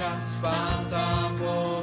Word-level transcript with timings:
čas 0.00 0.32
spása 0.32 1.28
povýši 1.36 1.79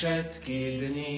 všetky 0.00 0.80
dni. 0.80 1.16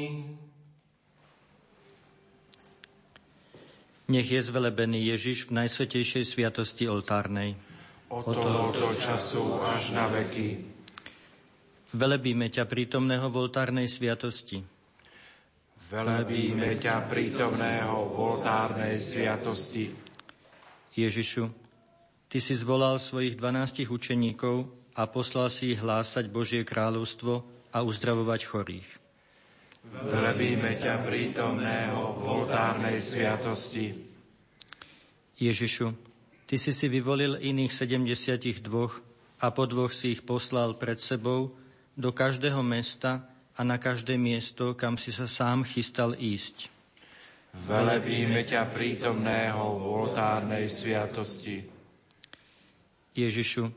Nech 4.10 4.26
je 4.26 4.42
zvelebený 4.42 5.14
Ježiš 5.14 5.46
v 5.46 5.62
najsvetejšej 5.62 6.24
sviatosti 6.26 6.90
oltárnej. 6.90 7.54
od 8.10 8.26
tohoto 8.26 8.90
času 8.90 9.62
až 9.62 9.94
na 9.94 10.10
veky. 10.10 10.66
Velebíme 11.94 12.50
ťa 12.50 12.66
prítomného 12.66 13.30
v 13.30 13.36
oltárnej 13.46 13.86
sviatosti. 13.86 14.58
Velebíme 15.86 16.74
ťa 16.74 17.06
prítomného 17.06 17.96
v 18.02 18.14
oltárnej 18.18 18.98
sviatosti. 18.98 19.94
Ježišu, 20.98 21.46
Ty 22.26 22.38
si 22.42 22.54
zvolal 22.58 22.98
svojich 22.98 23.38
dvanástich 23.38 23.92
učeníkov 23.92 24.66
a 24.98 25.06
poslal 25.06 25.54
si 25.54 25.70
ich 25.70 25.78
hlásať 25.78 26.32
Božie 26.32 26.66
kráľovstvo 26.66 27.61
a 27.72 27.80
uzdravovať 27.80 28.40
chorých. 28.44 28.88
Velebíme 29.82 30.78
ťa 30.78 31.02
prítomného 31.02 32.14
v 32.14 32.22
oltárnej 32.22 32.94
sviatosti. 32.94 33.90
Ježišu, 35.42 35.90
Ty 36.46 36.60
si 36.60 36.70
si 36.76 36.86
vyvolil 36.86 37.40
iných 37.40 37.72
72 37.72 38.60
a 39.40 39.46
po 39.50 39.64
dvoch 39.64 39.90
si 39.90 40.12
ich 40.12 40.22
poslal 40.22 40.76
pred 40.76 41.00
sebou 41.00 41.56
do 41.96 42.10
každého 42.12 42.60
mesta 42.60 43.24
a 43.56 43.64
na 43.64 43.80
každé 43.80 44.20
miesto, 44.20 44.76
kam 44.76 45.00
si 45.00 45.10
sa 45.10 45.24
sám 45.24 45.64
chystal 45.64 46.12
ísť. 46.12 46.68
Velebíme 47.52 48.44
ťa 48.44 48.68
prítomného 48.68 49.64
v 49.76 49.82
oltárnej 50.04 50.68
sviatosti. 50.68 51.64
Ježišu, 53.12 53.68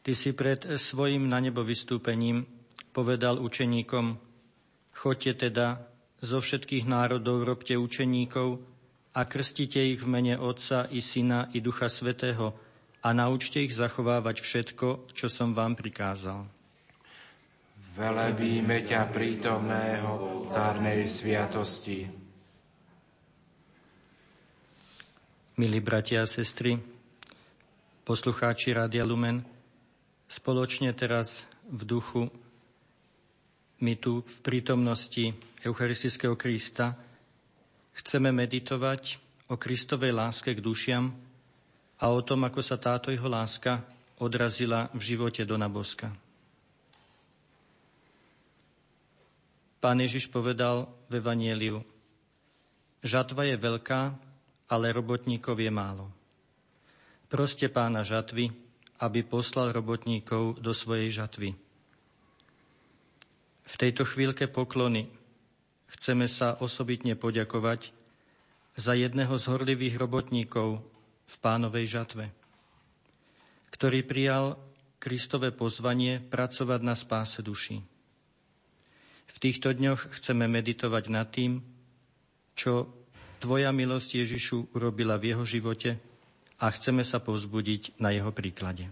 Ty 0.00 0.12
si 0.16 0.32
pred 0.32 0.64
svojim 0.80 1.28
na 1.28 1.36
nebo 1.36 1.60
vystúpením 1.60 2.57
povedal 2.98 3.38
učeníkom, 3.38 4.18
choďte 4.90 5.46
teda 5.46 5.86
zo 6.18 6.42
všetkých 6.42 6.82
národov, 6.82 7.46
robte 7.46 7.78
učeníkov 7.78 8.58
a 9.14 9.22
krstite 9.22 9.78
ich 9.78 10.02
v 10.02 10.10
mene 10.10 10.34
Otca 10.34 10.90
i 10.90 10.98
Syna 10.98 11.46
i 11.54 11.62
Ducha 11.62 11.86
Svetého 11.86 12.58
a 12.98 13.14
naučte 13.14 13.62
ich 13.62 13.70
zachovávať 13.70 14.42
všetko, 14.42 15.14
čo 15.14 15.30
som 15.30 15.54
vám 15.54 15.78
prikázal. 15.78 16.42
Velebíme 17.94 18.82
ťa 18.82 19.06
prítomného 19.14 20.18
v 20.18 20.22
oltárnej 20.42 21.06
sviatosti. 21.06 22.02
Milí 25.54 25.78
bratia 25.78 26.26
a 26.26 26.30
sestry, 26.30 26.74
poslucháči 28.02 28.74
Rádia 28.74 29.06
Lumen, 29.06 29.46
spoločne 30.26 30.90
teraz 30.98 31.46
v 31.70 31.82
duchu 31.86 32.26
my 33.78 33.94
tu 33.94 34.26
v 34.26 34.38
prítomnosti 34.42 35.34
Eucharistického 35.62 36.34
Krista 36.34 36.98
chceme 37.94 38.34
meditovať 38.34 39.22
o 39.50 39.54
Kristovej 39.54 40.10
láske 40.10 40.54
k 40.54 40.62
dušiam 40.62 41.14
a 41.98 42.04
o 42.10 42.20
tom, 42.22 42.46
ako 42.46 42.60
sa 42.62 42.78
táto 42.78 43.14
jeho 43.14 43.30
láska 43.30 43.86
odrazila 44.18 44.90
v 44.94 45.02
živote 45.14 45.42
Dona 45.46 45.70
Boska. 45.70 46.10
Pán 49.78 50.02
Ježiš 50.02 50.26
povedal 50.26 50.90
v 51.06 51.22
Evanieliu, 51.22 51.78
žatva 52.98 53.46
je 53.46 53.54
veľká, 53.54 54.02
ale 54.68 54.90
robotníkov 54.90 55.54
je 55.54 55.70
málo. 55.70 56.10
Proste 57.30 57.70
pána 57.70 58.02
žatvy, 58.02 58.50
aby 58.98 59.22
poslal 59.22 59.70
robotníkov 59.70 60.58
do 60.58 60.74
svojej 60.74 61.14
žatvy. 61.14 61.67
V 63.68 63.74
tejto 63.76 64.08
chvíľke 64.08 64.48
poklony 64.48 65.12
chceme 65.92 66.24
sa 66.24 66.56
osobitne 66.56 67.14
poďakovať 67.20 67.92
za 68.80 68.96
jedného 68.96 69.36
z 69.36 69.44
horlivých 69.44 70.00
robotníkov 70.00 70.80
v 71.28 71.34
pánovej 71.44 71.84
žatve, 72.00 72.32
ktorý 73.68 74.00
prijal 74.08 74.56
Kristové 74.98 75.52
pozvanie 75.52 76.18
pracovať 76.18 76.80
na 76.80 76.96
spáse 76.96 77.44
duší. 77.44 77.84
V 79.28 79.36
týchto 79.38 79.70
dňoch 79.70 80.16
chceme 80.18 80.48
meditovať 80.48 81.04
nad 81.12 81.28
tým, 81.30 81.62
čo 82.58 82.98
Tvoja 83.38 83.70
milosť 83.70 84.26
Ježišu 84.26 84.74
urobila 84.74 85.14
v 85.14 85.30
jeho 85.30 85.46
živote 85.46 85.94
a 86.58 86.66
chceme 86.74 87.06
sa 87.06 87.22
povzbudiť 87.22 88.02
na 88.02 88.10
jeho 88.10 88.34
príklade. 88.34 88.90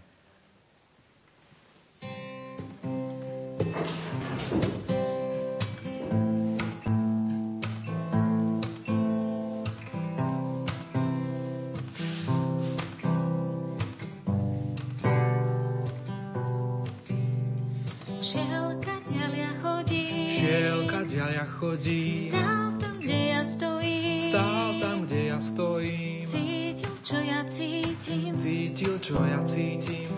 Ďalia 21.57 21.73
chodí, 21.81 22.29
Stál 22.29 22.73
tam, 22.77 22.95
kde 23.01 23.19
ja 23.33 23.43
stojím. 23.45 24.21
stál 24.21 24.67
tam, 24.81 24.97
kde 25.07 25.19
ja 25.25 25.39
stojím. 25.41 26.25
Cítil, 26.27 26.95
čo 27.01 27.17
ja 27.17 27.41
cítim. 27.49 28.33
Cítil, 28.37 28.95
čo 29.01 29.17
ja 29.25 29.41
cítim. 29.49 30.11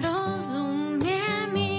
Rozumie 0.00 1.28
mi. 1.52 1.76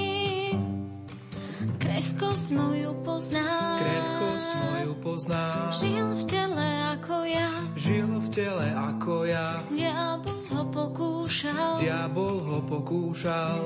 Krehkosť 1.81 2.47
moju 2.53 2.91
poznám. 3.01 3.81
Krehkosť 3.81 4.51
moju 4.61 4.93
poznám. 5.01 5.73
Žil 5.73 6.07
v 6.13 6.23
tele 6.29 6.69
ako 6.93 7.15
ja. 7.25 7.49
Žil 7.73 8.09
v 8.21 8.27
tele 8.29 8.67
ako 8.77 9.13
ja. 9.25 9.49
Diabol 9.73 10.41
ho 10.53 10.63
pokúšal. 10.69 11.81
Diabol 11.81 12.37
ho 12.45 12.59
pokúšal. 12.61 13.59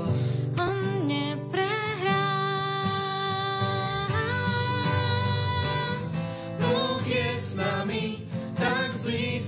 On 0.56 0.77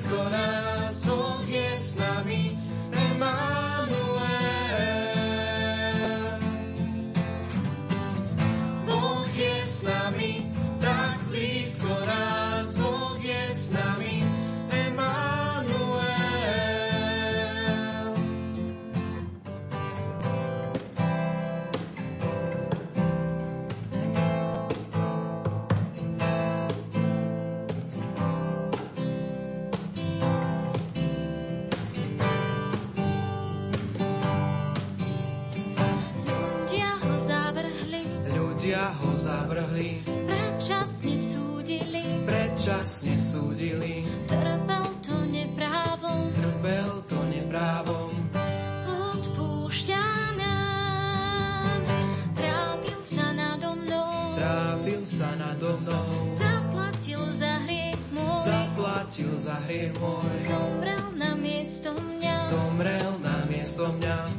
blízko 0.09 0.68
predčasne 42.69 43.17
súdili, 43.17 44.05
trpel 44.29 44.85
to 45.01 45.17
neprávom, 45.33 46.21
trpel 46.37 46.89
to 47.09 47.17
neprávom, 47.33 48.13
odpúšťa 48.85 50.05
nám. 50.37 51.81
Trápil 52.37 53.01
sa 53.01 53.25
nado 53.33 53.73
mnou, 53.73 54.37
trápil 54.37 55.01
sa 55.01 55.29
nado 55.41 55.81
mnou, 55.81 56.29
zaplatil 56.29 57.23
za 57.33 57.57
hriech 57.65 58.03
môj, 58.13 58.37
zaplatil 58.37 59.33
za 59.41 59.57
hriech 59.65 59.93
môj, 59.97 60.29
zomrel 60.45 61.05
na 61.17 61.33
miesto 61.41 61.89
mňa. 61.97 62.35
Zomrel 62.53 63.11
na 63.25 63.37
miesto 63.49 63.89
mňa. 63.97 64.38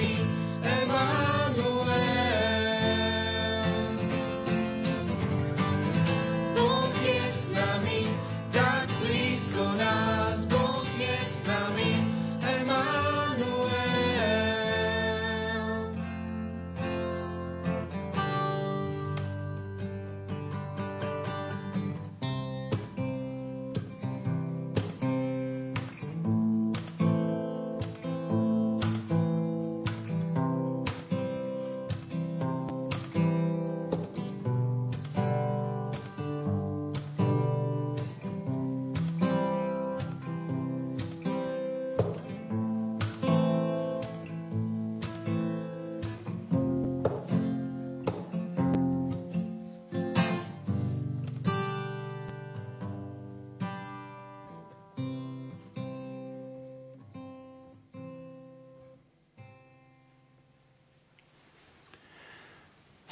S 0.00 0.47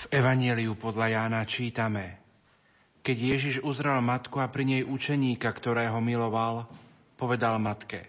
V 0.06 0.14
Evanieliu 0.22 0.78
podľa 0.78 1.18
Jána 1.18 1.42
čítame, 1.42 2.22
keď 3.02 3.16
Ježiš 3.26 3.56
uzrel 3.66 3.98
matku 3.98 4.38
a 4.38 4.46
pri 4.46 4.62
nej 4.62 4.82
učeníka, 4.86 5.50
ktorého 5.50 5.98
miloval, 5.98 6.70
povedal 7.18 7.58
matke, 7.58 8.06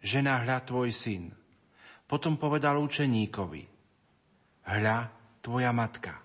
žena, 0.00 0.40
hľa 0.40 0.64
tvoj 0.64 0.88
syn. 0.88 1.28
Potom 2.08 2.40
povedal 2.40 2.80
učeníkovi, 2.80 3.68
hľa 4.64 5.12
tvoja 5.44 5.76
matka. 5.76 6.24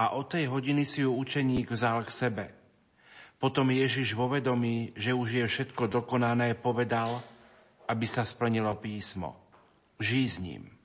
A 0.00 0.16
od 0.16 0.32
tej 0.32 0.48
hodiny 0.48 0.88
si 0.88 1.04
ju 1.04 1.12
učeník 1.12 1.76
vzal 1.76 2.00
k 2.08 2.08
sebe. 2.08 2.46
Potom 3.36 3.68
Ježiš 3.68 4.16
vo 4.16 4.32
vedomí, 4.32 4.96
že 4.96 5.12
už 5.12 5.28
je 5.28 5.44
všetko 5.44 5.92
dokonané, 5.92 6.56
povedal, 6.56 7.20
aby 7.84 8.08
sa 8.08 8.24
splnilo 8.24 8.80
písmo. 8.80 9.36
Žij 10.00 10.24
s 10.24 10.38
ním. 10.40 10.75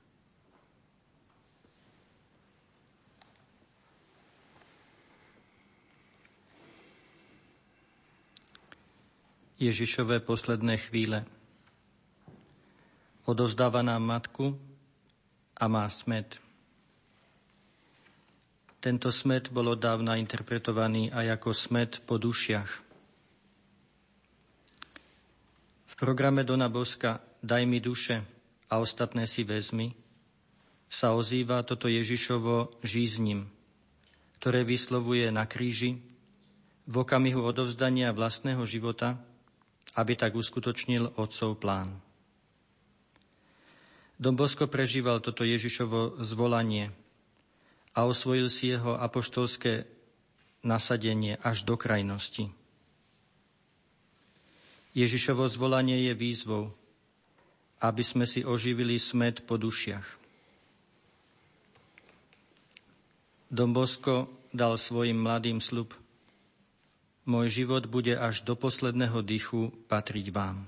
Ježišové 9.62 10.18
posledné 10.26 10.74
chvíle. 10.74 11.22
Odozdáva 13.22 13.78
nám 13.86 14.02
matku 14.02 14.58
a 15.54 15.70
má 15.70 15.86
smet. 15.86 16.42
Tento 18.82 19.14
smet 19.14 19.54
bol 19.54 19.78
dávna 19.78 20.18
interpretovaný 20.18 21.14
aj 21.14 21.38
ako 21.38 21.50
smet 21.54 22.02
po 22.02 22.18
dušiach. 22.18 22.70
V 25.86 25.94
programe 25.94 26.42
Dona 26.42 26.66
Boska 26.66 27.22
Daj 27.42 27.62
mi 27.66 27.78
duše 27.78 28.22
a 28.66 28.78
ostatné 28.82 29.26
si 29.30 29.46
vezmi 29.46 29.94
sa 30.86 31.10
ozýva 31.10 31.62
toto 31.66 31.90
Ježišovo 31.90 32.82
žízním, 32.86 33.50
ktoré 34.38 34.66
vyslovuje 34.66 35.30
na 35.34 35.46
kríži 35.46 35.98
v 36.86 36.94
okamihu 37.02 37.42
odovzdania 37.42 38.14
vlastného 38.14 38.62
života, 38.66 39.18
aby 39.96 40.12
tak 40.16 40.32
uskutočnil 40.32 41.16
Otcov 41.20 41.60
plán. 41.60 42.00
Don 44.22 44.38
Bosko 44.38 44.70
prežíval 44.70 45.18
toto 45.18 45.42
Ježišovo 45.42 46.22
zvolanie 46.22 46.94
a 47.92 48.06
osvojil 48.06 48.46
si 48.46 48.70
jeho 48.70 48.94
apoštolské 48.96 49.84
nasadenie 50.62 51.36
až 51.42 51.66
do 51.66 51.74
krajnosti. 51.74 52.48
Ježišovo 54.92 55.48
zvolanie 55.48 56.06
je 56.06 56.12
výzvou, 56.14 56.64
aby 57.82 58.02
sme 58.04 58.28
si 58.28 58.44
oživili 58.46 59.00
smet 59.00 59.42
po 59.42 59.58
dušiach. 59.58 60.06
Don 63.52 63.74
Bosko 63.74 64.30
dal 64.54 64.78
svojim 64.80 65.18
mladým 65.18 65.60
slub. 65.60 65.92
Môj 67.22 67.62
život 67.62 67.86
bude 67.86 68.18
až 68.18 68.42
do 68.42 68.58
posledného 68.58 69.22
dychu 69.22 69.70
patriť 69.86 70.34
vám. 70.34 70.66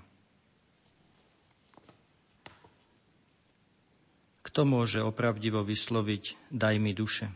Kto 4.46 4.62
môže 4.62 5.02
opravdivo 5.02 5.66
vysloviť 5.66 6.54
daj 6.54 6.75
mi 6.78 6.94
duše? 6.94 7.26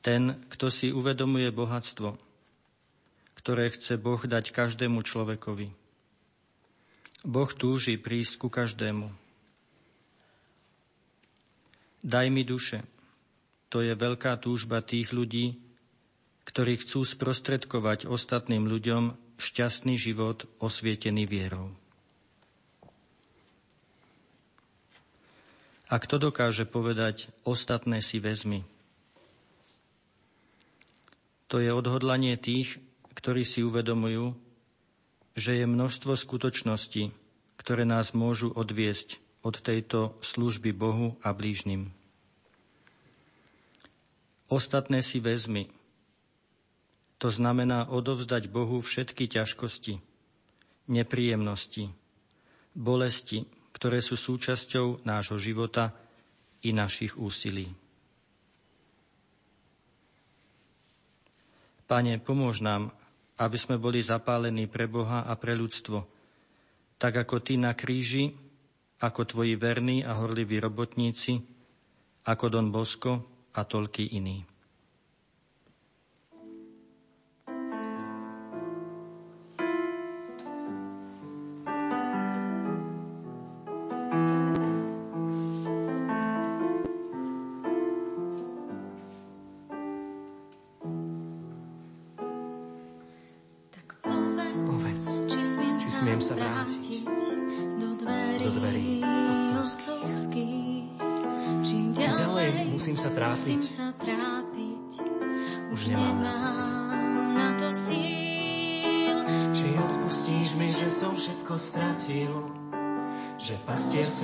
Ten, 0.00 0.40
kto 0.48 0.72
si 0.72 0.88
uvedomuje 0.88 1.52
bohatstvo, 1.52 2.16
ktoré 3.36 3.68
chce 3.68 4.00
Boh 4.00 4.24
dať 4.24 4.48
každému 4.48 5.04
človekovi. 5.04 5.68
Boh 7.28 7.50
túži 7.52 8.00
prísť 8.00 8.40
ku 8.40 8.48
každému. 8.48 9.12
Daj 12.00 12.26
mi 12.32 12.40
duše. 12.44 12.84
To 13.68 13.84
je 13.84 13.92
veľká 13.92 14.40
túžba 14.40 14.80
tých 14.80 15.12
ľudí, 15.12 15.60
ktorí 16.54 16.78
chcú 16.78 17.02
sprostredkovať 17.02 18.06
ostatným 18.06 18.70
ľuďom 18.70 19.18
šťastný 19.42 19.98
život 19.98 20.46
osvietený 20.62 21.26
vierou. 21.26 21.74
A 25.90 25.98
kto 25.98 26.30
dokáže 26.30 26.62
povedať, 26.62 27.26
ostatné 27.42 27.98
si 27.98 28.22
vezmi? 28.22 28.62
To 31.50 31.58
je 31.58 31.74
odhodlanie 31.74 32.38
tých, 32.38 32.78
ktorí 33.18 33.42
si 33.42 33.66
uvedomujú, 33.66 34.38
že 35.34 35.58
je 35.58 35.66
množstvo 35.66 36.14
skutočností, 36.14 37.10
ktoré 37.58 37.82
nás 37.82 38.14
môžu 38.14 38.54
odviesť 38.54 39.18
od 39.42 39.58
tejto 39.58 40.14
služby 40.22 40.70
Bohu 40.70 41.18
a 41.26 41.34
blížnym. 41.34 41.90
Ostatné 44.46 45.02
si 45.02 45.18
vezmi. 45.18 45.66
To 47.22 47.28
znamená 47.30 47.88
odovzdať 47.88 48.50
Bohu 48.50 48.82
všetky 48.82 49.30
ťažkosti, 49.30 50.00
nepríjemnosti, 50.90 51.92
bolesti, 52.74 53.46
ktoré 53.74 54.02
sú 54.02 54.18
súčasťou 54.18 55.06
nášho 55.06 55.38
života 55.38 55.94
i 56.64 56.74
našich 56.74 57.18
úsilí. 57.18 57.70
Pane, 61.84 62.16
pomôž 62.18 62.64
nám, 62.64 62.96
aby 63.36 63.58
sme 63.60 63.76
boli 63.76 64.00
zapálení 64.00 64.70
pre 64.70 64.88
Boha 64.88 65.26
a 65.28 65.36
pre 65.36 65.52
ľudstvo, 65.52 66.06
tak 66.96 67.12
ako 67.20 67.44
Ty 67.44 67.54
na 67.60 67.72
kríži 67.76 68.32
ako 69.04 69.28
tvoji 69.28 69.54
verní 69.60 70.00
a 70.00 70.16
horliví 70.16 70.56
robotníci, 70.56 71.36
ako 72.24 72.44
Don 72.48 72.72
Bosco 72.72 73.12
a 73.52 73.60
toľký 73.68 74.16
iní. 74.16 74.53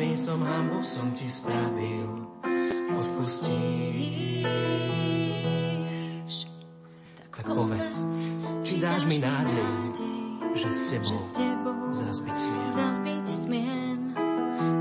Svým 0.00 0.16
som 0.16 0.40
hambu 0.40 0.80
som 0.80 1.12
ti 1.12 1.28
spravil. 1.28 2.24
Odpustíš, 2.96 3.68
tak 7.36 7.44
povedz, 7.44 8.08
či 8.64 8.80
dáš 8.80 9.04
mi 9.04 9.20
nádej, 9.20 9.92
že 10.56 10.72
s 10.72 10.88
tebou 10.88 11.04
že 11.04 11.16
s 11.20 11.36
tebou 11.36 11.92
zazbiť 11.92 12.32
smiem. 12.32 12.72
zazbiť 12.72 13.26
smiem. 13.28 14.16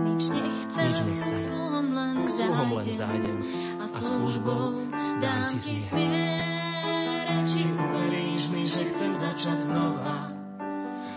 Nič 0.07 0.23
nechcem, 0.31 0.87
Nič 0.87 1.03
nechcem. 1.03 1.35
k 1.35 1.39
sluhom 1.51 1.91
len 1.91 2.15
K 2.23 2.29
sluhom 2.31 2.79
len 2.79 2.87
zájdem 2.87 3.43
a 3.75 3.85
službou 3.91 4.87
dám 5.19 5.51
ti 5.59 5.83
zmier. 5.83 7.43
Či 7.43 7.67
uveríš 7.75 8.55
mi, 8.55 8.63
že 8.63 8.87
chcem 8.87 9.11
začať 9.19 9.67
znova, 9.67 10.31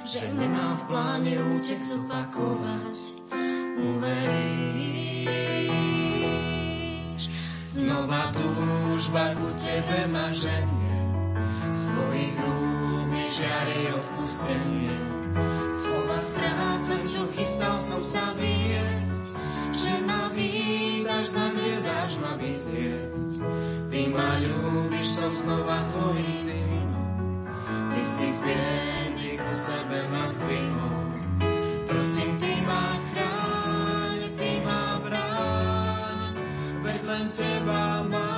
že 0.03 0.27
nemám 0.35 0.75
v 0.75 0.91
pláne 0.91 1.39
útek 1.55 1.79
zopakovať. 1.79 3.22
Uveríš, 3.83 4.23
Znova 7.67 8.31
túžba 8.31 9.35
ku 9.35 9.51
tebe 9.59 10.07
ma 10.07 10.31
ženie, 10.31 10.99
z 11.67 11.91
tvojich 11.91 12.39
rúk 12.39 13.11
mi 13.11 13.27
žiari 13.27 13.91
odpustenie. 13.99 14.95
slova 15.75 16.19
strácam, 16.23 17.03
čo 17.11 17.27
chystal 17.35 17.83
som 17.83 17.99
sa 18.07 18.31
viesť, 18.39 19.35
že 19.75 19.99
ma 20.07 20.31
vydáš, 20.31 21.35
zanedáš 21.35 22.23
ma 22.23 22.39
vysviecť. 22.39 23.29
Ty 23.91 24.03
ma 24.15 24.39
ľúbiš, 24.47 25.09
som 25.11 25.33
znova 25.35 25.91
tvojim 25.91 26.55
synom. 26.55 27.03
Ty 27.67 28.03
si 28.07 28.31
z 28.31 28.39
biedy 28.47 29.29
Ku 29.43 29.53
sebe 29.59 30.07
ma 30.09 30.25
zdvihol. 30.31 31.03
Prosím, 31.93 32.31
ty 32.41 32.53
ma 32.65 32.97
chráň, 33.13 33.42
veď 37.13 37.41
len 37.69 38.32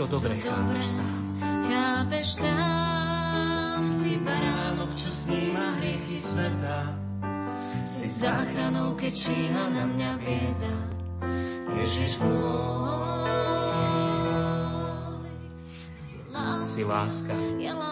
to 0.00 0.16
dobre 0.16 0.32
chápeš 0.40 0.96
sám. 0.96 1.20
Chápeš 1.68 2.40
tam, 2.40 3.84
si 3.92 4.16
baránok, 4.16 4.96
čo 4.96 5.12
sníma 5.12 5.76
hriechy 5.76 6.16
sveta, 6.16 6.96
si 7.84 8.08
záchranou, 8.08 8.96
keď 8.96 9.12
číha 9.12 9.64
na 9.68 9.84
mňa 9.84 10.10
bieda. 10.24 10.74
Ježiš 11.76 12.16
môj. 12.24 13.28
Si 16.60 16.86
láska, 16.86 17.34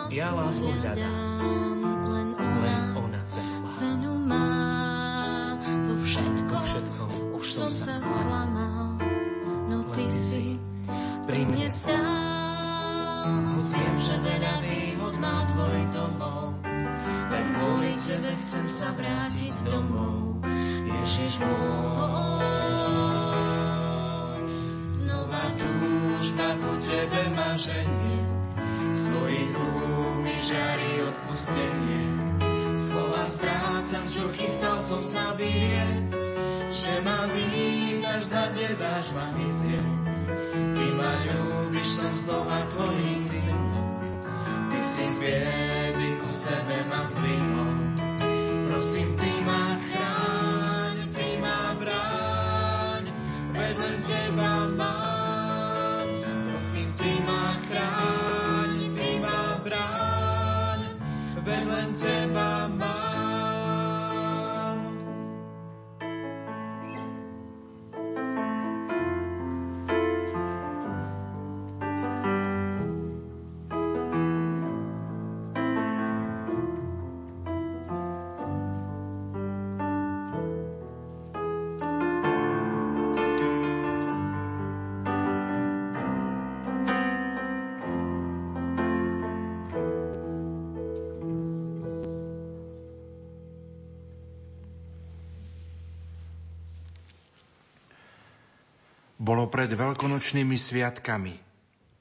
ja 0.09 0.29
lásku 0.33 0.65
hľadám, 0.65 1.78
domov. 19.67 20.39
Ježiš 20.87 21.41
môj. 21.41 22.45
Znova 24.85 25.45
Túžba 25.57 26.49
ku 26.61 26.73
tebe 26.79 27.23
ma 27.33 27.57
ženie, 27.57 28.23
z 28.93 29.01
tvojich 29.09 29.53
rúk 29.57 30.15
mi 30.21 30.37
žiari 30.39 30.91
odpustenie. 31.09 32.03
Slova 32.79 33.25
strácam, 33.27 34.05
čo 34.07 34.25
chystal 34.39 34.79
som 34.79 35.03
sa 35.03 35.35
vyriecť, 35.35 36.23
že 36.71 36.95
ma 37.03 37.27
vítaš, 37.27 38.33
zadedáš 38.33 39.07
ma 39.13 39.35
vyzviecť. 39.35 40.17
Ty 40.79 40.87
ma 40.95 41.13
ľúbiš, 41.27 41.89
som 41.99 42.13
znova 42.15 42.63
tvojim 42.71 43.19
synom. 43.19 43.87
Ty 44.71 44.81
si 44.85 45.05
z 45.11 45.17
biedy 45.19 46.09
ku 46.23 46.31
sebe 46.31 46.87
ma 46.87 47.03
zdvihol. 47.03 47.75
Prosím, 48.69 49.18
Bolo 99.29 99.45
pred 99.53 99.69
veľkonočnými 99.69 100.57
sviatkami. 100.57 101.37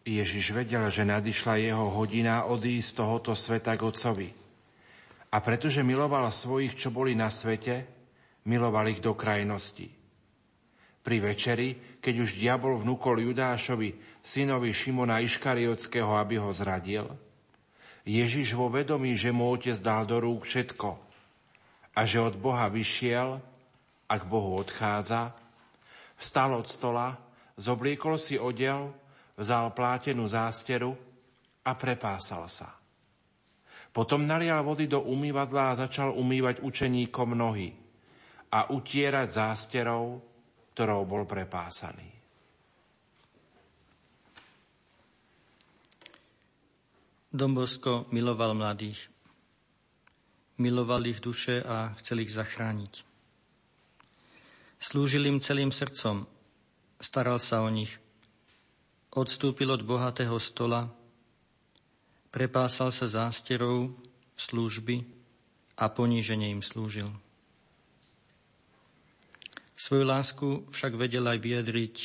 Ježiš 0.08 0.56
vedel, 0.56 0.88
že 0.88 1.04
nadišla 1.04 1.60
jeho 1.60 1.92
hodina 1.92 2.48
odísť 2.48 2.88
z 2.88 2.96
tohoto 3.04 3.36
sveta 3.36 3.76
k 3.76 3.84
Otcovi. 3.84 4.30
A 5.36 5.44
pretože 5.44 5.84
miloval 5.84 6.32
svojich, 6.32 6.80
čo 6.80 6.88
boli 6.88 7.20
na 7.20 7.28
svete, 7.28 7.84
miloval 8.48 8.88
ich 8.88 9.04
do 9.04 9.12
krajnosti. 9.12 9.92
Pri 11.04 11.20
večeri, 11.20 12.00
keď 12.00 12.16
už 12.16 12.40
diabol 12.40 12.80
vnúkol 12.80 13.20
Judášovi, 13.20 14.24
synovi 14.24 14.72
Šimona 14.72 15.20
Iškariotského, 15.20 16.16
aby 16.16 16.40
ho 16.40 16.56
zradil, 16.56 17.12
Ježiš 18.08 18.56
vo 18.56 18.72
vedomí, 18.72 19.20
že 19.20 19.36
mu 19.36 19.52
otec 19.52 19.76
dal 19.84 20.08
do 20.08 20.24
rúk 20.24 20.48
všetko 20.48 20.96
a 21.92 22.00
že 22.08 22.24
od 22.24 22.40
Boha 22.40 22.72
vyšiel 22.72 23.44
a 24.08 24.14
k 24.16 24.24
Bohu 24.24 24.56
odchádza, 24.64 25.36
Vstal 26.18 26.58
od 26.58 26.66
stola, 26.66 27.14
zobliekol 27.54 28.18
si 28.18 28.42
odev, 28.42 28.94
vzal 29.38 29.72
plátenú 29.72 30.26
zásteru 30.26 30.98
a 31.62 31.72
prepásal 31.78 32.50
sa. 32.50 32.74
Potom 33.94 34.30
nalial 34.30 34.62
vody 34.62 34.86
do 34.86 35.02
umývadla 35.06 35.74
a 35.74 35.80
začal 35.88 36.14
umývať 36.14 36.62
učeníkom 36.62 37.34
nohy 37.34 37.74
a 38.54 38.70
utierať 38.70 39.28
zásterou, 39.34 40.22
ktorou 40.74 41.02
bol 41.10 41.26
prepásaný. 41.26 42.18
Dombosko 47.34 48.10
miloval 48.14 48.54
mladých. 48.58 49.10
Miloval 50.58 51.06
ich 51.06 51.22
duše 51.22 51.62
a 51.62 51.94
chcel 52.02 52.26
ich 52.26 52.34
zachrániť. 52.34 53.07
Slúžil 54.78 55.26
im 55.26 55.42
celým 55.42 55.74
srdcom, 55.74 56.30
staral 57.02 57.42
sa 57.42 57.66
o 57.66 57.70
nich. 57.70 57.98
Odstúpil 59.10 59.74
od 59.74 59.82
bohatého 59.82 60.38
stola, 60.38 60.86
prepásal 62.30 62.94
sa 62.94 63.10
zásterou 63.10 63.90
služby 64.38 65.02
a 65.82 65.90
poníženie 65.90 66.54
im 66.54 66.62
slúžil. 66.62 67.10
Svoju 69.78 70.06
lásku 70.06 70.48
však 70.70 70.94
vedel 70.98 71.26
aj 71.26 71.38
vyjadriť 71.42 71.96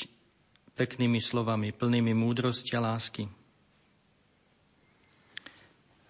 peknými 0.72 1.20
slovami, 1.20 1.72
plnými 1.72 2.16
múdrosti 2.16 2.76
a 2.76 2.84
lásky. 2.84 3.28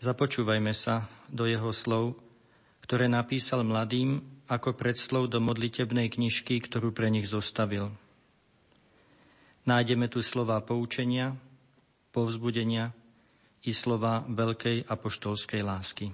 Započúvajme 0.02 0.75
sa 0.75 1.07
do 1.31 1.47
jeho 1.47 1.71
slov, 1.71 2.19
ktoré 2.83 3.07
napísal 3.07 3.62
mladým 3.62 4.19
ako 4.52 4.76
predslov 4.76 5.32
do 5.32 5.40
modlitebnej 5.40 6.12
knižky, 6.12 6.61
ktorú 6.61 6.92
pre 6.92 7.09
nich 7.09 7.25
zostavil. 7.25 7.88
Nájdeme 9.64 10.12
tu 10.12 10.21
slova 10.21 10.61
poučenia, 10.61 11.32
povzbudenia 12.12 12.92
i 13.64 13.73
slova 13.73 14.21
veľkej 14.28 14.85
apoštolskej 14.85 15.62
lásky. 15.64 16.12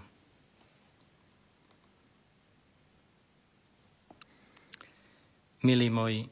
Milí 5.67 5.91
moji, 5.91 6.31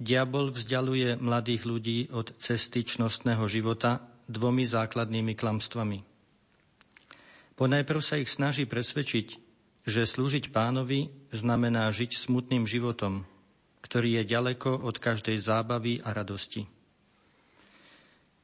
diabol 0.00 0.48
vzdialuje 0.48 1.20
mladých 1.20 1.68
ľudí 1.68 1.98
od 2.08 2.32
cesty 2.40 2.88
čnostného 2.88 3.44
života 3.52 4.00
dvomi 4.24 4.64
základnými 4.64 5.36
klamstvami– 5.36 6.00
Ponajprv 7.60 8.00
sa 8.00 8.16
ich 8.16 8.32
snaží 8.32 8.64
presvedčiť, 8.64 9.49
že 9.84 10.04
slúžiť 10.04 10.52
pánovi 10.52 11.08
znamená 11.32 11.88
žiť 11.88 12.16
smutným 12.16 12.68
životom, 12.68 13.24
ktorý 13.80 14.20
je 14.20 14.32
ďaleko 14.36 14.84
od 14.84 14.96
každej 15.00 15.40
zábavy 15.40 16.04
a 16.04 16.12
radosti. 16.12 16.68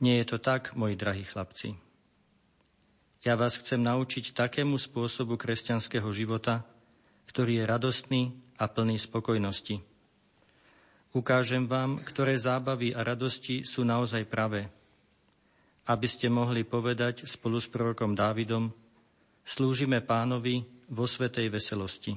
Nie 0.00 0.20
je 0.20 0.26
to 0.28 0.38
tak, 0.40 0.76
moji 0.76 0.96
drahí 0.96 1.24
chlapci. 1.24 1.76
Ja 3.24 3.34
vás 3.34 3.56
chcem 3.56 3.80
naučiť 3.80 4.36
takému 4.36 4.76
spôsobu 4.76 5.40
kresťanského 5.40 6.06
života, 6.12 6.62
ktorý 7.32 7.58
je 7.58 7.64
radostný 7.64 8.22
a 8.60 8.68
plný 8.68 9.00
spokojnosti. 9.00 9.82
Ukážem 11.16 11.64
vám, 11.64 12.04
ktoré 12.04 12.36
zábavy 12.36 12.92
a 12.92 13.00
radosti 13.00 13.64
sú 13.64 13.88
naozaj 13.88 14.28
pravé, 14.28 14.68
aby 15.88 16.06
ste 16.06 16.28
mohli 16.28 16.60
povedať 16.60 17.24
spolu 17.24 17.56
s 17.56 17.66
prorokom 17.72 18.12
Dávidom, 18.12 18.68
slúžime 19.40 20.04
pánovi 20.04 20.75
vo 20.90 21.04
svetej 21.04 21.50
veselosti. 21.50 22.14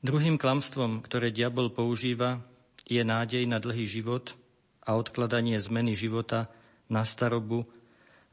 Druhým 0.00 0.40
klamstvom, 0.40 1.04
ktoré 1.04 1.28
diabol 1.28 1.68
používa, 1.68 2.40
je 2.88 3.04
nádej 3.04 3.44
na 3.44 3.60
dlhý 3.60 3.84
život 3.84 4.32
a 4.80 4.96
odkladanie 4.96 5.60
zmeny 5.60 5.92
života 5.92 6.48
na 6.88 7.04
starobu 7.04 7.68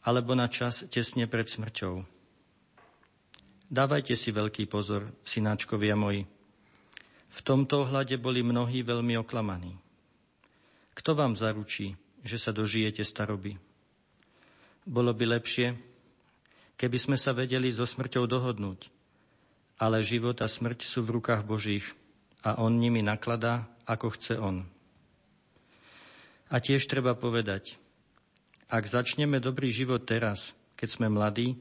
alebo 0.01 0.31
na 0.31 0.47
čas 0.47 0.87
tesne 0.87 1.27
pred 1.27 1.45
smrťou. 1.45 2.07
Dávajte 3.67 4.15
si 4.15 4.31
veľký 4.31 4.71
pozor, 4.71 5.11
synáčkovia 5.27 5.99
moji. 5.99 6.23
V 7.27 7.39
tomto 7.43 7.83
ohľade 7.83 8.15
boli 8.15 8.39
mnohí 8.39 8.79
veľmi 8.87 9.19
oklamaní. 9.19 9.75
Kto 10.95 11.11
vám 11.19 11.35
zaručí, 11.35 11.99
že 12.23 12.39
sa 12.39 12.55
dožijete 12.55 13.03
staroby? 13.03 13.59
Bolo 14.87 15.11
by 15.11 15.35
lepšie, 15.35 15.75
keby 16.77 16.97
sme 17.01 17.17
sa 17.17 17.33
vedeli 17.33 17.73
so 17.73 17.83
smrťou 17.83 18.29
dohodnúť. 18.29 18.93
Ale 19.77 20.05
život 20.05 20.37
a 20.41 20.47
smrť 20.49 20.85
sú 20.85 21.05
v 21.05 21.21
rukách 21.21 21.45
Božích 21.45 21.85
a 22.41 22.61
On 22.61 22.73
nimi 22.73 23.01
nakladá, 23.01 23.69
ako 23.85 24.13
chce 24.13 24.37
On. 24.37 24.65
A 26.47 26.63
tiež 26.63 26.87
treba 26.87 27.13
povedať, 27.17 27.75
ak 28.71 28.87
začneme 28.87 29.43
dobrý 29.43 29.73
život 29.73 30.07
teraz, 30.07 30.55
keď 30.79 30.89
sme 30.89 31.07
mladí, 31.11 31.59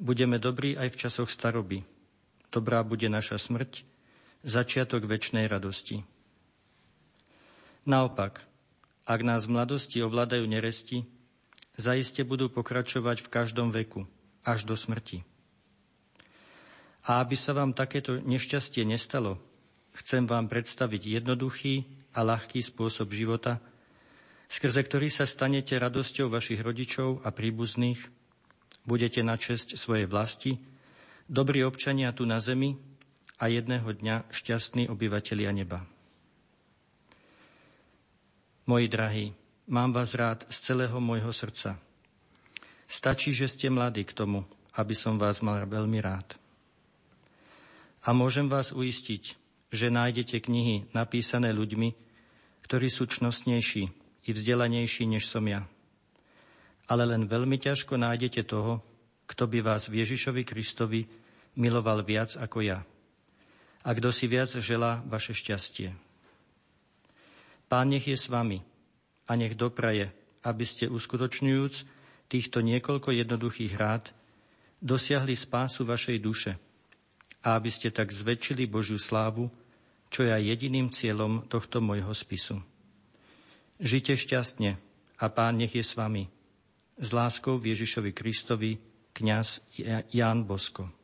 budeme 0.00 0.40
dobrí 0.40 0.74
aj 0.74 0.88
v 0.94 1.00
časoch 1.06 1.28
staroby. 1.28 1.84
Dobrá 2.50 2.80
bude 2.86 3.06
naša 3.10 3.36
smrť, 3.36 3.84
začiatok 4.46 5.04
väčšnej 5.04 5.46
radosti. 5.50 6.06
Naopak, 7.86 8.42
ak 9.06 9.20
nás 9.22 9.46
v 9.46 9.54
mladosti 9.54 10.02
ovládajú 10.02 10.42
neresti, 10.50 11.06
zaiste 11.78 12.26
budú 12.26 12.50
pokračovať 12.50 13.22
v 13.22 13.30
každom 13.30 13.70
veku– 13.70 14.06
až 14.46 14.62
do 14.62 14.78
smrti. 14.78 15.26
A 17.10 17.18
aby 17.22 17.34
sa 17.34 17.50
vám 17.50 17.74
takéto 17.74 18.22
nešťastie 18.22 18.86
nestalo, 18.86 19.42
chcem 19.98 20.26
vám 20.26 20.46
predstaviť 20.46 21.22
jednoduchý 21.22 21.86
a 22.14 22.22
ľahký 22.22 22.62
spôsob 22.62 23.10
života, 23.10 23.58
skrze 24.46 24.86
ktorý 24.86 25.10
sa 25.10 25.26
stanete 25.26 25.74
radosťou 25.74 26.30
vašich 26.30 26.62
rodičov 26.62 27.26
a 27.26 27.34
príbuzných, 27.34 27.98
budete 28.86 29.22
na 29.26 29.34
česť 29.34 29.74
svojej 29.74 30.06
vlasti, 30.06 30.58
dobrí 31.26 31.66
občania 31.66 32.14
tu 32.14 32.22
na 32.26 32.38
zemi 32.38 32.78
a 33.42 33.50
jedného 33.50 33.86
dňa 33.86 34.30
šťastní 34.30 34.86
obyvatelia 34.86 35.50
neba. 35.50 35.82
Moji 38.66 38.86
drahí, 38.90 39.26
mám 39.70 39.94
vás 39.94 40.10
rád 40.18 40.42
z 40.50 40.56
celého 40.58 40.98
môjho 40.98 41.30
srdca– 41.30 41.78
Stačí, 42.86 43.34
že 43.34 43.50
ste 43.50 43.66
mladí 43.66 44.06
k 44.06 44.14
tomu, 44.14 44.46
aby 44.78 44.94
som 44.94 45.18
vás 45.18 45.42
mal 45.42 45.62
veľmi 45.66 45.98
rád. 45.98 46.38
A 48.06 48.14
môžem 48.14 48.46
vás 48.46 48.70
uistiť, 48.70 49.34
že 49.74 49.90
nájdete 49.90 50.38
knihy 50.38 50.86
napísané 50.94 51.50
ľuďmi, 51.50 51.90
ktorí 52.62 52.86
sú 52.86 53.10
čnostnejší 53.10 53.90
i 54.26 54.30
vzdelanejší, 54.30 55.10
než 55.10 55.26
som 55.26 55.42
ja. 55.46 55.66
Ale 56.86 57.02
len 57.02 57.26
veľmi 57.26 57.58
ťažko 57.58 57.98
nájdete 57.98 58.46
toho, 58.46 58.78
kto 59.26 59.50
by 59.50 59.58
vás 59.58 59.90
v 59.90 60.06
Ježišovi 60.06 60.46
Kristovi 60.46 61.02
miloval 61.58 62.06
viac 62.06 62.38
ako 62.38 62.62
ja. 62.62 62.86
A 63.82 63.90
kto 63.90 64.14
si 64.14 64.30
viac 64.30 64.54
želá 64.54 65.02
vaše 65.06 65.34
šťastie. 65.34 65.94
Pán 67.66 67.90
nech 67.90 68.06
je 68.06 68.14
s 68.14 68.30
vami 68.30 68.62
a 69.26 69.34
nech 69.34 69.58
dopraje, 69.58 70.14
aby 70.46 70.62
ste 70.62 70.86
uskutočňujúc 70.86 71.95
týchto 72.26 72.62
niekoľko 72.62 73.14
jednoduchých 73.14 73.74
rád 73.78 74.10
dosiahli 74.82 75.34
spásu 75.34 75.86
vašej 75.86 76.18
duše 76.20 76.52
a 77.46 77.54
aby 77.54 77.70
ste 77.70 77.94
tak 77.94 78.10
zväčšili 78.10 78.66
Božiu 78.66 78.98
slávu, 78.98 79.46
čo 80.10 80.26
je 80.26 80.34
aj 80.34 80.42
jediným 80.42 80.90
cieľom 80.90 81.46
tohto 81.46 81.78
môjho 81.78 82.10
spisu. 82.10 82.58
Žite 83.78 84.16
šťastne 84.16 84.70
a 85.20 85.24
Pán 85.30 85.60
nech 85.60 85.76
je 85.76 85.84
s 85.84 85.94
vami. 85.94 86.26
S 86.96 87.12
láskou 87.12 87.60
v 87.60 87.76
Ježišovi 87.76 88.10
Kristovi, 88.16 88.80
kňaz 89.12 89.62
Ján 90.10 90.48
Bosko. 90.48 90.95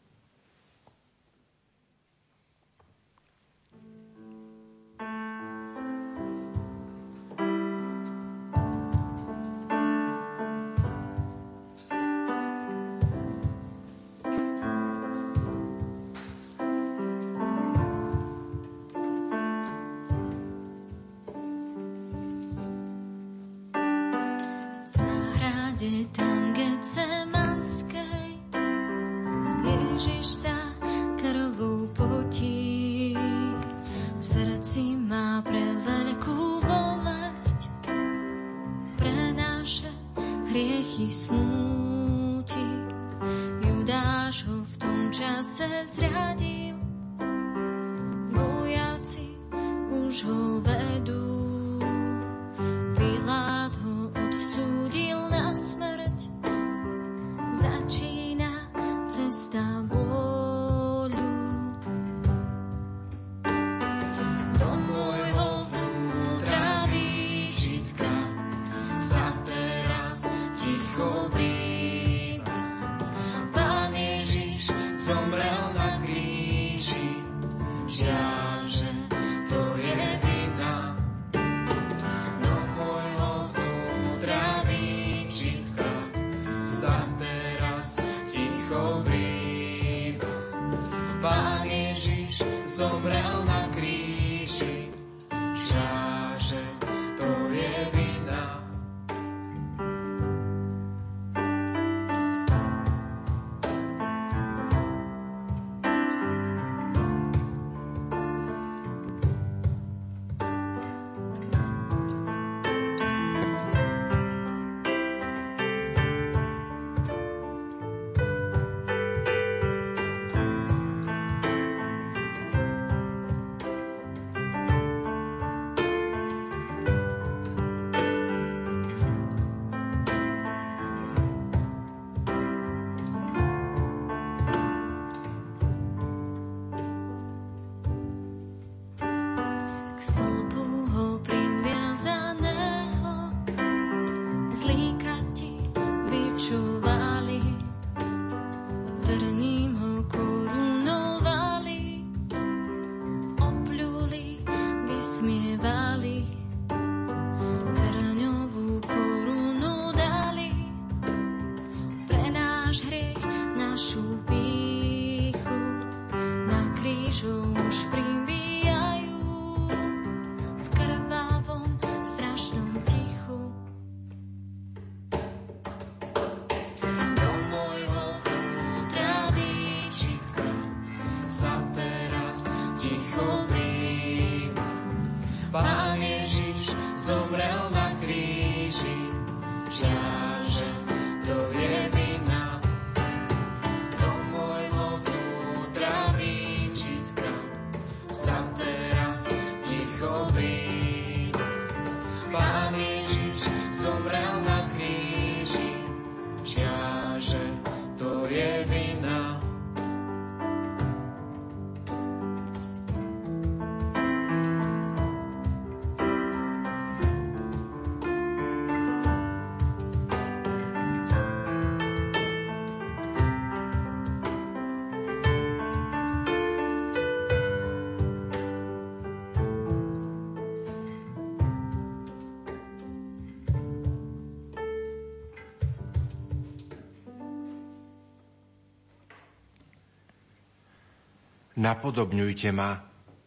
Napodobňujte 241.63 242.51
ma, 242.51 242.75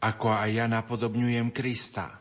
ako 0.04 0.28
aj 0.28 0.50
ja 0.52 0.67
napodobňujem 0.67 1.56
Krista. 1.56 2.19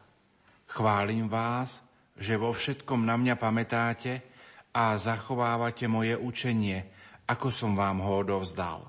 Chválim 0.71 1.27
vás, 1.27 1.83
že 2.15 2.39
vo 2.39 2.55
všetkom 2.55 3.03
na 3.03 3.19
mňa 3.19 3.35
pamätáte 3.35 4.23
a 4.71 4.95
zachovávate 4.95 5.91
moje 5.91 6.15
učenie, 6.15 6.87
ako 7.27 7.51
som 7.51 7.75
vám 7.75 7.99
ho 7.99 8.23
odovzdal. 8.23 8.87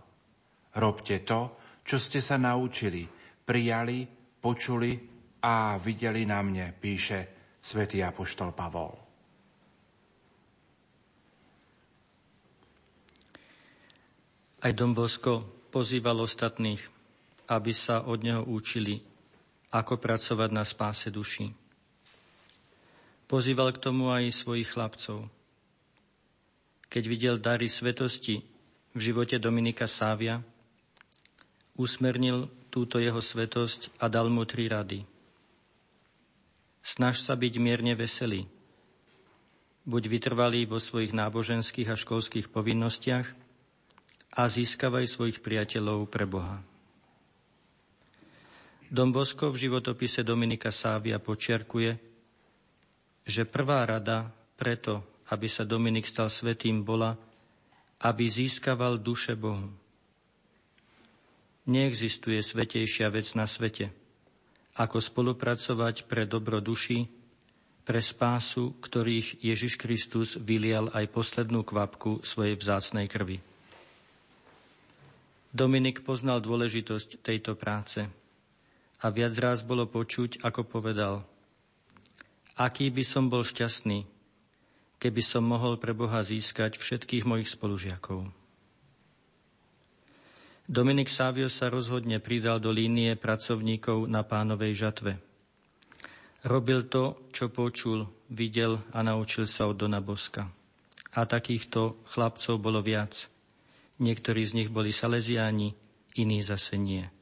Robte 0.77 1.25
to, 1.25 1.57
čo 1.81 1.97
ste 1.97 2.21
sa 2.21 2.37
naučili, 2.37 3.09
prijali, 3.41 4.05
počuli 4.37 4.93
a 5.41 5.81
videli 5.81 6.29
na 6.29 6.45
mne, 6.45 6.77
píše 6.77 7.57
svätý 7.57 8.05
Apoštol 8.05 8.53
Pavol. 8.53 8.93
Aj 14.61 14.73
Dombosko 14.77 15.65
pozýval 15.73 16.21
ostatných, 16.21 16.94
aby 17.45 17.71
sa 17.73 18.05
od 18.05 18.21
neho 18.25 18.43
učili, 18.45 19.01
ako 19.73 19.99
pracovať 19.99 20.49
na 20.53 20.63
spáse 20.63 21.11
duší. 21.11 21.51
Pozýval 23.25 23.73
k 23.73 23.81
tomu 23.81 24.13
aj 24.13 24.29
svojich 24.31 24.69
chlapcov. 24.69 25.27
Keď 26.85 27.03
videl 27.09 27.35
dary 27.41 27.67
svetosti 27.67 28.45
v 28.93 28.99
živote 29.01 29.41
Dominika 29.41 29.89
Sávia, 29.89 30.39
usmernil 31.75 32.47
túto 32.71 33.01
jeho 33.01 33.19
svetosť 33.19 33.99
a 33.99 34.07
dal 34.07 34.31
mu 34.31 34.45
tri 34.47 34.69
rady. 34.69 35.03
Snaž 36.85 37.25
sa 37.25 37.33
byť 37.33 37.53
mierne 37.57 37.97
veselý. 37.97 38.45
Buď 39.89 40.03
vytrvalý 40.05 40.69
vo 40.69 40.77
svojich 40.77 41.11
náboženských 41.11 41.89
a 41.89 41.97
školských 41.97 42.53
povinnostiach 42.53 43.27
a 44.37 44.41
získavaj 44.45 45.09
svojich 45.09 45.41
priateľov 45.41 46.05
pre 46.13 46.29
Boha. 46.29 46.61
Dom 48.85 49.09
Bosko 49.09 49.49
v 49.49 49.65
životopise 49.65 50.21
Dominika 50.21 50.69
Sávia 50.69 51.17
počiarkuje, 51.17 51.91
že 53.25 53.41
prvá 53.49 53.81
rada 53.81 54.29
preto, 54.53 55.25
aby 55.33 55.49
sa 55.49 55.65
Dominik 55.65 56.05
stal 56.05 56.29
svetým, 56.29 56.85
bola, 56.85 57.17
aby 58.05 58.29
získaval 58.29 59.01
duše 59.01 59.33
Bohu. 59.33 59.73
Neexistuje 61.65 62.37
svetejšia 62.45 63.09
vec 63.09 63.33
na 63.33 63.49
svete, 63.49 63.89
ako 64.77 65.01
spolupracovať 65.01 66.05
pre 66.05 66.29
dobro 66.29 66.61
duši, 66.61 67.09
pre 67.81 68.05
spásu, 68.05 68.77
ktorých 68.77 69.41
Ježiš 69.41 69.81
Kristus 69.81 70.37
vylial 70.37 70.93
aj 70.93 71.09
poslednú 71.09 71.65
kvapku 71.65 72.21
svojej 72.21 72.53
vzácnej 72.53 73.09
krvi. 73.09 73.41
Dominik 75.49 76.05
poznal 76.05 76.37
dôležitosť 76.37 77.25
tejto 77.25 77.57
práce– 77.57 78.05
a 79.05 79.13
viac 79.13 79.37
raz 79.37 79.61
bolo 79.61 79.85
počuť, 79.85 80.41
ako 80.41 80.65
povedal, 80.65 81.21
aký 82.57 82.89
by 82.89 83.05
som 83.05 83.29
bol 83.29 83.45
šťastný, 83.45 84.01
keby 84.97 85.21
som 85.21 85.45
mohol 85.45 85.77
pre 85.77 85.93
Boha 85.93 86.25
získať 86.25 86.81
všetkých 86.81 87.21
mojich 87.29 87.53
spolužiakov. 87.53 88.25
Dominik 90.65 91.13
Sávio 91.13 91.45
sa 91.53 91.69
rozhodne 91.69 92.17
pridal 92.17 92.57
do 92.57 92.73
línie 92.73 93.13
pracovníkov 93.13 94.09
na 94.09 94.25
pánovej 94.25 94.73
žatve. 94.73 95.21
Robil 96.41 96.89
to, 96.89 97.29
čo 97.29 97.53
počul, 97.53 98.09
videl 98.33 98.81
a 98.89 99.05
naučil 99.05 99.45
sa 99.45 99.69
od 99.69 99.77
Dona 99.77 100.01
Boska. 100.01 100.49
A 101.13 101.29
takýchto 101.29 102.01
chlapcov 102.09 102.57
bolo 102.57 102.81
viac. 102.81 103.29
Niektorí 104.01 104.41
z 104.41 104.65
nich 104.65 104.69
boli 104.73 104.89
saleziáni, 104.89 105.77
iní 106.17 106.41
zase 106.41 106.81
nie. 106.81 107.14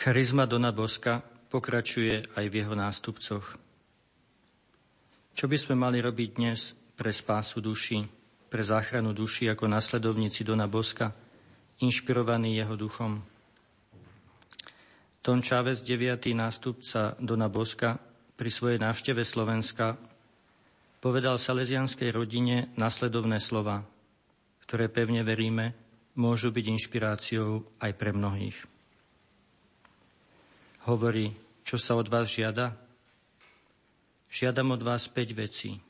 Charizma 0.00 0.48
Dona 0.48 0.72
Boska 0.72 1.20
pokračuje 1.52 2.32
aj 2.32 2.48
v 2.48 2.54
jeho 2.56 2.72
nástupcoch. 2.72 3.60
Čo 5.36 5.44
by 5.44 5.56
sme 5.60 5.76
mali 5.76 6.00
robiť 6.00 6.28
dnes 6.40 6.72
pre 6.96 7.12
spásu 7.12 7.60
duši, 7.60 8.08
pre 8.48 8.64
záchranu 8.64 9.12
duši 9.12 9.52
ako 9.52 9.68
nasledovníci 9.68 10.40
Dona 10.40 10.64
Boska, 10.72 11.12
inšpirovaní 11.84 12.56
jeho 12.56 12.80
duchom? 12.80 13.20
Don 15.20 15.44
Chávez, 15.44 15.84
9. 15.84 16.32
nástupca 16.32 17.20
Dona 17.20 17.52
Boska, 17.52 18.00
pri 18.40 18.48
svojej 18.48 18.80
návšteve 18.80 19.20
Slovenska 19.20 20.00
povedal 21.04 21.36
salesianskej 21.36 22.08
rodine 22.08 22.72
nasledovné 22.80 23.36
slova, 23.36 23.84
ktoré 24.64 24.88
pevne 24.88 25.20
veríme, 25.28 25.76
môžu 26.16 26.48
byť 26.48 26.64
inšpiráciou 26.72 27.76
aj 27.84 27.92
pre 28.00 28.16
mnohých 28.16 28.79
hovorí, 30.88 31.36
čo 31.66 31.76
sa 31.76 31.98
od 31.98 32.08
vás 32.08 32.30
žiada? 32.30 32.76
Žiadam 34.30 34.78
od 34.78 34.82
vás 34.86 35.10
5 35.10 35.34
vecí. 35.34 35.82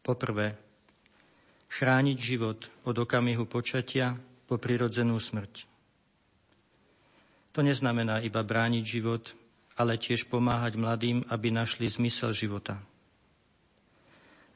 Poprvé, 0.00 0.54
chrániť 1.66 2.16
život 2.16 2.70
od 2.86 2.96
okamihu 2.96 3.44
počatia 3.44 4.14
po 4.46 4.56
prirodzenú 4.56 5.18
smrť. 5.18 5.66
To 7.52 7.64
neznamená 7.64 8.22
iba 8.22 8.44
brániť 8.44 8.84
život, 8.84 9.34
ale 9.76 10.00
tiež 10.00 10.28
pomáhať 10.30 10.78
mladým, 10.78 11.24
aby 11.28 11.50
našli 11.52 11.88
zmysel 11.90 12.32
života. 12.32 12.80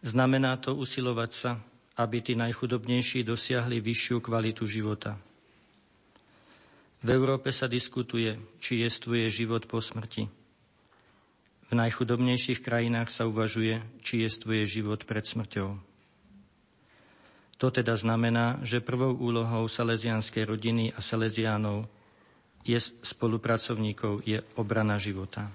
Znamená 0.00 0.56
to 0.56 0.76
usilovať 0.76 1.30
sa, 1.32 1.60
aby 2.00 2.24
tí 2.24 2.32
najchudobnejší 2.32 3.20
dosiahli 3.26 3.84
vyššiu 3.84 4.16
kvalitu 4.24 4.64
života. 4.64 5.20
V 7.00 7.08
Európe 7.08 7.48
sa 7.48 7.64
diskutuje, 7.64 8.36
či 8.60 8.84
jestvuje 8.84 9.32
život 9.32 9.64
po 9.64 9.80
smrti. 9.80 10.28
V 11.70 11.72
najchudobnejších 11.72 12.60
krajinách 12.60 13.08
sa 13.08 13.24
uvažuje, 13.24 13.80
či 14.04 14.26
jestvuje 14.26 14.68
život 14.68 15.08
pred 15.08 15.24
smrťou. 15.24 15.80
To 17.60 17.66
teda 17.68 17.96
znamená, 17.96 18.60
že 18.64 18.84
prvou 18.84 19.16
úlohou 19.16 19.64
salesianskej 19.68 20.44
rodiny 20.44 20.92
a 20.92 21.00
salesiánov 21.00 21.88
je 22.68 22.76
spolupracovníkov 22.80 24.24
je 24.28 24.44
obrana 24.60 25.00
života. 25.00 25.48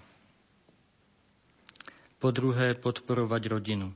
Po 2.18 2.34
druhé, 2.34 2.74
podporovať 2.74 3.44
rodinu. 3.54 3.94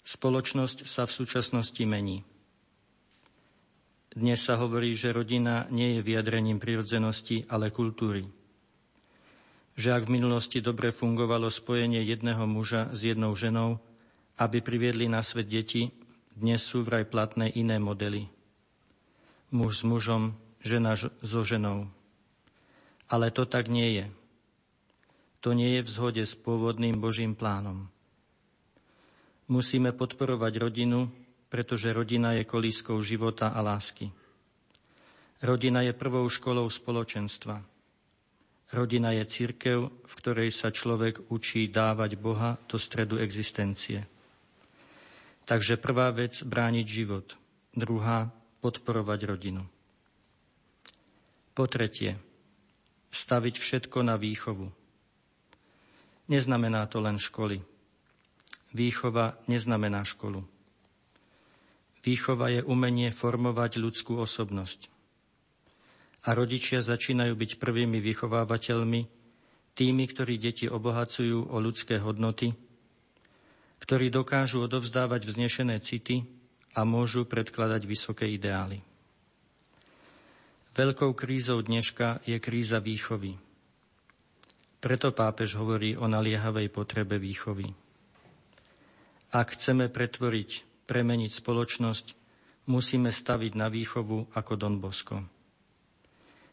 Spoločnosť 0.00 0.88
sa 0.88 1.04
v 1.04 1.12
súčasnosti 1.12 1.84
mení. 1.84 2.24
Dnes 4.18 4.42
sa 4.42 4.58
hovorí, 4.58 4.98
že 4.98 5.14
rodina 5.14 5.70
nie 5.70 5.94
je 5.94 6.02
vyjadrením 6.02 6.58
prirodzenosti, 6.58 7.46
ale 7.46 7.70
kultúry. 7.70 8.26
Že 9.78 9.94
ak 9.94 10.02
v 10.10 10.14
minulosti 10.18 10.58
dobre 10.58 10.90
fungovalo 10.90 11.46
spojenie 11.46 12.02
jedného 12.02 12.42
muža 12.50 12.90
s 12.90 13.06
jednou 13.06 13.38
ženou, 13.38 13.78
aby 14.34 14.58
priviedli 14.58 15.06
na 15.06 15.22
svet 15.22 15.46
deti, 15.46 15.94
dnes 16.34 16.66
sú 16.66 16.82
vraj 16.82 17.06
platné 17.06 17.54
iné 17.54 17.78
modely. 17.78 18.26
Muž 19.54 19.78
s 19.78 19.82
mužom, 19.86 20.34
žena 20.66 20.98
so 20.98 21.46
ženou. 21.46 21.86
Ale 23.06 23.30
to 23.30 23.46
tak 23.46 23.70
nie 23.70 24.02
je. 24.02 24.06
To 25.46 25.54
nie 25.54 25.78
je 25.78 25.86
v 25.86 25.92
zhode 25.94 26.22
s 26.26 26.34
pôvodným 26.34 26.98
Božím 26.98 27.38
plánom. 27.38 27.86
Musíme 29.46 29.94
podporovať 29.94 30.58
rodinu, 30.58 31.06
pretože 31.48 31.92
rodina 31.92 32.36
je 32.36 32.44
kolískou 32.44 33.00
života 33.02 33.52
a 33.52 33.60
lásky. 33.64 34.12
Rodina 35.42 35.82
je 35.82 35.96
prvou 35.96 36.28
školou 36.28 36.68
spoločenstva. 36.68 37.64
Rodina 38.68 39.16
je 39.16 39.24
církev, 39.24 39.78
v 39.88 40.12
ktorej 40.20 40.52
sa 40.52 40.68
človek 40.68 41.32
učí 41.32 41.72
dávať 41.72 42.20
Boha 42.20 42.60
do 42.68 42.76
stredu 42.76 43.16
existencie. 43.16 44.04
Takže 45.48 45.80
prvá 45.80 46.12
vec 46.12 46.44
brániť 46.44 46.86
život, 46.86 47.32
druhá 47.72 48.28
podporovať 48.60 49.20
rodinu. 49.24 49.64
Po 51.56 51.64
tretie, 51.64 52.20
staviť 53.08 53.54
všetko 53.56 54.04
na 54.04 54.20
výchovu. 54.20 54.68
Neznamená 56.28 56.84
to 56.92 57.00
len 57.00 57.16
školy, 57.16 57.64
Výchova 58.68 59.40
neznamená 59.48 60.04
školu. 60.04 60.44
Výchova 62.08 62.48
je 62.48 62.64
umenie 62.64 63.12
formovať 63.12 63.76
ľudskú 63.76 64.16
osobnosť. 64.16 64.88
A 66.24 66.32
rodičia 66.32 66.80
začínajú 66.80 67.36
byť 67.36 67.50
prvými 67.60 68.00
vychovávateľmi, 68.00 69.00
tými, 69.76 70.04
ktorí 70.08 70.40
deti 70.40 70.64
obohacujú 70.72 71.52
o 71.52 71.56
ľudské 71.60 72.00
hodnoty, 72.00 72.56
ktorí 73.84 74.08
dokážu 74.08 74.64
odovzdávať 74.64 75.28
vznešené 75.28 75.84
city 75.84 76.24
a 76.72 76.88
môžu 76.88 77.28
predkladať 77.28 77.84
vysoké 77.84 78.24
ideály. 78.32 78.80
Veľkou 80.72 81.12
krízou 81.12 81.60
dneška 81.60 82.24
je 82.24 82.40
kríza 82.40 82.80
výchovy. 82.80 83.36
Preto 84.80 85.12
pápež 85.12 85.60
hovorí 85.60 85.92
o 85.92 86.08
naliehavej 86.08 86.72
potrebe 86.72 87.20
výchovy. 87.20 87.68
Ak 89.28 89.52
chceme 89.52 89.92
pretvoriť, 89.92 90.67
premeniť 90.88 91.44
spoločnosť, 91.44 92.06
musíme 92.72 93.12
staviť 93.12 93.52
na 93.52 93.68
výchovu 93.68 94.32
ako 94.32 94.52
Don 94.56 94.80
Bosco. 94.80 95.20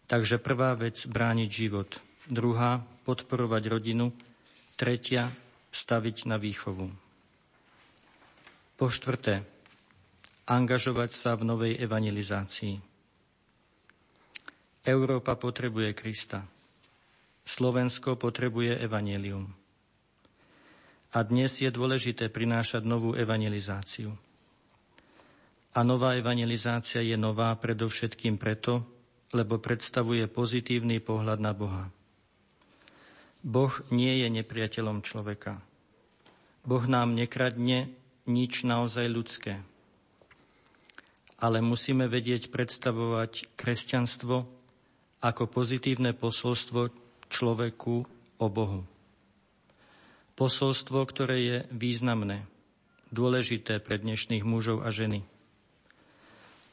Takže 0.06 0.38
prvá 0.38 0.76
vec 0.76 1.08
brániť 1.08 1.50
život, 1.50 1.90
druhá 2.28 2.84
podporovať 3.08 3.64
rodinu, 3.72 4.12
tretia 4.76 5.32
staviť 5.72 6.30
na 6.30 6.36
výchovu. 6.36 6.92
Po 8.76 8.92
štvrté, 8.92 9.48
angažovať 10.46 11.16
sa 11.16 11.34
v 11.40 11.48
novej 11.48 11.74
evangelizácii. 11.80 12.76
Európa 14.86 15.34
potrebuje 15.34 15.98
Krista. 15.98 16.46
Slovensko 17.46 18.14
potrebuje 18.20 18.78
evanelium. 18.78 19.50
A 21.16 21.24
dnes 21.24 21.58
je 21.58 21.72
dôležité 21.72 22.30
prinášať 22.30 22.84
novú 22.86 23.16
evangelizáciu. 23.18 24.25
A 25.76 25.84
nová 25.84 26.16
evangelizácia 26.16 27.04
je 27.04 27.20
nová 27.20 27.52
predovšetkým 27.60 28.40
preto, 28.40 28.88
lebo 29.36 29.60
predstavuje 29.60 30.24
pozitívny 30.32 31.04
pohľad 31.04 31.44
na 31.44 31.52
Boha. 31.52 31.92
Boh 33.44 33.76
nie 33.92 34.24
je 34.24 34.32
nepriateľom 34.32 35.04
človeka. 35.04 35.60
Boh 36.64 36.82
nám 36.88 37.12
nekradne 37.12 37.92
nič 38.24 38.64
naozaj 38.64 39.06
ľudské. 39.12 39.60
Ale 41.44 41.60
musíme 41.60 42.08
vedieť 42.08 42.48
predstavovať 42.50 43.54
kresťanstvo 43.60 44.48
ako 45.20 45.44
pozitívne 45.52 46.16
posolstvo 46.16 46.90
človeku 47.28 47.96
o 48.40 48.48
Bohu. 48.48 48.88
Posolstvo, 50.40 51.04
ktoré 51.04 51.38
je 51.44 51.58
významné, 51.76 52.48
dôležité 53.12 53.84
pre 53.84 54.00
dnešných 54.00 54.48
mužov 54.48 54.88
a 54.88 54.96
ženy. 54.96 55.35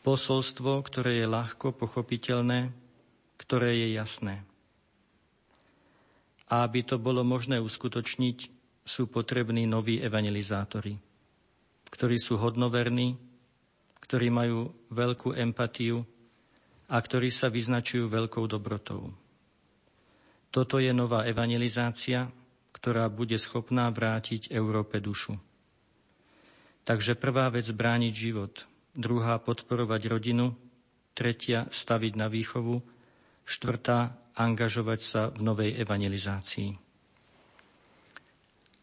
Posolstvo, 0.03 0.83
ktoré 0.83 1.23
je 1.23 1.27
ľahko 1.31 1.79
pochopiteľné, 1.79 2.75
ktoré 3.39 3.87
je 3.87 3.89
jasné. 3.95 4.43
A 6.51 6.67
aby 6.67 6.83
to 6.83 6.99
bolo 6.99 7.23
možné 7.23 7.63
uskutočniť, 7.63 8.51
sú 8.83 9.07
potrební 9.07 9.63
noví 9.63 10.03
evangelizátori, 10.03 10.99
ktorí 11.87 12.19
sú 12.19 12.35
hodnoverní, 12.35 13.15
ktorí 14.03 14.27
majú 14.29 14.75
veľkú 14.91 15.39
empatiu 15.39 16.03
a 16.91 16.99
ktorí 16.99 17.31
sa 17.31 17.47
vyznačujú 17.47 18.11
veľkou 18.11 18.45
dobrotou. 18.51 19.15
Toto 20.53 20.83
je 20.83 20.91
nová 20.93 21.25
evangelizácia, 21.25 22.29
ktorá 22.75 23.07
bude 23.09 23.39
schopná 23.39 23.89
vrátiť 23.89 24.51
Európe 24.53 24.99
dušu. 25.01 25.39
Takže 26.83 27.15
prvá 27.15 27.47
vec 27.49 27.71
brániť 27.71 28.13
život, 28.13 28.67
druhá 28.93 29.41
podporovať 29.41 30.03
rodinu, 30.09 30.57
tretia 31.13 31.69
staviť 31.69 32.13
na 32.17 32.29
výchovu, 32.29 32.81
štvrtá 33.45 34.17
angažovať 34.37 35.01
sa 35.01 35.23
v 35.29 35.41
novej 35.45 35.71
evangelizácii. 35.77 36.79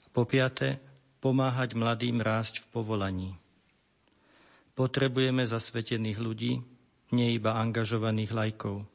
Po 0.09 0.25
piate, 0.25 0.81
pomáhať 1.21 1.77
mladým 1.77 2.19
rásť 2.21 2.65
v 2.65 2.65
povolaní. 2.73 3.31
Potrebujeme 4.73 5.45
zasvetených 5.45 6.19
ľudí, 6.19 6.53
nie 7.13 7.27
iba 7.33 7.57
angažovaných 7.57 8.31
lajkov. 8.31 8.85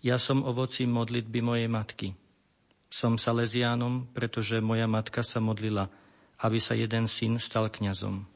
Ja 0.00 0.16
som 0.16 0.42
ovocím 0.42 0.94
modlitby 0.94 1.40
mojej 1.44 1.68
matky– 1.68 2.08
som 2.90 3.14
Salesiánom, 3.14 4.10
pretože 4.10 4.58
moja 4.58 4.90
matka 4.90 5.22
sa 5.22 5.38
modlila, 5.38 5.86
aby 6.42 6.58
sa 6.58 6.74
jeden 6.74 7.06
syn 7.06 7.38
stal 7.38 7.70
kňazom. 7.70 8.26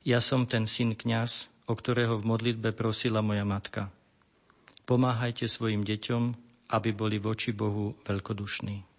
Ja 0.00 0.24
som 0.24 0.48
ten 0.48 0.64
syn 0.64 0.96
kňaz, 0.96 1.52
o 1.68 1.76
ktorého 1.76 2.16
v 2.16 2.24
modlitbe 2.24 2.72
prosila 2.72 3.20
moja 3.20 3.44
matka. 3.44 3.92
Pomáhajte 4.88 5.44
svojim 5.44 5.84
deťom, 5.84 6.22
aby 6.72 6.90
boli 6.96 7.20
voči 7.20 7.52
Bohu 7.52 7.92
veľkodušní. 8.08 8.89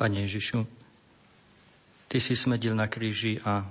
Pane 0.00 0.24
Ježišu, 0.24 0.64
Ty 2.08 2.16
si 2.24 2.32
smedil 2.32 2.72
na 2.72 2.88
kríži 2.88 3.36
a 3.44 3.68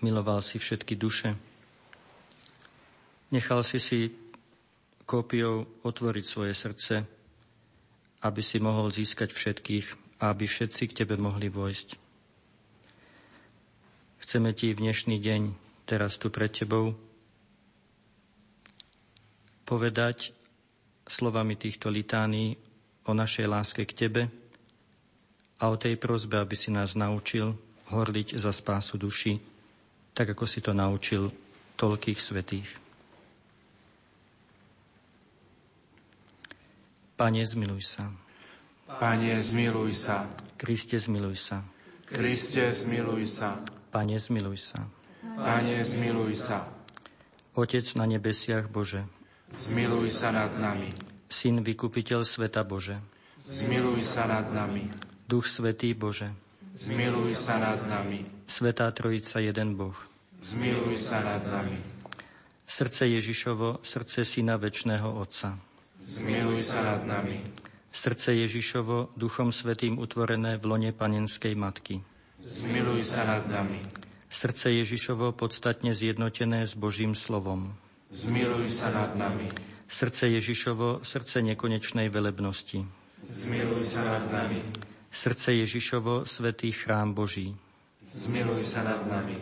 miloval 0.00 0.40
si 0.40 0.56
všetky 0.56 0.96
duše. 0.96 1.36
Nechal 3.28 3.60
si 3.60 3.76
si 3.76 4.08
kópiou 5.04 5.68
otvoriť 5.84 6.24
svoje 6.24 6.56
srdce, 6.56 7.04
aby 8.24 8.40
si 8.40 8.64
mohol 8.64 8.88
získať 8.88 9.28
všetkých 9.28 10.16
a 10.24 10.32
aby 10.32 10.48
všetci 10.48 10.88
k 10.88 10.96
Tebe 11.04 11.20
mohli 11.20 11.52
vojsť. 11.52 11.88
Chceme 14.24 14.56
Ti 14.56 14.72
v 14.72 14.88
dnešný 14.88 15.20
deň, 15.20 15.42
teraz 15.84 16.16
tu 16.16 16.32
pred 16.32 16.48
Tebou, 16.48 16.96
povedať 19.68 20.32
slovami 21.04 21.60
týchto 21.60 21.92
litánií 21.92 22.56
o 23.04 23.12
našej 23.12 23.44
láske 23.44 23.84
k 23.84 23.92
Tebe, 23.92 24.47
a 25.58 25.64
o 25.68 25.76
tej 25.76 25.98
prozbe, 25.98 26.38
aby 26.38 26.54
si 26.54 26.70
nás 26.70 26.94
naučil 26.94 27.58
horliť 27.90 28.38
za 28.38 28.54
spásu 28.54 28.94
duši, 29.00 29.42
tak 30.14 30.34
ako 30.34 30.44
si 30.46 30.62
to 30.62 30.70
naučil 30.70 31.30
toľkých 31.78 32.18
svetých. 32.18 32.70
Pane, 37.18 37.42
zmiluj 37.42 37.82
sa. 37.82 38.06
Pane, 38.86 39.34
zmiluj 39.34 39.90
sa. 39.90 40.30
Kriste, 40.54 41.02
zmiluj 41.02 41.34
sa. 41.34 41.66
Kriste, 42.06 42.70
zmiluj 42.70 43.26
sa. 43.26 43.58
Pane, 43.90 44.22
zmiluj 44.22 44.58
sa. 44.58 44.86
Pane, 45.34 45.74
zmiluj 45.74 46.30
sa. 46.38 46.70
Otec 47.58 47.90
na 47.98 48.06
nebesiach 48.06 48.70
Bože. 48.70 49.02
Zmiluj 49.50 50.06
sa 50.06 50.30
nad 50.30 50.54
nami. 50.62 50.94
Syn, 51.26 51.66
vykupiteľ 51.66 52.22
sveta 52.22 52.62
Bože. 52.62 53.02
Zmiluj 53.42 53.98
sa 53.98 54.30
nad 54.30 54.46
nami. 54.54 54.86
Duch 55.28 55.44
Svetý 55.44 55.92
Bože, 55.92 56.32
zmiluj 56.72 57.36
sa 57.36 57.60
nad 57.60 57.84
nami. 57.84 58.24
Svetá 58.48 58.88
Trojica, 58.96 59.44
jeden 59.44 59.76
Boh, 59.76 59.92
zmiluj 60.40 60.96
sa 60.96 61.20
nad 61.20 61.44
nami. 61.44 61.76
Srdce 62.64 63.04
Ježišovo, 63.12 63.84
srdce 63.84 64.24
Syna 64.24 64.56
Večného 64.56 65.04
Otca, 65.04 65.60
zmiluj 66.00 66.72
sa 66.72 66.80
nad 66.80 67.04
nami. 67.04 67.44
Srdce 67.92 68.40
Ježišovo, 68.40 69.12
Duchom 69.20 69.52
Svetým 69.52 70.00
utvorené 70.00 70.56
v 70.56 70.64
lone 70.64 70.96
Panenskej 70.96 71.52
Matky, 71.52 72.00
zmiluj 72.40 73.04
sa 73.04 73.28
nad 73.28 73.44
nami. 73.52 73.84
Srdce 74.32 74.72
Ježišovo 74.80 75.36
podstatne 75.36 75.92
zjednotené 75.92 76.64
s 76.64 76.72
Božím 76.72 77.12
slovom, 77.12 77.76
zmiluj 78.16 78.72
sa 78.72 78.96
nad 78.96 79.12
nami. 79.12 79.44
Srdce 79.92 80.24
Ježišovo, 80.40 81.04
srdce 81.04 81.44
nekonečnej 81.44 82.08
velebnosti, 82.08 82.88
zmiluj 83.20 83.84
sa 83.84 84.16
nad 84.16 84.24
nami 84.32 84.64
Srdce 85.18 85.50
Ježišovo, 85.50 86.22
svetý 86.30 86.70
chrám 86.70 87.10
Boží. 87.10 87.50
Zmiluj 88.06 88.62
sa 88.62 88.86
nad 88.86 89.02
nami. 89.02 89.34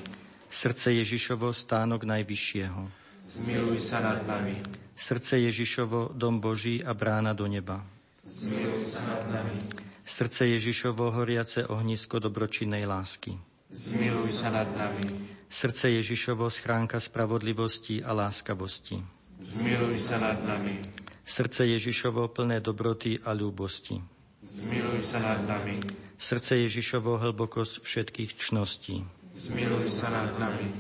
Srdce 0.49 0.89
Ježišovo, 1.05 1.53
stánok 1.53 2.09
Najvyššieho. 2.09 2.81
Zmiluj 3.29 3.85
sa 3.85 4.01
nad 4.01 4.25
nami. 4.25 4.57
Srdce 4.97 5.37
Ježišovo, 5.37 6.17
dom 6.17 6.41
Boží 6.41 6.81
a 6.81 6.97
brána 6.97 7.37
do 7.37 7.45
neba. 7.45 7.85
Zmiluj 8.25 8.97
sa 8.97 9.05
nad 9.05 9.29
nami. 9.29 9.61
Srdce 10.01 10.49
Ježišovo, 10.49 11.13
horiace 11.13 11.69
ohnisko 11.69 12.25
dobročinnej 12.25 12.89
lásky. 12.89 13.37
Zmiluj 13.69 14.33
sa 14.33 14.49
nad 14.49 14.73
nami. 14.73 15.29
Srdce 15.53 15.93
Ježišovo, 15.93 16.49
schránka 16.49 17.05
spravodlivosti 17.05 18.01
a 18.01 18.17
láskavosti. 18.17 18.97
Zmiluj 19.45 19.93
sa 20.01 20.25
nad 20.25 20.41
nami. 20.41 20.81
Srdce 21.21 21.69
Ježišovo, 21.69 22.33
plné 22.33 22.65
dobroty 22.65 23.21
a 23.21 23.37
ľúbosti. 23.37 24.16
Zmiluj 24.47 25.03
sa 25.03 25.19
nad 25.19 25.43
nami. 25.43 25.83
Srdce 26.17 26.57
Ježišovo 26.63 27.19
hlbokosť 27.19 27.83
všetkých 27.83 28.31
čností. 28.39 29.03
Zmiluj 29.35 29.91
sa 29.91 30.09
nad 30.15 30.33
nami. 30.39 30.71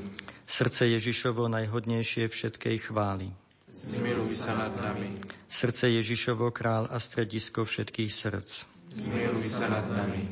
Srdce 0.46 0.86
Ježišovo 0.86 1.50
najhodnejšie 1.50 2.30
všetkej 2.30 2.76
chvály. 2.86 3.34
Zmiluj 3.66 4.30
sa 4.30 4.54
nad 4.54 4.72
nami. 4.78 5.10
Srdce 5.50 5.90
Ježišovo 5.90 6.54
král 6.54 6.86
a 6.86 7.02
stredisko 7.02 7.66
všetkých 7.66 8.10
srdc. 8.14 8.50
Zmiluj 8.94 9.42
sa 9.42 9.66
nad 9.66 9.86
nami. 9.90 10.30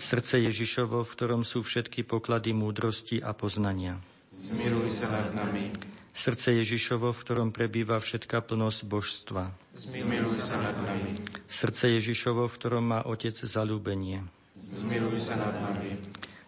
Srdce 0.00 0.40
Ježišovo, 0.40 1.02
v 1.02 1.10
ktorom 1.12 1.42
sú 1.42 1.66
všetky 1.66 2.06
poklady 2.06 2.54
múdrosti 2.54 3.18
a 3.20 3.34
poznania. 3.34 3.98
Zmiluj 4.30 4.88
sa 4.88 5.12
nad 5.12 5.34
nami. 5.34 5.68
Srdce 6.10 6.52
Ježišovo, 6.52 7.14
v 7.14 7.22
ktorom 7.22 7.48
prebýva 7.54 7.96
všetká 8.02 8.42
plnosť 8.44 8.80
božstva. 8.84 9.54
Zmiluj 9.78 10.36
sa 10.42 10.58
nad 10.60 10.76
nami. 10.82 11.16
Srdce 11.46 11.96
Ježišovo, 11.96 12.44
v 12.50 12.54
ktorom 12.58 12.84
má 12.84 13.00
Otec 13.06 13.38
zalúbenie. 13.38 14.26
Zmiluj 14.58 15.16
sa 15.16 15.38
nad 15.38 15.56
nami. 15.70 15.96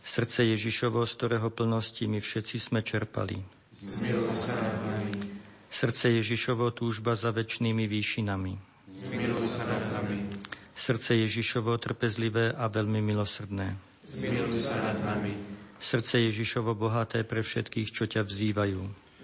Srdce 0.03 0.45
Ježišovo, 0.45 1.07
z 1.07 1.13
ktorého 1.15 1.49
plnosti 1.55 2.05
my 2.11 2.19
všetci 2.19 2.57
sme 2.59 2.83
čerpali. 2.83 3.39
Zmiluj 3.73 4.35
sa 4.35 4.59
nad 4.59 4.79
nami. 4.99 5.41
Srdce 5.73 6.13
Ježišovo, 6.21 6.69
túžba 6.77 7.17
za 7.17 7.33
väčšnými 7.33 7.89
výšinami. 7.89 8.53
Zmiluj 8.93 9.47
sa 9.49 9.73
nad 9.73 10.03
nami. 10.03 10.29
Srdce 10.77 11.17
Ježišovo, 11.17 11.79
trpezlivé 11.81 12.53
a 12.53 12.69
veľmi 12.69 13.01
milosrdné. 13.01 13.79
Zmiluj 14.05 14.53
sa 14.69 14.77
nad 14.93 14.99
nami. 15.01 15.33
Srdce 15.81 16.19
Ježišovo, 16.29 16.77
bohaté 16.77 17.25
pre 17.25 17.41
všetkých, 17.41 17.89
čo 17.89 18.05
ťa 18.05 18.27
vzývajú. 18.27 18.83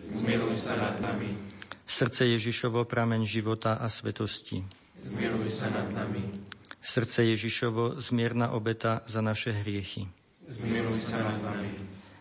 Zmiluj 0.09 0.56
sa 0.56 0.74
nad 0.80 0.96
nami. 1.04 1.36
Srdce 1.84 2.24
Ježišovo, 2.24 2.88
prameň 2.88 3.28
života 3.28 3.76
a 3.76 3.92
svetosti. 3.92 4.64
Zmiluj 4.96 5.48
sa 5.48 5.68
nad 5.68 5.88
nami. 5.92 6.32
Srdce 6.80 7.28
Ježišovo, 7.28 8.00
zmierna 8.00 8.56
obeta 8.56 9.04
za 9.04 9.20
naše 9.20 9.52
hriechy. 9.52 10.09
Zmiluj 10.48 10.96
sa 10.96 11.28
nad 11.28 11.44
nami. 11.44 11.72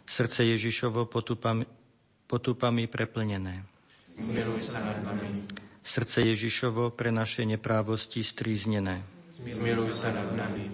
Srdce 0.04 0.44
Ježišovo, 0.44 1.08
potupami, 1.08 1.64
potupami 2.28 2.92
preplnené. 2.92 3.64
Zmiluj 4.20 4.68
sa 4.68 4.84
nad 4.84 5.00
nami. 5.08 5.48
Srdce 5.80 6.28
Ježišovo, 6.28 6.92
pre 6.92 7.16
naše 7.16 7.48
neprávosti 7.48 8.20
stríznené. 8.20 9.00
Zmiluj 9.32 9.96
sa 9.96 10.12
nad 10.12 10.28
nami. 10.36 10.68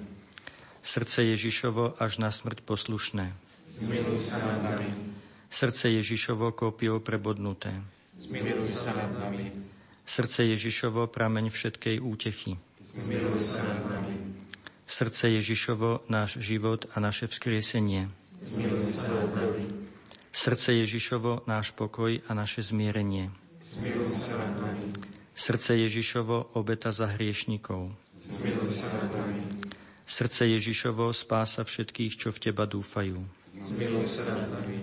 Srdce 0.82 1.30
Ježišovo, 1.30 1.93
až 2.01 2.18
na 2.18 2.34
smrť 2.34 2.66
poslušné. 2.66 3.30
Zmiluj 3.70 4.18
sa 4.18 4.41
nad 4.41 4.59
nami 4.74 5.22
Srdce 5.54 5.86
Ježišovo 5.86 6.49
kópiou 6.49 6.97
prebodnuté. 6.97 7.78
Zmiluj 8.18 8.66
sa 8.66 8.89
nad 8.97 9.14
nami. 9.22 9.54
Srdce 10.01 10.49
Ježišovo 10.49 11.06
prameň 11.06 11.54
všetkej 11.54 12.01
útechy. 12.01 12.58
Zmiluj 12.82 13.38
sa 13.38 13.62
nad 13.62 13.86
nami. 13.86 14.34
Srdce 14.89 15.30
Ježišovo 15.30 16.10
náš 16.10 16.41
život 16.41 16.89
a 16.97 16.97
naše 16.97 17.30
vzkriesenie. 17.30 18.10
Zmiluj 18.41 18.97
sa 18.97 19.14
nad 19.14 19.30
nami. 19.30 19.70
Srdce 20.34 20.74
Ježišovo 20.74 21.45
náš 21.45 21.70
pokoj 21.78 22.18
a 22.18 22.32
naše 22.34 22.66
zmierenie. 22.66 23.30
Zmiluj 23.62 24.10
sa 24.10 24.34
nad 24.41 24.58
nami. 24.58 24.89
Srdce 25.38 25.78
Ježišovo 25.78 26.58
obeta 26.58 26.89
za 26.89 27.14
hriešnikov. 27.14 27.93
Zmiluj 28.18 28.74
sa 28.74 28.97
nad 29.06 29.22
nami. 29.22 29.45
Srdce 30.10 30.49
Ježišovo 30.49 31.14
spása 31.14 31.62
všetkých, 31.62 32.14
čo 32.18 32.34
v 32.34 32.41
Teba 32.41 32.66
dúfajú. 32.66 33.22
Zmiluj 33.54 34.06
sa 34.10 34.34
nad 34.34 34.49
nami. 34.49 34.82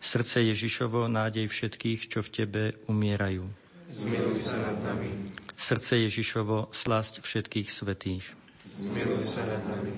Srdce 0.00 0.40
Ježišovo, 0.42 1.06
nádej 1.06 1.46
všetkých, 1.46 2.08
čo 2.08 2.24
v 2.24 2.32
Tebe 2.32 2.64
umierajú. 2.88 3.44
Zmiluj 3.84 4.34
sa 4.34 4.56
nad 4.56 4.76
nami. 4.80 5.12
Srdce 5.60 6.00
Ježišovo, 6.08 6.72
slasť 6.72 7.20
všetkých 7.20 7.68
svetých. 7.68 8.24
Zmiluj 8.64 9.20
sa 9.20 9.44
nad 9.44 9.62
nami. 9.68 9.92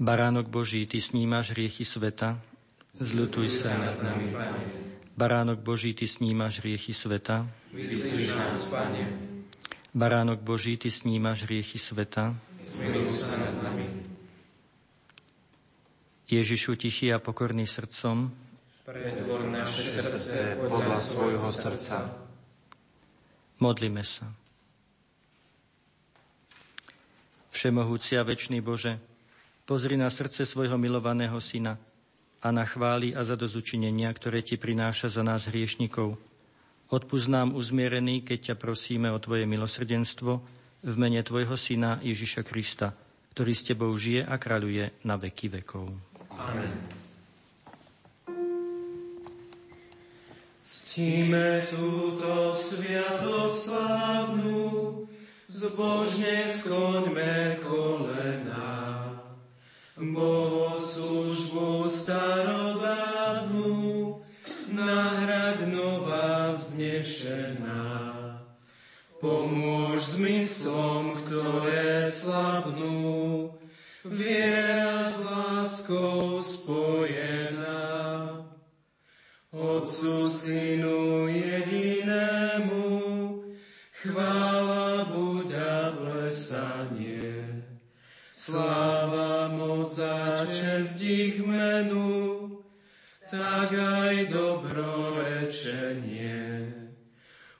Baránok 0.00 0.48
Boží, 0.48 0.88
Ty 0.88 0.96
snímaš 0.96 1.52
riechy 1.52 1.84
sveta, 1.84 2.40
zľutuj 2.96 3.52
sa 3.52 3.76
nad 3.76 4.00
nami, 4.00 4.32
Pane. 4.32 4.64
Baránok 5.12 5.60
Boží, 5.60 5.92
Ty 5.92 6.08
snímaš 6.08 6.64
riechy 6.64 6.96
sveta, 6.96 7.44
vyslíš 7.68 8.32
nás, 8.32 8.72
Pane. 8.72 9.04
Baránok 9.92 10.40
Boží, 10.40 10.80
Ty 10.80 10.88
snímaš 10.88 11.44
riechy 11.44 11.76
sveta, 11.76 12.32
zmiluj 12.64 13.12
sa 13.12 13.36
nad 13.36 13.60
nami. 13.60 13.92
Ježišu, 16.30 16.80
tichý 16.80 17.12
a 17.12 17.20
pokorný 17.20 17.68
srdcom, 17.68 18.32
Pretvor 18.90 19.46
naše 19.46 19.86
srdce 19.86 20.58
podľa 20.66 20.98
svojho 20.98 21.46
srdca. 21.46 22.10
Modlíme 23.62 24.02
sa. 24.02 24.26
Všemohúci 27.54 28.18
a 28.18 28.26
večný 28.26 28.58
Bože, 28.58 28.98
pozri 29.62 29.94
na 29.94 30.10
srdce 30.10 30.42
svojho 30.42 30.74
milovaného 30.74 31.38
syna 31.38 31.78
a 32.42 32.50
na 32.50 32.66
chvály 32.66 33.14
a 33.14 33.22
zadozučinenia, 33.22 34.10
ktoré 34.10 34.42
ti 34.42 34.58
prináša 34.58 35.06
za 35.06 35.22
nás 35.22 35.46
hriešnikov. 35.46 36.18
Odpúsť 36.90 37.30
nám 37.30 37.54
uzmierený, 37.54 38.26
keď 38.26 38.38
ťa 38.42 38.54
prosíme 38.58 39.06
o 39.14 39.22
Tvoje 39.22 39.46
milosrdenstvo 39.46 40.32
v 40.82 40.94
mene 40.98 41.22
Tvojho 41.22 41.54
syna 41.54 42.02
Ježiša 42.02 42.42
Krista, 42.42 42.90
ktorý 43.38 43.54
s 43.54 43.70
Tebou 43.70 43.94
žije 43.94 44.26
a 44.26 44.34
kráľuje 44.34 45.06
na 45.06 45.14
veky 45.14 45.62
vekov. 45.62 45.94
Amen. 46.34 47.09
Ctíme 50.60 51.64
túto 51.72 52.52
sviatoslávnu, 52.52 54.60
zbožne 55.48 56.44
skloňme 56.52 57.64
kolena. 57.64 59.08
Bohoslužbu 59.96 61.88
starodávnu 61.88 63.72
nahrad 64.68 65.64
nová 65.64 66.52
vznešená. 66.52 68.20
Pomôž 69.16 70.20
zmyslom, 70.20 71.24
ktoré 71.24 72.04
slabnú, 72.04 73.48
viera 74.04 75.08
s 75.08 75.24
láskou 75.24 76.44
spojená. 76.44 77.29
Otcu, 79.80 80.28
Synu 80.28 81.28
jedinému, 81.28 82.84
chvála 83.92 85.04
buď 85.08 85.54
a 85.56 85.96
blesanie. 85.96 87.64
Sláva, 88.28 89.48
moc 89.48 89.96
a 89.96 90.44
čest 90.52 91.00
ich 91.00 91.40
menu, 91.40 92.60
tak 93.32 93.72
aj 93.72 94.28
dobrorečenie. 94.28 96.44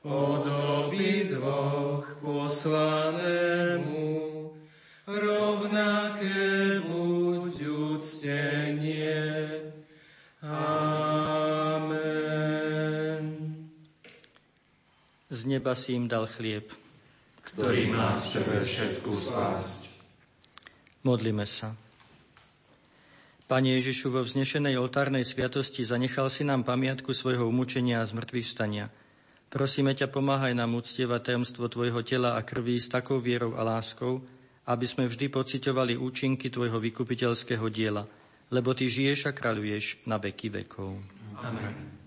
Od 0.05 0.45
dvoch 1.25 2.05
poslanému 2.21 3.99
Z 15.41 15.49
neba 15.49 15.72
si 15.72 15.97
im 15.97 16.05
dal 16.05 16.28
chlieb, 16.28 16.68
ktorý 17.49 17.88
má 17.88 18.12
v 18.12 18.20
sebe 18.20 18.61
všetku 18.61 19.09
slasť 19.09 19.91
Modlíme 21.01 21.49
sa. 21.49 21.72
Pane 23.49 23.72
Ježišu, 23.80 24.12
vo 24.12 24.20
vznešenej 24.20 24.76
oltárnej 24.76 25.24
sviatosti 25.24 25.80
zanechal 25.80 26.28
si 26.28 26.45
nám 26.45 26.61
pamiatku 26.61 27.16
svojho 27.16 27.49
umúčenia 27.49 28.05
a 28.05 28.07
zmrtvých 28.07 28.45
stania. 28.45 28.93
Prosíme 29.49 29.97
ťa, 29.97 30.12
pomáhaj 30.12 30.53
nám 30.53 30.76
uctievať 30.76 31.32
tajomstvo 31.32 31.72
Tvojho 31.72 32.05
tela 32.05 32.36
a 32.36 32.45
krví 32.45 32.76
s 32.76 32.93
takou 32.93 33.16
vierou 33.16 33.57
a 33.57 33.64
láskou, 33.64 34.20
aby 34.68 34.84
sme 34.84 35.09
vždy 35.09 35.32
pocitovali 35.32 35.97
účinky 35.97 36.53
Tvojho 36.53 36.76
vykupiteľského 36.78 37.64
diela, 37.72 38.05
lebo 38.53 38.76
Ty 38.76 38.86
žiješ 38.86 39.26
a 39.26 39.32
kráľuješ 39.32 40.05
na 40.05 40.20
veky 40.20 40.53
vekov. 40.53 41.01
Amen. 41.41 41.99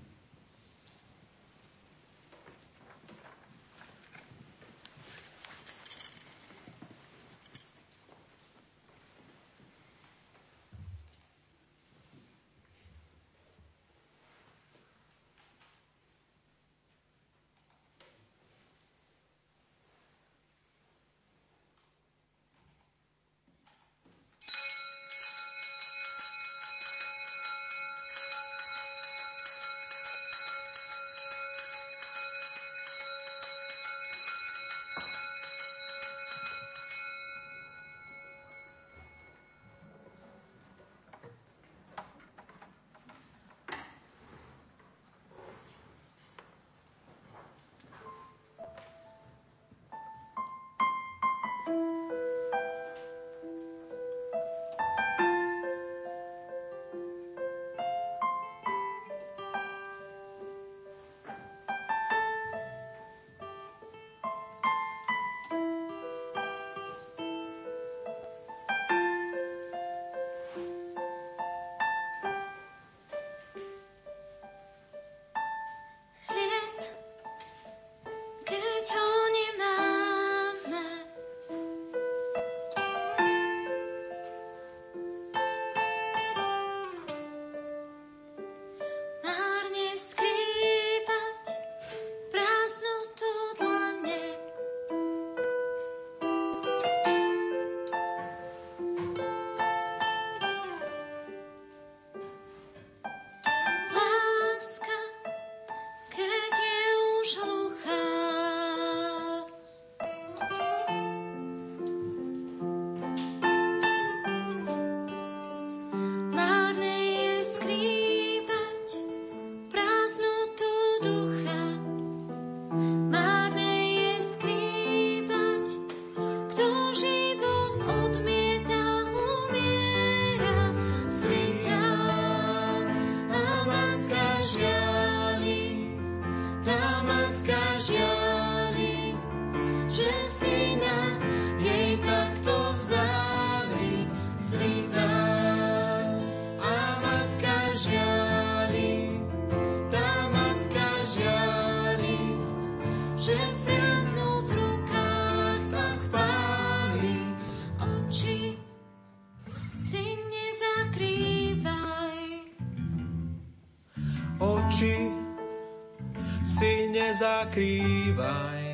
Zakrývaj. 167.54 168.66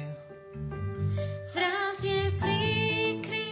Zraz 1.44 2.00
je 2.00 2.24
príkry, 2.40 3.48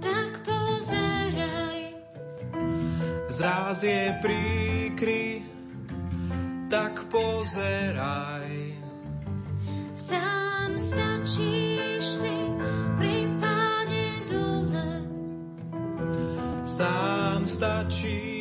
tak 0.00 0.32
pozeraj. 0.48 1.80
Zraz 3.28 3.84
je 3.84 4.16
príkry, 4.24 5.44
tak 6.72 7.04
pozeraj. 7.12 8.80
Sám 9.92 10.72
stačíš 10.80 12.04
si 12.24 12.36
pri 12.96 13.28
páde 13.44 14.08
dole. 14.24 14.88
Sám 16.64 17.44
stačíš 17.44 18.31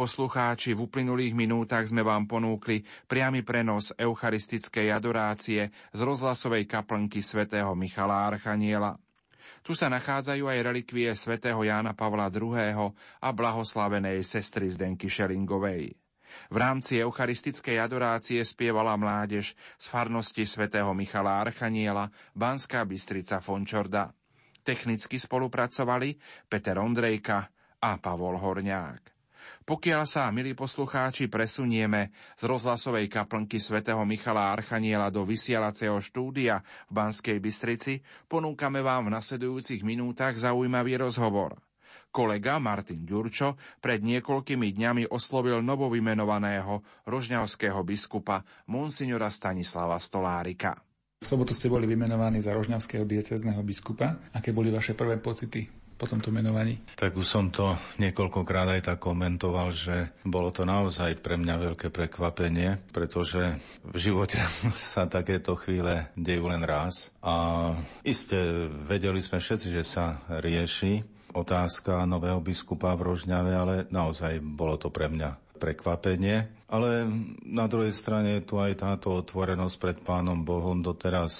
poslucháči, 0.00 0.72
v 0.72 0.88
uplynulých 0.88 1.36
minútach 1.36 1.84
sme 1.84 2.00
vám 2.00 2.24
ponúkli 2.24 2.80
priamy 3.04 3.44
prenos 3.44 3.92
eucharistickej 4.00 4.88
adorácie 4.88 5.68
z 5.92 6.00
rozhlasovej 6.00 6.64
kaplnky 6.64 7.20
svätého 7.20 7.68
Michala 7.76 8.24
Archaniela. 8.32 8.96
Tu 9.60 9.76
sa 9.76 9.92
nachádzajú 9.92 10.48
aj 10.48 10.64
relikvie 10.64 11.12
svätého 11.12 11.60
Jána 11.60 11.92
Pavla 11.92 12.32
II. 12.32 12.96
a 12.96 13.28
blahoslavenej 13.28 14.24
sestry 14.24 14.72
Zdenky 14.72 15.12
Šelingovej. 15.12 15.92
V 16.48 16.56
rámci 16.56 16.96
eucharistickej 17.04 17.76
adorácie 17.76 18.40
spievala 18.40 18.96
mládež 18.96 19.52
z 19.52 19.84
farnosti 19.84 20.48
svätého 20.48 20.96
Michala 20.96 21.44
Archaniela 21.44 22.08
Banská 22.32 22.88
Bystrica 22.88 23.44
Fončorda. 23.44 24.16
Technicky 24.64 25.20
spolupracovali 25.20 26.16
Peter 26.48 26.80
Ondrejka 26.80 27.52
a 27.84 28.00
Pavol 28.00 28.40
Horňák. 28.40 29.19
Pokiaľ 29.70 30.02
sa, 30.02 30.34
milí 30.34 30.50
poslucháči, 30.58 31.30
presunieme 31.30 32.10
z 32.34 32.42
rozhlasovej 32.42 33.06
kaplnky 33.06 33.62
svätého 33.62 34.02
Michala 34.02 34.50
Archaniela 34.50 35.14
do 35.14 35.22
vysielacieho 35.22 36.02
štúdia 36.02 36.58
v 36.90 36.98
Banskej 36.98 37.38
Bystrici, 37.38 38.02
ponúkame 38.26 38.82
vám 38.82 39.06
v 39.06 39.14
nasledujúcich 39.14 39.86
minútach 39.86 40.34
zaujímavý 40.34 40.98
rozhovor. 40.98 41.62
Kolega 42.10 42.58
Martin 42.58 43.06
Ďurčo 43.06 43.54
pred 43.78 44.02
niekoľkými 44.02 44.74
dňami 44.74 45.06
oslovil 45.06 45.62
novovymenovaného 45.62 47.06
rožňavského 47.06 47.78
biskupa 47.86 48.42
monsignora 48.66 49.30
Stanislava 49.30 50.02
Stolárika. 50.02 50.82
V 51.22 51.30
sobotu 51.30 51.54
ste 51.54 51.70
boli 51.70 51.86
vymenovaní 51.86 52.42
za 52.42 52.58
rožňavského 52.58 53.06
diecezneho 53.06 53.62
biskupa. 53.62 54.18
Aké 54.34 54.50
boli 54.50 54.74
vaše 54.74 54.98
prvé 54.98 55.14
pocity 55.22 55.79
po 56.00 56.08
tomto 56.08 56.32
menovaní? 56.32 56.80
Tak 56.96 57.12
už 57.12 57.28
som 57.28 57.52
to 57.52 57.76
niekoľkokrát 58.00 58.80
aj 58.80 58.88
tak 58.88 59.04
komentoval, 59.04 59.68
že 59.68 60.16
bolo 60.24 60.48
to 60.48 60.64
naozaj 60.64 61.20
pre 61.20 61.36
mňa 61.36 61.76
veľké 61.76 61.92
prekvapenie, 61.92 62.80
pretože 62.88 63.60
v 63.84 63.96
živote 64.00 64.40
sa 64.72 65.04
takéto 65.04 65.52
chvíle 65.60 66.08
dejú 66.16 66.48
len 66.48 66.64
raz. 66.64 67.12
A 67.20 67.76
iste 68.00 68.72
vedeli 68.88 69.20
sme 69.20 69.44
všetci, 69.44 69.68
že 69.76 69.84
sa 69.84 70.24
rieši 70.40 71.04
otázka 71.36 72.08
nového 72.08 72.40
biskupa 72.40 72.96
v 72.96 73.12
Rožňave, 73.12 73.52
ale 73.52 73.74
naozaj 73.92 74.40
bolo 74.40 74.80
to 74.80 74.88
pre 74.88 75.12
mňa 75.12 75.36
prekvapenie. 75.60 76.64
Ale 76.72 77.04
na 77.44 77.68
druhej 77.68 77.92
strane 77.92 78.40
tu 78.40 78.56
aj 78.56 78.80
táto 78.80 79.20
otvorenosť 79.20 79.76
pred 79.76 79.98
Pánom 80.00 80.40
Bohom. 80.40 80.80
Doteraz 80.80 81.36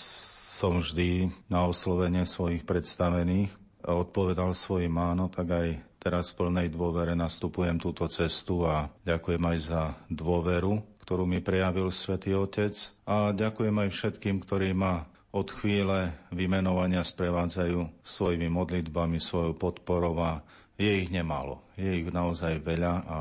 som 0.61 0.84
vždy 0.84 1.32
na 1.48 1.64
oslovenie 1.64 2.28
svojich 2.28 2.68
predstavených 2.68 3.59
odpovedal 3.84 4.52
svojim 4.52 4.92
áno, 4.96 5.28
tak 5.32 5.48
aj 5.52 5.68
teraz 6.00 6.32
v 6.32 6.46
plnej 6.46 6.68
dôvere 6.72 7.12
nastupujem 7.12 7.76
túto 7.76 8.08
cestu 8.08 8.64
a 8.64 8.88
ďakujem 9.04 9.42
aj 9.44 9.58
za 9.60 9.82
dôveru, 10.08 10.80
ktorú 11.04 11.28
mi 11.28 11.44
prejavil 11.44 11.92
Svetý 11.92 12.32
Otec 12.32 12.72
a 13.04 13.36
ďakujem 13.36 13.76
aj 13.76 13.88
všetkým, 13.92 14.40
ktorí 14.40 14.72
ma 14.72 15.04
od 15.30 15.46
chvíle 15.52 16.10
vymenovania 16.34 17.06
sprevádzajú 17.06 18.02
svojimi 18.02 18.50
modlitbami, 18.50 19.22
svojou 19.22 19.54
podporou 19.54 20.18
a 20.18 20.42
je 20.74 21.06
ich 21.06 21.12
nemalo. 21.12 21.62
Je 21.78 22.02
ich 22.02 22.08
naozaj 22.08 22.64
veľa 22.64 22.94
a 23.06 23.18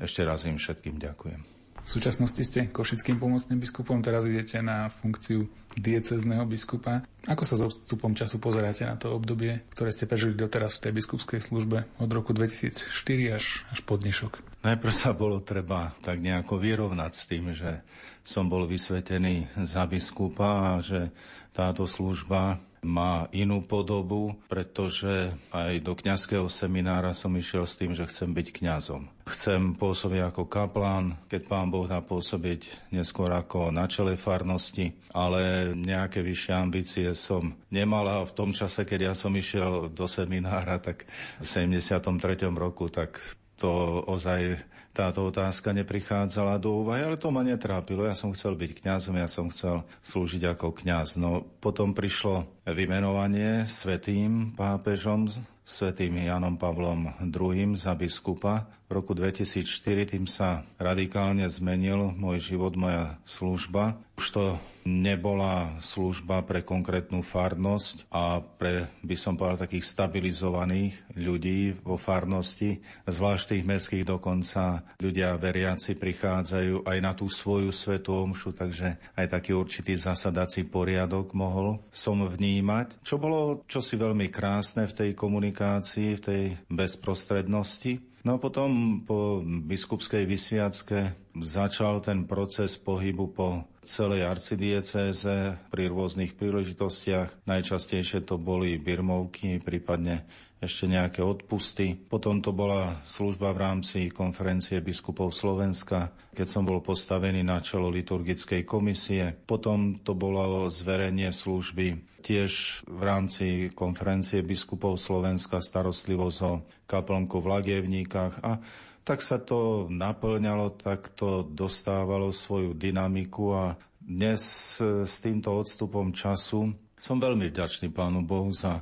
ešte 0.00 0.26
raz 0.26 0.48
im 0.48 0.58
všetkým 0.58 0.98
ďakujem. 0.98 1.51
V 1.82 1.88
súčasnosti 1.90 2.38
ste 2.46 2.70
košickým 2.70 3.18
pomocným 3.18 3.58
biskupom, 3.58 3.98
teraz 4.06 4.22
idete 4.22 4.62
na 4.62 4.86
funkciu 4.86 5.50
diecezného 5.74 6.46
biskupa. 6.46 7.02
Ako 7.26 7.42
sa 7.42 7.58
s 7.58 7.66
odstupom 7.66 8.14
času 8.14 8.38
pozeráte 8.38 8.86
na 8.86 8.94
to 8.94 9.10
obdobie, 9.10 9.66
ktoré 9.74 9.90
ste 9.90 10.06
prežili 10.06 10.38
doteraz 10.38 10.78
v 10.78 10.88
tej 10.88 10.92
biskupskej 11.02 11.42
službe 11.42 11.90
od 11.98 12.10
roku 12.14 12.30
2004 12.30 12.86
až, 13.34 13.66
až 13.74 13.78
po 13.82 13.98
dnešok? 13.98 14.62
Najprv 14.62 14.94
sa 14.94 15.10
bolo 15.10 15.42
treba 15.42 15.90
tak 16.06 16.22
nejako 16.22 16.62
vyrovnať 16.62 17.12
s 17.18 17.22
tým, 17.26 17.50
že 17.50 17.82
som 18.22 18.46
bol 18.46 18.70
vysvetený 18.70 19.50
za 19.66 19.82
biskupa 19.90 20.78
a 20.78 20.82
že 20.84 21.10
táto 21.50 21.90
služba 21.90 22.62
má 22.82 23.30
inú 23.30 23.62
podobu, 23.62 24.34
pretože 24.50 25.30
aj 25.54 25.78
do 25.86 25.94
kňazského 25.94 26.50
seminára 26.50 27.14
som 27.14 27.30
išiel 27.38 27.62
s 27.62 27.78
tým, 27.78 27.94
že 27.94 28.10
chcem 28.10 28.34
byť 28.34 28.46
kňazom. 28.58 29.06
Chcem 29.22 29.78
pôsobiť 29.78 30.34
ako 30.34 30.50
kaplán, 30.50 31.14
keď 31.30 31.46
pán 31.46 31.70
Boh 31.70 31.86
dá 31.86 32.02
pôsobiť 32.02 32.90
neskôr 32.90 33.30
ako 33.30 33.70
na 33.70 33.86
čele 33.86 34.18
farnosti, 34.18 34.90
ale 35.14 35.70
nejaké 35.78 36.26
vyššie 36.26 36.52
ambície 36.58 37.08
som 37.14 37.54
nemal 37.70 38.02
a 38.10 38.26
v 38.26 38.34
tom 38.34 38.50
čase, 38.50 38.82
keď 38.82 39.00
ja 39.10 39.14
som 39.14 39.30
išiel 39.30 39.86
do 39.86 40.10
seminára, 40.10 40.82
tak 40.82 41.06
v 41.38 41.46
73. 41.46 42.50
roku, 42.50 42.90
tak 42.90 43.22
to 43.62 44.02
ozaj 44.10 44.58
táto 44.92 45.24
otázka 45.24 45.72
neprichádzala 45.72 46.60
do 46.60 46.84
úvahy, 46.84 47.08
ale 47.08 47.16
to 47.16 47.32
ma 47.32 47.40
netrápilo. 47.40 48.04
Ja 48.04 48.12
som 48.12 48.36
chcel 48.36 48.54
byť 48.54 48.84
kňazom, 48.84 49.16
ja 49.16 49.28
som 49.28 49.48
chcel 49.48 49.88
slúžiť 50.04 50.52
ako 50.52 50.76
kňaz. 50.76 51.16
No 51.16 51.48
potom 51.64 51.96
prišlo 51.96 52.44
vymenovanie 52.68 53.64
svetým 53.64 54.52
pápežom 54.52 55.32
svetým 55.62 56.18
Janom 56.18 56.58
Pavlom 56.58 57.14
II 57.22 57.78
za 57.78 57.94
biskupa. 57.94 58.66
V 58.90 59.00
roku 59.00 59.16
2004 59.16 60.12
tým 60.12 60.28
sa 60.28 60.68
radikálne 60.76 61.48
zmenil 61.48 62.12
môj 62.12 62.52
život, 62.52 62.76
moja 62.76 63.16
služba. 63.24 63.96
Už 64.20 64.26
to 64.36 64.44
nebola 64.84 65.78
služba 65.78 66.42
pre 66.42 66.60
konkrétnu 66.66 67.22
farnosť 67.22 68.10
a 68.10 68.42
pre, 68.42 68.90
by 69.00 69.16
som 69.16 69.38
povedal, 69.38 69.64
takých 69.64 69.86
stabilizovaných 69.86 70.98
ľudí 71.14 71.72
vo 71.80 71.96
farnosti. 71.96 72.82
Zvlášť 73.06 73.56
tých 73.56 73.64
mestských 73.64 74.04
dokonca 74.04 74.81
ľudia 75.00 75.34
veriaci 75.36 75.98
prichádzajú 75.98 76.86
aj 76.86 76.98
na 77.02 77.12
tú 77.12 77.26
svoju 77.26 77.70
svetú 77.70 78.16
omšu, 78.16 78.54
takže 78.54 78.98
aj 79.16 79.26
taký 79.32 79.54
určitý 79.56 79.98
zasadací 79.98 80.66
poriadok 80.68 81.32
mohol 81.34 81.82
som 81.90 82.22
vnímať. 82.22 83.02
Čo 83.04 83.18
bolo 83.18 83.66
čosi 83.66 83.98
veľmi 83.98 84.28
krásne 84.28 84.86
v 84.86 84.96
tej 84.96 85.10
komunikácii, 85.12 86.08
v 86.18 86.22
tej 86.22 86.42
bezprostrednosti. 86.70 88.12
No 88.22 88.38
a 88.38 88.42
potom 88.42 89.02
po 89.02 89.42
biskupskej 89.42 90.22
vysviacke 90.30 91.18
začal 91.42 91.98
ten 91.98 92.22
proces 92.30 92.78
pohybu 92.78 93.26
po 93.34 93.66
celej 93.82 94.30
arcidiecéze 94.30 95.58
pri 95.74 95.90
rôznych 95.90 96.38
príležitostiach. 96.38 97.42
Najčastejšie 97.50 98.22
to 98.22 98.38
boli 98.38 98.78
birmovky, 98.78 99.58
prípadne 99.58 100.22
ešte 100.62 100.86
nejaké 100.86 101.20
odpusty. 101.26 101.98
Potom 101.98 102.38
to 102.38 102.54
bola 102.54 103.02
služba 103.02 103.50
v 103.50 103.62
rámci 103.66 103.98
konferencie 104.14 104.78
biskupov 104.78 105.34
Slovenska, 105.34 106.14
keď 106.30 106.46
som 106.46 106.62
bol 106.62 106.78
postavený 106.78 107.42
na 107.42 107.58
čelo 107.58 107.90
liturgickej 107.90 108.62
komisie. 108.62 109.34
Potom 109.34 109.98
to 110.06 110.14
bolo 110.14 110.70
zverenie 110.70 111.34
služby 111.34 112.14
tiež 112.22 112.86
v 112.86 113.02
rámci 113.02 113.46
konferencie 113.74 114.46
biskupov 114.46 114.94
Slovenska 114.94 115.58
starostlivosť 115.58 116.38
o 116.46 116.62
kaplnku 116.86 117.42
v 117.42 117.50
Lagievníkach 117.58 118.38
a 118.46 118.62
tak 119.02 119.18
sa 119.18 119.42
to 119.42 119.90
naplňalo, 119.90 120.78
tak 120.78 121.10
to 121.18 121.42
dostávalo 121.42 122.30
svoju 122.30 122.78
dynamiku 122.78 123.50
a 123.50 123.64
dnes 123.98 124.78
s 124.78 125.14
týmto 125.18 125.58
odstupom 125.58 126.14
času 126.14 126.70
som 127.02 127.18
veľmi 127.18 127.50
vďačný 127.50 127.90
Pánu 127.90 128.22
Bohu 128.22 128.54
za 128.54 128.78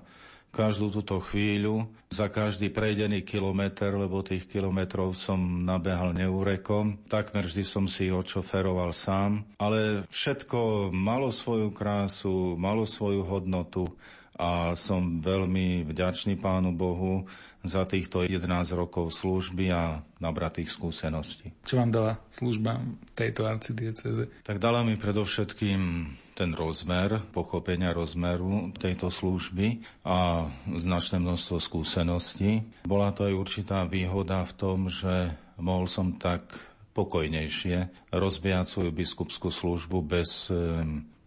každú 0.50 0.90
túto 0.90 1.22
chvíľu, 1.22 1.86
za 2.10 2.26
každý 2.26 2.74
prejdený 2.74 3.22
kilometr, 3.22 3.94
lebo 3.94 4.26
tých 4.26 4.50
kilometrov 4.50 5.14
som 5.14 5.38
nabehal 5.62 6.10
neúrekom. 6.10 6.98
Takmer 7.06 7.46
vždy 7.46 7.62
som 7.62 7.86
si 7.86 8.10
odšoferoval 8.10 8.90
sám, 8.90 9.46
ale 9.62 10.04
všetko 10.10 10.90
malo 10.90 11.30
svoju 11.30 11.70
krásu, 11.70 12.58
malo 12.58 12.82
svoju 12.82 13.22
hodnotu 13.22 13.86
a 14.40 14.72
som 14.72 15.20
veľmi 15.20 15.84
vďačný 15.84 16.40
Pánu 16.40 16.72
Bohu 16.72 17.28
za 17.60 17.84
týchto 17.84 18.24
11 18.24 18.48
rokov 18.72 19.12
služby 19.12 19.68
a 19.68 20.00
nabratých 20.16 20.72
skúseností. 20.72 21.52
Čo 21.68 21.76
vám 21.76 21.92
dala 21.92 22.12
služba 22.32 22.80
tejto 23.12 23.44
arcidieceze? 23.44 24.32
Tak 24.40 24.56
dala 24.56 24.80
mi 24.80 24.96
predovšetkým 24.96 25.80
ten 26.40 26.56
rozmer, 26.56 27.20
pochopenia 27.36 27.92
rozmeru 27.92 28.72
tejto 28.72 29.12
služby 29.12 29.84
a 30.08 30.48
značné 30.80 31.20
množstvo 31.20 31.60
skúseností. 31.60 32.64
Bola 32.88 33.12
to 33.12 33.28
aj 33.28 33.34
určitá 33.36 33.84
výhoda 33.84 34.40
v 34.48 34.52
tom, 34.56 34.88
že 34.88 35.36
mohol 35.60 35.84
som 35.84 36.16
tak 36.16 36.48
pokojnejšie 36.96 38.08
rozbiať 38.08 38.72
svoju 38.72 38.90
biskupskú 38.90 39.52
službu 39.52 40.00
bez 40.00 40.48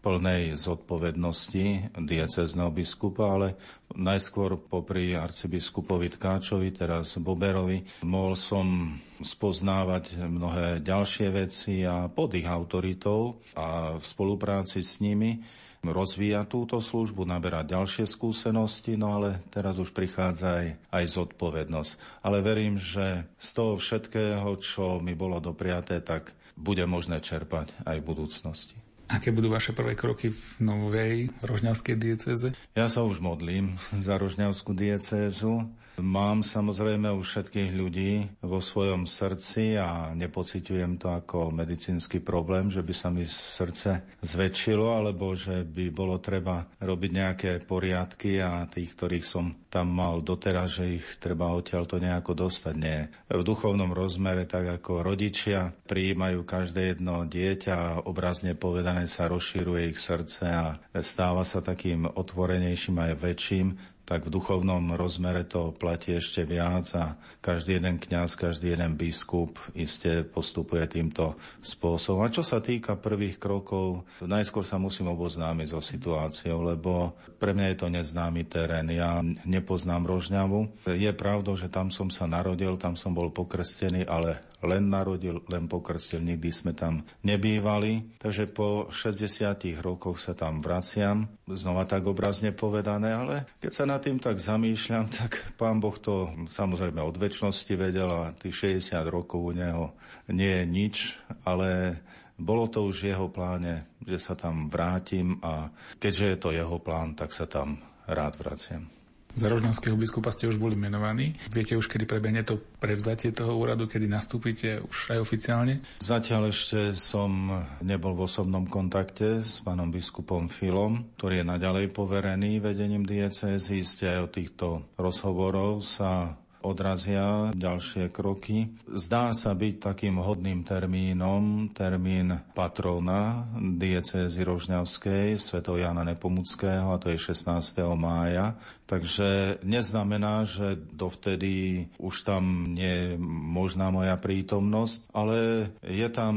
plnej 0.03 0.59
zodpovednosti 0.59 1.95
diecezného 1.95 2.69
biskupa, 2.75 3.39
ale 3.39 3.55
najskôr 3.95 4.59
popri 4.59 5.15
arcibiskupovi 5.15 6.11
Tkáčovi, 6.19 6.75
teraz 6.75 7.15
Boberovi, 7.15 8.03
mohol 8.03 8.35
som 8.35 8.99
spoznávať 9.23 10.19
mnohé 10.19 10.83
ďalšie 10.83 11.27
veci 11.31 11.87
a 11.87 12.11
pod 12.11 12.35
ich 12.35 12.43
autoritou 12.43 13.39
a 13.55 13.95
v 13.95 14.03
spolupráci 14.03 14.83
s 14.83 14.99
nimi 14.99 15.39
rozvíjať 15.83 16.47
túto 16.47 16.77
službu, 16.79 17.27
naberať 17.27 17.75
ďalšie 17.75 18.05
skúsenosti, 18.07 18.95
no 18.95 19.19
ale 19.19 19.43
teraz 19.51 19.75
už 19.79 19.91
prichádza 19.91 20.63
aj, 20.63 20.67
aj 20.95 21.03
zodpovednosť. 21.11 22.23
Ale 22.23 22.39
verím, 22.39 22.79
že 22.79 23.27
z 23.35 23.49
toho 23.51 23.75
všetkého, 23.75 24.47
čo 24.63 25.03
mi 25.03 25.11
bolo 25.11 25.43
dopriaté, 25.43 25.99
tak 25.99 26.31
bude 26.55 26.87
možné 26.87 27.19
čerpať 27.19 27.75
aj 27.83 27.99
v 27.99 28.07
budúcnosti. 28.07 28.82
Aké 29.11 29.35
budú 29.35 29.51
vaše 29.51 29.75
prvé 29.75 29.93
kroky 29.99 30.31
v 30.31 30.43
novej 30.63 31.29
rožňavskej 31.43 31.95
diecéze? 31.99 32.47
Ja 32.73 32.87
sa 32.87 33.03
už 33.03 33.19
modlím 33.19 33.75
za 34.05 34.15
rožňavskú 34.15 34.71
diecézu. 34.71 35.67
Mám 36.01 36.41
samozrejme 36.41 37.13
u 37.13 37.21
všetkých 37.21 37.71
ľudí 37.77 38.41
vo 38.41 38.57
svojom 38.57 39.05
srdci 39.05 39.77
a 39.77 40.09
nepociťujem 40.17 40.97
to 40.97 41.13
ako 41.13 41.53
medicínsky 41.53 42.17
problém, 42.17 42.73
že 42.73 42.81
by 42.81 42.93
sa 42.97 43.13
mi 43.13 43.29
srdce 43.29 44.17
zväčšilo 44.25 44.89
alebo 44.89 45.37
že 45.37 45.61
by 45.61 45.93
bolo 45.93 46.17
treba 46.17 46.65
robiť 46.81 47.11
nejaké 47.13 47.51
poriadky 47.61 48.41
a 48.41 48.65
tých, 48.65 48.97
ktorých 48.97 49.25
som 49.25 49.53
tam 49.69 49.93
mal 49.93 50.25
doteraz, 50.25 50.81
že 50.81 50.97
ich 50.97 51.07
treba 51.21 51.53
odtiaľ 51.53 51.85
to 51.85 52.01
nejako 52.01 52.33
dostať. 52.45 52.73
Nie. 52.77 53.13
V 53.29 53.45
duchovnom 53.45 53.93
rozmere, 53.93 54.49
tak 54.49 54.81
ako 54.81 55.05
rodičia 55.05 55.73
prijímajú 55.85 56.41
každé 56.41 56.97
jedno 56.97 57.25
dieťa 57.25 57.73
a 57.73 58.01
obrazne 58.01 58.57
povedané 58.57 59.05
sa 59.05 59.29
rozšíruje 59.29 59.93
ich 59.93 60.01
srdce 60.01 60.45
a 60.49 60.77
stáva 61.05 61.45
sa 61.45 61.61
takým 61.61 62.09
otvorenejším 62.09 62.97
aj 62.97 63.13
väčším, 63.17 63.67
tak 64.03 64.27
v 64.27 64.33
duchovnom 64.35 64.99
rozmere 64.99 65.47
to 65.47 65.71
platí 65.71 66.19
ešte 66.19 66.43
viac 66.43 66.83
a 66.99 67.15
každý 67.39 67.79
jeden 67.79 67.95
kňaz, 68.03 68.35
každý 68.35 68.75
jeden 68.75 68.99
biskup 68.99 69.55
iste 69.71 70.27
postupuje 70.27 70.83
týmto 70.91 71.39
spôsobom. 71.63 72.27
A 72.27 72.33
čo 72.33 72.43
sa 72.43 72.59
týka 72.59 72.99
prvých 72.99 73.39
krokov, 73.39 74.03
najskôr 74.19 74.67
sa 74.67 74.75
musím 74.75 75.07
oboznámiť 75.15 75.67
so 75.71 75.79
situáciou, 75.79 76.67
lebo 76.67 77.15
pre 77.39 77.55
mňa 77.55 77.67
je 77.71 77.77
to 77.79 77.87
neznámy 77.87 78.43
terén. 78.43 78.91
Ja 78.91 79.23
nepoznám 79.47 80.03
Rožňavu. 80.03 80.87
Je 80.91 81.11
pravdou, 81.15 81.55
že 81.55 81.71
tam 81.71 81.87
som 81.87 82.11
sa 82.11 82.27
narodil, 82.27 82.75
tam 82.75 82.99
som 82.99 83.15
bol 83.15 83.31
pokrstený, 83.31 84.03
ale 84.03 84.43
len 84.63 84.89
narodil, 84.89 85.43
len 85.51 85.67
pokrstil, 85.67 86.23
nikdy 86.23 86.49
sme 86.49 86.71
tam 86.73 87.03
nebývali. 87.23 88.19
Takže 88.19 88.49
po 88.51 88.87
60 88.89 89.83
rokoch 89.83 90.19
sa 90.19 90.33
tam 90.33 90.63
vraciam, 90.63 91.27
znova 91.47 91.83
tak 91.83 92.07
obrazne 92.07 92.55
povedané, 92.55 93.13
ale 93.13 93.35
keď 93.59 93.71
sa 93.71 93.83
nad 93.83 93.99
tým 93.99 94.17
tak 94.17 94.39
zamýšľam, 94.39 95.05
tak 95.19 95.55
pán 95.59 95.83
Boh 95.83 95.95
to 95.99 96.31
samozrejme 96.47 96.99
od 97.03 97.15
väčšnosti 97.19 97.73
vedel 97.75 98.09
a 98.09 98.35
tých 98.35 98.79
60 98.79 99.03
rokov 99.07 99.39
u 99.39 99.51
neho 99.53 99.93
nie 100.31 100.49
je 100.49 100.65
nič, 100.65 100.95
ale 101.43 101.99
bolo 102.39 102.65
to 102.67 102.83
už 102.89 103.05
jeho 103.05 103.29
pláne, 103.29 103.85
že 104.01 104.17
sa 104.17 104.33
tam 104.33 104.67
vrátim 104.67 105.37
a 105.45 105.69
keďže 106.01 106.25
je 106.25 106.37
to 106.39 106.49
jeho 106.49 106.77
plán, 106.81 107.13
tak 107.13 107.29
sa 107.29 107.45
tam 107.45 107.77
rád 108.09 108.35
vraciam. 108.41 109.02
Za 109.33 109.49
rožňanského 109.49 109.97
biskupa 109.97 110.29
ste 110.29 110.45
už 110.45 110.61
boli 110.61 110.77
menovaní. 110.77 111.33
Viete 111.49 111.73
už, 111.73 111.89
kedy 111.89 112.05
prebehne 112.05 112.45
to 112.45 112.61
prevzatie 112.77 113.33
toho 113.33 113.57
úradu, 113.57 113.89
kedy 113.89 114.05
nastúpite 114.05 114.85
už 114.85 115.17
aj 115.17 115.19
oficiálne? 115.25 115.81
Zatiaľ 115.97 116.53
ešte 116.53 116.93
som 116.93 117.49
nebol 117.81 118.13
v 118.13 118.29
osobnom 118.29 118.69
kontakte 118.69 119.41
s 119.41 119.65
pánom 119.65 119.89
biskupom 119.89 120.45
Filom, 120.53 121.17
ktorý 121.17 121.41
je 121.41 121.49
naďalej 121.49 121.85
poverený 121.89 122.61
vedením 122.61 123.09
diecézy. 123.09 123.81
Ste 123.81 124.05
aj 124.13 124.19
o 124.21 124.29
týchto 124.29 124.67
rozhovorov 125.01 125.81
sa 125.81 126.37
odrazia 126.63 127.51
ďalšie 127.51 128.09
kroky. 128.09 128.71
Zdá 128.87 129.35
sa 129.35 129.51
byť 129.51 129.75
takým 129.83 130.17
hodným 130.17 130.63
termínom 130.63 131.69
termín 131.75 132.39
patrona 132.55 133.47
diecézy 133.59 134.41
Rožňavskej, 134.41 135.35
sveto 135.35 135.75
Jana 135.75 136.07
Nepomuckého, 136.07 136.95
a 136.95 136.97
to 136.97 137.11
je 137.11 137.19
16. 137.19 137.83
mája. 137.99 138.55
Takže 138.83 139.57
neznamená, 139.63 140.43
že 140.43 140.75
dovtedy 140.75 141.87
už 141.97 142.27
tam 142.27 142.75
nie 142.77 142.85
je 142.85 143.09
možná 143.23 143.89
moja 143.89 144.13
prítomnosť, 144.19 145.09
ale 145.15 145.71
je 145.81 146.07
tam 146.13 146.35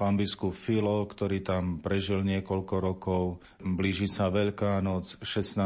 pán 0.00 0.16
biskup 0.16 0.56
Filo, 0.56 1.04
ktorý 1.04 1.44
tam 1.44 1.82
prežil 1.82 2.24
niekoľko 2.24 2.74
rokov. 2.80 3.22
Blíži 3.60 4.08
sa 4.08 4.32
Veľká 4.32 4.80
noc 4.80 5.20
16. 5.20 5.60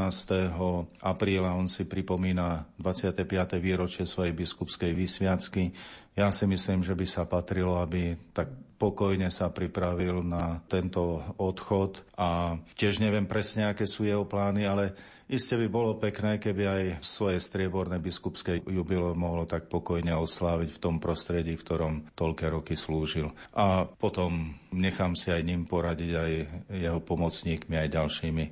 apríla, 1.04 1.54
on 1.54 1.70
si 1.70 1.86
pripomína 1.86 2.66
25. 2.82 3.60
výročie 3.62 3.93
svojej 4.02 4.34
biskupskej 4.34 4.90
vysviacky. 4.90 5.70
Ja 6.18 6.34
si 6.34 6.50
myslím, 6.50 6.82
že 6.82 6.98
by 6.98 7.06
sa 7.06 7.22
patrilo, 7.22 7.78
aby 7.78 8.18
tak 8.34 8.50
pokojne 8.74 9.30
sa 9.30 9.54
pripravil 9.54 10.26
na 10.26 10.58
tento 10.66 11.22
odchod 11.38 12.02
a 12.18 12.58
tiež 12.74 12.98
neviem 12.98 13.24
presne, 13.30 13.70
aké 13.70 13.86
sú 13.86 14.02
jeho 14.02 14.26
plány, 14.26 14.66
ale 14.66 14.92
iste 15.30 15.54
by 15.54 15.66
bolo 15.70 15.96
pekné, 15.96 16.42
keby 16.42 16.62
aj 16.66 16.82
svoje 17.00 17.38
strieborné 17.38 18.02
biskupské 18.02 18.60
jubileo 18.66 19.14
mohlo 19.14 19.46
tak 19.46 19.70
pokojne 19.70 20.12
osláviť 20.18 20.70
v 20.74 20.82
tom 20.82 20.96
prostredí, 20.98 21.54
v 21.54 21.64
ktorom 21.64 21.94
toľké 22.18 22.46
roky 22.50 22.74
slúžil. 22.74 23.30
A 23.54 23.86
potom 23.86 24.58
nechám 24.74 25.14
si 25.14 25.30
aj 25.30 25.42
ním 25.46 25.64
poradiť, 25.64 26.10
aj 26.12 26.32
jeho 26.74 27.00
pomocníkmi, 27.00 27.78
aj 27.78 27.88
ďalšími, 27.94 28.44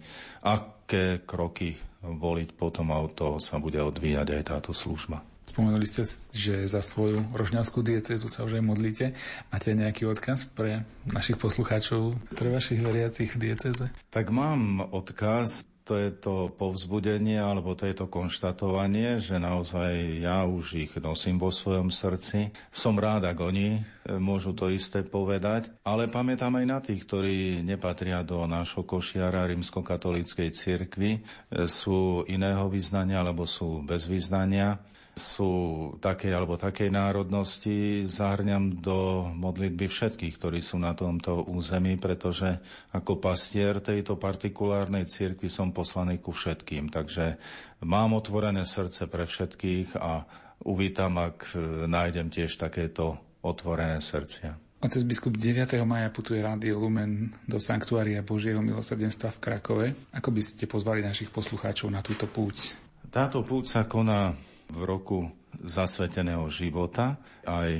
aké 0.46 1.26
kroky 1.26 1.76
voliť 2.02 2.58
potom 2.58 2.90
a 2.90 2.98
od 2.98 3.12
toho 3.14 3.36
sa 3.38 3.62
bude 3.62 3.78
odvíjať 3.78 4.28
aj 4.34 4.42
táto 4.50 4.72
služba. 4.74 5.31
Spomenuli 5.42 5.84
ste, 5.84 6.06
že 6.32 6.64
za 6.64 6.80
svoju 6.80 7.28
rožňanskú 7.34 7.84
diecezu 7.84 8.30
sa 8.30 8.46
už 8.46 8.62
aj 8.62 8.64
modlíte. 8.64 9.06
Máte 9.52 9.76
nejaký 9.76 10.08
odkaz 10.08 10.48
pre 10.48 10.86
našich 11.04 11.36
poslucháčov, 11.36 12.16
pre 12.32 12.48
vašich 12.48 12.80
veriacich 12.80 13.36
v 13.36 13.52
dieceze? 13.52 13.92
Tak 14.08 14.32
mám 14.32 14.80
odkaz 14.80 15.66
to 15.82 15.98
je 15.98 16.10
to 16.14 16.34
povzbudenie, 16.54 17.42
alebo 17.42 17.74
to 17.74 17.90
je 17.90 17.94
to 17.98 18.06
konštatovanie, 18.06 19.18
že 19.18 19.42
naozaj 19.42 20.22
ja 20.22 20.46
už 20.46 20.88
ich 20.88 20.92
nosím 21.02 21.42
vo 21.42 21.50
svojom 21.50 21.90
srdci. 21.90 22.54
Som 22.70 23.02
rád, 23.02 23.26
ak 23.26 23.38
oni 23.42 23.76
e, 23.76 23.80
môžu 24.14 24.54
to 24.54 24.70
isté 24.70 25.02
povedať, 25.02 25.74
ale 25.82 26.06
pamätám 26.06 26.54
aj 26.62 26.66
na 26.66 26.78
tých, 26.78 27.02
ktorí 27.02 27.66
nepatria 27.66 28.22
do 28.22 28.46
nášho 28.46 28.86
košiara 28.86 29.50
rímskokatolíckej 29.50 30.54
cirkvi, 30.54 31.18
e, 31.18 31.20
sú 31.66 32.22
iného 32.30 32.70
vyznania 32.70 33.18
alebo 33.18 33.42
sú 33.42 33.82
bez 33.82 34.06
vyznania 34.06 34.78
sú 35.12 35.52
takej 36.00 36.32
alebo 36.32 36.56
takej 36.56 36.88
národnosti, 36.88 38.08
zahrňam 38.08 38.80
do 38.80 39.28
modlitby 39.36 39.84
všetkých, 39.84 40.40
ktorí 40.40 40.64
sú 40.64 40.80
na 40.80 40.96
tomto 40.96 41.44
území, 41.52 42.00
pretože 42.00 42.56
ako 42.96 43.20
pastier 43.20 43.84
tejto 43.84 44.16
partikulárnej 44.16 45.04
cirkvi 45.04 45.52
som 45.52 45.68
poslaný 45.68 46.16
ku 46.16 46.32
všetkým. 46.32 46.88
Takže 46.88 47.36
mám 47.84 48.16
otvorené 48.16 48.64
srdce 48.64 49.04
pre 49.04 49.28
všetkých 49.28 50.00
a 50.00 50.24
uvítam, 50.64 51.20
ak 51.20 51.52
nájdem 51.84 52.32
tiež 52.32 52.56
takéto 52.56 53.20
otvorené 53.44 54.00
srdcia. 54.00 54.56
Otec 54.82 55.02
biskup 55.06 55.38
9. 55.38 55.78
maja 55.86 56.10
putuje 56.10 56.42
Rádio 56.42 56.74
Lumen 56.80 57.30
do 57.46 57.62
Sanktuária 57.62 58.24
Božieho 58.26 58.58
milosrdenstva 58.58 59.30
v 59.30 59.38
Krakove. 59.38 59.86
Ako 60.10 60.34
by 60.34 60.42
ste 60.42 60.66
pozvali 60.66 61.04
našich 61.04 61.30
poslucháčov 61.30 61.86
na 61.86 62.02
túto 62.02 62.26
púť? 62.26 62.74
Táto 63.12 63.46
púť 63.46 63.78
sa 63.78 63.86
koná 63.86 64.34
v 64.72 64.82
roku 64.88 65.18
zasveteného 65.60 66.48
života. 66.48 67.20
Aj 67.44 67.70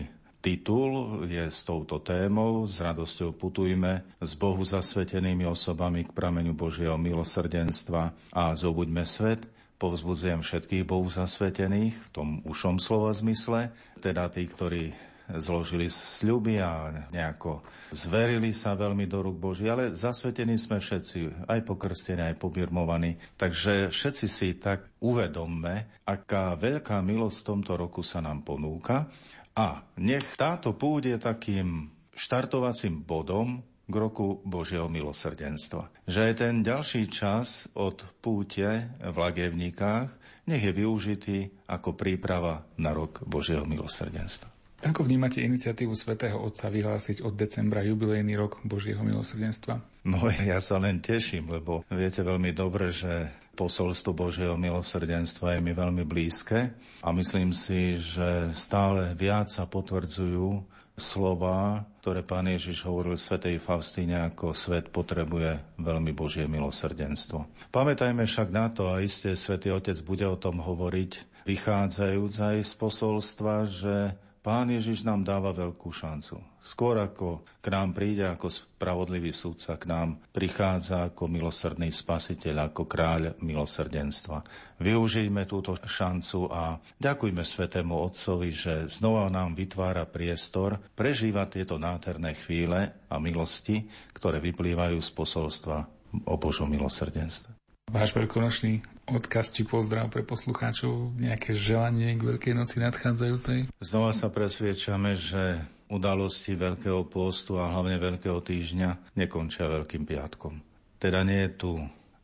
titul 0.44 1.24
je 1.24 1.48
s 1.48 1.64
touto 1.64 2.02
témou. 2.04 2.68
S 2.68 2.78
radosťou 2.82 3.32
putujme 3.32 4.04
s 4.20 4.36
Bohu 4.36 4.60
zasvetenými 4.60 5.48
osobami 5.48 6.04
k 6.04 6.12
prameňu 6.12 6.52
Božieho 6.52 7.00
milosrdenstva 7.00 8.12
a 8.34 8.52
zobuďme 8.52 9.02
svet. 9.08 9.48
Povzbudzujem 9.80 10.46
všetkých 10.46 10.86
Bohu 10.86 11.10
zasvetených 11.10 11.96
v 11.96 12.08
tom 12.14 12.28
ušom 12.46 12.78
slova 12.78 13.10
zmysle, 13.10 13.74
teda 13.98 14.30
tí, 14.30 14.46
ktorí 14.46 14.94
zložili 15.28 15.86
sľuby 15.88 16.58
a 16.58 16.90
nejako 17.10 17.62
zverili 17.94 18.50
sa 18.50 18.74
veľmi 18.74 19.06
do 19.06 19.22
rúk 19.22 19.36
Boží, 19.38 19.70
ale 19.70 19.94
zasvetení 19.94 20.58
sme 20.58 20.82
všetci, 20.82 21.48
aj 21.48 21.60
pokrstení, 21.62 22.22
aj 22.32 22.36
pobirmovaní. 22.40 23.16
Takže 23.38 23.92
všetci 23.92 24.26
si 24.26 24.48
tak 24.58 24.90
uvedomme, 25.00 26.04
aká 26.06 26.58
veľká 26.58 27.00
milosť 27.00 27.36
v 27.42 27.48
tomto 27.48 27.72
roku 27.78 28.00
sa 28.02 28.18
nám 28.20 28.42
ponúka 28.42 29.08
a 29.52 29.84
nech 30.00 30.24
táto 30.34 30.72
púť 30.74 31.16
je 31.16 31.18
takým 31.20 31.68
štartovacím 32.12 33.04
bodom 33.04 33.64
k 33.82 33.94
roku 33.98 34.40
Božieho 34.46 34.88
milosrdenstva. 34.88 36.08
Že 36.08 36.20
aj 36.22 36.34
ten 36.38 36.54
ďalší 36.64 37.02
čas 37.12 37.68
od 37.76 38.00
púte 38.22 38.88
v 39.00 39.16
Lagevníkách 39.16 40.22
nech 40.46 40.62
je 40.62 40.72
využitý 40.74 41.38
ako 41.70 41.94
príprava 41.94 42.66
na 42.78 42.90
rok 42.90 43.22
Božieho 43.22 43.62
milosrdenstva. 43.62 44.51
Ako 44.82 45.06
vnímate 45.06 45.46
iniciatívu 45.46 45.94
svätého 45.94 46.42
Otca 46.42 46.66
vyhlásiť 46.66 47.22
od 47.22 47.38
decembra 47.38 47.86
jubilejný 47.86 48.34
rok 48.34 48.58
Božieho 48.66 49.06
milosrdenstva? 49.06 49.78
No 50.02 50.26
ja 50.26 50.58
sa 50.58 50.82
len 50.82 50.98
teším, 50.98 51.54
lebo 51.54 51.86
viete 51.86 52.26
veľmi 52.26 52.50
dobre, 52.50 52.90
že 52.90 53.30
posolstvo 53.54 54.10
Božieho 54.10 54.58
milosrdenstva 54.58 55.54
je 55.54 55.60
mi 55.62 55.70
veľmi 55.70 56.02
blízke 56.02 56.74
a 56.98 57.08
myslím 57.14 57.54
si, 57.54 58.02
že 58.02 58.50
stále 58.58 59.14
viac 59.14 59.54
sa 59.54 59.70
potvrdzujú 59.70 60.66
slova, 60.98 61.86
ktoré 62.02 62.26
pán 62.26 62.50
Ježiš 62.50 62.82
hovoril 62.82 63.14
svätej 63.14 63.62
Faustíne, 63.62 64.18
ako 64.28 64.50
svet 64.50 64.90
potrebuje 64.90 65.78
veľmi 65.78 66.10
Božie 66.10 66.50
milosrdenstvo. 66.50 67.70
Pamätajme 67.70 68.26
však 68.26 68.48
na 68.50 68.66
to, 68.74 68.90
a 68.90 68.98
iste 68.98 69.32
svätý 69.38 69.70
Otec 69.70 69.96
bude 70.02 70.26
o 70.26 70.34
tom 70.34 70.58
hovoriť, 70.58 71.46
vychádzajúc 71.46 72.34
aj 72.38 72.56
z 72.66 72.72
posolstva, 72.76 73.54
že 73.66 73.94
Pán 74.42 74.74
Ježiš 74.74 75.06
nám 75.06 75.22
dáva 75.22 75.54
veľkú 75.54 75.94
šancu. 75.94 76.42
Skôr 76.58 76.98
ako 76.98 77.46
k 77.62 77.66
nám 77.70 77.94
príde 77.94 78.26
ako 78.26 78.50
spravodlivý 78.50 79.30
sudca, 79.30 79.78
k 79.78 79.86
nám 79.86 80.18
prichádza 80.34 81.14
ako 81.14 81.30
milosrdný 81.30 81.94
spasiteľ, 81.94 82.74
ako 82.74 82.90
kráľ 82.90 83.38
milosrdenstva. 83.38 84.42
Využijme 84.82 85.46
túto 85.46 85.78
šancu 85.78 86.50
a 86.50 86.74
ďakujme 86.98 87.38
Svetému 87.46 87.94
Otcovi, 88.02 88.50
že 88.50 88.90
znova 88.90 89.30
nám 89.30 89.54
vytvára 89.54 90.10
priestor 90.10 90.82
prežívať 90.98 91.62
tieto 91.62 91.78
nádherné 91.78 92.34
chvíle 92.34 92.98
a 93.06 93.22
milosti, 93.22 93.86
ktoré 94.10 94.42
vyplývajú 94.42 94.98
z 94.98 95.10
posolstva 95.14 95.86
o 96.26 96.34
Božom 96.34 96.66
milosrdenstve. 96.66 97.51
Váš 97.90 98.14
veľkonočný 98.14 98.86
odkaz 99.10 99.50
či 99.50 99.66
pozdrav 99.66 100.06
pre 100.06 100.22
poslucháčov, 100.22 101.18
nejaké 101.18 101.58
želanie 101.58 102.14
k 102.14 102.22
Veľkej 102.22 102.54
noci 102.54 102.78
nadchádzajúcej? 102.78 103.74
Znova 103.82 104.14
sa 104.14 104.30
presviečame, 104.30 105.18
že 105.18 105.66
udalosti 105.90 106.54
Veľkého 106.54 107.02
postu 107.10 107.58
a 107.58 107.66
hlavne 107.66 107.98
Veľkého 107.98 108.38
týždňa 108.38 109.18
nekončia 109.18 109.66
Veľkým 109.66 110.06
piatkom. 110.06 110.62
Teda 111.02 111.26
nie 111.26 111.42
je 111.50 111.52
tu 111.58 111.72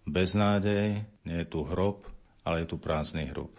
beznádej, 0.07 1.03
nie 1.27 1.39
je 1.43 1.47
tu 1.51 1.67
hrob, 1.67 2.07
ale 2.47 2.63
je 2.63 2.71
tu 2.71 2.77
prázdny 2.79 3.29
hrob. 3.35 3.51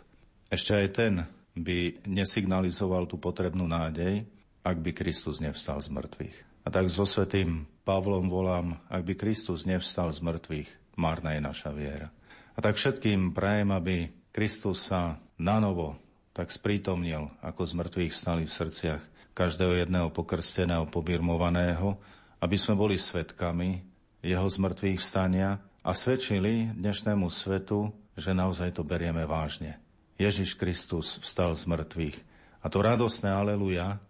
Ešte 0.48 0.72
aj 0.80 0.88
ten 0.96 1.14
by 1.54 2.08
nesignalizoval 2.08 3.12
tú 3.12 3.20
potrebnú 3.20 3.68
nádej, 3.68 4.24
ak 4.64 4.80
by 4.80 4.96
Kristus 4.96 5.44
nevstal 5.44 5.84
z 5.84 5.92
mŕtvych. 5.92 6.38
A 6.64 6.68
tak 6.72 6.88
so 6.88 7.04
svetým 7.04 7.68
Pavlom 7.84 8.32
volám, 8.32 8.80
ak 8.88 9.04
by 9.04 9.14
Kristus 9.20 9.68
nevstal 9.68 10.10
z 10.10 10.24
mŕtvych, 10.24 10.70
marná 11.00 11.34
je 11.34 11.42
naša 11.42 11.72
viera. 11.72 12.12
A 12.54 12.60
tak 12.60 12.76
všetkým 12.76 13.32
prajem, 13.32 13.72
aby 13.72 14.12
Kristus 14.36 14.92
sa 14.92 15.16
nanovo 15.40 15.96
tak 16.36 16.52
sprítomnil, 16.52 17.32
ako 17.40 17.62
z 17.64 17.74
mŕtvych 17.80 18.14
stali 18.14 18.44
v 18.44 18.52
srdciach 18.52 19.02
každého 19.32 19.80
jedného 19.80 20.12
pokrsteného, 20.12 20.92
pobirmovaného, 20.92 21.96
aby 22.44 22.56
sme 22.60 22.76
boli 22.76 23.00
svetkami 23.00 23.80
jeho 24.20 24.48
zmrtvých 24.48 25.00
vstania 25.00 25.64
a 25.80 25.92
svedčili 25.96 26.76
dnešnému 26.76 27.32
svetu, 27.32 27.96
že 28.20 28.36
naozaj 28.36 28.76
to 28.76 28.84
berieme 28.84 29.24
vážne. 29.24 29.80
Ježiš 30.20 30.60
Kristus 30.60 31.24
vstal 31.24 31.56
z 31.56 31.64
mŕtvych. 31.72 32.18
A 32.60 32.68
to 32.68 32.84
radosné 32.84 33.32
aleluja 33.32 34.04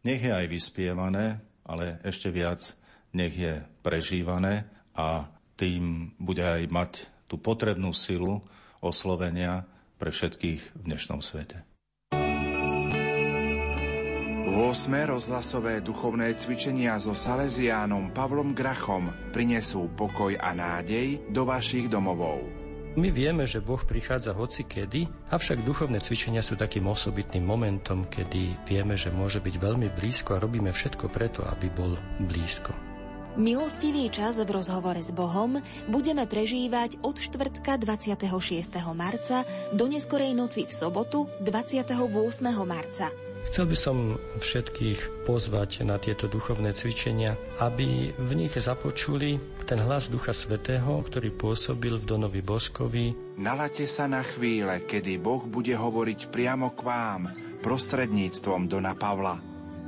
nech 0.00 0.24
je 0.24 0.32
aj 0.32 0.48
vyspievané, 0.48 1.44
ale 1.60 2.00
ešte 2.00 2.32
viac 2.32 2.60
nech 3.12 3.36
je 3.36 3.60
prežívané 3.84 4.64
a 4.96 5.28
tým 5.60 6.16
bude 6.16 6.40
aj 6.40 6.72
mať 6.72 6.92
tú 7.28 7.36
potrebnú 7.36 7.92
silu 7.92 8.40
oslovenia 8.80 9.68
pre 10.00 10.08
všetkých 10.08 10.60
v 10.72 10.80
dnešnom 10.88 11.20
svete. 11.20 11.68
8. 14.50 14.56
rozhlasové 15.04 15.84
duchovné 15.84 16.32
cvičenia 16.40 16.96
so 16.96 17.12
Salesiánom 17.12 18.16
Pavlom 18.16 18.56
Grachom 18.56 19.12
prinesú 19.36 19.92
pokoj 19.92 20.32
a 20.40 20.56
nádej 20.56 21.28
do 21.28 21.44
vašich 21.44 21.92
domovov. 21.92 22.40
My 22.98 23.14
vieme, 23.14 23.46
že 23.46 23.62
Boh 23.62 23.78
prichádza 23.78 24.34
hoci 24.34 24.66
kedy, 24.66 25.06
avšak 25.30 25.62
duchovné 25.62 26.02
cvičenia 26.02 26.42
sú 26.42 26.58
takým 26.58 26.90
osobitným 26.90 27.46
momentom, 27.46 28.10
kedy 28.10 28.66
vieme, 28.66 28.98
že 28.98 29.14
môže 29.14 29.38
byť 29.38 29.54
veľmi 29.62 29.88
blízko 29.94 30.34
a 30.34 30.42
robíme 30.42 30.74
všetko 30.74 31.06
preto, 31.06 31.46
aby 31.46 31.70
bol 31.70 31.94
blízko. 32.18 32.89
Milostivý 33.38 34.10
čas 34.10 34.42
v 34.42 34.50
rozhovore 34.50 34.98
s 34.98 35.14
Bohom 35.14 35.62
budeme 35.86 36.26
prežívať 36.26 36.98
od 37.06 37.14
štvrtka 37.14 37.78
26. 37.78 38.26
marca 38.90 39.46
do 39.70 39.86
neskorej 39.86 40.34
noci 40.34 40.66
v 40.66 40.72
sobotu 40.74 41.30
28. 41.38 41.94
marca. 42.66 43.06
Chcel 43.46 43.70
by 43.70 43.76
som 43.78 44.18
všetkých 44.34 45.30
pozvať 45.30 45.86
na 45.86 46.02
tieto 46.02 46.26
duchovné 46.26 46.74
cvičenia, 46.74 47.38
aby 47.62 48.10
v 48.18 48.30
nich 48.34 48.54
započuli 48.58 49.38
ten 49.62 49.78
hlas 49.78 50.10
Ducha 50.10 50.34
Svetého, 50.34 50.98
ktorý 50.98 51.30
pôsobil 51.30 52.02
v 52.02 52.04
Donovi 52.04 52.42
Boskovi. 52.42 53.38
Nalate 53.38 53.86
sa 53.86 54.10
na 54.10 54.26
chvíle, 54.26 54.82
kedy 54.90 55.22
Boh 55.22 55.46
bude 55.46 55.78
hovoriť 55.78 56.34
priamo 56.34 56.74
k 56.74 56.82
vám 56.82 57.30
prostredníctvom 57.62 58.66
Dona 58.66 58.98
Pavla. 58.98 59.38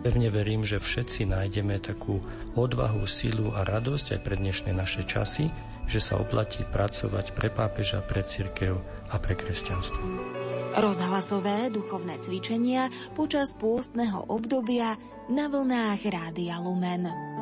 Pevne 0.02 0.34
verím, 0.34 0.66
že 0.66 0.82
všetci 0.82 1.30
nájdeme 1.30 1.78
takú 1.78 2.18
odvahu, 2.54 3.04
silu 3.08 3.52
a 3.56 3.64
radosť 3.64 4.18
aj 4.18 4.20
pre 4.20 4.34
dnešné 4.38 4.70
naše 4.76 5.02
časy, 5.04 5.48
že 5.90 5.98
sa 5.98 6.20
oplatí 6.20 6.62
pracovať 6.62 7.34
pre 7.34 7.50
pápeža, 7.50 8.00
pre 8.04 8.22
cirkev 8.22 8.78
a 9.10 9.16
pre 9.18 9.34
kresťanstvo. 9.34 10.02
Rozhlasové 10.72 11.68
duchovné 11.68 12.16
cvičenia 12.24 12.88
počas 13.12 13.52
pôstneho 13.60 14.24
obdobia 14.24 14.96
na 15.28 15.52
vlnách 15.52 16.00
Rádia 16.08 16.56
Lumen. 16.64 17.41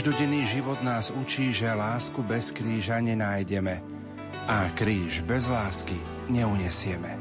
Každodenný 0.00 0.48
život 0.48 0.80
nás 0.80 1.12
učí, 1.12 1.52
že 1.52 1.68
lásku 1.68 2.24
bez 2.24 2.56
kríža 2.56 2.96
nenájdeme 3.04 3.84
a 4.48 4.72
kríž 4.72 5.20
bez 5.28 5.44
lásky 5.44 5.92
neunesieme. 6.32 7.20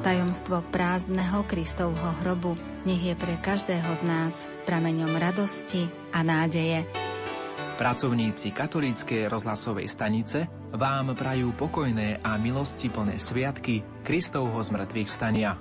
Tajomstvo 0.00 0.64
prázdneho 0.72 1.44
Kristovho 1.44 2.16
hrobu 2.24 2.56
nech 2.88 3.04
je 3.04 3.12
pre 3.12 3.36
každého 3.36 4.00
z 4.00 4.00
nás 4.00 4.48
prameňom 4.64 5.12
radosti 5.12 5.84
a 6.08 6.24
nádeje. 6.24 6.88
Pracovníci 7.76 8.56
katolíckej 8.56 9.28
rozhlasovej 9.28 9.84
stanice 9.84 10.48
vám 10.72 11.12
prajú 11.12 11.52
pokojné 11.52 12.24
a 12.24 12.40
milosti 12.40 12.88
plné 12.88 13.20
sviatky 13.20 13.84
Kristovho 14.00 14.56
zmrtvých 14.56 15.12
vstania. 15.12 15.60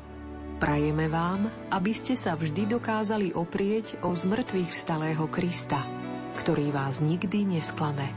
Prajeme 0.55 1.11
vám, 1.11 1.51
aby 1.67 1.91
ste 1.91 2.15
sa 2.15 2.39
vždy 2.39 2.79
dokázali 2.79 3.35
oprieť 3.35 3.99
o 4.07 4.15
zmrtvých 4.15 4.71
vstalého 4.71 5.27
Krista 5.27 5.92
ktorý 6.43 6.75
vás 6.75 6.99
nikdy 6.99 7.47
nesklame. 7.55 8.11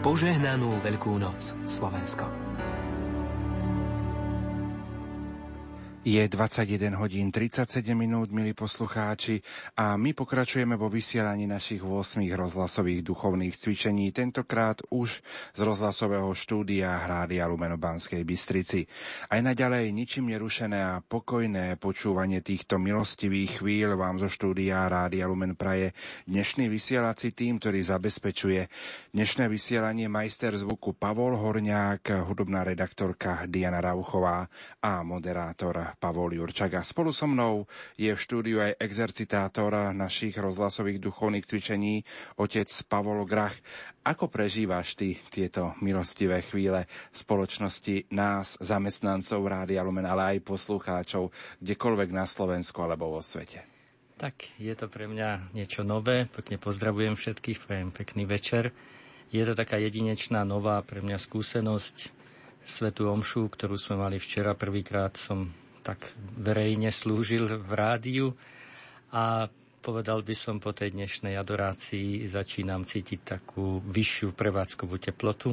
Požehnanú 0.00 0.80
Veľkú 0.80 1.20
noc, 1.20 1.52
Slovensko. 1.68 2.43
Je 6.04 6.20
21 6.20 7.00
hodín 7.00 7.32
37 7.32 7.80
minút, 7.96 8.28
milí 8.28 8.52
poslucháči, 8.52 9.40
a 9.72 9.96
my 9.96 10.12
pokračujeme 10.12 10.76
vo 10.76 10.92
vysielaní 10.92 11.48
našich 11.48 11.80
8 11.80 12.20
rozhlasových 12.28 13.00
duchovných 13.00 13.56
cvičení, 13.56 14.12
tentokrát 14.12 14.84
už 14.92 15.24
z 15.56 15.60
rozhlasového 15.64 16.28
štúdia 16.36 16.92
Hrádia 17.08 17.48
Lumeno 17.48 17.80
Banskej 17.80 18.20
Bystrici. 18.20 18.84
Aj 19.32 19.40
naďalej 19.40 19.96
ničím 19.96 20.28
nerušené 20.28 20.76
a 20.76 21.00
pokojné 21.00 21.80
počúvanie 21.80 22.44
týchto 22.44 22.76
milostivých 22.76 23.64
chvíľ 23.64 23.96
vám 23.96 24.20
zo 24.20 24.28
štúdia 24.28 24.84
Rádia 24.84 25.24
Lumen 25.24 25.56
praje 25.56 25.96
dnešný 26.28 26.68
vysielací 26.68 27.32
tým, 27.32 27.56
ktorý 27.56 27.80
zabezpečuje 27.80 28.68
dnešné 29.16 29.48
vysielanie 29.48 30.12
majster 30.12 30.52
zvuku 30.52 31.00
Pavol 31.00 31.40
Horňák, 31.40 32.28
hudobná 32.28 32.60
redaktorka 32.60 33.48
Diana 33.48 33.80
Rauchová 33.80 34.44
a 34.84 35.00
moderátor 35.00 35.93
Pavol 35.96 36.34
Jurčak. 36.34 36.74
A 36.76 36.82
spolu 36.82 37.14
so 37.14 37.26
mnou 37.26 37.70
je 37.94 38.10
v 38.10 38.18
štúdiu 38.18 38.60
aj 38.60 38.78
exercitátor 38.78 39.94
našich 39.94 40.34
rozhlasových 40.36 41.00
duchovných 41.00 41.46
cvičení, 41.46 42.04
otec 42.36 42.68
Pavol 42.86 43.22
Grach. 43.24 43.56
Ako 44.04 44.28
prežívaš 44.28 44.98
ty 44.98 45.16
tieto 45.32 45.72
milostivé 45.80 46.44
chvíle 46.44 46.84
spoločnosti 47.16 48.12
nás, 48.12 48.60
zamestnancov 48.60 49.40
Rádia 49.40 49.80
Lumen, 49.80 50.04
ale 50.04 50.36
aj 50.36 50.44
poslucháčov, 50.44 51.32
kdekoľvek 51.64 52.10
na 52.12 52.28
Slovensku 52.28 52.84
alebo 52.84 53.16
vo 53.16 53.24
svete? 53.24 53.64
Tak, 54.14 54.46
je 54.62 54.70
to 54.78 54.86
pre 54.86 55.10
mňa 55.10 55.56
niečo 55.58 55.82
nové. 55.82 56.30
Pekne 56.30 56.60
pozdravujem 56.62 57.18
všetkých, 57.18 57.58
prajem 57.66 57.90
pekný 57.90 58.30
večer. 58.30 58.70
Je 59.34 59.42
to 59.42 59.58
taká 59.58 59.82
jedinečná, 59.82 60.46
nová 60.46 60.78
pre 60.86 61.02
mňa 61.02 61.18
skúsenosť. 61.18 62.14
Svetú 62.62 63.10
omšu, 63.10 63.50
ktorú 63.50 63.74
sme 63.74 63.98
mali 63.98 64.22
včera, 64.22 64.54
prvýkrát 64.54 65.18
som 65.18 65.50
tak 65.84 66.08
verejne 66.40 66.88
slúžil 66.88 67.44
v 67.60 67.70
rádiu. 67.76 68.26
A 69.12 69.52
povedal 69.84 70.24
by 70.24 70.32
som 70.32 70.56
po 70.56 70.72
tej 70.72 70.96
dnešnej 70.96 71.36
adorácii 71.36 72.24
začínam 72.24 72.88
cítiť 72.88 73.20
takú 73.20 73.84
vyššiu 73.84 74.32
prevádzkovú 74.32 74.96
teplotu. 74.96 75.52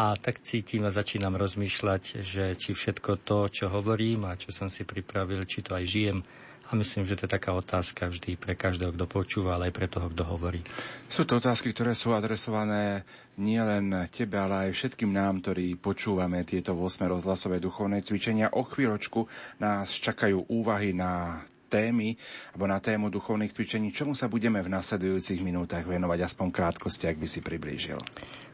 A 0.00 0.16
tak 0.16 0.40
cítim 0.40 0.88
a 0.88 0.90
začínam 0.90 1.36
rozmýšľať, 1.36 2.24
že 2.24 2.56
či 2.56 2.72
všetko 2.72 3.20
to, 3.28 3.52
čo 3.52 3.68
hovorím 3.68 4.24
a 4.24 4.40
čo 4.40 4.48
som 4.48 4.72
si 4.72 4.88
pripravil, 4.88 5.44
či 5.44 5.60
to 5.60 5.76
aj 5.76 5.84
žijem, 5.84 6.24
a 6.72 6.80
myslím, 6.80 7.04
že 7.04 7.20
to 7.20 7.28
je 7.28 7.36
taká 7.36 7.52
otázka 7.52 8.08
vždy 8.08 8.40
pre 8.40 8.56
každého, 8.56 8.96
kto 8.96 9.04
počúva, 9.04 9.60
ale 9.60 9.68
aj 9.68 9.76
pre 9.76 9.86
toho, 9.92 10.08
kto 10.08 10.24
hovorí. 10.24 10.64
Sú 11.12 11.28
to 11.28 11.36
otázky, 11.36 11.76
ktoré 11.76 11.92
sú 11.92 12.16
adresované 12.16 13.04
nielen 13.36 14.08
tebe, 14.08 14.40
ale 14.40 14.68
aj 14.68 14.70
všetkým 14.72 15.12
nám, 15.12 15.44
ktorí 15.44 15.76
počúvame 15.76 16.48
tieto 16.48 16.72
8 16.72 17.04
rozhlasové 17.04 17.60
duchovné 17.60 18.00
cvičenia. 18.00 18.56
O 18.56 18.64
chvíľočku 18.64 19.28
nás 19.60 19.92
čakajú 19.92 20.48
úvahy 20.48 20.96
na 20.96 21.44
témy 21.72 22.12
alebo 22.52 22.68
na 22.68 22.76
tému 22.84 23.08
duchovných 23.08 23.52
cvičení. 23.56 23.96
Čomu 23.96 24.12
sa 24.12 24.28
budeme 24.28 24.60
v 24.60 24.68
nasledujúcich 24.68 25.40
minútach 25.40 25.88
venovať 25.88 26.28
aspoň 26.28 26.48
krátkosti, 26.52 27.08
ak 27.08 27.16
by 27.16 27.28
si 27.28 27.40
priblížil? 27.40 27.96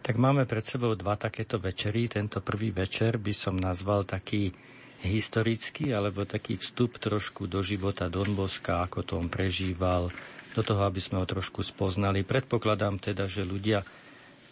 Tak 0.06 0.14
máme 0.14 0.46
pred 0.46 0.62
sebou 0.62 0.94
dva 0.94 1.18
takéto 1.18 1.58
večery. 1.58 2.06
Tento 2.06 2.38
prvý 2.38 2.70
večer 2.70 3.18
by 3.18 3.34
som 3.34 3.58
nazval 3.58 4.06
taký 4.06 4.54
historický 5.02 5.94
alebo 5.94 6.26
taký 6.26 6.58
vstup 6.58 6.98
trošku 6.98 7.46
do 7.46 7.62
života 7.62 8.10
Don 8.10 8.34
Boska, 8.34 8.82
ako 8.82 8.98
to 9.06 9.12
on 9.18 9.30
prežíval, 9.30 10.10
do 10.56 10.62
toho, 10.66 10.82
aby 10.88 10.98
sme 10.98 11.22
ho 11.22 11.26
trošku 11.28 11.62
spoznali. 11.62 12.26
Predpokladám 12.26 12.98
teda, 12.98 13.30
že 13.30 13.46
ľudia 13.46 13.86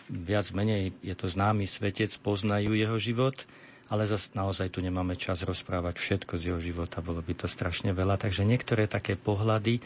viac 0.07 0.47
menej, 0.55 0.95
je 1.03 1.15
to 1.19 1.27
známy 1.27 1.67
svetec, 1.67 2.15
poznajú 2.23 2.79
jeho 2.79 2.95
život 3.01 3.43
ale 3.87 4.03
zase 4.07 4.35
naozaj 4.35 4.75
tu 4.75 4.83
nemáme 4.83 5.15
čas 5.15 5.47
rozprávať 5.47 6.03
všetko 6.03 6.35
z 6.35 6.43
jeho 6.51 6.61
života, 6.61 6.99
bolo 6.99 7.23
by 7.23 7.35
to 7.39 7.47
strašne 7.47 7.95
veľa. 7.95 8.19
Takže 8.19 8.43
niektoré 8.43 8.91
také 8.91 9.15
pohľady, 9.15 9.79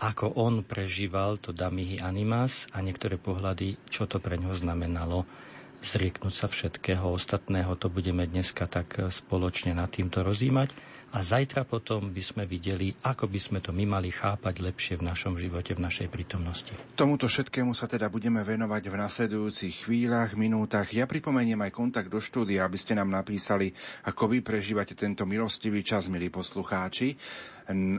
ako 0.00 0.40
on 0.40 0.64
prežíval 0.64 1.36
to 1.36 1.52
damihy 1.52 2.00
animas 2.00 2.66
a 2.72 2.80
niektoré 2.80 3.20
pohľady, 3.20 3.76
čo 3.92 4.08
to 4.08 4.18
pre 4.18 4.40
ňoho 4.40 4.56
znamenalo 4.56 5.28
zrieknúť 5.82 6.34
sa 6.34 6.46
všetkého 6.46 7.04
ostatného, 7.04 7.74
to 7.76 7.90
budeme 7.90 8.24
dneska 8.24 8.70
tak 8.70 8.96
spoločne 9.10 9.74
nad 9.74 9.90
týmto 9.90 10.22
rozímať 10.22 10.72
a 11.12 11.20
zajtra 11.20 11.68
potom 11.68 12.08
by 12.08 12.22
sme 12.24 12.44
videli, 12.48 12.96
ako 13.04 13.28
by 13.28 13.36
sme 13.36 13.58
to 13.60 13.68
my 13.68 13.84
mali 13.84 14.08
chápať 14.08 14.64
lepšie 14.64 14.94
v 14.96 15.12
našom 15.12 15.36
živote, 15.36 15.76
v 15.76 15.84
našej 15.84 16.08
prítomnosti. 16.08 16.72
Tomuto 16.96 17.28
všetkému 17.28 17.76
sa 17.76 17.84
teda 17.84 18.08
budeme 18.08 18.40
venovať 18.40 18.82
v 18.88 18.96
nasledujúcich 18.96 19.84
chvíľach, 19.84 20.32
minútach. 20.32 20.88
Ja 20.88 21.04
pripomeniem 21.04 21.60
aj 21.68 21.76
kontakt 21.76 22.08
do 22.08 22.16
štúdia, 22.16 22.64
aby 22.64 22.80
ste 22.80 22.96
nám 22.96 23.12
napísali, 23.12 23.76
ako 24.08 24.32
vy 24.32 24.40
prežívate 24.40 24.96
tento 24.96 25.28
milostivý 25.28 25.84
čas, 25.84 26.08
milí 26.08 26.32
poslucháči. 26.32 27.12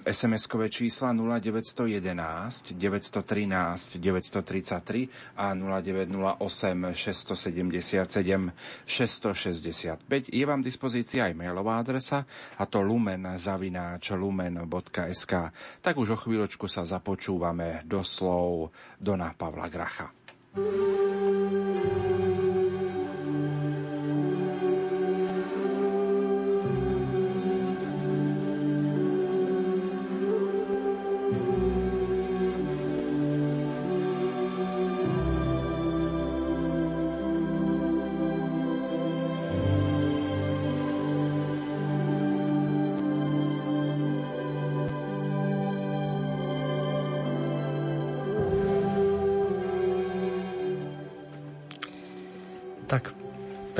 SMS-kové 0.03 0.69
čísla 0.69 1.13
0911 1.13 2.73
913 2.73 3.97
933 3.97 5.07
a 5.37 5.53
0908 5.53 6.93
677 6.93 8.51
665. 8.85 10.33
Je 10.33 10.45
vám 10.45 10.63
dispozícia 10.63 11.25
aj 11.25 11.37
mailová 11.37 11.79
adresa 11.79 12.25
a 12.59 12.63
to 12.65 12.83
lumen 12.83 13.23
zavináč 13.39 14.11
lumen.sk. 14.11 15.33
Tak 15.79 15.95
už 15.95 16.15
o 16.15 16.17
chvíľočku 16.19 16.67
sa 16.67 16.83
započúvame 16.83 17.87
do 17.87 18.03
slov 18.03 18.75
Dona 18.99 19.31
Pavla 19.37 19.71
Gracha. 19.71 20.11
thank 20.53 22.53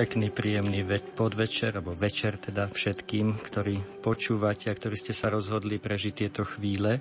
Pekný, 0.04 0.36
príjemný 0.36 0.84
podvečer, 1.16 1.80
alebo 1.80 1.96
večer 1.96 2.36
teda 2.36 2.68
všetkým, 2.68 3.40
ktorí 3.40 4.04
počúvate 4.04 4.68
a 4.68 4.76
ktorí 4.76 5.00
ste 5.00 5.16
sa 5.16 5.32
rozhodli 5.32 5.80
prežiť 5.80 6.12
tieto 6.12 6.44
chvíle, 6.44 7.00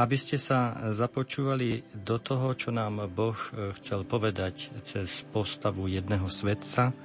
aby 0.00 0.16
ste 0.16 0.40
sa 0.40 0.80
započúvali 0.96 1.84
do 1.92 2.16
toho, 2.16 2.56
čo 2.56 2.72
nám 2.72 3.04
Boh 3.12 3.36
e, 3.36 3.76
chcel 3.76 4.08
povedať 4.08 4.72
cez 4.80 5.28
postavu 5.28 5.92
jedného 5.92 6.24
svetca, 6.32 6.96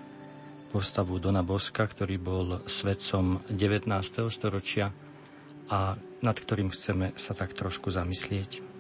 postavu 0.72 1.20
Dona 1.20 1.44
Boska, 1.44 1.84
ktorý 1.84 2.16
bol 2.16 2.64
svetcom 2.64 3.52
19. 3.52 3.92
storočia 4.32 4.96
a 5.68 6.00
nad 6.24 6.38
ktorým 6.40 6.72
chceme 6.72 7.20
sa 7.20 7.36
tak 7.36 7.52
trošku 7.52 7.92
zamyslieť. 7.92 8.70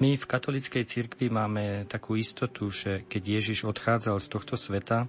My 0.00 0.16
v 0.16 0.24
katolickej 0.24 0.88
cirkvi 0.88 1.28
máme 1.28 1.84
takú 1.84 2.16
istotu, 2.16 2.72
že 2.72 3.04
keď 3.04 3.22
Ježiš 3.36 3.68
odchádzal 3.68 4.16
z 4.16 4.26
tohto 4.32 4.56
sveta, 4.56 5.04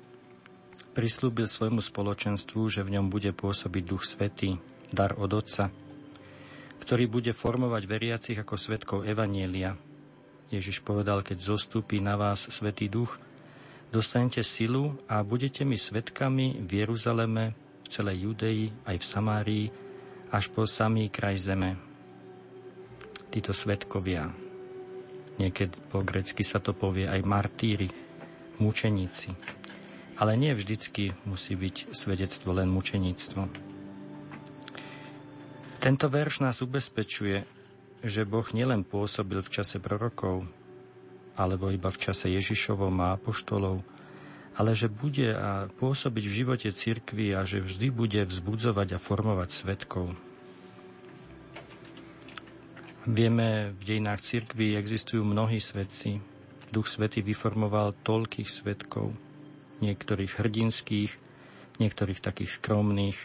prislúbil 0.91 1.47
svojmu 1.47 1.80
spoločenstvu, 1.80 2.68
že 2.68 2.84
v 2.84 2.99
ňom 2.99 3.07
bude 3.07 3.31
pôsobiť 3.31 3.84
Duch 3.88 4.03
Svetý, 4.03 4.59
dar 4.91 5.15
od 5.15 5.31
Otca, 5.31 5.72
ktorý 6.84 7.07
bude 7.07 7.31
formovať 7.31 7.84
veriacich 7.88 8.35
ako 8.35 8.59
svetkov 8.59 8.99
Evanielia. 9.07 9.80
Ježiš 10.51 10.84
povedal, 10.84 11.23
keď 11.23 11.39
zostúpi 11.39 12.03
na 12.03 12.19
vás 12.19 12.51
Svetý 12.51 12.91
Duch, 12.91 13.15
dostanete 13.95 14.43
silu 14.43 14.99
a 15.07 15.23
budete 15.23 15.63
mi 15.63 15.80
svetkami 15.80 16.68
v 16.68 16.84
Jeruzaleme, 16.84 17.55
v 17.80 17.88
celej 17.88 18.27
Judei, 18.27 18.68
aj 18.84 18.99
v 18.99 19.05
Samárii, 19.07 19.65
až 20.35 20.51
po 20.51 20.68
samý 20.68 21.07
kraj 21.07 21.39
zeme. 21.39 21.80
Títo 23.31 23.55
svetkovia, 23.55 24.40
Niekedy 25.40 25.78
po 25.88 26.03
grecky 26.03 26.44
sa 26.44 26.60
to 26.60 26.76
povie 26.76 27.08
aj 27.08 27.24
martíri, 27.24 27.88
mučeníci. 28.60 29.32
Ale 30.20 30.38
nie 30.38 30.52
vždycky 30.53 31.16
musí 31.24 31.56
byť 31.56 31.95
svedectvo 31.95 32.53
len 32.53 32.70
mučeníctvo. 32.70 33.41
Tento 35.82 36.08
verš 36.14 36.45
nás 36.45 36.62
ubezpečuje, 36.62 37.41
že 38.06 38.22
Boh 38.26 38.45
nielen 38.53 38.86
pôsobil 38.86 39.41
v 39.41 39.49
čase 39.49 39.82
prorokov, 39.82 40.45
alebo 41.34 41.74
iba 41.74 41.90
v 41.90 42.02
čase 42.02 42.30
Ježišovom 42.30 43.02
a 43.02 43.18
apoštolov, 43.18 43.82
ale 44.62 44.78
že 44.78 44.94
bude 44.94 45.34
pôsobiť 45.82 46.24
v 46.28 46.38
živote 46.44 46.70
cirkvi 46.70 47.34
a 47.34 47.48
že 47.48 47.64
vždy 47.64 47.88
bude 47.90 48.22
vzbudzovať 48.28 48.94
a 48.94 49.02
formovať 49.02 49.49
svetkov. 49.49 50.14
Vieme, 53.02 53.73
v 53.73 53.82
dejinách 53.82 54.22
cirkvi 54.22 54.78
existujú 54.78 55.26
mnohí 55.26 55.57
svetci. 55.57 56.22
Duch 56.69 56.86
Svety 56.86 57.26
vyformoval 57.26 57.98
toľkých 58.06 58.45
svetkov, 58.45 59.18
niektorých 59.82 60.38
hrdinských, 60.38 61.10
niektorých 61.82 62.22
takých 62.22 62.61
skromných. 62.61 63.18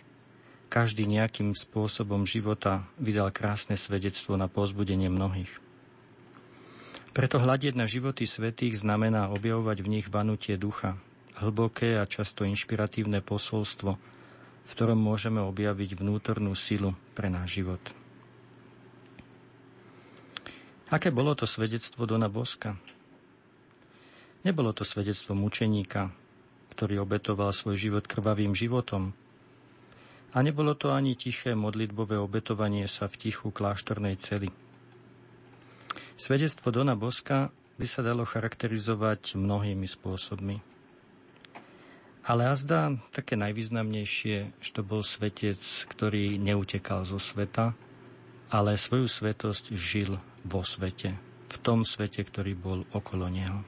Každý 0.73 1.05
nejakým 1.05 1.53
spôsobom 1.53 2.24
života 2.24 2.89
vydal 2.97 3.28
krásne 3.36 3.77
svedectvo 3.77 4.40
na 4.40 4.48
pozbudenie 4.48 5.12
mnohých. 5.12 5.53
Preto 7.12 7.36
hľadieť 7.36 7.77
na 7.77 7.85
životy 7.85 8.24
svetých 8.24 8.81
znamená 8.81 9.28
objavovať 9.28 9.85
v 9.85 9.93
nich 9.93 10.07
vanutie 10.09 10.57
ducha, 10.57 10.97
hlboké 11.36 12.01
a 12.01 12.09
často 12.09 12.48
inšpiratívne 12.48 13.20
posolstvo, 13.20 13.93
v 14.65 14.70
ktorom 14.73 14.97
môžeme 14.97 15.44
objaviť 15.44 16.01
vnútornú 16.01 16.57
silu 16.57 16.97
pre 17.12 17.28
náš 17.28 17.61
život. 17.61 18.06
Aké 20.87 21.11
bolo 21.11 21.35
to 21.35 21.51
svedectvo 21.51 22.07
Dona 22.07 22.31
Boska? 22.31 22.79
Nebolo 24.47 24.71
to 24.71 24.87
svedectvo 24.87 25.35
mučeníka, 25.35 26.15
ktorý 26.79 27.03
obetoval 27.03 27.51
svoj 27.51 27.75
život 27.75 28.07
krvavým 28.07 28.55
životom. 28.55 29.11
A 30.31 30.47
nebolo 30.47 30.79
to 30.79 30.95
ani 30.95 31.19
tiché 31.19 31.59
modlitbové 31.59 32.15
obetovanie 32.23 32.87
sa 32.87 33.11
v 33.11 33.19
tichu 33.19 33.51
kláštornej 33.51 34.15
cely. 34.15 34.47
Svedectvo 36.15 36.71
Dona 36.71 36.95
Boska 36.95 37.51
by 37.83 37.87
sa 37.91 38.07
dalo 38.07 38.23
charakterizovať 38.23 39.35
mnohými 39.35 39.91
spôsobmi. 39.91 40.63
Ale 42.31 42.47
azda 42.47 42.95
také 43.11 43.35
najvýznamnejšie, 43.35 44.63
že 44.63 44.71
to 44.71 44.87
bol 44.87 45.03
svetec, 45.03 45.59
ktorý 45.91 46.39
neutekal 46.39 47.03
zo 47.03 47.19
sveta, 47.19 47.75
ale 48.51 48.78
svoju 48.78 49.10
svetosť 49.10 49.74
žil 49.74 50.18
vo 50.47 50.62
svete, 50.62 51.18
v 51.51 51.56
tom 51.62 51.82
svete, 51.82 52.23
ktorý 52.23 52.55
bol 52.55 52.81
okolo 52.94 53.27
neho. 53.27 53.62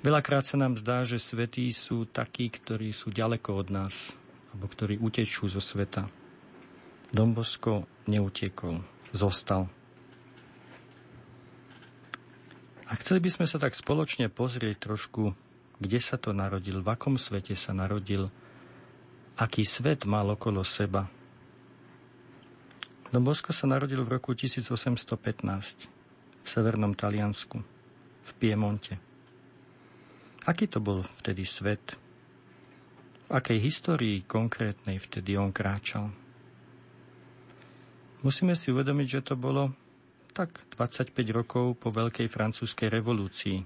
Veľakrát 0.00 0.46
sa 0.46 0.56
nám 0.56 0.78
zdá, 0.78 1.02
že 1.02 1.18
svetí 1.18 1.66
sú 1.74 2.06
takí, 2.06 2.48
ktorí 2.48 2.94
sú 2.94 3.10
ďaleko 3.10 3.58
od 3.58 3.68
nás, 3.74 4.14
alebo 4.54 4.70
ktorí 4.70 5.02
utečú 5.02 5.50
zo 5.50 5.58
sveta. 5.58 6.06
Dombosko 7.10 7.84
neutiekol, 8.06 8.80
zostal. 9.10 9.66
A 12.86 12.94
chceli 13.02 13.18
by 13.18 13.30
sme 13.34 13.46
sa 13.50 13.58
tak 13.58 13.74
spoločne 13.74 14.30
pozrieť 14.30 14.86
trošku, 14.86 15.34
kde 15.82 15.98
sa 15.98 16.16
to 16.16 16.30
narodil, 16.30 16.80
v 16.80 16.88
akom 16.94 17.18
svete 17.18 17.58
sa 17.58 17.74
narodil, 17.74 18.30
aký 19.36 19.66
svet 19.66 20.06
mal 20.06 20.30
okolo 20.32 20.62
seba– 20.62 21.10
Don 23.16 23.24
Bosco 23.24 23.48
sa 23.48 23.64
narodil 23.64 24.04
v 24.04 24.20
roku 24.20 24.36
1815 24.36 25.00
v 25.88 26.44
severnom 26.44 26.92
Taliansku, 26.92 27.56
v 28.20 28.30
Piemonte. 28.36 29.00
Aký 30.44 30.68
to 30.68 30.84
bol 30.84 31.00
vtedy 31.00 31.48
svet? 31.48 31.96
V 33.24 33.30
akej 33.32 33.56
histórii 33.56 34.20
konkrétnej 34.20 35.00
vtedy 35.00 35.32
on 35.40 35.48
kráčal? 35.48 36.12
Musíme 38.20 38.52
si 38.52 38.68
uvedomiť, 38.68 39.08
že 39.08 39.32
to 39.32 39.40
bolo 39.40 39.72
tak 40.36 40.68
25 40.76 41.16
rokov 41.32 41.72
po 41.80 41.88
Veľkej 41.88 42.28
francúzskej 42.28 42.92
revolúcii, 43.00 43.64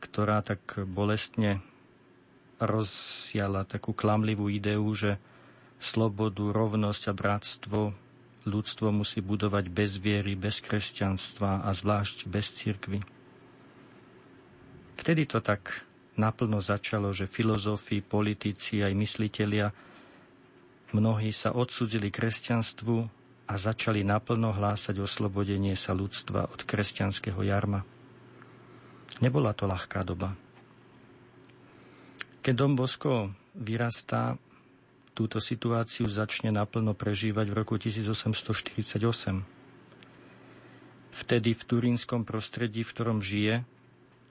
ktorá 0.00 0.40
tak 0.40 0.80
bolestne 0.88 1.60
rozsiala 2.64 3.68
takú 3.68 3.92
klamlivú 3.92 4.48
ideu, 4.48 4.80
že 4.96 5.20
slobodu, 5.84 6.48
rovnosť 6.48 7.02
a 7.08 7.12
bratstvo 7.12 7.80
ľudstvo 8.44 8.92
musí 8.92 9.24
budovať 9.24 9.72
bez 9.72 9.96
viery, 10.00 10.36
bez 10.36 10.60
kresťanstva 10.60 11.64
a 11.64 11.70
zvlášť 11.72 12.28
bez 12.28 12.52
cirkvy. 12.52 13.00
Vtedy 14.94 15.26
to 15.26 15.40
tak 15.40 15.84
naplno 16.20 16.60
začalo, 16.60 17.10
že 17.10 17.26
filozofi, 17.26 18.04
politici 18.04 18.84
aj 18.84 18.92
myslitelia 18.94 19.68
mnohí 20.94 21.34
sa 21.34 21.50
odsudzili 21.56 22.12
kresťanstvu 22.12 22.96
a 23.50 23.54
začali 23.58 24.06
naplno 24.06 24.54
hlásať 24.54 25.02
oslobodenie 25.02 25.74
sa 25.74 25.92
ľudstva 25.92 26.48
od 26.48 26.60
kresťanského 26.62 27.40
jarma. 27.42 27.82
Nebola 29.20 29.52
to 29.52 29.66
ľahká 29.66 30.06
doba. 30.06 30.32
Keď 32.44 32.54
Dom 32.54 32.76
Bosko 32.76 33.32
vyrastá, 33.56 34.36
túto 35.14 35.38
situáciu 35.38 36.10
začne 36.10 36.50
naplno 36.50 36.92
prežívať 36.92 37.46
v 37.48 37.54
roku 37.54 37.78
1848. 37.78 38.98
Vtedy 41.14 41.50
v 41.54 41.62
turínskom 41.62 42.26
prostredí, 42.26 42.82
v 42.82 42.90
ktorom 42.90 43.22
žije, 43.22 43.62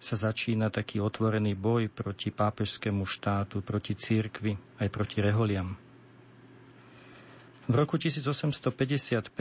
sa 0.03 0.15
začína 0.19 0.67
taký 0.67 0.99
otvorený 0.99 1.55
boj 1.55 1.87
proti 1.87 2.27
pápežskému 2.27 3.07
štátu, 3.07 3.63
proti 3.63 3.95
církvi, 3.95 4.59
aj 4.83 4.87
proti 4.91 5.23
reholiam. 5.23 5.79
V 7.71 7.73
roku 7.79 7.95
1855 7.95 9.31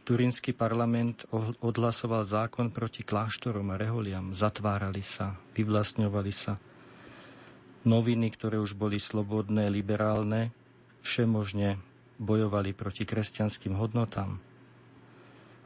Turínsky 0.00 0.56
parlament 0.56 1.28
odhlasoval 1.60 2.24
zákon 2.24 2.72
proti 2.72 3.04
kláštorom 3.04 3.68
a 3.70 3.78
reholiam. 3.78 4.32
Zatvárali 4.32 5.04
sa, 5.04 5.36
vyvlastňovali 5.54 6.32
sa. 6.32 6.56
Noviny, 7.80 8.28
ktoré 8.28 8.60
už 8.60 8.76
boli 8.76 9.00
slobodné, 9.00 9.72
liberálne, 9.72 10.52
všemožne 11.00 11.80
bojovali 12.20 12.76
proti 12.76 13.08
kresťanským 13.08 13.72
hodnotám. 13.72 14.36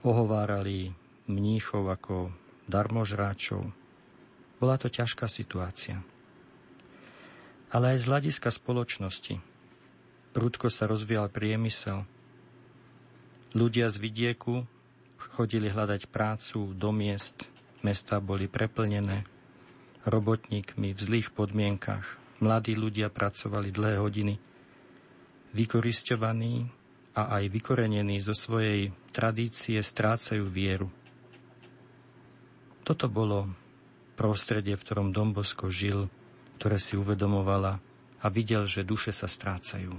Ohovárali 0.07 0.95
mníchov 1.27 1.91
ako 1.91 2.31
darmožráčov. 2.71 3.67
Bola 4.63 4.79
to 4.79 4.87
ťažká 4.87 5.27
situácia. 5.27 6.07
Ale 7.75 7.99
aj 7.99 8.07
z 8.07 8.09
hľadiska 8.09 8.49
spoločnosti. 8.55 9.43
Prúdko 10.31 10.71
sa 10.71 10.87
rozvíjal 10.87 11.27
priemysel. 11.35 12.07
Ľudia 13.59 13.91
z 13.91 13.97
vidieku 13.99 14.63
chodili 15.35 15.67
hľadať 15.67 16.07
prácu 16.07 16.79
do 16.79 16.95
miest. 16.95 17.51
Mesta 17.83 18.23
boli 18.23 18.47
preplnené 18.47 19.27
robotníkmi 20.05 20.93
v 20.93 21.01
zlých 21.01 21.33
podmienkach. 21.33 22.21
Mladí 22.45 22.77
ľudia 22.77 23.09
pracovali 23.09 23.73
dlhé 23.73 23.97
hodiny, 24.01 24.35
vykoristovaní 25.57 26.69
a 27.15 27.41
aj 27.41 27.45
vykorenení 27.49 28.19
zo 28.21 28.35
svojej 28.35 28.91
tradície 29.15 29.79
strácajú 29.81 30.45
vieru. 30.45 30.91
Toto 32.85 33.09
bolo 33.09 33.49
prostredie, 34.19 34.77
v 34.77 34.85
ktorom 34.85 35.09
Dombosko 35.15 35.73
žil, 35.73 36.11
ktoré 36.61 36.77
si 36.77 37.01
uvedomovala 37.01 37.81
a 38.21 38.27
videl, 38.29 38.69
že 38.69 38.85
duše 38.85 39.15
sa 39.15 39.25
strácajú. 39.25 39.95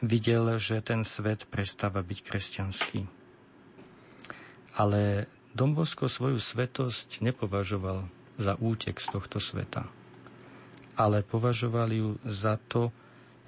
Videl, 0.00 0.56
že 0.56 0.80
ten 0.84 1.04
svet 1.04 1.48
prestáva 1.48 2.00
byť 2.00 2.18
kresťanský. 2.24 3.00
Ale 4.76 5.28
Dombosko 5.52 6.08
svoju 6.08 6.40
svetosť 6.40 7.20
nepovažoval 7.20 8.19
za 8.40 8.56
útek 8.56 8.96
z 8.96 9.06
tohto 9.12 9.36
sveta. 9.36 9.84
Ale 10.96 11.20
považovali 11.20 12.00
ju 12.00 12.10
za 12.24 12.56
to, 12.56 12.88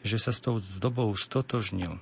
že 0.04 0.20
sa 0.20 0.36
s 0.36 0.44
tou 0.44 0.60
dobou 0.60 1.08
stotožnil. 1.16 1.96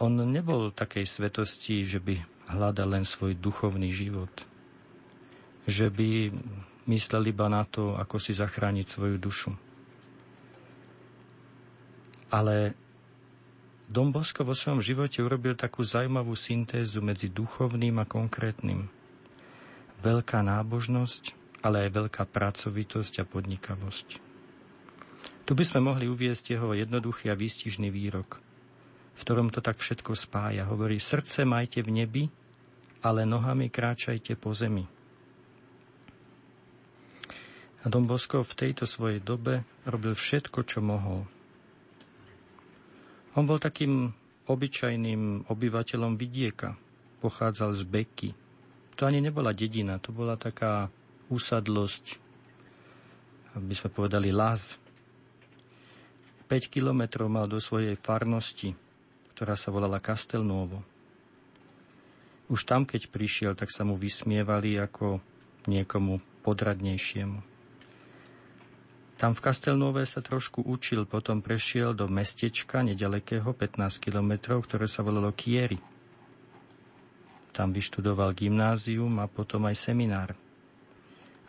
On 0.00 0.12
nebol 0.16 0.72
takej 0.72 1.04
svetosti, 1.04 1.84
že 1.84 2.00
by 2.00 2.24
hľadal 2.48 2.96
len 2.96 3.04
svoj 3.04 3.36
duchovný 3.36 3.92
život. 3.92 4.32
Že 5.68 5.86
by 5.92 6.08
myslel 6.88 7.28
iba 7.28 7.52
na 7.52 7.68
to, 7.68 8.00
ako 8.00 8.16
si 8.16 8.32
zachrániť 8.32 8.86
svoju 8.88 9.16
dušu. 9.20 9.52
Ale 12.32 12.72
Dom 13.90 14.14
Bosko 14.14 14.46
vo 14.46 14.54
svojom 14.54 14.80
živote 14.80 15.18
urobil 15.20 15.58
takú 15.58 15.82
zaujímavú 15.82 16.32
syntézu 16.32 17.02
medzi 17.04 17.28
duchovným 17.28 18.00
a 18.00 18.08
konkrétnym– 18.08 18.86
veľká 20.00 20.40
nábožnosť, 20.40 21.36
ale 21.60 21.86
aj 21.86 21.90
veľká 21.92 22.24
pracovitosť 22.24 23.22
a 23.22 23.28
podnikavosť. 23.28 24.08
Tu 25.44 25.52
by 25.52 25.64
sme 25.66 25.80
mohli 25.84 26.08
uviesť 26.08 26.56
jeho 26.56 26.72
jednoduchý 26.72 27.28
a 27.28 27.36
výstižný 27.36 27.92
výrok, 27.92 28.40
v 29.14 29.20
ktorom 29.20 29.52
to 29.52 29.60
tak 29.60 29.76
všetko 29.76 30.16
spája. 30.16 30.64
Hovorí, 30.64 30.96
srdce 30.96 31.44
majte 31.44 31.84
v 31.84 31.90
nebi, 31.90 32.24
ale 33.04 33.28
nohami 33.28 33.68
kráčajte 33.68 34.38
po 34.40 34.56
zemi. 34.56 34.86
A 37.80 37.88
Dom 37.88 38.04
Bosko 38.04 38.44
v 38.44 38.56
tejto 38.56 38.84
svojej 38.84 39.24
dobe 39.24 39.64
robil 39.88 40.12
všetko, 40.12 40.68
čo 40.68 40.84
mohol. 40.84 41.24
On 43.34 43.44
bol 43.48 43.56
takým 43.56 44.12
obyčajným 44.50 45.48
obyvateľom 45.48 46.18
vidieka. 46.18 46.76
Pochádzal 47.24 47.72
z 47.76 47.82
Beky, 47.88 48.30
to 49.00 49.08
ani 49.08 49.24
nebola 49.24 49.56
dedina, 49.56 49.96
to 49.96 50.12
bola 50.12 50.36
taká 50.36 50.92
úsadlosť, 51.32 52.20
aby 53.56 53.72
sme 53.72 53.88
povedali 53.88 54.28
Laz. 54.28 54.76
5 56.44 56.68
kilometrov 56.68 57.32
mal 57.32 57.48
do 57.48 57.56
svojej 57.56 57.96
farnosti, 57.96 58.76
ktorá 59.32 59.56
sa 59.56 59.72
volala 59.72 60.04
Castelnovo. 60.04 60.84
Už 62.52 62.68
tam, 62.68 62.84
keď 62.84 63.08
prišiel, 63.08 63.52
tak 63.56 63.72
sa 63.72 63.88
mu 63.88 63.96
vysmievali 63.96 64.76
ako 64.76 65.24
niekomu 65.64 66.20
podradnejšiemu. 66.44 67.40
Tam 69.16 69.32
v 69.32 69.40
Kastelnové 69.40 70.04
sa 70.04 70.20
trošku 70.20 70.60
učil, 70.60 71.08
potom 71.08 71.40
prešiel 71.40 71.96
do 71.96 72.04
mestečka 72.04 72.84
nedalekého 72.84 73.48
15 73.56 73.96
kilometrov, 73.96 74.68
ktoré 74.68 74.84
sa 74.84 75.00
volalo 75.00 75.32
Kieri. 75.32 75.89
Tam 77.50 77.74
vyštudoval 77.74 78.34
gymnázium 78.34 79.18
a 79.18 79.26
potom 79.26 79.66
aj 79.66 79.90
seminár. 79.90 80.38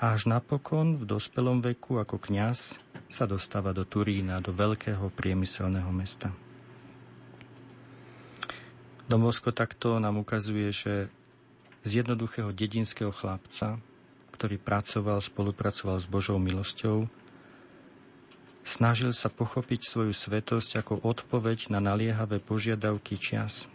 Až 0.01 0.25
napokon 0.25 0.97
v 0.97 1.05
dospelom 1.05 1.61
veku 1.61 2.01
ako 2.01 2.17
kňaz 2.17 2.81
sa 3.05 3.29
dostáva 3.29 3.69
do 3.69 3.85
Turína, 3.85 4.41
do 4.41 4.49
veľkého 4.49 5.13
priemyselného 5.13 5.93
mesta. 5.93 6.33
Domovsko 9.05 9.53
takto 9.53 10.01
nám 10.01 10.17
ukazuje, 10.17 10.73
že 10.73 10.93
z 11.85 11.89
jednoduchého 12.01 12.49
dedinského 12.49 13.13
chlapca, 13.13 13.77
ktorý 14.33 14.57
pracoval, 14.57 15.21
spolupracoval 15.21 16.01
s 16.01 16.09
Božou 16.09 16.41
milosťou, 16.41 17.05
snažil 18.65 19.13
sa 19.13 19.29
pochopiť 19.29 19.85
svoju 19.85 20.13
svetosť 20.17 20.81
ako 20.81 21.05
odpoveď 21.05 21.69
na 21.69 21.77
naliehavé 21.77 22.41
požiadavky 22.41 23.21
čias– 23.21 23.69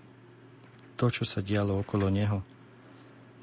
to, 0.96 1.12
čo 1.12 1.28
sa 1.28 1.44
dialo 1.44 1.84
okolo 1.84 2.08
neho. 2.08 2.40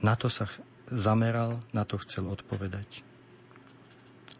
Na 0.02 0.18
to 0.18 0.28
sa 0.28 0.50
zameral, 0.90 1.64
na 1.72 1.88
to 1.88 2.02
chcel 2.02 2.28
odpovedať. 2.28 3.06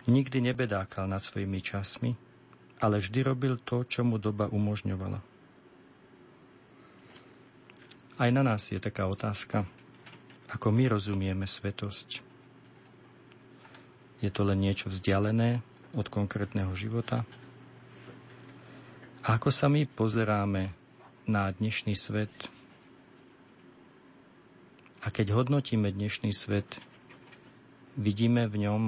Nikdy 0.10 0.52
nebedákal 0.52 1.08
nad 1.08 1.24
svojimi 1.24 1.64
časmi, 1.64 2.12
ale 2.84 3.00
vždy 3.00 3.20
robil 3.24 3.56
to, 3.64 3.88
čo 3.88 4.04
mu 4.04 4.20
doba 4.20 4.52
umožňovala. 4.52 5.24
Aj 8.20 8.30
na 8.30 8.44
nás 8.44 8.68
je 8.68 8.78
taká 8.78 9.08
otázka, 9.08 9.64
ako 10.52 10.70
my 10.70 10.92
rozumieme 10.92 11.48
svetosť. 11.48 12.22
Je 14.22 14.30
to 14.30 14.46
len 14.46 14.60
niečo 14.62 14.92
vzdialené 14.92 15.64
od 15.98 16.08
konkrétneho 16.12 16.70
života? 16.76 17.26
A 19.24 19.40
ako 19.40 19.50
sa 19.50 19.72
my 19.72 19.88
pozeráme 19.88 20.76
na 21.24 21.48
dnešný 21.50 21.96
svet, 21.96 22.32
a 25.04 25.12
keď 25.12 25.36
hodnotíme 25.36 25.92
dnešný 25.92 26.32
svet, 26.32 26.80
vidíme 28.00 28.48
v 28.48 28.68
ňom, 28.68 28.84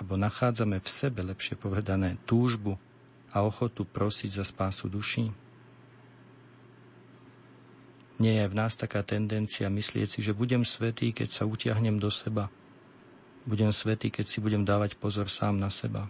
alebo 0.00 0.14
nachádzame 0.16 0.80
v 0.80 0.88
sebe, 0.88 1.20
lepšie 1.20 1.60
povedané, 1.60 2.16
túžbu 2.24 2.80
a 3.36 3.44
ochotu 3.44 3.84
prosiť 3.84 4.40
za 4.40 4.44
spásu 4.48 4.88
duší? 4.88 5.28
Nie 8.16 8.40
je 8.40 8.48
v 8.48 8.56
nás 8.56 8.72
taká 8.72 9.04
tendencia 9.04 9.68
myslieť 9.68 10.16
si, 10.16 10.20
že 10.24 10.32
budem 10.32 10.64
svetý, 10.64 11.12
keď 11.12 11.28
sa 11.36 11.44
utiahnem 11.44 12.00
do 12.00 12.08
seba. 12.08 12.48
Budem 13.44 13.68
svetý, 13.76 14.08
keď 14.08 14.24
si 14.24 14.40
budem 14.40 14.64
dávať 14.64 14.96
pozor 14.96 15.28
sám 15.28 15.60
na 15.60 15.68
seba. 15.68 16.08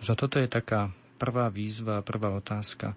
Že 0.00 0.16
toto 0.16 0.40
je 0.40 0.48
taká 0.48 0.88
prvá 1.20 1.52
výzva, 1.52 2.00
prvá 2.00 2.32
otázka. 2.32 2.96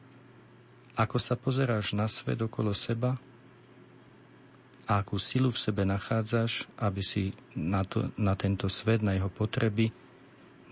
Ako 0.96 1.20
sa 1.20 1.36
pozeráš 1.36 1.92
na 1.92 2.08
svet 2.08 2.40
okolo 2.40 2.72
seba 2.72 3.20
a 4.84 5.00
akú 5.00 5.16
silu 5.16 5.48
v 5.48 5.62
sebe 5.62 5.88
nachádzaš, 5.88 6.68
aby 6.76 7.00
si 7.00 7.32
na, 7.56 7.88
to, 7.88 8.12
na 8.20 8.36
tento 8.36 8.68
svet, 8.68 9.00
na 9.00 9.16
jeho 9.16 9.32
potreby, 9.32 9.96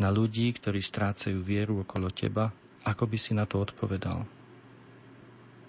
na 0.01 0.11
ľudí, 0.11 0.51
ktorí 0.51 0.83
strácajú 0.83 1.39
vieru 1.39 1.85
okolo 1.85 2.11
teba, 2.11 2.51
ako 2.83 3.03
by 3.07 3.17
si 3.17 3.31
na 3.31 3.47
to 3.47 3.61
odpovedal. 3.61 4.27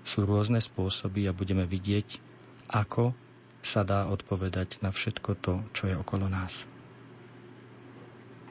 Sú 0.03 0.27
rôzne 0.27 0.59
spôsoby 0.59 1.31
a 1.31 1.37
budeme 1.37 1.63
vidieť, 1.63 2.19
ako 2.73 3.15
sa 3.63 3.87
dá 3.87 4.11
odpovedať 4.11 4.83
na 4.83 4.91
všetko 4.91 5.31
to, 5.39 5.63
čo 5.71 5.87
je 5.87 5.95
okolo 5.95 6.27
nás. 6.27 6.67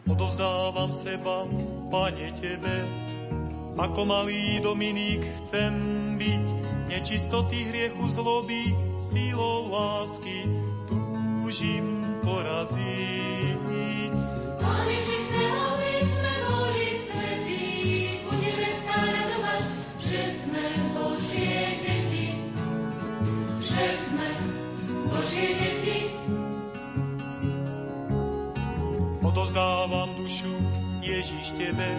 Odozdávam 0.08 0.96
seba, 0.96 1.46
Pane, 1.92 2.32
Tebe, 2.40 2.78
ako 3.76 4.02
malý 4.08 4.64
Dominík 4.64 5.22
chcem 5.44 5.74
byť, 6.16 6.44
nečistoty 6.90 7.70
hriechu 7.70 8.06
zloby, 8.10 8.91
sílou 9.02 9.74
lásky 9.74 10.46
túžim 10.86 12.06
poraziť. 12.22 14.14
Pán 14.62 14.86
Ježiš 14.86 15.20
chce, 15.26 15.46
aby 15.50 15.94
sme 16.06 16.34
boli 16.46 16.88
svetí, 17.10 17.66
budeme 18.30 18.70
sa 18.86 18.96
radovať, 19.02 19.64
že 19.98 20.22
sme 20.38 20.66
Božie 20.94 21.62
deti, 21.82 22.28
že 23.66 23.86
sme 24.06 24.30
Božie 25.10 25.50
deti. 25.58 25.98
Odozdávam 29.26 30.14
dušu 30.22 30.54
Ježiš 31.02 31.58
Tebe, 31.58 31.90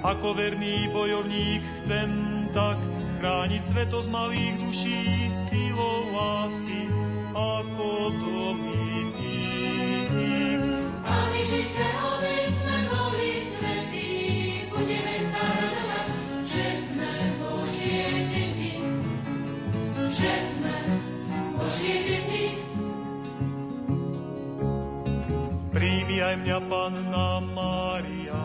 ako 0.00 0.32
verný 0.32 0.88
bojovník 0.96 1.60
chcem 1.84 2.08
tak 2.56 2.80
chrániť 3.20 3.62
sveto 3.68 4.00
z 4.00 4.08
malých 4.08 4.54
duší 4.64 5.00
aj 26.26 26.34
mňa, 26.42 26.58
Panna 26.66 27.38
Mária, 27.54 28.40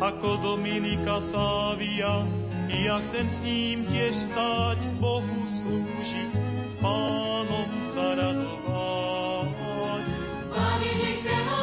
ako 0.00 0.40
Dominika 0.40 1.20
Sávia, 1.20 2.24
ja 2.72 2.96
chcem 3.04 3.26
s 3.28 3.38
ním 3.44 3.84
tiež 3.84 4.16
stáť, 4.16 4.80
Bohu 4.96 5.44
slúžiť, 5.44 6.32
s 6.64 6.72
Pánom 6.80 7.70
sa 7.92 8.16
radovať. 8.16 10.06
Pán 10.52 10.80
Ježiš 10.80 11.12
chce, 11.20 11.36
aby 11.36 11.61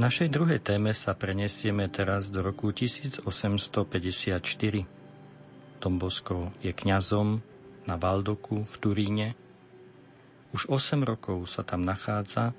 našej 0.00 0.32
druhej 0.32 0.64
téme 0.64 0.96
sa 0.96 1.12
prenesieme 1.12 1.84
teraz 1.92 2.32
do 2.32 2.40
roku 2.40 2.72
1854. 2.72 4.40
Tombosko 5.76 6.48
je 6.64 6.72
kňazom 6.72 7.44
na 7.84 7.94
Valdoku 8.00 8.64
v 8.64 8.74
Turíne. 8.80 9.28
Už 10.56 10.72
8 10.72 11.04
rokov 11.04 11.52
sa 11.52 11.68
tam 11.68 11.84
nachádza 11.84 12.56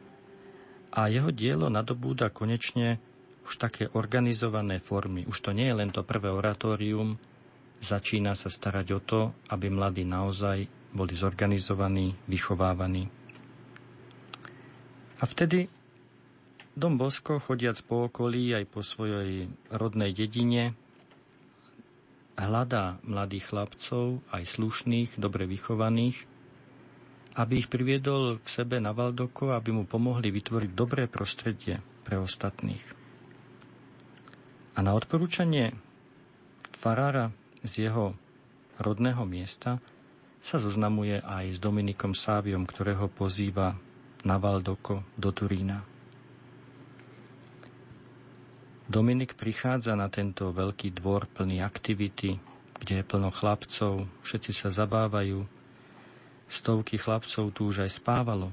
a 0.94 1.10
jeho 1.10 1.34
dielo 1.34 1.74
nadobúda 1.74 2.30
konečne 2.30 3.02
už 3.42 3.58
také 3.58 3.90
organizované 3.90 4.78
formy. 4.78 5.26
Už 5.26 5.42
to 5.42 5.50
nie 5.50 5.66
je 5.66 5.82
len 5.82 5.90
to 5.90 6.06
prvé 6.06 6.30
oratórium, 6.30 7.18
začína 7.82 8.38
sa 8.38 8.54
starať 8.54 8.88
o 8.94 9.00
to, 9.02 9.22
aby 9.50 9.66
mladí 9.74 10.06
naozaj 10.06 10.70
boli 10.94 11.18
zorganizovaní, 11.18 12.14
vychovávaní. 12.30 13.10
A 15.18 15.24
vtedy 15.26 15.81
Dom 16.72 16.96
Bosko, 16.96 17.44
chodiac 17.44 17.76
po 17.84 18.08
okolí 18.08 18.56
aj 18.56 18.64
po 18.72 18.80
svojej 18.80 19.52
rodnej 19.76 20.16
dedine, 20.16 20.72
hľadá 22.40 22.96
mladých 23.04 23.52
chlapcov, 23.52 24.24
aj 24.32 24.44
slušných, 24.56 25.20
dobre 25.20 25.52
vychovaných, 25.52 26.24
aby 27.36 27.60
ich 27.60 27.68
priviedol 27.68 28.40
k 28.40 28.48
sebe 28.48 28.80
na 28.80 28.96
Valdoko, 28.96 29.52
aby 29.52 29.76
mu 29.76 29.84
pomohli 29.84 30.32
vytvoriť 30.32 30.72
dobré 30.72 31.12
prostredie 31.12 31.84
pre 32.08 32.16
ostatných. 32.16 32.84
A 34.72 34.80
na 34.80 34.96
odporúčanie 34.96 35.76
farára 36.72 37.36
z 37.68 37.92
jeho 37.92 38.16
rodného 38.80 39.28
miesta 39.28 39.84
sa 40.40 40.56
zoznamuje 40.56 41.20
aj 41.20 41.52
s 41.52 41.60
Dominikom 41.60 42.16
Sáviom, 42.16 42.64
ktorého 42.64 43.12
pozýva 43.12 43.76
na 44.24 44.40
Valdoko 44.40 45.04
do 45.20 45.36
Turína. 45.36 45.91
Dominik 48.92 49.40
prichádza 49.40 49.96
na 49.96 50.12
tento 50.12 50.52
veľký 50.52 50.92
dvor 51.00 51.24
plný 51.32 51.64
aktivity, 51.64 52.36
kde 52.76 52.94
je 53.00 53.08
plno 53.08 53.32
chlapcov, 53.32 54.04
všetci 54.20 54.52
sa 54.52 54.68
zabávajú. 54.68 55.48
Stovky 56.52 57.00
chlapcov 57.00 57.56
tu 57.56 57.72
už 57.72 57.88
aj 57.88 57.92
spávalo. 58.04 58.52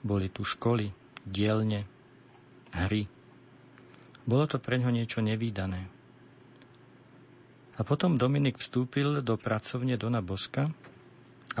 Boli 0.00 0.32
tu 0.32 0.48
školy, 0.48 0.88
dielne, 1.28 1.84
hry. 2.72 3.04
Bolo 4.24 4.48
to 4.48 4.56
pre 4.56 4.80
ňo 4.80 4.88
niečo 4.96 5.20
nevýdané. 5.20 5.84
A 7.76 7.84
potom 7.84 8.16
Dominik 8.16 8.56
vstúpil 8.56 9.20
do 9.20 9.36
pracovne 9.36 10.00
Dona 10.00 10.24
Boska, 10.24 10.72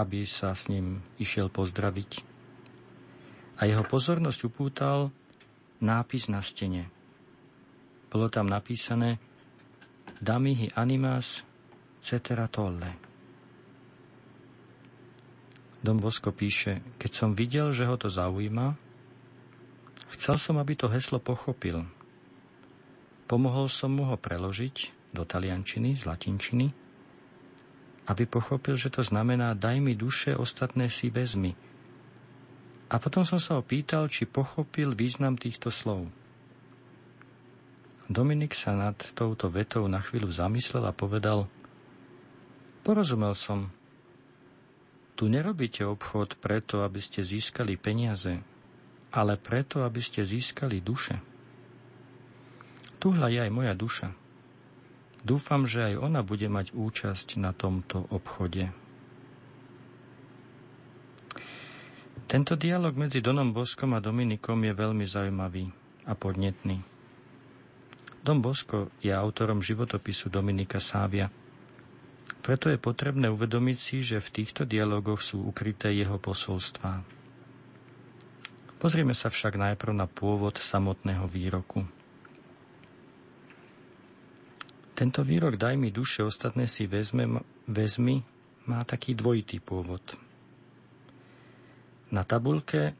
aby 0.00 0.24
sa 0.24 0.56
s 0.56 0.72
ním 0.72 1.04
išiel 1.20 1.52
pozdraviť. 1.52 2.24
A 3.60 3.68
jeho 3.68 3.84
pozornosť 3.84 4.40
upútal 4.48 5.12
nápis 5.84 6.32
na 6.32 6.40
stene– 6.40 6.88
bolo 8.08 8.32
tam 8.32 8.48
napísané 8.48 9.20
Damihi 10.18 10.74
animas 10.74 11.44
cetera 12.02 12.50
tolle. 12.50 12.90
Dom 15.78 16.02
Bosko 16.02 16.34
píše, 16.34 16.82
keď 16.98 17.10
som 17.14 17.30
videl, 17.38 17.70
že 17.70 17.86
ho 17.86 17.94
to 17.94 18.10
zaujíma, 18.10 18.74
chcel 20.10 20.34
som, 20.40 20.58
aby 20.58 20.74
to 20.74 20.90
heslo 20.90 21.22
pochopil. 21.22 21.86
Pomohol 23.30 23.70
som 23.70 23.94
mu 23.94 24.10
ho 24.10 24.18
preložiť 24.18 24.76
do 25.14 25.22
taliančiny, 25.22 25.94
z 25.94 26.02
latinčiny, 26.02 26.66
aby 28.10 28.24
pochopil, 28.26 28.74
že 28.74 28.90
to 28.90 29.06
znamená 29.06 29.54
daj 29.54 29.78
mi 29.78 29.94
duše, 29.94 30.34
ostatné 30.34 30.90
si 30.90 31.14
vezmi. 31.14 31.54
A 32.88 32.96
potom 32.98 33.22
som 33.22 33.38
sa 33.38 33.60
ho 33.60 33.62
pýtal, 33.62 34.10
či 34.10 34.26
pochopil 34.26 34.96
význam 34.98 35.38
týchto 35.38 35.70
slov– 35.70 36.10
Dominik 38.08 38.56
sa 38.56 38.72
nad 38.72 38.96
touto 39.12 39.52
vetou 39.52 39.84
na 39.84 40.00
chvíľu 40.00 40.32
zamyslel 40.32 40.80
a 40.88 40.96
povedal 40.96 41.44
Porozumel 42.80 43.36
som. 43.36 43.68
Tu 45.12 45.28
nerobíte 45.28 45.84
obchod 45.84 46.40
preto, 46.40 46.80
aby 46.88 47.04
ste 47.04 47.20
získali 47.20 47.76
peniaze, 47.76 48.40
ale 49.12 49.36
preto, 49.36 49.84
aby 49.84 50.00
ste 50.00 50.24
získali 50.24 50.80
duše. 50.80 51.20
Tuhla 52.96 53.28
je 53.28 53.44
aj 53.44 53.52
moja 53.52 53.76
duša. 53.76 54.08
Dúfam, 55.20 55.68
že 55.68 55.92
aj 55.92 55.94
ona 56.00 56.24
bude 56.24 56.48
mať 56.48 56.72
účasť 56.72 57.36
na 57.36 57.52
tomto 57.52 58.08
obchode. 58.08 58.72
Tento 62.24 62.56
dialog 62.56 62.96
medzi 62.96 63.20
Donom 63.20 63.52
Boskom 63.52 63.92
a 63.92 64.00
Dominikom 64.00 64.64
je 64.64 64.72
veľmi 64.72 65.04
zaujímavý 65.04 65.68
a 66.08 66.16
podnetný. 66.16 66.97
Dom 68.28 68.44
Bosko 68.44 68.92
je 69.00 69.08
autorom 69.08 69.64
životopisu 69.64 70.28
Dominika 70.28 70.76
Sávia. 70.84 71.32
Preto 72.44 72.68
je 72.68 72.76
potrebné 72.76 73.32
uvedomiť 73.32 73.78
si, 73.80 74.04
že 74.04 74.20
v 74.20 74.28
týchto 74.28 74.68
dialogoch 74.68 75.24
sú 75.24 75.48
ukryté 75.48 75.96
jeho 75.96 76.20
posolstvá. 76.20 77.00
Pozrieme 78.76 79.16
sa 79.16 79.32
však 79.32 79.56
najprv 79.56 79.96
na 79.96 80.04
pôvod 80.04 80.60
samotného 80.60 81.24
výroku. 81.24 81.88
Tento 84.92 85.24
výrok 85.24 85.56
daj 85.56 85.80
mi 85.80 85.88
duše, 85.88 86.20
ostatné 86.20 86.68
si 86.68 86.84
vezme, 86.84 87.40
vezmi, 87.64 88.20
má 88.68 88.84
taký 88.84 89.16
dvojitý 89.16 89.64
pôvod. 89.64 90.04
Na 92.12 92.28
tabulke 92.28 92.92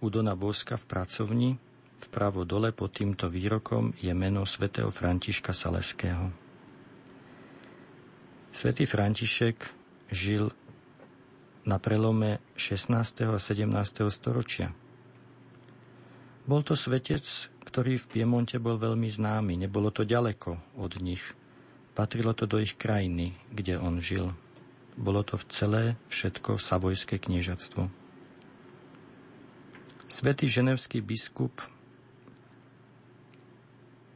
u 0.00 0.08
Dona 0.08 0.32
Boska 0.32 0.80
v 0.80 0.84
pracovni 0.88 1.67
vpravo 1.98 2.46
dole 2.46 2.70
pod 2.70 2.94
týmto 2.94 3.26
výrokom 3.26 3.94
je 3.98 4.14
meno 4.14 4.46
svätého 4.46 4.88
Františka 4.94 5.50
Saleského. 5.50 6.30
Svetý 8.54 8.86
František 8.86 9.56
žil 10.10 10.50
na 11.68 11.76
prelome 11.76 12.40
16. 12.56 13.28
a 13.28 13.38
17. 13.38 13.68
storočia. 14.08 14.72
Bol 16.48 16.64
to 16.64 16.72
svetec, 16.72 17.22
ktorý 17.68 18.00
v 18.00 18.06
Piemonte 18.08 18.56
bol 18.56 18.80
veľmi 18.80 19.12
známy. 19.12 19.60
Nebolo 19.60 19.92
to 19.92 20.08
ďaleko 20.08 20.80
od 20.80 20.96
nich. 21.04 21.20
Patrilo 21.92 22.32
to 22.32 22.48
do 22.48 22.56
ich 22.56 22.80
krajiny, 22.80 23.36
kde 23.52 23.76
on 23.76 24.00
žil. 24.00 24.32
Bolo 24.96 25.20
to 25.20 25.36
v 25.36 25.44
celé 25.52 25.84
všetko 26.08 26.56
Savojské 26.56 27.20
kniežatstvo. 27.20 27.92
Svetý 30.08 30.48
ženevský 30.48 31.04
biskup 31.04 31.52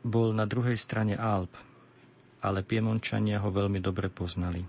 bol 0.02 0.34
na 0.34 0.44
druhej 0.44 0.74
strane 0.74 1.14
Alp, 1.14 1.54
ale 2.42 2.66
Piemončania 2.66 3.38
ho 3.38 3.50
veľmi 3.50 3.78
dobre 3.78 4.10
poznali. 4.10 4.62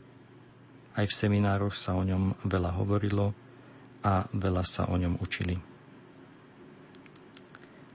Aj 0.93 1.05
v 1.10 1.14
seminároch 1.14 1.73
sa 1.73 1.97
o 1.97 2.05
ňom 2.05 2.45
veľa 2.45 2.72
hovorilo 2.77 3.34
a 4.05 4.30
veľa 4.30 4.64
sa 4.64 4.85
o 4.89 4.95
ňom 4.95 5.18
učili. 5.18 5.57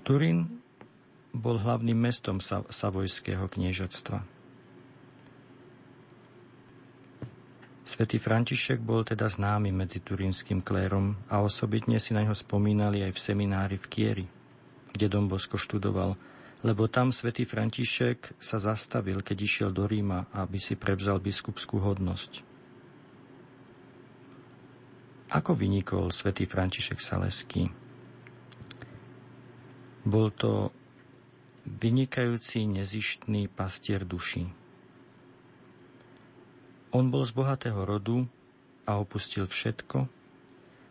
Turín 0.02 0.58
bol 1.30 1.60
hlavným 1.62 1.94
mestom 1.94 2.42
Savojského 2.42 3.46
kniežatstva. 3.46 4.18
Svetý 7.88 8.20
František 8.20 8.84
bol 8.84 9.00
teda 9.00 9.28
známy 9.32 9.72
medzi 9.72 10.04
turínskym 10.04 10.60
klérom 10.60 11.16
a 11.32 11.40
osobitne 11.40 11.96
si 11.96 12.12
na 12.12 12.20
ňo 12.20 12.36
spomínali 12.36 13.00
aj 13.00 13.16
v 13.16 13.22
seminári 13.22 13.76
v 13.80 13.86
Kieri, 13.88 14.26
kde 14.92 15.06
Dombosko 15.08 15.56
študoval, 15.56 16.12
lebo 16.66 16.90
tam 16.90 17.14
svätý 17.14 17.46
František 17.46 18.34
sa 18.42 18.58
zastavil, 18.58 19.22
keď 19.22 19.38
išiel 19.46 19.70
do 19.70 19.86
Ríma, 19.86 20.26
aby 20.34 20.58
si 20.58 20.74
prevzal 20.74 21.22
biskupskú 21.22 21.78
hodnosť. 21.78 22.42
Ako 25.28 25.52
vynikol 25.54 26.08
svätý 26.10 26.48
František 26.48 26.98
Saleský? 26.98 27.68
Bol 30.08 30.32
to 30.32 30.72
vynikajúci 31.68 32.64
nezištný 32.64 33.52
pastier 33.52 34.08
duší. 34.08 34.48
On 36.96 37.12
bol 37.12 37.28
z 37.28 37.36
bohatého 37.36 37.84
rodu 37.84 38.24
a 38.88 38.96
opustil 38.96 39.44
všetko 39.44 40.08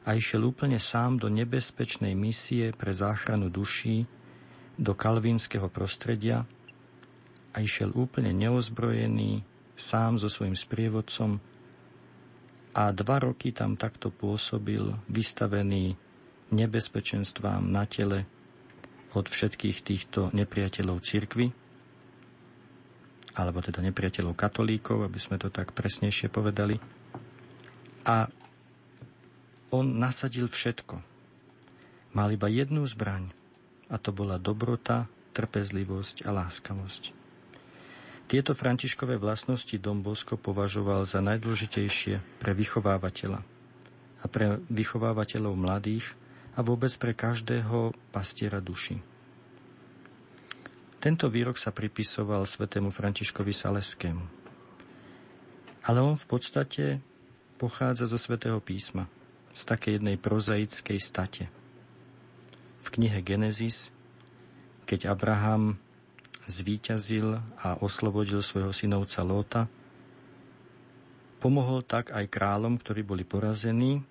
a 0.06 0.10
išiel 0.14 0.46
úplne 0.46 0.78
sám 0.78 1.18
do 1.18 1.34
nebezpečnej 1.34 2.14
misie 2.14 2.70
pre 2.78 2.94
záchranu 2.94 3.50
duší, 3.50 4.06
do 4.78 4.94
kalvínskeho 4.94 5.68
prostredia 5.74 6.46
a 7.52 7.58
išiel 7.60 7.92
úplne 7.98 8.30
neozbrojený, 8.32 9.42
sám 9.74 10.22
so 10.22 10.30
svojím 10.30 10.54
sprievodcom 10.54 11.42
a 12.78 12.84
dva 12.94 13.18
roky 13.18 13.50
tam 13.50 13.74
takto 13.74 14.14
pôsobil, 14.14 14.94
vystavený 15.10 15.98
nebezpečenstvám 16.54 17.66
na 17.66 17.90
tele, 17.90 18.30
od 19.18 19.26
všetkých 19.26 19.82
týchto 19.82 20.30
nepriateľov 20.30 21.02
cirkvy, 21.02 21.50
alebo 23.38 23.62
teda 23.66 23.82
nepriateľov 23.82 24.38
katolíkov, 24.38 25.06
aby 25.06 25.18
sme 25.18 25.42
to 25.42 25.50
tak 25.50 25.74
presnejšie 25.74 26.30
povedali. 26.30 26.78
A 28.06 28.30
on 29.74 29.86
nasadil 29.98 30.46
všetko. 30.46 31.02
Mal 32.14 32.30
iba 32.34 32.48
jednu 32.50 32.86
zbraň 32.86 33.37
a 33.88 33.96
to 34.00 34.12
bola 34.12 34.40
dobrota, 34.40 35.08
trpezlivosť 35.32 36.26
a 36.28 36.34
láskavosť. 36.34 37.16
Tieto 38.28 38.52
františkové 38.52 39.16
vlastnosti 39.16 39.72
Dom 39.80 40.04
Bosko 40.04 40.36
považoval 40.36 41.08
za 41.08 41.24
najdôležitejšie 41.24 42.44
pre 42.44 42.52
vychovávateľa 42.52 43.40
a 44.18 44.26
pre 44.28 44.60
vychovávateľov 44.68 45.54
mladých, 45.56 46.18
a 46.58 46.66
vôbec 46.66 46.90
pre 46.98 47.14
každého 47.14 47.94
pastiera 48.10 48.58
duši. 48.58 48.98
Tento 50.98 51.30
výrok 51.30 51.62
sa 51.62 51.70
pripisoval 51.70 52.50
svetému 52.50 52.90
Františkovi 52.90 53.54
Saleskému. 53.54 54.26
Ale 55.86 56.00
on 56.02 56.18
v 56.18 56.26
podstate 56.26 56.86
pochádza 57.62 58.10
zo 58.10 58.18
svätého 58.18 58.58
písma, 58.58 59.06
z 59.54 59.62
takej 59.70 60.02
jednej 60.02 60.18
prozaickej 60.18 60.98
state. 60.98 61.46
V 62.84 62.88
knihe 62.94 63.20
Genesis, 63.26 63.90
keď 64.88 65.12
Abraham 65.12 65.78
zvíťazil 66.48 67.40
a 67.60 67.76
oslobodil 67.84 68.40
svojho 68.40 68.72
synovca 68.72 69.22
Lóta, 69.22 69.62
pomohol 71.44 71.84
tak 71.84 72.16
aj 72.16 72.26
kráľom, 72.32 72.80
ktorí 72.80 73.04
boli 73.04 73.28
porazení 73.28 74.02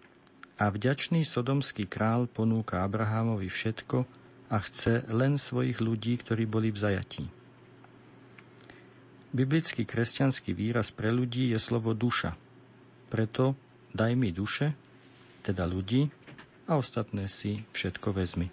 a 0.57 0.69
vďačný 0.69 1.25
sodomský 1.25 1.89
král 1.89 2.29
ponúka 2.29 2.85
Abrahámovi 2.85 3.49
všetko 3.49 3.99
a 4.53 4.57
chce 4.63 5.05
len 5.11 5.37
svojich 5.37 5.83
ľudí, 5.83 6.17
ktorí 6.21 6.47
boli 6.47 6.71
v 6.71 6.79
zajatí. 6.79 7.25
Biblický 9.37 9.85
kresťanský 9.85 10.57
výraz 10.57 10.95
pre 10.95 11.13
ľudí 11.13 11.53
je 11.53 11.59
slovo 11.61 11.93
duša. 11.93 12.33
Preto 13.13 13.53
daj 13.93 14.13
mi 14.17 14.33
duše, 14.33 14.73
teda 15.45 15.69
ľudí, 15.69 16.09
a 16.67 16.79
ostatné 16.79 17.31
si 17.31 17.63
všetko 17.71 18.15
vezmi. 18.15 18.51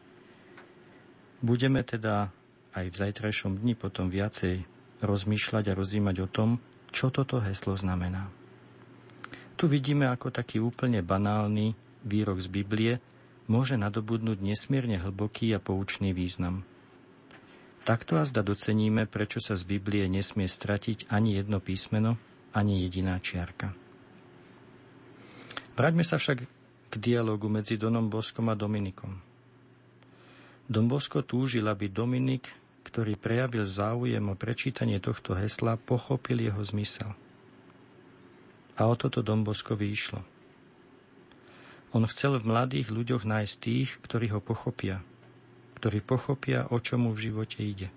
Budeme 1.44 1.84
teda 1.84 2.32
aj 2.74 2.86
v 2.90 2.96
zajtrajšom 2.96 3.60
dni 3.60 3.76
potom 3.76 4.08
viacej 4.08 4.64
rozmýšľať 5.04 5.74
a 5.74 5.78
rozímať 5.78 6.16
o 6.24 6.28
tom, 6.32 6.50
čo 6.94 7.12
toto 7.12 7.42
heslo 7.44 7.76
znamená. 7.76 8.32
Tu 9.60 9.70
vidíme 9.70 10.10
ako 10.10 10.34
taký 10.34 10.64
úplne 10.64 11.04
banálny 11.04 11.76
výrok 12.06 12.40
z 12.42 12.48
Biblie 12.50 12.94
môže 13.48 13.76
nadobudnúť 13.76 14.40
nesmierne 14.40 15.00
hlboký 15.00 15.52
a 15.52 15.60
poučný 15.60 16.16
význam. 16.16 16.64
Takto 17.84 18.16
a 18.16 18.24
doceníme, 18.24 19.12
prečo 19.12 19.44
sa 19.44 19.60
z 19.60 19.68
Biblie 19.68 20.08
nesmie 20.08 20.48
stratiť 20.48 21.12
ani 21.12 21.36
jedno 21.36 21.60
písmeno, 21.60 22.16
ani 22.56 22.88
jediná 22.88 23.20
čiarka. 23.20 23.76
Vráťme 25.76 26.08
sa 26.08 26.16
však 26.16 26.63
k 26.94 27.02
dialogu 27.02 27.50
medzi 27.50 27.74
Donom 27.74 28.06
Boskom 28.06 28.54
a 28.54 28.56
Dominikom. 28.56 29.18
Don 30.70 30.86
Bosko 30.86 31.26
túžil, 31.26 31.66
aby 31.66 31.90
Dominik, 31.90 32.46
ktorý 32.86 33.18
prejavil 33.18 33.66
záujem 33.66 34.22
o 34.30 34.38
prečítanie 34.38 35.02
tohto 35.02 35.34
hesla, 35.34 35.82
pochopil 35.82 36.46
jeho 36.46 36.62
zmysel. 36.62 37.10
A 38.78 38.86
o 38.86 38.94
toto 38.94 39.26
Don 39.26 39.42
Boskovi 39.42 39.90
išlo– 39.90 40.22
on 41.94 42.10
chcel 42.10 42.42
v 42.42 42.50
mladých 42.50 42.90
ľuďoch 42.90 43.22
nájsť 43.22 43.56
tých, 43.62 44.02
ktorí 44.02 44.34
ho 44.34 44.42
pochopia, 44.42 45.06
ktorí 45.78 46.02
pochopia, 46.02 46.66
o 46.74 46.82
čomu 46.82 47.14
v 47.14 47.30
živote 47.30 47.62
ide. 47.62 47.94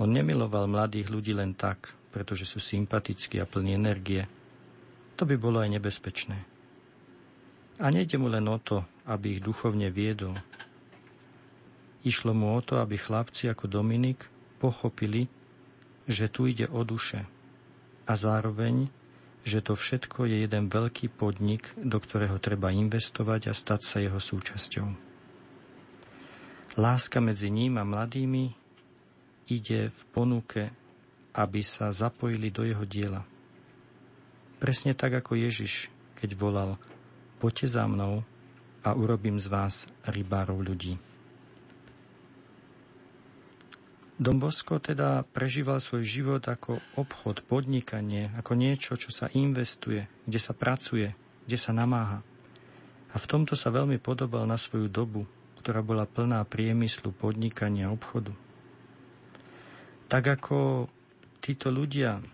On 0.00 0.08
nemiloval 0.08 0.64
mladých 0.64 1.12
ľudí 1.12 1.36
len 1.36 1.52
tak, 1.52 1.92
pretože 2.16 2.48
sú 2.48 2.56
sympatickí 2.56 3.36
a 3.36 3.44
plní 3.44 3.76
energie. 3.76 4.24
To 5.20 5.28
by 5.28 5.36
bolo 5.36 5.60
aj 5.60 5.76
nebezpečné. 5.76 6.55
A 7.76 7.92
nejde 7.92 8.16
mu 8.16 8.32
len 8.32 8.48
o 8.48 8.56
to, 8.56 8.84
aby 9.04 9.36
ich 9.36 9.44
duchovne 9.44 9.92
viedol. 9.92 10.32
Išlo 12.06 12.32
mu 12.32 12.56
o 12.56 12.60
to, 12.64 12.80
aby 12.80 12.96
chlapci 12.96 13.50
ako 13.52 13.68
Dominik 13.68 14.24
pochopili, 14.56 15.28
že 16.08 16.30
tu 16.32 16.48
ide 16.48 16.70
o 16.70 16.86
duše 16.86 17.26
a 18.06 18.12
zároveň 18.14 18.88
že 19.46 19.62
to 19.62 19.78
všetko 19.78 20.26
je 20.26 20.42
jeden 20.42 20.66
veľký 20.66 21.06
podnik, 21.14 21.70
do 21.78 22.02
ktorého 22.02 22.42
treba 22.42 22.74
investovať 22.74 23.46
a 23.46 23.52
stať 23.54 23.80
sa 23.86 24.02
jeho 24.02 24.18
súčasťou. 24.18 24.86
Láska 26.82 27.22
medzi 27.22 27.46
ním 27.54 27.78
a 27.78 27.86
mladými 27.86 28.50
ide 29.46 29.86
v 29.86 30.02
ponuke, 30.10 30.74
aby 31.30 31.62
sa 31.62 31.94
zapojili 31.94 32.50
do 32.50 32.66
jeho 32.66 32.82
diela. 32.82 33.22
Presne 34.58 34.98
tak 34.98 35.14
ako 35.14 35.38
Ježiš, 35.38 35.94
keď 36.18 36.34
volal 36.34 36.74
Poďte 37.36 37.76
za 37.76 37.84
mnou 37.84 38.24
a 38.80 38.96
urobím 38.96 39.36
z 39.36 39.52
vás 39.52 39.84
rybárov 40.08 40.56
ľudí. 40.62 40.96
Dom 44.16 44.40
Bosko 44.40 44.80
teda 44.80 45.28
prežíval 45.28 45.76
svoj 45.76 46.00
život 46.00 46.40
ako 46.48 46.80
obchod, 46.96 47.44
podnikanie, 47.44 48.32
ako 48.40 48.56
niečo, 48.56 48.96
čo 48.96 49.12
sa 49.12 49.28
investuje, 49.36 50.08
kde 50.24 50.40
sa 50.40 50.56
pracuje, 50.56 51.12
kde 51.44 51.58
sa 51.60 51.76
namáha. 51.76 52.24
A 53.12 53.16
v 53.20 53.28
tomto 53.28 53.52
sa 53.52 53.68
veľmi 53.68 54.00
podobal 54.00 54.48
na 54.48 54.56
svoju 54.56 54.88
dobu, 54.88 55.28
ktorá 55.60 55.84
bola 55.84 56.08
plná 56.08 56.40
priemyslu, 56.48 57.12
podnikania, 57.12 57.92
obchodu. 57.92 58.32
Tak 60.08 60.40
ako 60.40 60.88
títo 61.44 61.68
ľudia, 61.68 62.24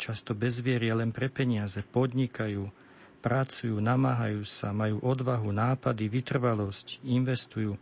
často 0.00 0.32
bez 0.32 0.64
viery 0.64 0.88
len 0.88 1.12
pre 1.12 1.28
peniaze, 1.28 1.84
podnikajú, 1.84 2.85
pracujú, 3.20 3.78
namáhajú 3.80 4.42
sa, 4.46 4.70
majú 4.70 5.02
odvahu, 5.02 5.50
nápady, 5.50 6.08
vytrvalosť, 6.08 7.02
investujú, 7.04 7.74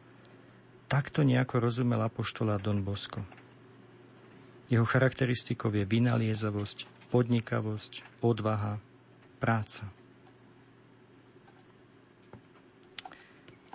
takto 0.88 1.26
nejako 1.26 1.70
rozumel 1.70 2.00
apoštola 2.04 2.60
Don 2.60 2.80
Bosco. 2.80 3.24
Jeho 4.72 4.88
charakteristikou 4.88 5.68
je 5.68 5.84
vynaliezavosť, 5.84 7.10
podnikavosť, 7.12 8.24
odvaha, 8.24 8.80
práca. 9.38 9.84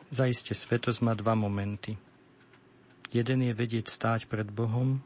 Zaiste 0.10 0.57
svetosť 0.57 1.06
má 1.06 1.14
dva 1.14 1.38
momenty. 1.38 1.94
Jeden 3.14 3.45
je 3.45 3.53
vedieť 3.53 3.94
stáť 3.94 4.26
pred 4.26 4.49
Bohom, 4.49 5.06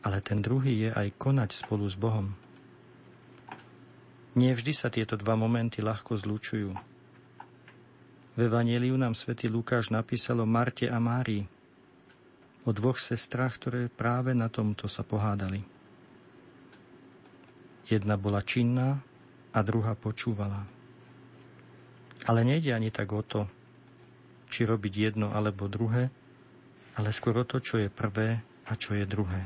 ale 0.00 0.24
ten 0.24 0.40
druhý 0.40 0.88
je 0.88 0.90
aj 0.90 1.08
konať 1.20 1.50
spolu 1.52 1.84
s 1.84 1.96
Bohom. 2.00 2.32
Nie 4.32 4.56
vždy 4.56 4.72
sa 4.72 4.88
tieto 4.88 5.20
dva 5.20 5.36
momenty 5.36 5.84
ľahko 5.84 6.16
zlučujú. 6.16 6.72
V 8.32 8.38
Evangeliu 8.40 8.96
nám 8.96 9.12
svätý 9.12 9.52
Lukáš 9.52 9.92
napísal 9.92 10.40
o 10.40 10.48
Marte 10.48 10.88
a 10.88 10.96
Márii, 10.96 11.44
o 12.64 12.72
dvoch 12.72 12.96
sestrách, 12.96 13.60
ktoré 13.60 13.80
práve 13.92 14.32
na 14.32 14.48
tomto 14.48 14.88
sa 14.88 15.04
pohádali. 15.04 15.60
Jedna 17.92 18.16
bola 18.16 18.40
činná 18.40 19.04
a 19.52 19.58
druhá 19.60 19.92
počúvala. 19.92 20.64
Ale 22.24 22.40
nejde 22.40 22.72
ani 22.72 22.88
tak 22.88 23.12
o 23.12 23.20
to, 23.20 23.44
či 24.48 24.64
robiť 24.64 25.12
jedno 25.12 25.28
alebo 25.28 25.68
druhé, 25.68 26.08
ale 26.96 27.12
skôr 27.12 27.36
o 27.36 27.44
to, 27.44 27.60
čo 27.60 27.84
je 27.84 27.92
prvé 27.92 28.40
a 28.64 28.72
čo 28.80 28.96
je 28.96 29.04
druhé. 29.04 29.44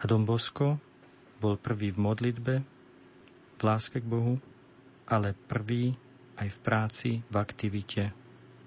A 0.00 0.08
Dom 0.08 0.24
Bosko 0.24 0.80
bol 1.36 1.60
prvý 1.60 1.92
v 1.92 2.00
modlitbe, 2.00 2.79
v 3.60 3.68
láske 3.68 4.00
k 4.00 4.08
Bohu, 4.08 4.40
ale 5.04 5.36
prvý 5.36 5.92
aj 6.40 6.48
v 6.48 6.58
práci, 6.64 7.10
v 7.28 7.36
aktivite, 7.36 8.16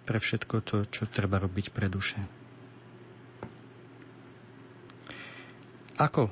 pre 0.05 0.21
všetko 0.21 0.55
to, 0.61 0.77
čo 0.85 1.09
treba 1.09 1.41
robiť 1.41 1.73
pre 1.73 1.89
duše. 1.89 2.21
Ako 5.97 6.29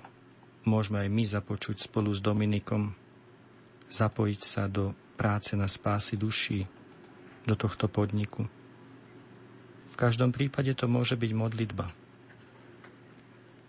môžeme 0.69 1.01
aj 1.01 1.09
my 1.09 1.23
započuť 1.25 1.89
spolu 1.89 2.13
s 2.13 2.21
Dominikom, 2.21 2.93
zapojiť 3.89 4.41
sa 4.45 4.69
do 4.69 4.93
práce 5.17 5.57
na 5.57 5.65
spásy 5.65 6.13
duší, 6.17 6.69
do 7.49 7.57
tohto 7.57 7.89
podniku. 7.89 8.45
V 9.89 9.95
každom 9.97 10.29
prípade 10.29 10.71
to 10.77 10.85
môže 10.85 11.17
byť 11.17 11.31
modlitba. 11.33 11.89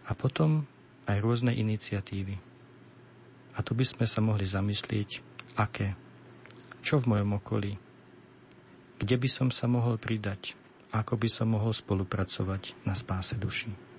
A 0.07 0.11
potom 0.13 0.69
aj 1.09 1.19
rôzne 1.25 1.57
iniciatívy. 1.57 2.52
A 3.53 3.59
tu 3.61 3.77
by 3.77 3.85
sme 3.85 4.07
sa 4.09 4.25
mohli 4.25 4.49
zamyslieť, 4.49 5.21
aké, 5.61 5.93
čo 6.81 6.99
v 6.99 7.17
mojom 7.17 7.37
okolí, 7.37 7.73
kde 8.97 9.17
by 9.19 9.29
som 9.29 9.49
sa 9.53 9.69
mohol 9.69 10.01
pridať, 10.01 10.57
ako 10.93 11.21
by 11.21 11.29
som 11.29 11.53
mohol 11.53 11.75
spolupracovať 11.75 12.87
na 12.89 12.97
spáse 12.97 13.37
duší. 13.37 13.92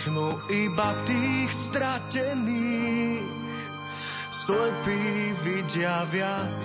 Možno 0.00 0.40
iba 0.48 0.96
tých 1.04 1.52
stratených. 1.52 3.28
Slepí 4.32 5.36
vidia 5.44 6.08
viac, 6.08 6.64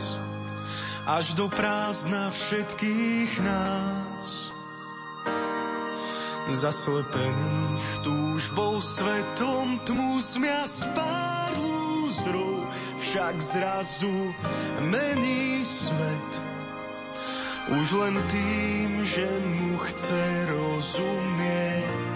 až 1.03 1.35
do 1.35 1.51
prázdna 1.51 2.31
všetkých 2.31 3.43
nás. 3.43 4.31
Zaslepených 6.55 8.07
túžbou 8.07 8.79
svetlom 8.79 9.83
tmu 9.83 10.23
zmia 10.23 10.63
pár 10.95 11.51
lúzrov, 11.59 12.71
však 13.03 13.35
zrazu 13.43 14.31
mení 14.79 15.67
svet 15.67 16.31
už 17.75 17.87
len 17.99 18.15
tým, 18.31 19.03
že 19.03 19.27
mu 19.43 19.75
chce 19.83 20.23
rozumieť. 20.55 22.14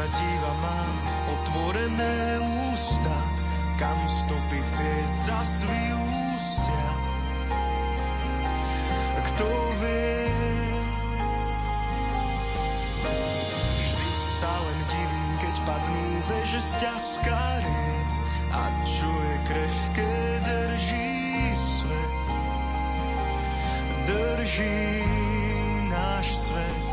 Sa 0.00 0.08
díva, 0.16 0.52
mám 0.64 0.92
otvorené 1.28 2.40
ústa, 2.72 3.16
kam 3.76 4.00
stopy 4.08 4.60
za 5.28 5.44
svý 5.44 5.84
ústia. 6.32 6.88
Kto 9.28 9.48
vie, 9.76 10.24
vždy 13.76 14.08
sa 14.40 14.52
len 14.64 14.78
divím, 14.88 15.32
keď 15.36 15.54
padnú 15.68 16.08
veže 16.32 16.60
z 16.64 16.70
ťažká 16.80 17.44
a 18.56 18.62
čo 18.88 19.04
je 19.04 19.36
krehké 19.52 20.16
drží 20.48 21.12
svet. 21.60 22.28
Drží 24.08 24.80
náš 25.92 26.26
svet. 26.48 26.89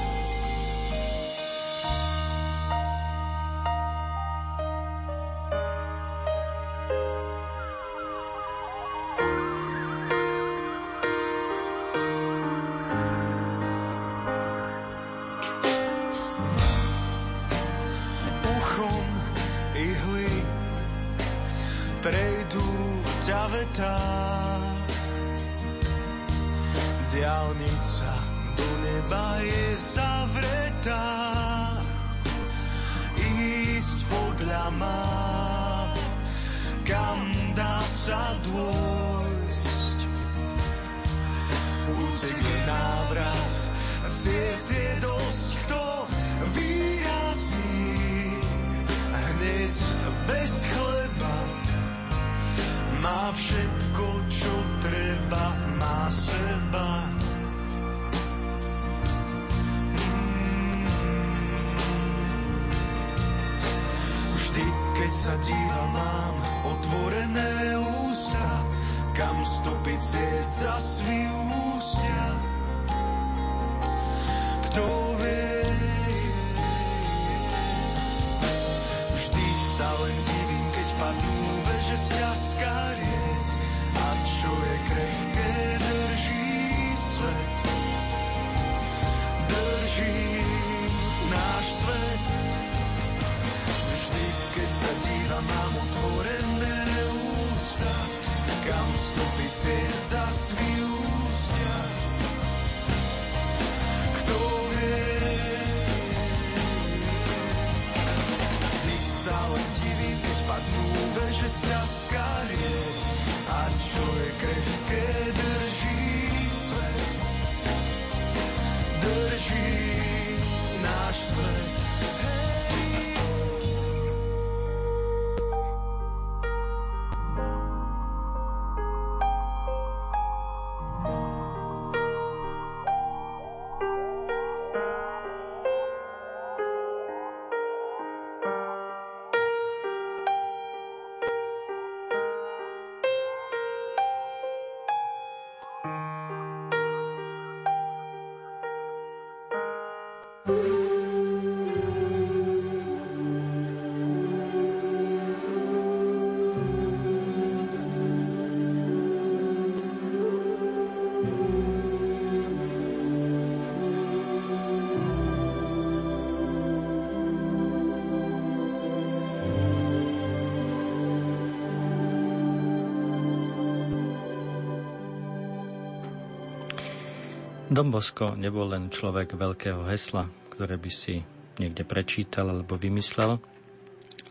Bosko 177.94 178.34
nebol 178.34 178.74
len 178.74 178.90
človek 178.90 179.38
veľkého 179.38 179.86
hesla, 179.86 180.26
ktoré 180.50 180.82
by 180.82 180.90
si 180.90 181.22
niekde 181.62 181.86
prečítal 181.86 182.50
alebo 182.50 182.74
vymyslel, 182.74 183.38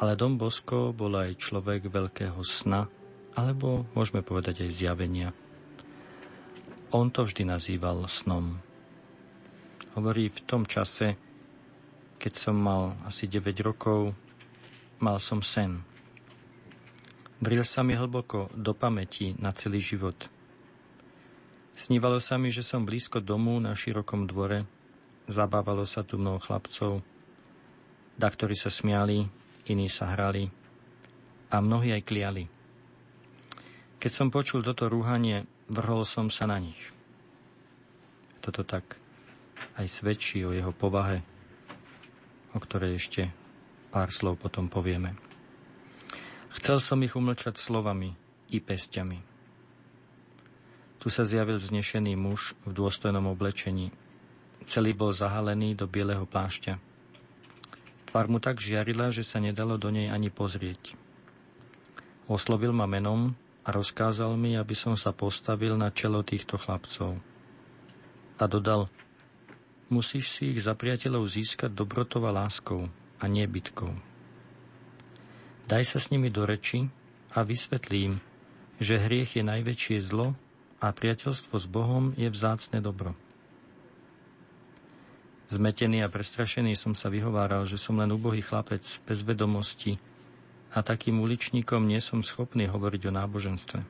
ale 0.03 0.19
Dom 0.19 0.35
Bosko 0.35 0.91
bol 0.91 1.15
aj 1.15 1.39
človek 1.39 1.87
veľkého 1.87 2.43
sna, 2.43 2.91
alebo 3.39 3.87
môžeme 3.95 4.27
povedať 4.27 4.67
aj 4.67 4.71
zjavenia. 4.75 5.31
On 6.91 7.07
to 7.07 7.23
vždy 7.23 7.47
nazýval 7.47 8.11
snom. 8.11 8.59
Hovorí, 9.95 10.27
v 10.27 10.41
tom 10.43 10.67
čase, 10.67 11.15
keď 12.19 12.33
som 12.35 12.59
mal 12.59 12.99
asi 13.07 13.31
9 13.31 13.47
rokov, 13.63 14.11
mal 14.99 15.23
som 15.23 15.39
sen. 15.39 15.87
Bril 17.39 17.63
sa 17.63 17.87
mi 17.87 17.95
hlboko 17.95 18.51
do 18.59 18.75
pamäti 18.75 19.39
na 19.39 19.55
celý 19.55 19.79
život– 19.79 20.19
Snívalo 21.77 22.25
sa 22.25 22.41
mi, 22.41 22.49
že 22.49 22.65
som 22.65 22.89
blízko 22.89 23.21
domu 23.21 23.61
na 23.61 23.77
širokom 23.77 24.25
dvore. 24.25 24.65
Zabávalo 25.29 25.85
sa 25.85 26.01
tu 26.01 26.17
mnoho 26.17 26.41
chlapcov. 26.41 27.05
Da, 28.17 28.33
ktorí 28.33 28.57
sa 28.57 28.73
smiali, 28.73 29.29
iní 29.69 29.93
sa 29.93 30.17
hrali 30.17 30.49
a 31.53 31.61
mnohí 31.61 31.93
aj 31.93 32.03
kliali. 32.09 32.45
Keď 34.01 34.09
som 34.09 34.33
počul 34.33 34.65
toto 34.65 34.89
rúhanie, 34.89 35.45
vrhol 35.69 36.09
som 36.09 36.33
sa 36.33 36.49
na 36.49 36.57
nich. 36.57 36.81
Toto 38.41 38.65
tak 38.65 38.97
aj 39.77 39.85
svedčí 39.85 40.49
o 40.49 40.57
jeho 40.57 40.73
povahe, 40.73 41.21
o 42.57 42.59
ktorej 42.59 42.97
ešte 42.97 43.29
pár 43.93 44.09
slov 44.17 44.41
potom 44.41 44.73
povieme. 44.73 45.13
Chcel 46.57 46.81
som 46.81 47.05
ich 47.05 47.13
umlčať 47.13 47.61
slovami 47.61 48.17
i 48.49 48.65
pestiami. 48.65 49.36
Tu 51.07 51.15
sa 51.15 51.23
zjavil 51.23 51.63
vznešený 51.63 52.19
muž 52.19 52.59
v 52.67 52.75
dôstojnom 52.75 53.31
oblečení. 53.31 53.95
Celý 54.67 54.91
bol 54.91 55.15
zahalený 55.15 55.79
do 55.79 55.87
bieleho 55.87 56.27
plášťa. 56.27 56.83
Tvár 58.11 58.27
mu 58.27 58.43
tak 58.43 58.59
žiarila, 58.59 59.15
že 59.15 59.23
sa 59.23 59.39
nedalo 59.39 59.79
do 59.79 59.95
nej 59.95 60.11
ani 60.11 60.35
pozrieť. 60.35 60.99
Oslovil 62.27 62.75
ma 62.75 62.91
menom 62.91 63.39
a 63.63 63.71
rozkázal 63.71 64.35
mi, 64.35 64.59
aby 64.59 64.75
som 64.75 64.99
sa 64.99 65.15
postavil 65.15 65.79
na 65.79 65.95
čelo 65.95 66.27
týchto 66.27 66.59
chlapcov. 66.59 67.23
A 68.43 68.45
dodal, 68.51 68.91
musíš 69.87 70.35
si 70.35 70.59
ich 70.59 70.67
za 70.67 70.75
priateľov 70.75 71.23
získať 71.31 71.71
dobrotov 71.71 72.27
a 72.27 72.35
láskou 72.35 72.91
a 73.23 73.31
nie 73.31 73.47
bytkou. 73.47 73.95
Daj 75.71 75.87
sa 75.87 76.03
s 76.03 76.11
nimi 76.11 76.35
do 76.35 76.43
reči 76.43 76.91
a 77.31 77.47
vysvetlím, 77.47 78.19
že 78.83 78.99
hriech 78.99 79.39
je 79.39 79.47
najväčšie 79.47 80.03
zlo 80.03 80.35
a 80.81 80.93
priateľstvo 80.93 81.57
s 81.57 81.67
Bohom 81.69 82.13
je 82.15 82.29
vzácne 82.29 82.85
dobro. 82.85 83.17
Zmetený 85.47 86.03
a 86.03 86.11
prestrašený 86.11 86.75
som 86.75 86.99
sa 86.99 87.07
vyhováral, 87.07 87.63
že 87.71 87.79
som 87.79 87.95
len 88.03 88.11
ubohý 88.11 88.43
chlapec 88.43 88.83
bez 89.07 89.23
vedomosti 89.23 89.95
a 90.75 90.83
takým 90.83 91.23
uličníkom 91.23 91.87
nie 91.87 92.03
som 92.03 92.27
schopný 92.27 92.67
hovoriť 92.67 93.03
o 93.07 93.13
náboženstve. 93.15 93.81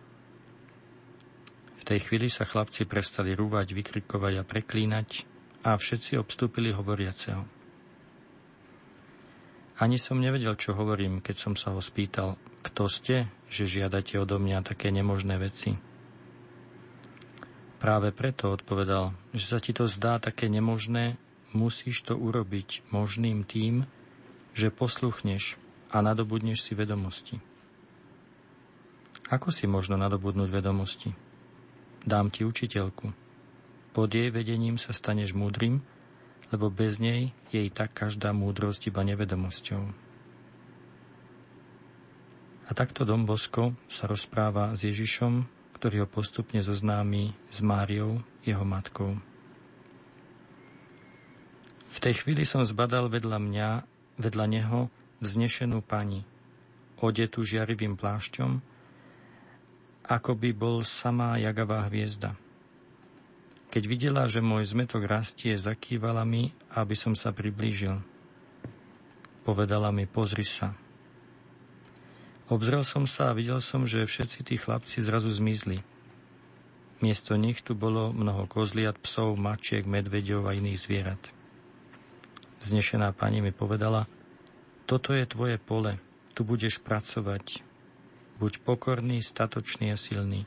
V 1.76 1.82
tej 1.82 1.98
chvíli 2.04 2.28
sa 2.28 2.44
chlapci 2.44 2.84
prestali 2.84 3.32
rúvať, 3.32 3.72
vykrikovať 3.72 4.34
a 4.36 4.44
preklínať 4.44 5.08
a 5.64 5.74
všetci 5.74 6.20
obstúpili 6.20 6.76
hovoriaceho. 6.76 7.42
Ani 9.76 10.00
som 10.00 10.20
nevedel, 10.20 10.56
čo 10.56 10.72
hovorím, 10.72 11.24
keď 11.24 11.36
som 11.36 11.54
sa 11.56 11.72
ho 11.72 11.80
spýtal, 11.80 12.36
kto 12.64 12.84
ste, 12.88 13.16
že 13.48 13.68
žiadate 13.68 14.16
odo 14.16 14.36
mňa 14.40 14.64
také 14.64 14.88
nemožné 14.88 15.36
veci. 15.40 15.76
Práve 17.86 18.10
preto 18.10 18.50
odpovedal, 18.50 19.14
že 19.30 19.46
sa 19.46 19.62
ti 19.62 19.70
to 19.70 19.86
zdá 19.86 20.18
také 20.18 20.50
nemožné, 20.50 21.14
musíš 21.54 22.02
to 22.02 22.18
urobiť 22.18 22.82
možným 22.90 23.46
tým, 23.46 23.86
že 24.58 24.74
posluchneš 24.74 25.54
a 25.94 26.02
nadobudneš 26.02 26.66
si 26.66 26.74
vedomosti. 26.74 27.38
Ako 29.30 29.54
si 29.54 29.70
možno 29.70 29.94
nadobudnúť 30.02 30.50
vedomosti? 30.50 31.14
Dám 32.02 32.34
ti 32.34 32.42
učiteľku. 32.42 33.14
Pod 33.94 34.10
jej 34.10 34.34
vedením 34.34 34.82
sa 34.82 34.90
staneš 34.90 35.38
múdrym, 35.38 35.78
lebo 36.50 36.74
bez 36.74 36.98
nej 36.98 37.30
je 37.54 37.70
tak 37.70 37.94
každá 37.94 38.34
múdrosť 38.34 38.90
iba 38.90 39.06
nevedomosťou. 39.06 39.82
A 42.66 42.70
takto 42.74 43.06
Dom 43.06 43.30
Bosko 43.30 43.78
sa 43.86 44.10
rozpráva 44.10 44.74
s 44.74 44.82
Ježišom 44.82 45.54
ktorý 45.76 46.02
ho 46.02 46.08
postupne 46.08 46.64
zoznámi 46.64 47.36
s 47.52 47.60
Máriou, 47.60 48.24
jeho 48.40 48.64
matkou. 48.64 49.12
V 51.92 51.98
tej 52.00 52.24
chvíli 52.24 52.48
som 52.48 52.64
zbadal 52.64 53.12
vedľa 53.12 53.36
mňa, 53.36 53.68
vedľa 54.16 54.46
neho, 54.48 54.88
vznešenú 55.20 55.84
pani, 55.84 56.24
odetú 56.96 57.44
žiarivým 57.44 57.92
plášťom, 57.92 58.50
ako 60.08 60.32
by 60.32 60.50
bol 60.56 60.80
samá 60.80 61.36
jagavá 61.36 61.84
hviezda. 61.92 62.32
Keď 63.68 63.82
videla, 63.84 64.24
že 64.32 64.40
môj 64.40 64.64
zmetok 64.72 65.04
rastie, 65.04 65.52
zakývala 65.60 66.24
mi, 66.24 66.56
aby 66.72 66.96
som 66.96 67.12
sa 67.12 67.36
priblížil. 67.36 68.00
Povedala 69.44 69.92
mi, 69.92 70.08
pozri 70.08 70.46
sa, 70.46 70.72
Obzrel 72.46 72.86
som 72.86 73.10
sa 73.10 73.34
a 73.34 73.36
videl 73.36 73.58
som, 73.58 73.90
že 73.90 74.06
všetci 74.06 74.46
tí 74.46 74.54
chlapci 74.54 75.02
zrazu 75.02 75.34
zmizli. 75.34 75.82
Miesto 77.02 77.34
nich 77.34 77.60
tu 77.60 77.74
bolo 77.74 78.14
mnoho 78.14 78.46
kozliat, 78.46 78.96
psov, 79.02 79.34
mačiek, 79.34 79.82
medvedov 79.82 80.46
a 80.46 80.54
iných 80.54 80.78
zvierat. 80.78 81.22
Znešená 82.62 83.10
pani 83.12 83.42
mi 83.42 83.50
povedala, 83.50 84.06
toto 84.86 85.10
je 85.10 85.26
tvoje 85.26 85.58
pole, 85.58 85.98
tu 86.32 86.46
budeš 86.46 86.78
pracovať. 86.80 87.66
Buď 88.38 88.62
pokorný, 88.62 89.18
statočný 89.20 89.90
a 89.90 89.98
silný. 89.98 90.46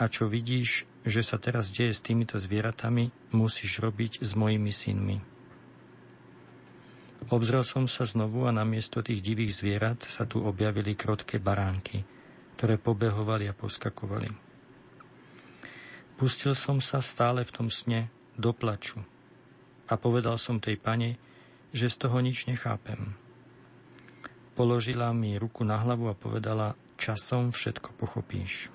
A 0.00 0.08
čo 0.08 0.24
vidíš, 0.26 0.88
že 1.04 1.20
sa 1.20 1.36
teraz 1.36 1.68
deje 1.68 1.92
s 1.92 2.00
týmito 2.00 2.40
zvieratami, 2.40 3.12
musíš 3.36 3.78
robiť 3.84 4.24
s 4.24 4.32
mojimi 4.34 4.72
synmi. 4.72 5.31
Obzrel 7.30 7.62
som 7.62 7.86
sa 7.86 8.02
znovu 8.02 8.48
a 8.48 8.52
namiesto 8.54 8.98
tých 8.98 9.22
divých 9.22 9.54
zvierat 9.62 10.02
sa 10.02 10.26
tu 10.26 10.42
objavili 10.42 10.98
krotké 10.98 11.38
baránky, 11.38 12.02
ktoré 12.58 12.80
pobehovali 12.80 13.46
a 13.46 13.54
poskakovali. 13.54 14.30
Pustil 16.18 16.54
som 16.58 16.82
sa 16.82 16.98
stále 16.98 17.46
v 17.46 17.54
tom 17.54 17.68
sne 17.70 18.10
do 18.34 18.50
plaču 18.50 18.98
a 19.86 19.94
povedal 19.94 20.40
som 20.40 20.58
tej 20.58 20.80
pane, 20.80 21.20
že 21.74 21.90
z 21.90 22.06
toho 22.06 22.18
nič 22.22 22.48
nechápem. 22.48 23.14
Položila 24.52 25.10
mi 25.16 25.36
ruku 25.40 25.64
na 25.64 25.80
hlavu 25.80 26.12
a 26.12 26.18
povedala, 26.18 26.76
časom 27.00 27.50
všetko 27.50 27.96
pochopíš. 27.96 28.68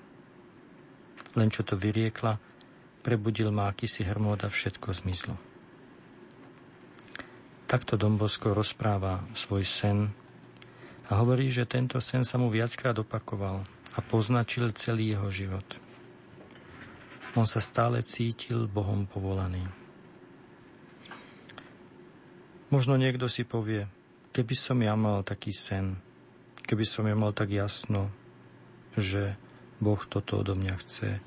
Len 1.38 1.48
čo 1.48 1.62
to 1.62 1.78
vyriekla, 1.78 2.36
prebudil 3.00 3.54
ma 3.54 3.70
akýsi 3.70 4.02
hrmot 4.02 4.42
a 4.42 4.50
všetko 4.50 4.90
zmizlo. 4.90 5.47
Takto 7.68 8.00
Dombosko 8.00 8.56
rozpráva 8.56 9.28
svoj 9.36 9.60
sen 9.60 10.08
a 11.12 11.20
hovorí, 11.20 11.52
že 11.52 11.68
tento 11.68 12.00
sen 12.00 12.24
sa 12.24 12.40
mu 12.40 12.48
viackrát 12.48 12.96
opakoval 12.96 13.60
a 13.92 13.98
poznačil 14.00 14.72
celý 14.72 15.12
jeho 15.12 15.28
život. 15.28 15.68
On 17.36 17.44
sa 17.44 17.60
stále 17.60 18.00
cítil 18.00 18.64
Bohom 18.72 19.04
povolaný. 19.04 19.68
Možno 22.72 22.96
niekto 22.96 23.28
si 23.28 23.44
povie, 23.44 23.84
keby 24.32 24.54
som 24.56 24.80
ja 24.80 24.96
mal 24.96 25.20
taký 25.20 25.52
sen, 25.52 26.00
keby 26.64 26.88
som 26.88 27.04
ja 27.04 27.12
mal 27.12 27.36
tak 27.36 27.52
jasno, 27.52 28.08
že 28.96 29.36
Boh 29.76 30.00
toto 30.08 30.40
odo 30.40 30.56
mňa 30.56 30.74
chce, 30.80 31.20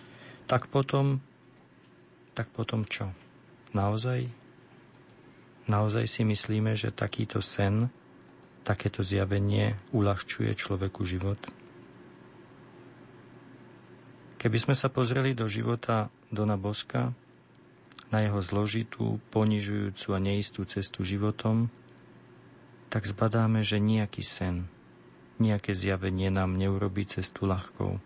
tak 0.49 0.73
potom, 0.73 1.21
tak 2.33 2.49
potom 2.49 2.81
čo? 2.89 3.13
Naozaj? 3.77 4.40
Naozaj 5.69 6.05
si 6.09 6.21
myslíme, 6.25 6.73
že 6.73 6.89
takýto 6.89 7.43
sen, 7.43 7.89
takéto 8.65 9.05
zjavenie 9.05 9.77
uľahčuje 9.93 10.49
človeku 10.57 11.05
život? 11.05 11.37
Keby 14.41 14.57
sme 14.57 14.73
sa 14.73 14.89
pozreli 14.89 15.37
do 15.37 15.45
života 15.45 16.09
Dona 16.33 16.57
Boska, 16.57 17.13
na 18.11 18.19
jeho 18.27 18.43
zložitú, 18.43 19.23
ponižujúcu 19.31 20.07
a 20.11 20.19
neistú 20.19 20.67
cestu 20.67 21.07
životom, 21.07 21.71
tak 22.91 23.07
zbadáme, 23.07 23.63
že 23.63 23.79
nejaký 23.79 24.19
sen, 24.19 24.67
nejaké 25.39 25.71
zjavenie 25.71 26.27
nám 26.27 26.59
neurobí 26.59 27.07
cestu 27.07 27.47
ľahkou. 27.47 28.03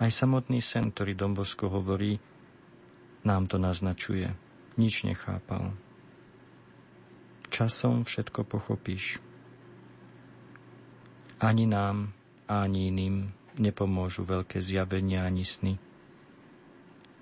Aj 0.00 0.10
samotný 0.10 0.64
sen, 0.64 0.88
ktorý 0.88 1.12
Dombosko 1.12 1.68
hovorí, 1.68 2.16
nám 3.28 3.46
to 3.46 3.60
naznačuje. 3.60 4.32
Nič 4.80 5.04
nechápal. 5.04 5.76
Časom 7.52 8.08
všetko 8.08 8.48
pochopíš. 8.48 9.20
Ani 11.36 11.68
nám, 11.68 12.16
ani 12.48 12.88
iným 12.88 13.28
nepomôžu 13.60 14.24
veľké 14.24 14.64
zjavenia 14.64 15.28
ani 15.28 15.44
sny 15.44 15.76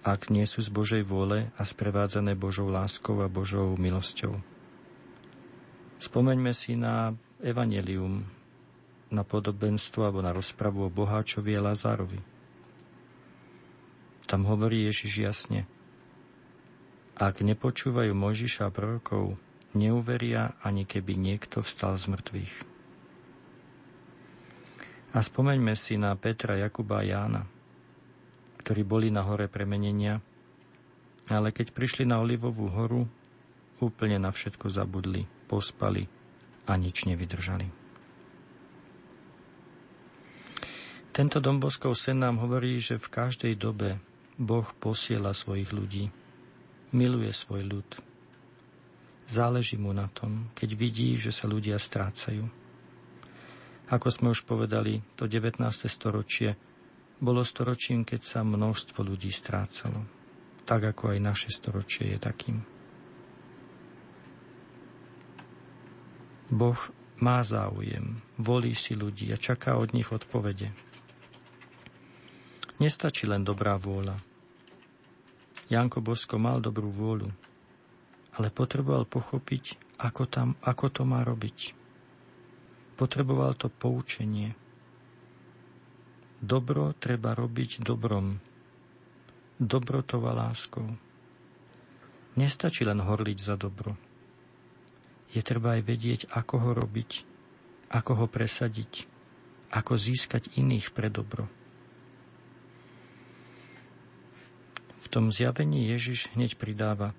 ak 0.00 0.32
nie 0.32 0.48
sú 0.48 0.64
z 0.64 0.72
Božej 0.72 1.02
vôle 1.04 1.52
a 1.60 1.62
sprevádzané 1.64 2.32
Božou 2.32 2.72
láskou 2.72 3.20
a 3.20 3.28
Božou 3.28 3.76
milosťou. 3.76 4.40
Spomeňme 6.00 6.56
si 6.56 6.72
na 6.72 7.12
Evangelium, 7.44 8.24
na 9.12 9.20
podobenstvo 9.20 10.08
alebo 10.08 10.24
na 10.24 10.32
rozpravu 10.32 10.88
o 10.88 10.90
boháčovi 10.92 11.52
a 11.52 11.64
Lazárovi. 11.72 12.20
Tam 14.24 14.48
hovorí 14.48 14.88
Ježiš 14.88 15.12
jasne. 15.20 15.68
Ak 17.20 17.44
nepočúvajú 17.44 18.16
Mojžiša 18.16 18.72
a 18.72 18.72
prorokov, 18.72 19.36
neuveria 19.76 20.56
ani 20.62 20.86
keby 20.86 21.14
niekto 21.14 21.62
vstal 21.62 21.94
z 21.98 22.10
mŕtvych. 22.10 22.54
A 25.10 25.18
spomeňme 25.18 25.74
si 25.74 25.98
na 25.98 26.14
Petra, 26.14 26.54
Jakuba 26.58 27.02
a 27.02 27.06
Jána– 27.06 27.42
ktorí 28.60 28.84
boli 28.84 29.08
na 29.08 29.24
hore 29.24 29.48
premenenia, 29.48 30.20
ale 31.32 31.50
keď 31.50 31.72
prišli 31.72 32.04
na 32.04 32.20
Olivovú 32.20 32.68
horu, 32.68 33.08
úplne 33.80 34.20
na 34.20 34.28
všetko 34.28 34.68
zabudli, 34.68 35.24
pospali 35.48 36.04
a 36.68 36.76
nič 36.76 37.08
nevydržali. 37.08 37.66
Tento 41.10 41.42
Domboskov 41.42 41.98
sen 41.98 42.22
nám 42.22 42.38
hovorí, 42.38 42.78
že 42.78 43.00
v 43.00 43.10
každej 43.10 43.58
dobe 43.58 43.98
Boh 44.38 44.68
posiela 44.78 45.34
svojich 45.34 45.74
ľudí, 45.74 46.12
miluje 46.94 47.32
svoj 47.34 47.66
ľud. 47.66 47.88
Záleží 49.30 49.78
mu 49.78 49.94
na 49.94 50.10
tom, 50.10 50.50
keď 50.58 50.70
vidí, 50.74 51.14
že 51.14 51.30
sa 51.30 51.46
ľudia 51.46 51.78
strácajú. 51.78 52.50
Ako 53.86 54.08
sme 54.10 54.34
už 54.34 54.42
povedali, 54.42 55.06
to 55.14 55.30
19. 55.30 55.62
storočie 55.86 56.58
bolo 57.22 57.46
storočím, 57.46 58.02
keď 58.02 58.20
sa 58.26 58.40
množstvo 58.42 59.06
ľudí 59.06 59.30
strácalo. 59.30 60.02
Tak 60.66 60.94
ako 60.94 61.14
aj 61.14 61.18
naše 61.22 61.50
storočie 61.54 62.10
je 62.10 62.18
takým. 62.18 62.58
Boh 66.50 66.80
má 67.22 67.46
záujem, 67.46 68.18
volí 68.34 68.74
si 68.74 68.98
ľudí 68.98 69.30
a 69.30 69.38
čaká 69.38 69.78
od 69.78 69.94
nich 69.94 70.10
odpovede. 70.10 70.74
Nestačí 72.82 73.30
len 73.30 73.46
dobrá 73.46 73.78
vôľa. 73.78 74.18
Janko 75.70 76.02
Bosko 76.02 76.34
mal 76.42 76.58
dobrú 76.58 76.90
vôľu, 76.90 77.30
ale 78.38 78.52
potreboval 78.54 79.08
pochopiť, 79.08 79.96
ako, 79.98 80.22
tam, 80.30 80.48
ako 80.62 80.86
to 80.92 81.02
má 81.08 81.26
robiť. 81.26 81.74
Potreboval 82.94 83.56
to 83.56 83.72
poučenie, 83.72 84.54
Dobro 86.40 86.96
treba 86.96 87.36
robiť 87.36 87.84
dobrom. 87.84 88.40
Dobrotová 89.60 90.32
láskou. 90.32 90.96
Nestačí 92.40 92.88
len 92.88 92.96
horliť 92.96 93.38
za 93.44 93.60
dobro. 93.60 93.92
Je 95.36 95.44
treba 95.44 95.76
aj 95.76 95.84
vedieť, 95.84 96.20
ako 96.32 96.54
ho 96.64 96.70
robiť, 96.72 97.28
ako 97.92 98.24
ho 98.24 98.26
presadiť, 98.26 99.04
ako 99.68 100.00
získať 100.00 100.56
iných 100.56 100.96
pre 100.96 101.12
dobro. 101.12 101.44
V 104.96 105.06
tom 105.12 105.28
zjavení 105.28 105.92
Ježiš 105.92 106.32
hneď 106.32 106.56
pridáva 106.56 107.12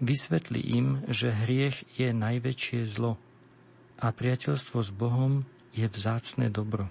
Vysvetli 0.00 0.64
im, 0.64 1.04
že 1.12 1.28
hriech 1.28 1.84
je 2.00 2.08
najväčšie 2.16 2.88
zlo 2.88 3.20
a 4.00 4.08
priateľstvo 4.08 4.80
s 4.80 4.90
Bohom 4.96 5.44
je 5.76 5.84
vzácne 5.84 6.48
dobro. 6.48 6.88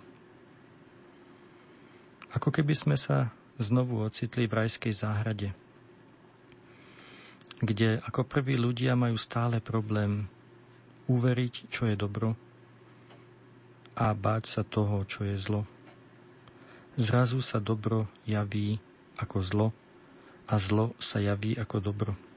Ako 2.30 2.54
keby 2.54 2.78
sme 2.78 2.94
sa 3.02 3.34
znovu 3.58 4.06
ocitli 4.06 4.46
v 4.46 4.62
rajskej 4.62 4.94
záhrade, 4.94 5.58
kde 7.66 7.98
ako 8.06 8.30
prví 8.30 8.62
ľudia 8.62 8.94
majú 8.94 9.18
stále 9.18 9.58
problém 9.58 10.30
uveriť, 11.10 11.66
čo 11.74 11.90
je 11.90 11.98
dobro 11.98 12.38
a 13.98 14.14
báť 14.14 14.44
sa 14.46 14.62
toho, 14.62 15.02
čo 15.10 15.26
je 15.26 15.36
zlo. 15.36 15.66
Zrazu 16.96 17.42
sa 17.42 17.58
dobro 17.58 18.06
javí 18.30 18.78
ako 19.18 19.38
zlo 19.42 19.68
a 20.46 20.62
zlo 20.62 20.94
sa 21.02 21.18
javí 21.20 21.58
ako 21.58 21.78
dobro. 21.82 22.29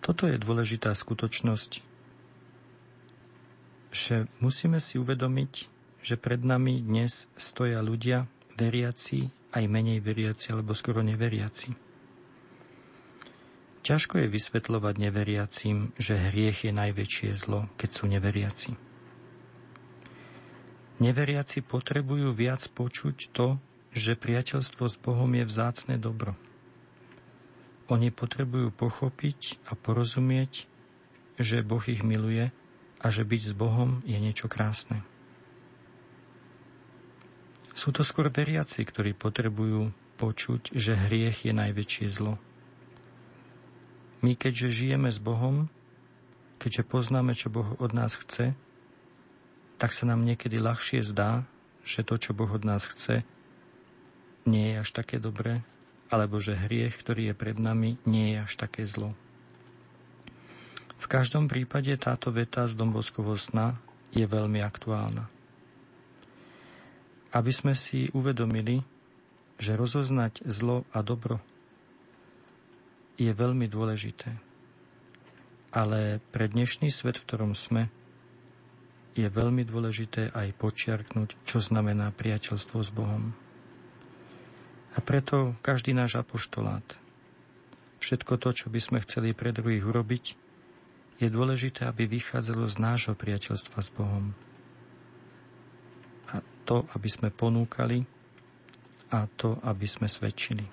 Toto 0.00 0.24
je 0.24 0.40
dôležitá 0.40 0.96
skutočnosť, 0.96 1.84
že 3.92 4.26
musíme 4.40 4.80
si 4.80 4.96
uvedomiť, 4.96 5.52
že 6.00 6.16
pred 6.16 6.40
nami 6.40 6.80
dnes 6.80 7.28
stoja 7.36 7.84
ľudia, 7.84 8.24
veriaci, 8.56 9.28
aj 9.52 9.64
menej 9.68 10.00
veriaci, 10.00 10.56
alebo 10.56 10.72
skoro 10.72 11.04
neveriaci. 11.04 11.76
Ťažko 13.80 14.24
je 14.24 14.28
vysvetľovať 14.28 14.94
neveriacim, 15.00 15.96
že 15.96 16.16
hriech 16.16 16.68
je 16.68 16.72
najväčšie 16.72 17.30
zlo, 17.36 17.68
keď 17.80 17.90
sú 17.90 18.04
neveriaci. 18.08 18.70
Neveriaci 21.00 21.64
potrebujú 21.64 22.28
viac 22.36 22.68
počuť 22.76 23.32
to, 23.32 23.56
že 23.96 24.20
priateľstvo 24.20 24.84
s 24.84 24.96
Bohom 25.00 25.32
je 25.32 25.44
vzácne 25.48 25.96
dobro. 25.96 26.36
Oni 27.90 28.14
potrebujú 28.14 28.70
pochopiť 28.70 29.58
a 29.66 29.74
porozumieť, 29.74 30.70
že 31.42 31.66
Boh 31.66 31.82
ich 31.90 32.06
miluje 32.06 32.54
a 33.02 33.06
že 33.10 33.26
byť 33.26 33.42
s 33.50 33.54
Bohom 33.58 33.98
je 34.06 34.14
niečo 34.14 34.46
krásne. 34.46 35.02
Sú 37.74 37.90
to 37.90 38.06
skôr 38.06 38.30
veriaci, 38.30 38.86
ktorí 38.86 39.16
potrebujú 39.18 39.90
počuť, 40.20 40.70
že 40.76 40.94
hriech 40.94 41.48
je 41.48 41.52
najväčšie 41.56 42.06
zlo. 42.12 42.36
My, 44.20 44.36
keďže 44.36 44.68
žijeme 44.68 45.08
s 45.08 45.16
Bohom, 45.16 45.72
keďže 46.60 46.84
poznáme, 46.84 47.32
čo 47.32 47.48
Boh 47.48 47.74
od 47.80 47.96
nás 47.96 48.14
chce, 48.14 48.52
tak 49.80 49.96
sa 49.96 50.04
nám 50.04 50.22
niekedy 50.28 50.60
ľahšie 50.60 51.00
zdá, 51.00 51.48
že 51.88 52.04
to, 52.04 52.20
čo 52.20 52.36
Boh 52.36 52.52
od 52.52 52.68
nás 52.68 52.84
chce, 52.84 53.24
nie 54.44 54.76
je 54.76 54.84
až 54.84 54.92
také 54.92 55.16
dobré, 55.16 55.64
alebo 56.10 56.42
že 56.42 56.58
hriech, 56.58 56.98
ktorý 56.98 57.30
je 57.30 57.34
pred 57.38 57.56
nami, 57.56 57.96
nie 58.04 58.34
je 58.34 58.38
až 58.42 58.52
také 58.58 58.82
zlo. 58.82 59.14
V 61.00 61.06
každom 61.08 61.48
prípade 61.48 61.94
táto 61.96 62.28
veta 62.28 62.68
z 62.68 62.76
Domboskovho 62.76 63.38
sna 63.38 63.78
je 64.12 64.26
veľmi 64.26 64.60
aktuálna. 64.60 65.30
Aby 67.30 67.52
sme 67.54 67.78
si 67.78 68.10
uvedomili, 68.10 68.82
že 69.56 69.78
rozoznať 69.78 70.44
zlo 70.44 70.82
a 70.90 71.00
dobro 71.00 71.38
je 73.20 73.30
veľmi 73.30 73.70
dôležité. 73.70 74.34
Ale 75.70 76.18
pre 76.34 76.50
dnešný 76.50 76.90
svet, 76.90 77.20
v 77.20 77.26
ktorom 77.30 77.52
sme, 77.54 77.86
je 79.14 79.28
veľmi 79.28 79.62
dôležité 79.62 80.32
aj 80.32 80.56
počiarknúť, 80.58 81.36
čo 81.46 81.60
znamená 81.60 82.10
priateľstvo 82.10 82.78
s 82.80 82.90
Bohom. 82.90 83.36
A 84.90 84.98
preto 84.98 85.54
každý 85.62 85.94
náš 85.94 86.18
apoštolát, 86.18 86.82
všetko 88.02 88.40
to, 88.42 88.50
čo 88.50 88.66
by 88.72 88.80
sme 88.82 88.98
chceli 89.06 89.30
pre 89.36 89.54
druhých 89.54 89.86
urobiť, 89.86 90.24
je 91.20 91.28
dôležité, 91.28 91.84
aby 91.84 92.08
vychádzalo 92.08 92.64
z 92.64 92.76
nášho 92.80 93.14
priateľstva 93.14 93.78
s 93.78 93.90
Bohom. 93.92 94.32
A 96.32 96.40
to, 96.64 96.88
aby 96.96 97.08
sme 97.12 97.28
ponúkali 97.28 98.02
a 99.12 99.28
to, 99.28 99.60
aby 99.62 99.84
sme 99.84 100.08
svedčili. 100.08 100.64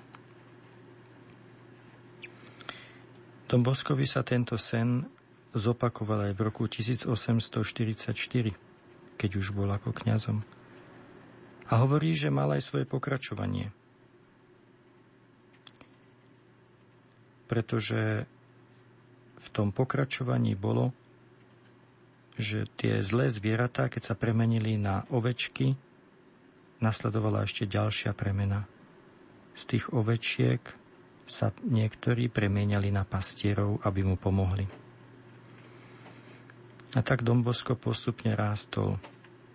Domboskovi 3.48 4.04
sa 4.04 4.24
tento 4.28 4.60
sen 4.60 5.04
zopakoval 5.56 6.32
aj 6.32 6.34
v 6.36 6.42
roku 6.44 6.68
1844, 6.68 7.56
keď 9.16 9.30
už 9.40 9.48
bol 9.56 9.72
ako 9.72 9.96
kňazom. 9.96 10.44
A 11.68 11.74
hovorí, 11.84 12.16
že 12.16 12.32
mal 12.32 12.52
aj 12.56 12.64
svoje 12.64 12.88
pokračovanie. 12.88 13.77
Pretože 17.48 18.28
v 19.38 19.48
tom 19.50 19.72
pokračovaní 19.72 20.54
bolo, 20.54 20.92
že 22.38 22.70
tie 22.78 23.02
zlé 23.02 23.34
zvieratá, 23.34 23.90
keď 23.90 24.14
sa 24.14 24.16
premenili 24.20 24.78
na 24.78 25.08
ovečky, 25.10 25.74
nasledovala 26.78 27.50
ešte 27.50 27.66
ďalšia 27.66 28.14
premena. 28.14 28.70
Z 29.58 29.64
tých 29.74 29.86
ovečiek 29.90 30.62
sa 31.28 31.50
niektorí 31.66 32.30
premieniali 32.30 32.94
na 32.94 33.04
pastierov, 33.04 33.82
aby 33.84 34.06
mu 34.06 34.16
pomohli. 34.16 34.70
A 36.96 37.04
tak 37.04 37.26
Dombosko 37.26 37.76
postupne 37.76 38.32
rástol 38.38 38.96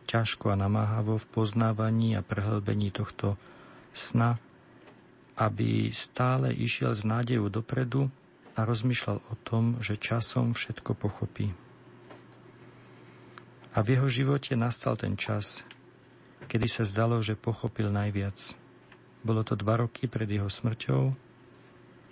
ťažko 0.05 0.52
a 0.52 0.60
namáhavo 0.60 1.16
v 1.16 1.27
poznávaní 1.32 2.12
a 2.19 2.20
prehlbení 2.20 2.93
tohto 2.93 3.40
sna, 3.97 4.36
aby 5.36 5.90
stále 5.96 6.52
išiel 6.52 6.92
s 6.92 7.02
nádejou 7.09 7.48
dopredu 7.48 8.12
a 8.52 8.68
rozmýšľal 8.68 9.18
o 9.18 9.34
tom, 9.40 9.80
že 9.80 9.96
časom 9.96 10.52
všetko 10.52 10.92
pochopí. 10.92 11.56
A 13.72 13.80
v 13.80 13.96
jeho 13.96 14.09
živote 14.12 14.52
nastal 14.52 15.00
ten 15.00 15.16
čas, 15.16 15.64
kedy 16.44 16.68
sa 16.68 16.84
zdalo, 16.84 17.24
že 17.24 17.40
pochopil 17.40 17.88
najviac. 17.88 18.36
Bolo 19.24 19.40
to 19.40 19.56
dva 19.56 19.80
roky 19.80 20.04
pred 20.04 20.28
jeho 20.28 20.52
smrťou, 20.52 21.16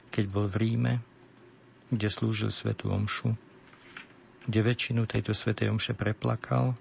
keď 0.09 0.24
bol 0.32 0.48
v 0.48 0.56
Ríme, 0.56 0.94
kde 1.92 2.09
slúžil 2.09 2.48
svetu 2.48 2.88
omšu, 2.88 3.36
kde 4.48 4.60
väčšinu 4.64 5.05
tejto 5.05 5.36
svetej 5.36 5.68
omše 5.68 5.92
preplakal 5.92 6.78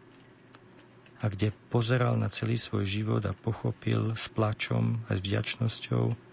a 1.19 1.25
kde 1.27 1.51
pozeral 1.67 2.15
na 2.15 2.31
celý 2.31 2.55
svoj 2.55 2.87
život 2.87 3.27
a 3.27 3.35
pochopil 3.35 4.15
s 4.15 4.31
plačom 4.31 5.03
a 5.11 5.17
s 5.17 5.19
vďačnosťou, 5.19 6.28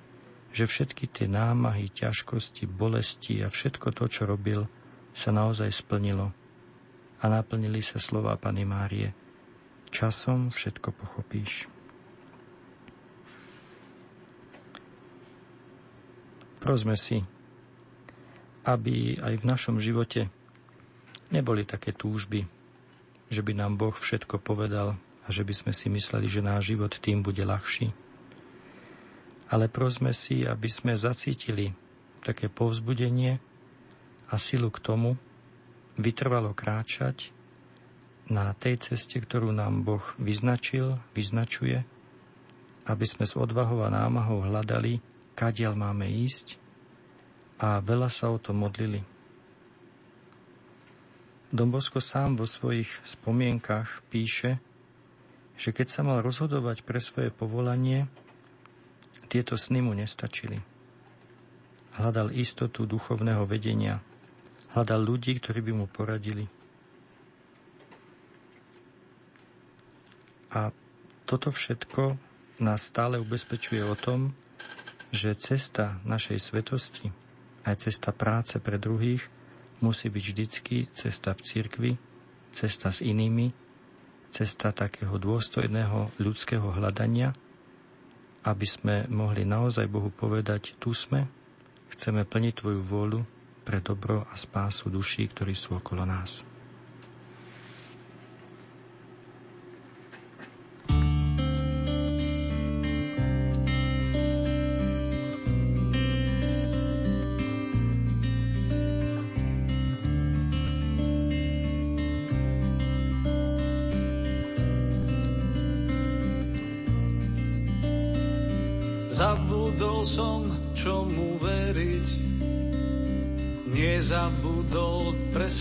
že 0.51 0.64
všetky 0.64 1.10
tie 1.10 1.27
námahy, 1.31 1.90
ťažkosti, 1.93 2.66
bolesti 2.68 3.43
a 3.44 3.48
všetko 3.48 3.93
to, 3.93 4.05
čo 4.06 4.23
robil, 4.28 4.68
sa 5.16 5.32
naozaj 5.32 5.73
splnilo 5.73 6.32
a 7.20 7.24
naplnili 7.27 7.81
sa 7.81 7.97
slova 7.97 8.36
Pany 8.36 8.68
Márie. 8.68 9.16
Časom 9.89 10.52
všetko 10.52 10.93
pochopíš. 10.93 11.73
Prosme 16.60 16.98
si, 16.98 17.23
aby 18.66 19.16
aj 19.23 19.35
v 19.39 19.44
našom 19.47 19.78
živote 19.78 20.27
neboli 21.31 21.62
také 21.62 21.94
túžby, 21.94 22.44
že 23.31 23.40
by 23.40 23.52
nám 23.55 23.78
Boh 23.78 23.94
všetko 23.94 24.43
povedal 24.43 24.98
a 25.27 25.28
že 25.31 25.47
by 25.47 25.55
sme 25.55 25.73
si 25.73 25.86
mysleli, 25.90 26.27
že 26.27 26.43
náš 26.43 26.74
život 26.74 26.90
tým 26.98 27.23
bude 27.23 27.43
ľahší. 27.43 28.05
Ale 29.47 29.70
prosme 29.70 30.10
si, 30.10 30.43
aby 30.43 30.66
sme 30.66 30.98
zacítili 30.98 31.70
také 32.23 32.51
povzbudenie 32.51 33.39
a 34.27 34.35
silu 34.43 34.74
k 34.74 34.82
tomu, 34.82 35.14
vytrvalo 35.97 36.51
kráčať 36.52 37.31
na 38.27 38.51
tej 38.59 38.82
ceste, 38.82 39.23
ktorú 39.23 39.55
nám 39.55 39.86
Boh 39.86 40.02
vyznačil, 40.18 40.98
vyznačuje, 41.14 41.86
aby 42.86 43.06
sme 43.06 43.23
s 43.23 43.39
odvahou 43.39 43.86
a 43.86 43.90
námahou 43.90 44.43
hľadali, 44.43 44.98
kadiaľ 45.39 45.78
máme 45.78 46.10
ísť 46.10 46.59
a 47.62 47.78
veľa 47.78 48.10
sa 48.10 48.35
o 48.35 48.39
to 48.43 48.51
modlili. 48.51 49.06
Dombosko 51.55 52.02
sám 52.02 52.35
vo 52.35 52.44
svojich 52.44 52.90
spomienkach 53.06 54.02
píše, 54.10 54.59
že 55.56 55.70
keď 55.73 55.86
sa 55.89 56.02
mal 56.02 56.18
rozhodovať 56.20 56.82
pre 56.82 56.98
svoje 57.01 57.31
povolanie, 57.31 58.10
tieto 59.36 59.60
sny 59.60 59.84
mu 59.84 59.92
nestačili. 59.92 60.56
Hľadal 62.00 62.32
istotu 62.32 62.88
duchovného 62.88 63.44
vedenia– 63.44 64.00
Hľadal 64.76 65.08
ľudí, 65.08 65.40
ktorí 65.40 65.64
by 65.64 65.72
mu 65.72 65.86
poradili. 65.88 66.44
A 70.52 70.68
toto 71.24 71.48
všetko 71.48 72.20
nás 72.60 72.84
stále 72.84 73.16
ubezpečuje 73.16 73.80
o 73.80 73.96
tom, 73.96 74.36
že 75.08 75.32
cesta 75.32 75.96
našej 76.04 76.44
svetosti, 76.44 77.08
aj 77.64 77.88
cesta 77.88 78.12
práce 78.12 78.60
pre 78.60 78.76
druhých, 78.76 79.24
musí 79.80 80.12
byť 80.12 80.24
vždycky 80.28 80.76
cesta 80.92 81.32
v 81.32 81.40
cirkvi, 81.40 81.92
cesta 82.52 82.92
s 82.92 83.00
inými, 83.00 83.56
cesta 84.28 84.76
takého 84.76 85.16
dôstojného 85.16 86.20
ľudského 86.20 86.68
hľadania, 86.68 87.32
aby 88.47 88.66
sme 88.66 88.94
mohli 89.10 89.43
naozaj 89.43 89.90
Bohu 89.90 90.14
povedať, 90.14 90.78
tu 90.78 90.94
sme, 90.94 91.27
chceme 91.90 92.23
plniť 92.23 92.52
Tvoju 92.62 92.81
vôľu, 92.81 93.20
pre 93.66 93.82
dobro 93.82 94.23
a 94.31 94.39
spásu 94.39 94.86
duší, 94.86 95.27
ktorí 95.27 95.51
sú 95.51 95.74
okolo 95.82 96.06
nás. 96.06 96.47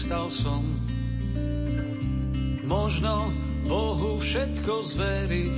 Prestal 0.05 0.29
som. 0.29 0.61
Možno 2.69 3.33
Bohu 3.65 4.21
všetko 4.21 4.85
zveriť 4.85 5.57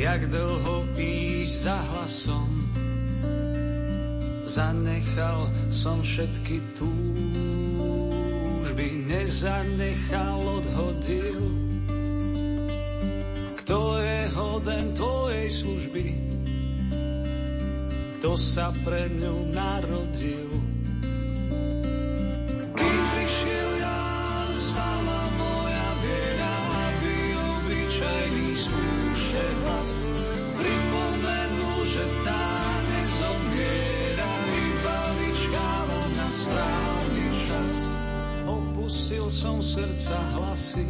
Jak 0.00 0.32
dlho 0.32 0.88
ísť 0.96 1.54
za 1.60 1.76
hlasom. 1.76 2.48
Zanechal 4.48 5.52
som 5.68 6.00
všetky 6.00 6.56
túžby 6.80 8.88
Nezanechal, 9.12 10.40
odhodil 10.40 11.52
Kto 13.60 14.00
je 14.00 14.20
hoden 14.40 14.96
tvojej 14.96 15.48
služby? 15.52 16.06
Kto 18.16 18.40
sa 18.40 18.72
pre 18.88 19.04
ňu 19.20 19.52
narodil 19.52 20.49
som 39.40 39.64
srdca 39.64 40.20
hlasy 40.36 40.84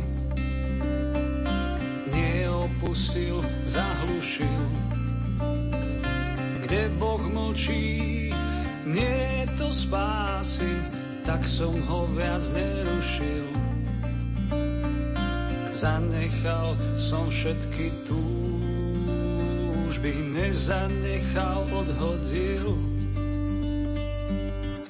neopustil, 2.11 3.39
zahlušil. 3.63 4.63
Kde 6.67 6.91
Boh 6.99 7.23
mlčí, 7.31 8.35
nie 8.91 9.47
to 9.55 9.71
spásy, 9.71 10.67
tak 11.23 11.47
som 11.47 11.79
ho 11.79 12.11
viac 12.11 12.43
nerušil. 12.51 13.55
Zanechal 15.71 16.75
som 16.99 17.31
všetky 17.31 18.03
túžby, 18.11 20.11
nezanechal, 20.35 21.71
odhodil. 21.71 22.75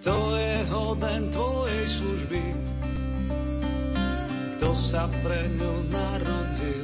Kto 0.01 0.17
je 0.41 0.65
hoden 0.73 1.29
tvojej 1.29 1.85
služby, 1.85 2.41
kto 4.61 4.77
sa 4.77 5.09
pre 5.25 5.49
ňu 5.57 5.89
narodil. 5.89 6.80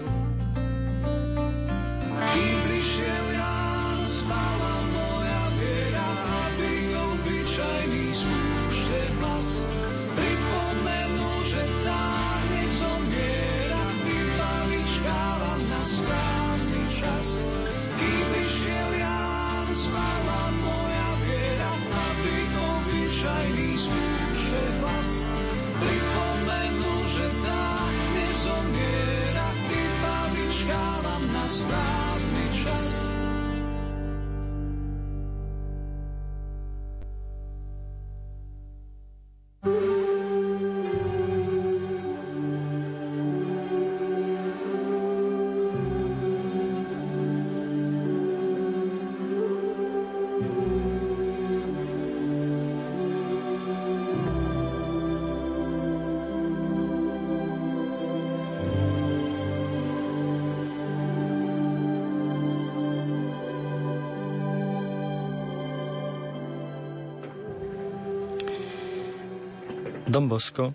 Dom 70.16 70.32
Bosko 70.32 70.72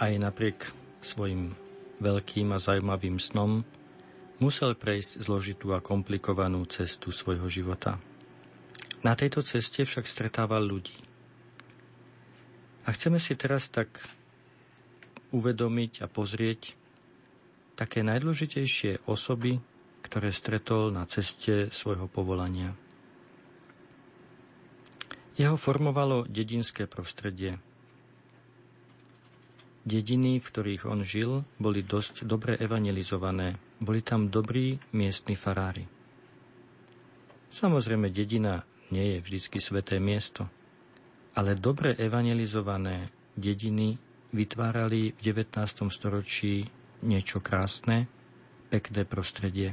aj 0.00 0.16
napriek 0.16 0.72
svojim 1.04 1.52
veľkým 2.00 2.56
a 2.56 2.56
zaujímavým 2.56 3.20
snom 3.20 3.60
musel 4.40 4.72
prejsť 4.72 5.28
zložitú 5.28 5.76
a 5.76 5.84
komplikovanú 5.84 6.64
cestu 6.64 7.12
svojho 7.12 7.52
života. 7.52 8.00
Na 9.04 9.12
tejto 9.12 9.44
ceste 9.44 9.84
však 9.84 10.08
stretával 10.08 10.64
ľudí. 10.64 10.96
A 12.88 12.96
chceme 12.96 13.20
si 13.20 13.36
teraz 13.36 13.68
tak 13.68 13.92
uvedomiť 15.36 16.00
a 16.00 16.08
pozrieť 16.08 16.72
také 17.76 18.00
najdôležitejšie 18.00 19.04
osoby, 19.04 19.60
ktoré 20.00 20.32
stretol 20.32 20.96
na 20.96 21.04
ceste 21.04 21.68
svojho 21.68 22.08
povolania. 22.08 22.72
Jeho 25.36 25.60
formovalo 25.60 26.24
dedinské 26.24 26.88
prostredie. 26.88 27.67
Dediny, 29.88 30.36
v 30.36 30.44
ktorých 30.44 30.84
on 30.84 31.00
žil, 31.00 31.48
boli 31.56 31.80
dosť 31.80 32.28
dobre 32.28 32.60
evangelizované. 32.60 33.56
Boli 33.80 34.04
tam 34.04 34.28
dobrí 34.28 34.76
miestni 34.92 35.32
farári. 35.32 35.88
Samozrejme, 37.48 38.12
dedina 38.12 38.60
nie 38.92 39.16
je 39.16 39.24
vždycky 39.24 39.56
sveté 39.56 39.96
miesto, 39.96 40.44
ale 41.40 41.56
dobre 41.56 41.96
evangelizované 41.96 43.08
dediny 43.32 43.96
vytvárali 44.36 45.16
v 45.16 45.20
19. 45.24 45.56
storočí 45.88 46.68
niečo 47.08 47.40
krásne, 47.40 48.04
pekné 48.68 49.08
prostredie. 49.08 49.72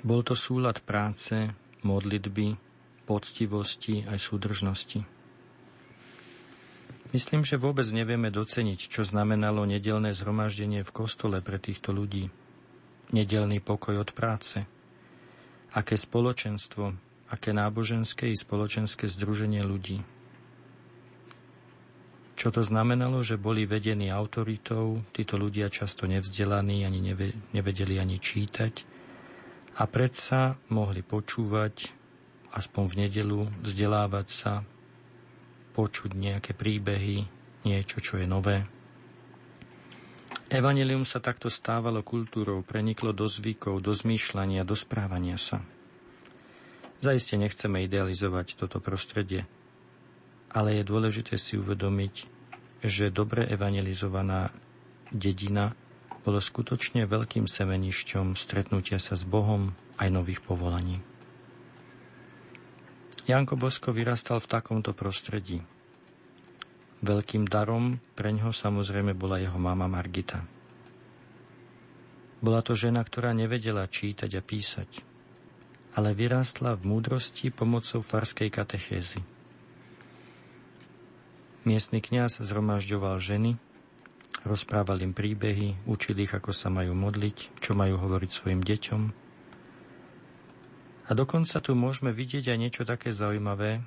Bol 0.00 0.24
to 0.24 0.32
súlad 0.32 0.80
práce, 0.88 1.52
modlitby, 1.84 2.56
poctivosti 3.04 4.08
aj 4.08 4.16
súdržnosti. 4.16 5.17
Myslím, 7.08 7.40
že 7.40 7.56
vôbec 7.56 7.88
nevieme 7.88 8.28
doceniť, 8.28 8.92
čo 8.92 9.00
znamenalo 9.00 9.64
nedelné 9.64 10.12
zhromaždenie 10.12 10.84
v 10.84 10.92
kostole 10.92 11.40
pre 11.40 11.56
týchto 11.56 11.88
ľudí. 11.96 12.28
Nedelný 13.16 13.64
pokoj 13.64 14.04
od 14.04 14.12
práce. 14.12 14.60
Aké 15.72 15.96
spoločenstvo, 15.96 16.92
aké 17.32 17.56
náboženské 17.56 18.28
i 18.28 18.36
spoločenské 18.36 19.08
združenie 19.08 19.64
ľudí. 19.64 20.04
Čo 22.38 22.54
to 22.54 22.62
znamenalo, 22.62 23.24
že 23.24 23.40
boli 23.40 23.64
vedení 23.64 24.12
autoritou, 24.12 25.00
títo 25.10 25.40
ľudia 25.40 25.72
často 25.72 26.04
nevzdelaní, 26.04 26.84
ani 26.84 27.00
nevedeli 27.56 27.98
ani 27.98 28.20
čítať 28.20 28.84
a 29.80 29.88
predsa 29.88 30.60
mohli 30.70 31.02
počúvať, 31.02 31.90
aspoň 32.52 32.84
v 32.84 32.94
nedelu, 33.00 33.40
vzdelávať 33.64 34.28
sa, 34.28 34.52
počuť 35.78 36.18
nejaké 36.18 36.58
príbehy, 36.58 37.22
niečo, 37.62 38.02
čo 38.02 38.18
je 38.18 38.26
nové. 38.26 38.66
Evangelium 40.50 41.06
sa 41.06 41.22
takto 41.22 41.46
stávalo 41.46 42.02
kultúrou, 42.02 42.66
preniklo 42.66 43.14
do 43.14 43.30
zvykov, 43.30 43.78
do 43.78 43.94
zmýšľania, 43.94 44.66
do 44.66 44.74
správania 44.74 45.38
sa. 45.38 45.62
Zaiste 46.98 47.38
nechceme 47.38 47.86
idealizovať 47.86 48.58
toto 48.58 48.82
prostredie– 48.82 49.46
ale 50.52 50.80
je 50.80 50.84
dôležité 50.84 51.36
si 51.36 51.60
uvedomiť, 51.60 52.14
že 52.84 53.12
dobre 53.12 53.44
evangelizovaná 53.48 54.54
dedina 55.12 55.76
bolo 56.24 56.40
skutočne 56.40 57.08
veľkým 57.08 57.48
semenišťom 57.48 58.36
stretnutia 58.36 59.00
sa 59.00 59.16
s 59.16 59.24
Bohom 59.24 59.72
aj 60.00 60.08
nových 60.12 60.40
povolaní. 60.44 61.00
Janko 63.28 63.60
Bosko 63.60 63.92
vyrastal 63.92 64.40
v 64.40 64.48
takomto 64.48 64.96
prostredí. 64.96 65.60
Veľkým 67.04 67.44
darom 67.44 68.00
pre 68.16 68.32
ňoho 68.32 68.56
samozrejme 68.56 69.12
bola 69.12 69.36
jeho 69.36 69.60
mama 69.60 69.84
Margita. 69.84 70.48
Bola 72.40 72.64
to 72.64 72.72
žena, 72.72 73.04
ktorá 73.04 73.36
nevedela 73.36 73.84
čítať 73.84 74.32
a 74.32 74.40
písať, 74.40 75.04
ale 75.92 76.16
vyrástla 76.16 76.72
v 76.80 76.88
múdrosti 76.88 77.52
pomocou 77.52 78.00
farskej 78.00 78.48
katechézy. 78.48 79.20
Miestny 81.68 82.00
kňaz 82.00 82.40
zhromažďoval 82.40 83.20
ženy, 83.20 83.60
rozprával 84.48 85.04
im 85.04 85.12
príbehy, 85.12 85.76
učil 85.84 86.16
ich, 86.24 86.32
ako 86.32 86.56
sa 86.56 86.72
majú 86.72 86.96
modliť, 86.96 87.60
čo 87.60 87.76
majú 87.76 88.00
hovoriť 88.00 88.30
svojim 88.32 88.64
deťom. 88.64 89.27
A 91.08 91.16
dokonca 91.16 91.56
tu 91.64 91.72
môžeme 91.72 92.12
vidieť 92.12 92.52
aj 92.52 92.58
niečo 92.60 92.82
také 92.84 93.16
zaujímavé, 93.16 93.80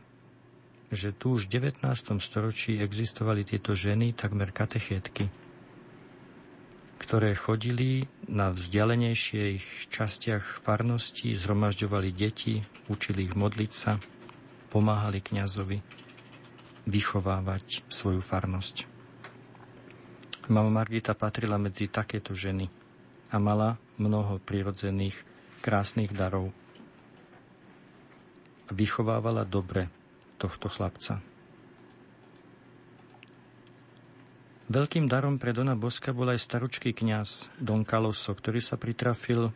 že 0.89 1.14
tu 1.14 1.38
už 1.38 1.45
v 1.45 1.72
19. 1.72 1.85
storočí 2.18 2.81
existovali 2.81 3.45
tieto 3.45 3.77
ženy, 3.77 4.18
takmer 4.18 4.49
katechétky, 4.49 5.30
ktoré 6.98 7.38
chodili 7.38 8.10
na 8.26 8.49
vzdialenejších 8.49 9.88
častiach 9.93 10.65
farnosti, 10.65 11.38
zhromažďovali 11.38 12.10
deti, 12.10 12.65
učili 12.89 13.30
ich 13.30 13.38
modliť 13.38 13.72
sa, 13.72 14.02
pomáhali 14.73 15.22
kňazovi 15.22 15.80
vychovávať 16.89 17.85
svoju 17.85 18.19
farnosť. 18.19 18.89
Mama 20.49 20.84
Margita 20.84 21.14
patrila 21.14 21.61
medzi 21.61 21.85
takéto 21.85 22.34
ženy 22.34 22.68
a 23.30 23.38
mala 23.38 23.77
mnoho 24.02 24.41
prirodzených 24.41 25.15
krásnych 25.61 26.11
darov. 26.11 26.52
Vychovávala 28.72 29.43
dobre 29.43 29.91
tohto 30.39 30.72
chlapca. 30.72 31.19
Veľkým 34.72 35.11
darom 35.11 35.35
pre 35.35 35.52
Dona 35.52 35.76
Boska 35.76 36.15
bol 36.15 36.31
aj 36.31 36.39
staručký 36.39 36.95
kňaz 36.95 37.52
Don 37.60 37.84
Kaloso, 37.84 38.31
ktorý 38.31 38.64
sa 38.64 38.80
pritrafil 38.80 39.52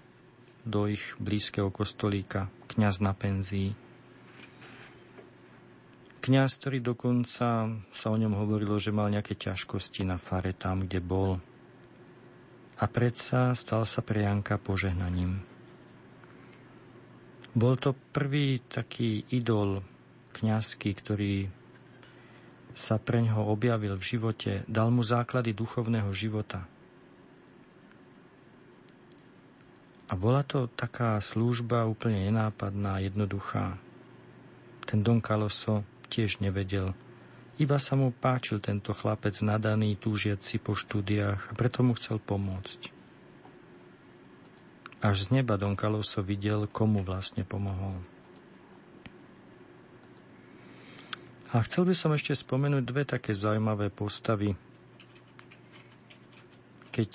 do 0.68 0.92
ich 0.92 1.16
blízkeho 1.16 1.72
kostolíka, 1.72 2.52
kňaz 2.68 3.00
na 3.00 3.16
penzii, 3.16 3.72
Kňaz, 6.26 6.58
ktorý 6.58 6.82
dokonca 6.82 7.70
sa 7.70 8.08
o 8.10 8.18
ňom 8.18 8.34
hovorilo, 8.34 8.82
že 8.82 8.90
mal 8.90 9.14
nejaké 9.14 9.38
ťažkosti 9.38 10.10
na 10.10 10.18
fare 10.18 10.58
tam, 10.58 10.90
kde 10.90 10.98
bol. 10.98 11.38
A 12.82 12.86
predsa 12.90 13.54
stal 13.54 13.86
sa 13.86 14.02
pre 14.02 14.26
Janka 14.26 14.58
požehnaním. 14.58 15.46
Bol 17.56 17.80
to 17.80 17.96
prvý 17.96 18.60
taký 18.68 19.24
idol 19.32 19.80
kňazský, 20.36 20.92
ktorý 20.92 21.48
sa 22.76 23.00
pre 23.00 23.24
ňoho 23.24 23.48
objavil 23.48 23.96
v 23.96 24.04
živote, 24.04 24.68
dal 24.68 24.92
mu 24.92 25.00
základy 25.08 25.56
duchovného 25.56 26.12
života. 26.12 26.68
A 30.12 30.14
bola 30.20 30.44
to 30.44 30.68
taká 30.68 31.16
služba 31.24 31.88
úplne 31.88 32.28
nenápadná, 32.28 33.00
jednoduchá. 33.00 33.80
Ten 34.84 35.00
Don 35.02 35.24
Caloso 35.24 35.88
tiež 36.12 36.44
nevedel. 36.44 36.92
Iba 37.56 37.80
sa 37.80 37.96
mu 37.96 38.12
páčil 38.12 38.60
tento 38.60 38.92
chlapec 38.92 39.40
nadaný, 39.40 39.96
túžiaci 39.96 40.60
po 40.60 40.76
štúdiách 40.76 41.50
a 41.50 41.54
preto 41.56 41.88
mu 41.88 41.96
chcel 41.96 42.20
pomôcť. 42.20 42.95
Až 45.06 45.30
z 45.30 45.38
neba 45.38 45.54
Don 45.54 45.78
Caloso 45.78 46.26
videl, 46.26 46.66
komu 46.66 47.06
vlastne 47.06 47.46
pomohol. 47.46 48.02
A 51.54 51.62
chcel 51.62 51.86
by 51.86 51.94
som 51.94 52.10
ešte 52.18 52.34
spomenúť 52.34 52.82
dve 52.82 53.06
také 53.06 53.38
zaujímavé 53.38 53.94
postavy. 53.94 54.58
Keď 56.90 57.12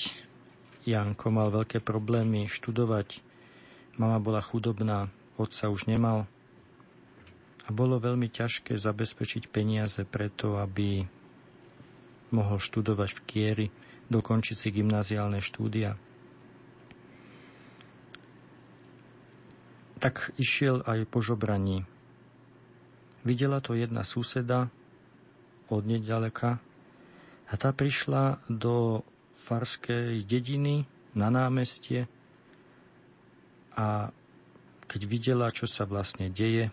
Janko 0.86 1.34
mal 1.34 1.50
veľké 1.50 1.82
problémy 1.82 2.46
študovať, 2.46 3.26
mama 3.98 4.22
bola 4.22 4.38
chudobná, 4.38 5.10
otca 5.34 5.66
už 5.66 5.90
nemal, 5.90 6.30
a 7.66 7.74
bolo 7.74 7.98
veľmi 7.98 8.30
ťažké 8.30 8.78
zabezpečiť 8.78 9.50
peniaze 9.50 10.06
preto, 10.06 10.62
aby 10.62 11.02
mohol 12.30 12.62
študovať 12.62 13.18
v 13.18 13.20
Kieri, 13.26 13.66
dokončiť 14.06 14.56
si 14.56 14.68
gymnáziálne 14.70 15.42
štúdia. 15.42 15.98
Tak 20.00 20.32
išiel 20.40 20.80
aj 20.88 21.04
po 21.08 21.20
žobraní. 21.20 21.84
Videla 23.20 23.60
to 23.60 23.76
jedna 23.76 24.00
suseda 24.00 24.72
od 25.68 25.82
nedaleka 25.84 26.56
a 27.46 27.54
tá 27.60 27.70
prišla 27.76 28.40
do 28.48 29.04
farskej 29.36 30.24
dediny 30.24 30.88
na 31.12 31.28
námestie 31.28 32.08
a 33.76 34.08
keď 34.88 35.00
videla, 35.06 35.52
čo 35.52 35.68
sa 35.68 35.84
vlastne 35.84 36.32
deje, 36.32 36.72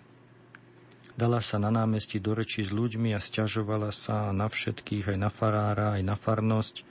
Dala 1.18 1.42
sa 1.42 1.58
na 1.58 1.74
námestí 1.74 2.22
do 2.22 2.38
reči 2.38 2.62
s 2.62 2.70
ľuďmi 2.70 3.10
a 3.10 3.18
stiažovala 3.18 3.90
sa 3.90 4.30
na 4.30 4.46
všetkých, 4.46 5.10
aj 5.10 5.18
na 5.18 5.34
farára, 5.34 5.98
aj 5.98 6.06
na 6.06 6.14
farnosť, 6.14 6.86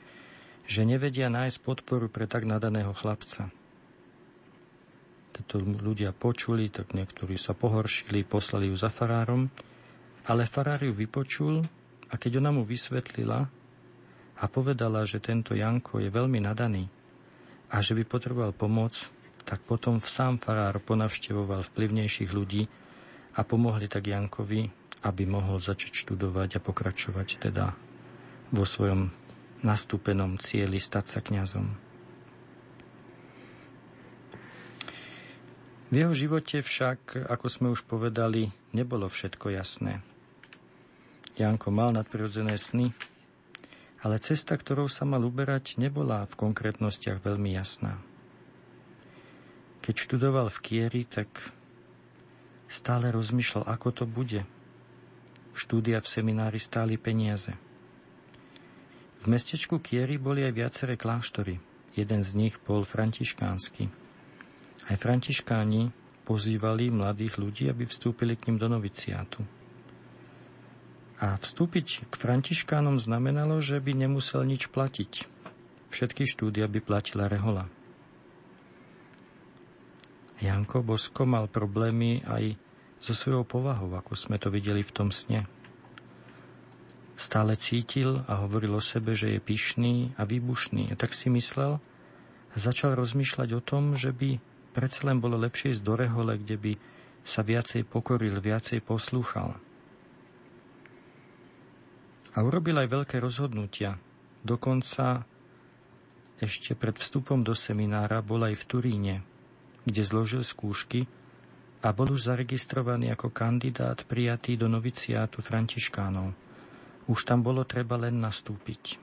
že 0.67 0.83
nevedia 0.83 1.31
nájsť 1.31 1.63
podporu 1.63 2.11
pre 2.11 2.27
tak 2.27 2.43
nadaného 2.43 2.91
chlapca. 2.91 3.55
Títo 5.37 5.61
ľudia 5.61 6.17
počuli, 6.17 6.73
tak 6.73 6.97
niektorí 6.97 7.37
sa 7.37 7.53
pohoršili, 7.53 8.25
poslali 8.25 8.73
ju 8.73 8.77
za 8.81 8.89
farárom, 8.89 9.53
ale 10.25 10.49
farár 10.49 10.81
ju 10.81 10.97
vypočul, 10.97 11.61
A 12.07 12.15
keď 12.15 12.39
ona 12.39 12.55
mu 12.55 12.63
vysvetlila 12.63 13.41
a 14.37 14.45
povedala, 14.47 15.03
že 15.03 15.19
tento 15.19 15.59
Janko 15.59 15.99
je 15.99 16.07
veľmi 16.07 16.39
nadaný 16.39 16.87
a 17.67 17.83
že 17.83 17.99
by 17.99 18.07
potreboval 18.07 18.55
pomoc, 18.55 18.95
tak 19.43 19.63
potom 19.67 19.99
sám 19.99 20.39
farár 20.39 20.79
ponavštevoval 20.83 21.67
vplyvnejších 21.67 22.31
ľudí 22.31 22.63
a 23.35 23.41
pomohli 23.43 23.91
tak 23.91 24.07
Jankovi, 24.07 24.71
aby 25.03 25.23
mohol 25.27 25.59
začať 25.59 25.95
študovať 26.07 26.59
a 26.59 26.65
pokračovať 26.65 27.29
teda 27.43 27.75
vo 28.55 28.63
svojom 28.63 29.11
nastúpenom 29.67 30.39
cieli 30.39 30.79
stať 30.79 31.05
sa 31.11 31.21
kňazom. 31.23 31.86
V 35.87 35.95
jeho 35.95 36.11
živote 36.11 36.67
však, 36.67 37.31
ako 37.31 37.47
sme 37.47 37.69
už 37.71 37.87
povedali, 37.87 38.51
nebolo 38.75 39.07
všetko 39.07 39.55
jasné. 39.55 40.03
Janko 41.39 41.71
mal 41.71 41.95
nadprirodzené 41.95 42.59
sny, 42.59 42.91
ale 44.03 44.19
cesta, 44.19 44.59
ktorou 44.59 44.91
sa 44.91 45.07
mal 45.07 45.23
uberať, 45.23 45.79
nebola 45.79 46.27
v 46.27 46.35
konkrétnostiach 46.35 47.23
veľmi 47.23 47.55
jasná. 47.55 48.03
Keď 49.87 49.95
študoval 49.95 50.51
v 50.51 50.59
Kieri, 50.59 51.03
tak 51.07 51.31
stále 52.67 53.15
rozmýšľal, 53.15 53.71
ako 53.71 53.89
to 54.03 54.05
bude. 54.11 54.43
Štúdia 55.55 56.03
v 56.03 56.11
seminári 56.11 56.59
stáli 56.59 56.99
peniaze. 56.99 57.55
V 59.23 59.31
mestečku 59.31 59.79
Kieri 59.79 60.19
boli 60.19 60.43
aj 60.43 60.53
viaceré 60.53 60.95
kláštory. 60.99 61.63
Jeden 61.95 62.27
z 62.27 62.31
nich 62.35 62.59
bol 62.59 62.83
františkánsky. 62.83 64.06
Aj 64.87 64.95
františkáni 64.95 65.91
pozývali 66.23 66.91
mladých 66.91 67.39
ľudí, 67.39 67.65
aby 67.71 67.87
vstúpili 67.87 68.39
k 68.39 68.51
ním 68.51 68.59
do 68.59 68.71
noviciátu. 68.71 69.43
A 71.17 71.39
vstúpiť 71.41 72.07
k 72.07 72.15
františkánom 72.15 73.01
znamenalo, 73.01 73.59
že 73.59 73.81
by 73.81 73.97
nemusel 73.97 74.45
nič 74.45 74.69
platiť. 74.69 75.25
Všetky 75.89 76.29
štúdia 76.29 76.69
by 76.69 76.83
platila 76.85 77.31
rehola. 77.31 77.71
Janko 80.37 80.85
Bosko 80.85 81.25
mal 81.25 81.49
problémy 81.49 82.21
aj 82.29 82.61
so 83.01 83.17
svojou 83.17 83.49
povahou, 83.49 83.97
ako 83.97 84.13
sme 84.13 84.37
to 84.37 84.53
videli 84.53 84.85
v 84.85 84.93
tom 84.93 85.09
sne. 85.09 85.49
Stále 87.17 87.57
cítil 87.57 88.21
a 88.29 88.45
hovoril 88.45 88.77
o 88.77 88.83
sebe, 88.85 89.17
že 89.17 89.33
je 89.33 89.41
pyšný 89.41 90.13
a 90.21 90.29
výbušný. 90.29 90.93
A 90.93 90.95
tak 91.01 91.17
si 91.17 91.33
myslel 91.33 91.81
a 92.53 92.57
začal 92.61 92.93
rozmýšľať 92.93 93.57
o 93.57 93.65
tom, 93.65 93.97
že 93.97 94.13
by 94.13 94.37
predsa 94.77 95.09
len 95.09 95.17
bolo 95.17 95.41
lepšie 95.41 95.73
ísť 95.73 95.83
do 95.83 95.97
rehole, 95.97 96.37
kde 96.37 96.61
by 96.61 96.73
sa 97.25 97.41
viacej 97.41 97.89
pokoril, 97.89 98.37
viacej 98.37 98.85
poslúchal. 98.85 99.57
A 102.37 102.45
urobil 102.45 102.77
aj 102.77 102.93
veľké 102.93 103.17
rozhodnutia. 103.17 103.97
Dokonca 104.45 105.25
ešte 106.37 106.77
pred 106.77 107.01
vstupom 107.01 107.41
do 107.41 107.57
seminára 107.57 108.21
bol 108.21 108.45
aj 108.45 108.61
v 108.61 108.65
Turíne, 108.69 109.17
kde 109.89 110.05
zložil 110.05 110.45
skúšky 110.45 111.09
a 111.81 111.89
bol 111.97 112.13
už 112.13 112.29
zaregistrovaný 112.29 113.09
ako 113.17 113.33
kandidát 113.33 114.05
prijatý 114.05 114.61
do 114.61 114.69
noviciátu 114.69 115.41
františkánov. 115.41 116.37
Už 117.09 117.25
tam 117.25 117.41
bolo 117.41 117.65
treba 117.65 117.97
len 117.97 118.21
nastúpiť. 118.21 119.01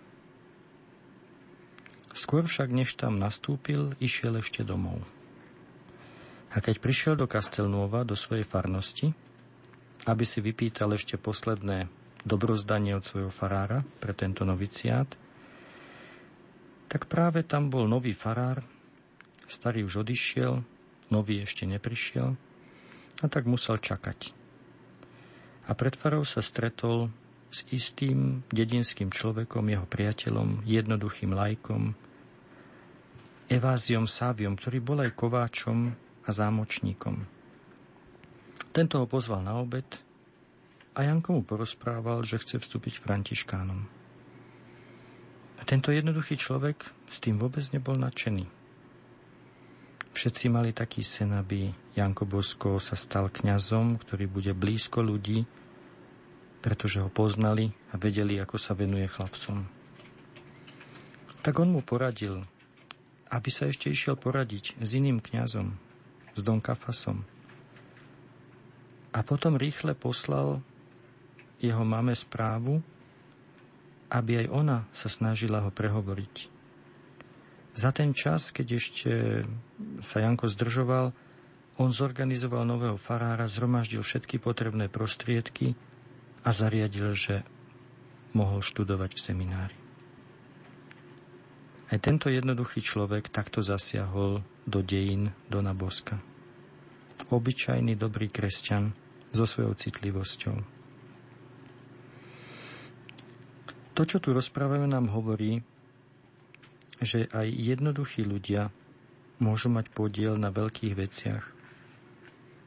Skôr 2.14 2.46
však, 2.46 2.70
než 2.70 2.94
tam 2.94 3.18
nastúpil, 3.18 3.98
išiel 3.98 4.38
ešte 4.38 4.62
domov. 4.62 5.02
A 6.54 6.62
keď 6.62 6.76
prišiel 6.78 7.14
do 7.18 7.26
Kastelnova, 7.26 8.06
do 8.06 8.14
svojej 8.14 8.46
farnosti, 8.46 9.10
aby 10.06 10.24
si 10.28 10.38
vypýtal 10.38 10.94
ešte 10.94 11.18
posledné 11.18 11.90
dobrozdanie 12.22 12.94
od 12.94 13.04
svojho 13.04 13.34
farára 13.34 13.82
pre 13.98 14.14
tento 14.14 14.46
noviciát, 14.46 15.10
tak 16.88 17.10
práve 17.10 17.42
tam 17.42 17.74
bol 17.74 17.90
nový 17.90 18.14
farár, 18.14 18.62
starý 19.50 19.82
už 19.82 20.06
odišiel, 20.06 20.62
nový 21.10 21.42
ešte 21.42 21.66
neprišiel 21.66 22.38
a 23.22 23.26
tak 23.26 23.50
musel 23.50 23.82
čakať. 23.82 24.30
A 25.64 25.72
pred 25.74 25.98
farou 25.98 26.22
sa 26.22 26.44
stretol 26.44 27.10
s 27.50 27.66
istým 27.74 28.46
dedinským 28.54 29.10
človekom, 29.10 29.64
jeho 29.74 29.88
priateľom, 29.90 30.66
jednoduchým 30.70 31.34
lajkom, 31.34 31.98
Eváziom 33.50 34.10
Sáviom, 34.10 34.58
ktorý 34.58 34.80
bol 34.82 35.06
aj 35.06 35.14
kováčom 35.14 35.94
a 36.24 36.30
zámočníkom. 36.32 37.26
Tento 38.74 38.96
ho 38.98 39.06
pozval 39.06 39.46
na 39.46 39.62
obed 39.62 39.86
a 40.98 41.06
Janko 41.06 41.38
mu 41.38 41.42
porozprával, 41.46 42.26
že 42.26 42.42
chce 42.42 42.58
vstúpiť 42.58 42.98
františkánom. 42.98 43.86
A 45.58 45.62
tento 45.64 45.94
jednoduchý 45.94 46.36
človek 46.36 46.82
s 47.08 47.18
tým 47.22 47.38
vôbec 47.38 47.64
nebol 47.70 47.96
nadšený. 47.96 48.46
Všetci 50.14 50.46
mali 50.50 50.74
taký 50.74 51.02
sen, 51.02 51.34
aby 51.34 51.74
Janko 51.98 52.30
Bosko 52.30 52.78
sa 52.78 52.94
stal 52.94 53.34
kňazom, 53.34 53.98
ktorý 53.98 54.30
bude 54.30 54.54
blízko 54.54 55.02
ľudí, 55.02 55.46
pretože 56.62 57.02
ho 57.02 57.10
poznali 57.10 57.74
a 57.92 57.98
vedeli, 57.98 58.38
ako 58.38 58.58
sa 58.62 58.78
venuje 58.78 59.10
chlapcom. 59.10 59.66
Tak 61.44 61.54
on 61.60 61.76
mu 61.76 61.82
poradil, 61.82 62.46
aby 63.34 63.50
sa 63.50 63.68
ešte 63.68 63.90
išiel 63.90 64.16
poradiť 64.16 64.78
s 64.80 64.90
iným 64.94 65.20
kňazom, 65.20 65.76
s 66.34 66.40
Don 66.42 66.60
Kafasom. 66.60 67.22
A 69.14 69.20
potom 69.22 69.54
rýchle 69.58 69.94
poslal 69.94 70.62
jeho 71.62 71.86
mame 71.86 72.18
správu, 72.18 72.82
aby 74.10 74.46
aj 74.46 74.48
ona 74.50 74.78
sa 74.94 75.10
snažila 75.10 75.62
ho 75.62 75.70
prehovoriť. 75.70 76.36
Za 77.74 77.90
ten 77.90 78.14
čas, 78.14 78.54
keď 78.54 78.68
ešte 78.78 79.12
sa 80.02 80.22
Janko 80.22 80.46
zdržoval, 80.46 81.10
on 81.82 81.90
zorganizoval 81.90 82.70
nového 82.70 83.02
farára, 83.02 83.50
zhromaždil 83.50 84.06
všetky 84.06 84.38
potrebné 84.38 84.94
prostriedky 84.94 85.74
a 86.46 86.54
zariadil, 86.54 87.18
že 87.18 87.42
mohol 88.38 88.62
študovať 88.62 89.18
v 89.18 89.24
seminári. 89.24 89.78
Aj 91.90 91.98
tento 91.98 92.30
jednoduchý 92.30 92.82
človek 92.82 93.30
takto 93.34 93.66
zasiahol 93.66 94.46
do 94.64 94.80
dejín 94.80 95.32
Dona 95.52 95.76
Boska. 95.76 96.20
Obyčajný 97.30 97.96
dobrý 97.96 98.30
kresťan 98.30 98.94
so 99.34 99.44
svojou 99.44 99.74
citlivosťou. 99.74 100.58
To, 103.94 104.02
čo 104.02 104.18
tu 104.18 104.34
rozprávajú, 104.34 104.90
nám 104.90 105.14
hovorí, 105.14 105.62
že 106.98 107.30
aj 107.30 107.46
jednoduchí 107.46 108.26
ľudia 108.26 108.74
môžu 109.38 109.70
mať 109.70 109.92
podiel 109.94 110.34
na 110.40 110.50
veľkých 110.50 110.94
veciach. 110.98 111.46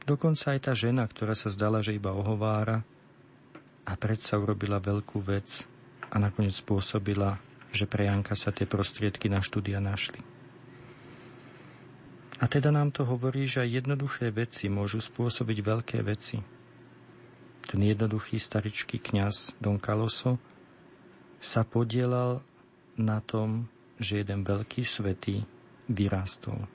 Dokonca 0.07 0.55
aj 0.55 0.61
tá 0.71 0.73
žena, 0.77 1.03
ktorá 1.03 1.35
sa 1.35 1.51
zdala, 1.51 1.83
že 1.83 1.99
iba 1.99 2.15
ohovára 2.15 2.87
a 3.87 3.93
predsa 3.99 4.39
urobila 4.39 4.79
veľkú 4.79 5.19
vec 5.19 5.67
a 6.11 6.17
nakoniec 6.23 6.55
spôsobila, 6.55 7.43
že 7.75 7.91
pre 7.91 8.07
Janka 8.07 8.39
sa 8.39 8.55
tie 8.55 8.71
prostriedky 8.71 9.27
na 9.27 9.43
štúdia 9.43 9.83
našli. 9.83 10.36
A 12.37 12.45
teda 12.45 12.69
nám 12.69 12.93
to 12.93 13.09
hovorí, 13.09 13.49
že 13.49 13.65
aj 13.65 13.81
jednoduché 13.81 14.29
veci 14.29 14.69
môžu 14.69 15.01
spôsobiť 15.01 15.59
veľké 15.65 15.99
veci. 16.05 16.37
Ten 17.67 17.81
jednoduchý 17.81 18.37
staričký 18.37 19.01
kňaz 19.01 19.57
Don 19.57 19.81
Caloso 19.81 20.37
sa 21.41 21.65
podielal 21.65 22.45
na 23.01 23.25
tom, 23.25 23.73
že 23.97 24.21
jeden 24.21 24.45
veľký 24.45 24.85
svetý 24.85 25.49
vyrástol 25.89 26.69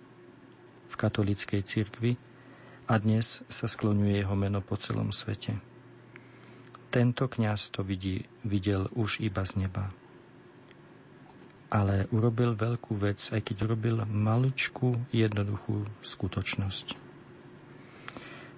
v 0.89 0.93
katolíckej 0.97 1.61
cirkvi 1.61 2.17
a 2.89 2.97
dnes 2.97 3.45
sa 3.47 3.69
skloňuje 3.69 4.19
jeho 4.19 4.35
meno 4.35 4.59
po 4.59 4.75
celom 4.75 5.13
svete. 5.13 5.55
Tento 6.91 7.31
kňaz 7.31 7.71
to 7.71 7.87
vidí, 7.87 8.27
videl 8.43 8.91
už 8.97 9.23
iba 9.23 9.47
z 9.47 9.63
neba. 9.63 9.95
Ale 11.71 12.11
urobil 12.11 12.53
veľkú 12.53 12.99
vec, 12.99 13.31
aj 13.31 13.47
keď 13.47 13.71
urobil 13.71 14.03
maličkú, 14.03 15.07
jednoduchú 15.15 15.87
skutočnosť. 16.03 16.99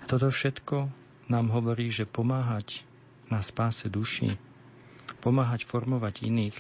Toto 0.10 0.28
všetko 0.34 0.90
nám 1.30 1.54
hovorí, 1.54 1.94
že 1.94 2.10
pomáhať 2.10 2.82
na 3.30 3.40
spáse 3.46 3.86
duši 3.86 4.34
pomáhať 5.24 5.64
formovať 5.64 6.28
iných, 6.28 6.60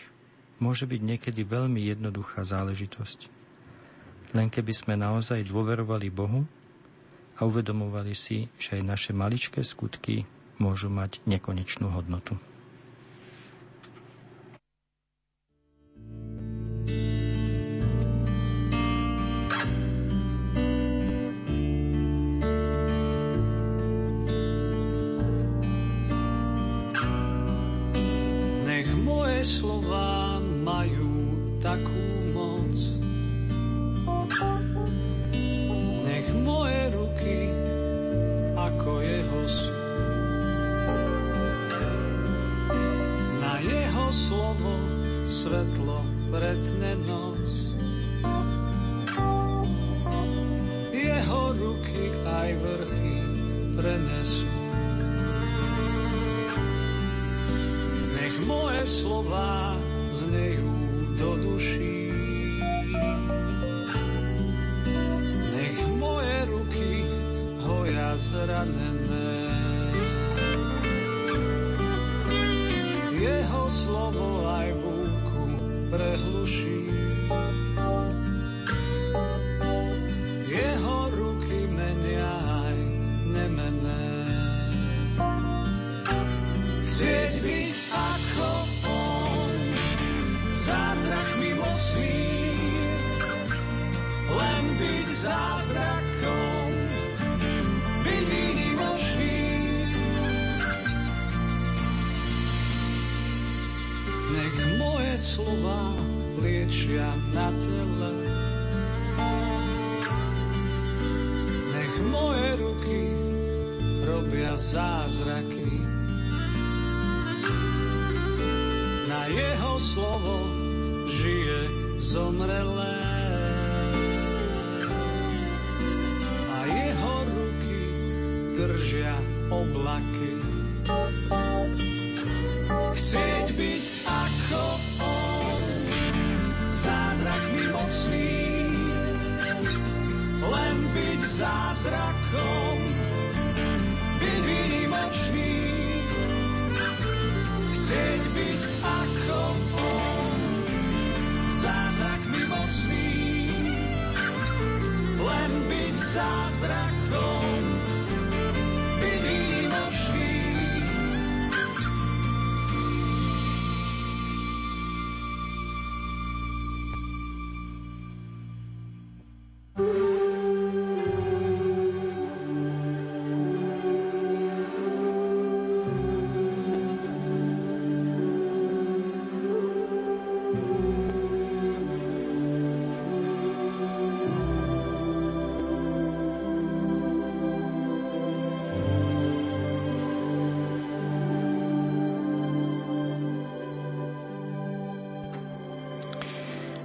môže 0.63 0.88
byť 0.88 1.01
niekedy 1.03 1.43
veľmi 1.43 1.84
jednoduchá 1.84 2.47
záležitosť. 2.47 3.27
Len 4.31 4.47
keby 4.47 4.71
sme 4.71 4.95
naozaj 4.95 5.43
dôverovali 5.51 6.07
Bohu 6.07 6.47
a 7.35 7.43
uvedomovali 7.43 8.15
si, 8.15 8.47
že 8.55 8.80
aj 8.80 8.84
naše 8.88 9.11
maličké 9.11 9.59
skutky 9.67 10.23
môžu 10.63 10.88
mať 10.88 11.19
nekonečnú 11.27 11.91
hodnotu. 11.91 12.39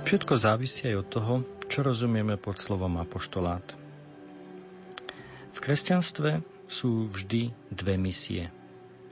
Všetko 0.08 0.40
závisí 0.40 0.88
aj 0.88 1.04
od 1.04 1.08
toho, 1.12 1.34
čo 1.68 1.84
rozumieme 1.84 2.40
pod 2.40 2.56
slovom 2.56 2.96
apoštolát. 2.96 3.76
V 5.52 5.58
kresťanstve 5.60 6.40
sú 6.64 7.12
vždy 7.12 7.52
dve 7.68 8.00
misie. 8.00 8.48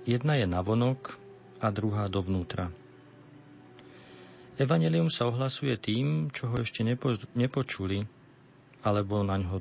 Jedna 0.08 0.40
je 0.40 0.48
navonok 0.48 1.20
a 1.60 1.68
druhá 1.68 2.08
dovnútra. 2.08 2.72
Evangelium 4.56 5.12
sa 5.12 5.28
ohlasuje 5.28 5.76
tým, 5.76 6.32
čo 6.32 6.48
ho 6.48 6.64
ešte 6.64 6.80
nepo, 6.80 7.12
nepočuli, 7.36 8.00
alebo 8.80 9.20
na 9.20 9.36
ňo, 9.36 9.60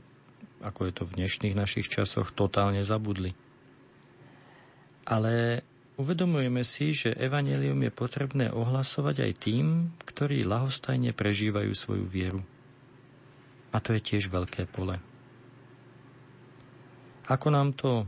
ako 0.64 0.88
je 0.88 0.94
to 0.95 1.03
v 1.03 1.16
dnešných 1.20 1.52
našich 1.52 1.91
časoch, 1.91 2.32
totálne 2.32 2.80
zabudli. 2.88 3.36
Ale 5.03 5.68
uvedomujeme 5.95 6.63
si, 6.67 6.91
že 6.91 7.15
evanelium 7.15 7.80
je 7.88 7.91
potrebné 7.91 8.47
ohlasovať 8.51 9.15
aj 9.23 9.31
tým, 9.39 9.65
ktorí 10.03 10.43
lahostajne 10.43 11.15
prežívajú 11.15 11.72
svoju 11.72 12.05
vieru. 12.07 12.41
A 13.72 13.80
to 13.84 13.95
je 13.95 14.01
tiež 14.03 14.31
veľké 14.31 14.67
pole. 14.72 14.99
Ako 17.26 17.47
nám 17.49 17.73
to 17.73 18.05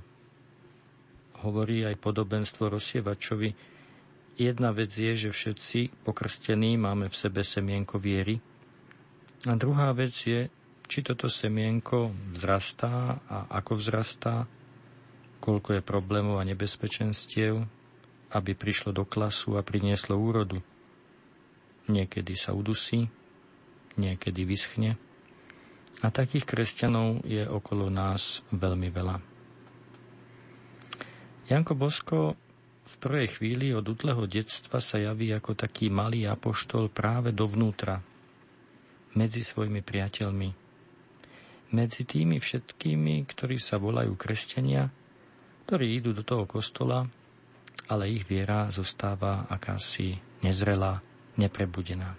hovorí 1.42 1.84
aj 1.86 1.98
podobenstvo 1.98 2.70
rozsievačovi, 2.70 3.50
jedna 4.38 4.70
vec 4.72 4.94
je, 4.94 5.28
že 5.28 5.30
všetci 5.34 6.06
pokrstení 6.06 6.78
máme 6.78 7.10
v 7.10 7.16
sebe 7.16 7.42
semienko 7.42 7.98
viery. 7.98 8.38
A 9.50 9.54
druhá 9.58 9.94
vec 9.94 10.14
je, 10.26 10.50
či 10.88 11.00
toto 11.04 11.28
semienko 11.28 12.16
vzrastá 12.32 13.20
a 13.28 13.50
ako 13.60 13.76
vzrastá, 13.76 14.48
koľko 15.44 15.78
je 15.78 15.82
problémov 15.84 16.40
a 16.42 16.48
nebezpečenstiev, 16.48 17.77
aby 18.34 18.52
prišlo 18.58 18.92
do 18.92 19.08
klasu 19.08 19.56
a 19.56 19.64
prinieslo 19.64 20.20
úrodu. 20.20 20.60
Niekedy 21.88 22.36
sa 22.36 22.52
udusí, 22.52 23.08
niekedy 23.96 24.44
vyschne. 24.44 25.00
A 26.04 26.14
takých 26.14 26.46
kresťanov 26.46 27.26
je 27.26 27.42
okolo 27.48 27.90
nás 27.90 28.46
veľmi 28.54 28.90
veľa. 28.92 29.18
Janko 31.48 31.74
Bosko 31.80 32.36
v 32.88 32.96
prvej 33.00 33.28
chvíli 33.40 33.72
od 33.72 33.88
útleho 33.88 34.28
detstva 34.28 34.84
sa 34.84 35.00
javí 35.00 35.32
ako 35.32 35.56
taký 35.56 35.88
malý 35.88 36.28
apoštol 36.28 36.92
práve 36.92 37.32
dovnútra, 37.32 38.04
medzi 39.16 39.42
svojimi 39.42 39.82
priateľmi, 39.82 40.50
medzi 41.74 42.02
tými 42.06 42.38
všetkými, 42.38 43.26
ktorí 43.28 43.58
sa 43.58 43.82
volajú 43.82 44.14
kresťania, 44.14 44.92
ktorí 45.68 46.00
idú 46.00 46.16
do 46.16 46.24
toho 46.24 46.48
kostola, 46.48 47.08
ale 47.88 48.12
ich 48.12 48.28
viera 48.28 48.68
zostáva 48.68 49.48
akási 49.48 50.20
nezrelá, 50.44 51.00
neprebudená. 51.40 52.16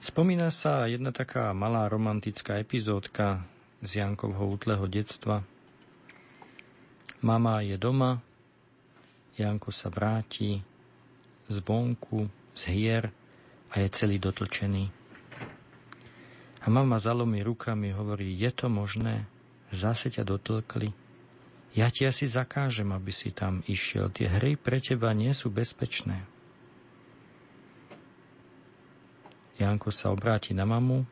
Spomína 0.00 0.48
sa 0.50 0.88
jedna 0.88 1.12
taká 1.12 1.52
malá 1.52 1.86
romantická 1.86 2.58
epizódka 2.58 3.44
z 3.84 4.00
Jankovho 4.00 4.48
útleho 4.48 4.84
detstva. 4.88 5.44
Mama 7.20 7.60
je 7.60 7.76
doma, 7.76 8.18
Janko 9.36 9.70
sa 9.70 9.92
vráti 9.92 10.60
zvonku, 11.52 12.28
z 12.56 12.62
hier 12.72 13.04
a 13.70 13.74
je 13.80 13.88
celý 13.92 14.16
dotlčený. 14.16 14.84
A 16.60 16.66
mama 16.68 17.00
zalomí 17.00 17.40
rukami 17.40 17.92
hovorí, 17.96 18.36
je 18.36 18.50
to 18.52 18.68
možné? 18.68 19.24
Zase 19.72 20.12
ťa 20.12 20.28
dotlkli? 20.28 20.99
Ja 21.70 21.86
ti 21.86 22.02
asi 22.02 22.26
zakážem, 22.26 22.90
aby 22.90 23.14
si 23.14 23.30
tam 23.30 23.62
išiel. 23.70 24.10
Tie 24.10 24.26
hry 24.26 24.58
pre 24.58 24.82
teba 24.82 25.14
nie 25.14 25.30
sú 25.30 25.54
bezpečné. 25.54 26.26
Janko 29.60 29.92
sa 29.92 30.10
obráti 30.10 30.56
na 30.56 30.66
mamu 30.66 31.04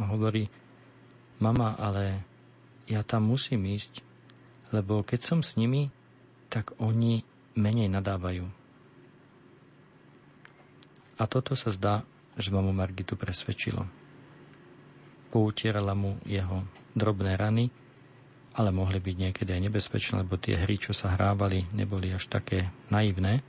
a 0.00 0.08
hovorí, 0.08 0.48
mama, 1.38 1.76
ale 1.76 2.24
ja 2.88 3.04
tam 3.04 3.28
musím 3.28 3.68
ísť, 3.70 4.02
lebo 4.72 5.04
keď 5.04 5.20
som 5.20 5.40
s 5.44 5.54
nimi, 5.60 5.92
tak 6.50 6.74
oni 6.80 7.22
menej 7.54 7.92
nadávajú. 7.92 8.48
A 11.20 11.22
toto 11.28 11.52
sa 11.52 11.68
zdá, 11.70 12.02
že 12.40 12.50
mamu 12.50 12.72
Margitu 12.72 13.14
presvedčilo. 13.14 13.84
Poutierala 15.28 15.92
mu 15.92 16.16
jeho 16.24 16.64
drobné 16.96 17.36
rany, 17.36 17.68
ale 18.54 18.74
mohli 18.74 18.98
byť 18.98 19.16
niekedy 19.16 19.50
aj 19.54 19.62
nebezpečné, 19.70 20.26
lebo 20.26 20.34
tie 20.40 20.58
hry, 20.58 20.74
čo 20.80 20.90
sa 20.90 21.14
hrávali, 21.14 21.70
neboli 21.70 22.10
až 22.10 22.26
také 22.26 22.66
naivné 22.90 23.46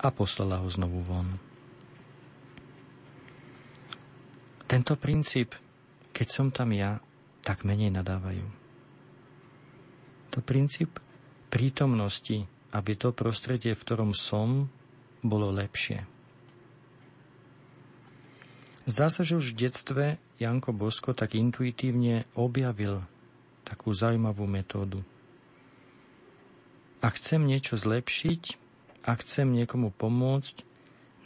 a 0.00 0.08
poslala 0.08 0.62
ho 0.64 0.68
znovu 0.70 1.04
von. 1.04 1.28
Tento 4.68 4.94
princíp, 5.00 5.56
keď 6.12 6.26
som 6.28 6.48
tam 6.52 6.72
ja, 6.76 7.00
tak 7.40 7.64
menej 7.64 7.88
nadávajú. 7.92 8.44
To 10.36 10.38
princíp 10.44 11.00
prítomnosti, 11.48 12.44
aby 12.76 12.92
to 12.96 13.16
prostredie, 13.16 13.72
v 13.72 13.84
ktorom 13.84 14.12
som, 14.12 14.68
bolo 15.24 15.48
lepšie. 15.50 16.04
Zdá 18.88 19.12
sa, 19.12 19.24
že 19.24 19.36
už 19.36 19.52
v 19.52 19.68
detstve 19.68 20.04
Janko 20.40 20.72
Bosko 20.72 21.12
tak 21.12 21.36
intuitívne 21.36 22.24
objavil 22.38 23.04
takú 23.68 23.92
zaujímavú 23.92 24.48
metódu. 24.48 25.04
Ak 27.04 27.20
chcem 27.20 27.44
niečo 27.44 27.76
zlepšiť, 27.76 28.56
ak 29.04 29.20
chcem 29.20 29.52
niekomu 29.52 29.92
pomôcť, 29.92 30.64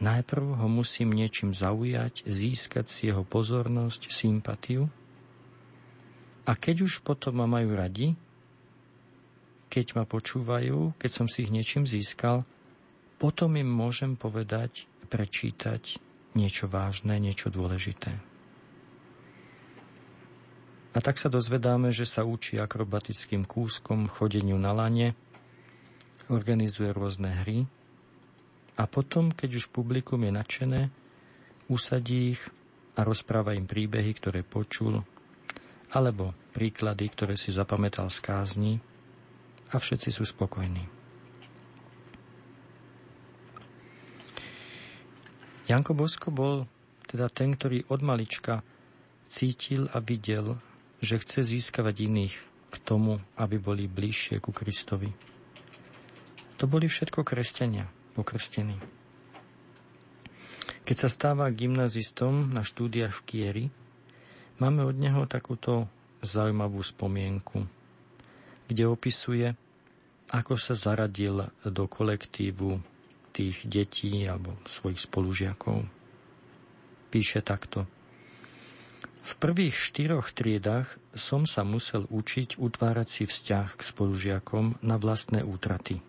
najprv 0.03 0.59
ho 0.59 0.67
musím 0.67 1.15
niečím 1.15 1.55
zaujať, 1.55 2.27
získať 2.27 2.91
si 2.91 3.09
jeho 3.09 3.23
pozornosť, 3.23 4.11
sympatiu. 4.11 4.91
A 6.43 6.59
keď 6.59 6.91
už 6.91 7.07
potom 7.07 7.39
ma 7.39 7.47
majú 7.47 7.79
radi, 7.79 8.19
keď 9.71 9.97
ma 9.97 10.05
počúvajú, 10.05 10.99
keď 11.01 11.11
som 11.11 11.27
si 11.31 11.47
ich 11.47 11.55
niečím 11.55 11.89
získal, 11.89 12.45
potom 13.17 13.55
im 13.55 13.71
môžem 13.71 14.19
povedať, 14.19 14.91
prečítať 15.07 15.97
niečo 16.35 16.67
vážne, 16.67 17.17
niečo 17.23 17.49
dôležité. 17.49 18.32
A 20.93 21.01
tak 21.01 21.17
sa 21.17 21.33
dozvedáme, 21.33 21.89
že 21.89 22.05
sa 22.05 22.21
učí 22.21 22.61
akrobatickým 22.61 23.49
kúskom, 23.49 24.13
chodeniu 24.13 24.61
na 24.61 24.77
lane, 24.77 25.17
organizuje 26.29 26.93
rôzne 26.93 27.33
hry 27.45 27.65
a 28.77 28.85
potom, 28.85 29.33
keď 29.33 29.61
už 29.61 29.73
publikum 29.73 30.21
je 30.25 30.33
nadšené, 30.33 30.83
usadí 31.73 32.37
ich 32.37 32.43
a 32.97 33.09
rozpráva 33.09 33.57
im 33.57 33.65
príbehy, 33.65 34.13
ktoré 34.17 34.45
počul, 34.45 35.01
alebo 35.97 36.37
príklady, 36.53 37.09
ktoré 37.09 37.35
si 37.41 37.49
zapamätal 37.53 38.13
z 38.13 38.19
kázni 38.21 38.73
a 39.73 39.81
všetci 39.81 40.09
sú 40.13 40.29
spokojní. 40.29 40.85
Janko 45.73 45.97
Bosko 45.97 46.29
bol 46.29 46.69
teda 47.09 47.33
ten, 47.33 47.57
ktorý 47.57 47.89
od 47.89 48.01
malička 48.05 48.61
cítil 49.25 49.89
a 49.93 50.05
videl, 50.05 50.61
že 51.03 51.19
chce 51.19 51.43
získavať 51.43 52.07
iných 52.07 52.35
k 52.73 52.77
tomu, 52.87 53.19
aby 53.37 53.59
boli 53.59 53.91
bližšie 53.91 54.39
ku 54.39 54.55
Kristovi. 54.55 55.11
To 56.63 56.71
boli 56.71 56.87
všetko 56.87 57.27
kresťania, 57.27 57.91
pokrstení. 58.15 58.79
Keď 60.87 60.97
sa 60.97 61.09
stáva 61.11 61.51
gymnazistom 61.51 62.55
na 62.55 62.63
štúdiách 62.63 63.13
v 63.19 63.25
Kieri, 63.27 63.67
máme 64.63 64.87
od 64.87 64.95
neho 64.95 65.27
takúto 65.27 65.91
zaujímavú 66.23 66.79
spomienku, 66.87 67.67
kde 68.71 68.87
opisuje, 68.87 69.59
ako 70.31 70.55
sa 70.55 70.79
zaradil 70.79 71.51
do 71.67 71.85
kolektívu 71.91 72.79
tých 73.35 73.67
detí 73.67 74.23
alebo 74.23 74.55
svojich 74.71 75.03
spolužiakov. 75.03 75.83
Píše 77.11 77.43
takto. 77.43 77.85
V 79.23 79.33
prvých 79.39 79.79
štyroch 79.79 80.35
triedách 80.35 80.99
som 81.15 81.47
sa 81.47 81.63
musel 81.63 82.11
učiť 82.11 82.59
utvárať 82.59 83.09
si 83.09 83.25
vzťah 83.31 83.79
k 83.79 83.81
spolužiakom 83.81 84.83
na 84.83 84.99
vlastné 84.99 85.47
útraty. 85.47 86.03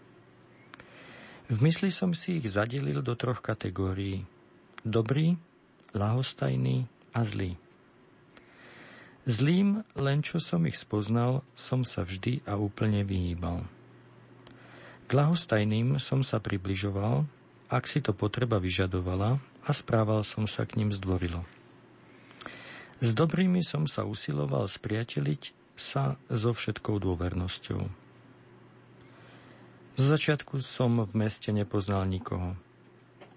V 1.46 1.58
mysli 1.62 1.94
som 1.94 2.18
si 2.18 2.42
ich 2.42 2.50
zadelil 2.50 3.06
do 3.06 3.14
troch 3.14 3.46
kategórií. 3.46 4.26
Dobrý, 4.82 5.38
lahostajný 5.94 6.90
a 7.14 7.22
zlý. 7.22 7.54
Zlým, 9.30 9.86
len 9.94 10.20
čo 10.26 10.42
som 10.42 10.66
ich 10.66 10.76
spoznal, 10.76 11.46
som 11.54 11.86
sa 11.86 12.02
vždy 12.02 12.42
a 12.50 12.58
úplne 12.58 13.06
vyhýbal. 13.06 13.64
K 15.06 15.10
lahostajným 15.14 16.02
som 16.02 16.26
sa 16.26 16.42
približoval, 16.42 17.30
ak 17.70 17.84
si 17.86 18.02
to 18.02 18.12
potreba 18.18 18.58
vyžadovala 18.58 19.38
a 19.64 19.70
správal 19.72 20.26
som 20.26 20.50
sa 20.50 20.66
k 20.66 20.82
ním 20.82 20.90
zdvorilo. 20.90 21.46
S 23.04 23.12
dobrými 23.12 23.60
som 23.60 23.84
sa 23.84 24.08
usiloval 24.08 24.72
spriateliť 24.72 25.76
sa 25.76 26.16
so 26.32 26.56
všetkou 26.56 27.04
dôvernosťou. 27.04 27.82
Z 30.00 30.04
začiatku 30.08 30.64
som 30.64 31.04
v 31.04 31.14
meste 31.20 31.52
nepoznal 31.52 32.08
nikoho. 32.08 32.56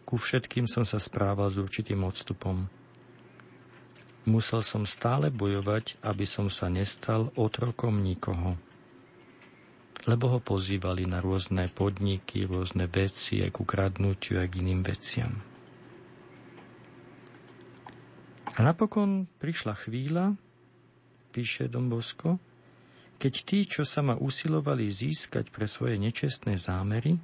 Ku 0.07 0.15
všetkým 0.15 0.71
som 0.71 0.87
sa 0.87 1.03
správal 1.03 1.51
s 1.51 1.59
určitým 1.59 2.07
odstupom. 2.07 2.71
Musel 4.31 4.63
som 4.63 4.87
stále 4.87 5.35
bojovať, 5.35 5.99
aby 5.99 6.23
som 6.23 6.47
sa 6.47 6.71
nestal 6.71 7.35
otrokom 7.35 7.99
nikoho. 8.07 8.55
Lebo 10.07 10.31
ho 10.31 10.39
pozývali 10.39 11.11
na 11.11 11.19
rôzne 11.19 11.67
podniky, 11.75 12.47
rôzne 12.47 12.87
veci, 12.87 13.43
aj 13.43 13.51
ku 13.51 13.67
kradnutiu, 13.67 14.39
aj 14.39 14.47
k 14.47 14.63
iným 14.63 14.87
veciam. 14.87 15.56
A 18.57 18.65
napokon 18.65 19.29
prišla 19.37 19.77
chvíľa, 19.77 20.33
píše 21.29 21.69
Dombosko, 21.69 22.41
keď 23.21 23.35
tí, 23.45 23.69
čo 23.69 23.85
sa 23.85 24.01
ma 24.01 24.17
usilovali 24.17 24.89
získať 24.89 25.53
pre 25.53 25.69
svoje 25.69 26.01
nečestné 26.01 26.57
zámery, 26.57 27.21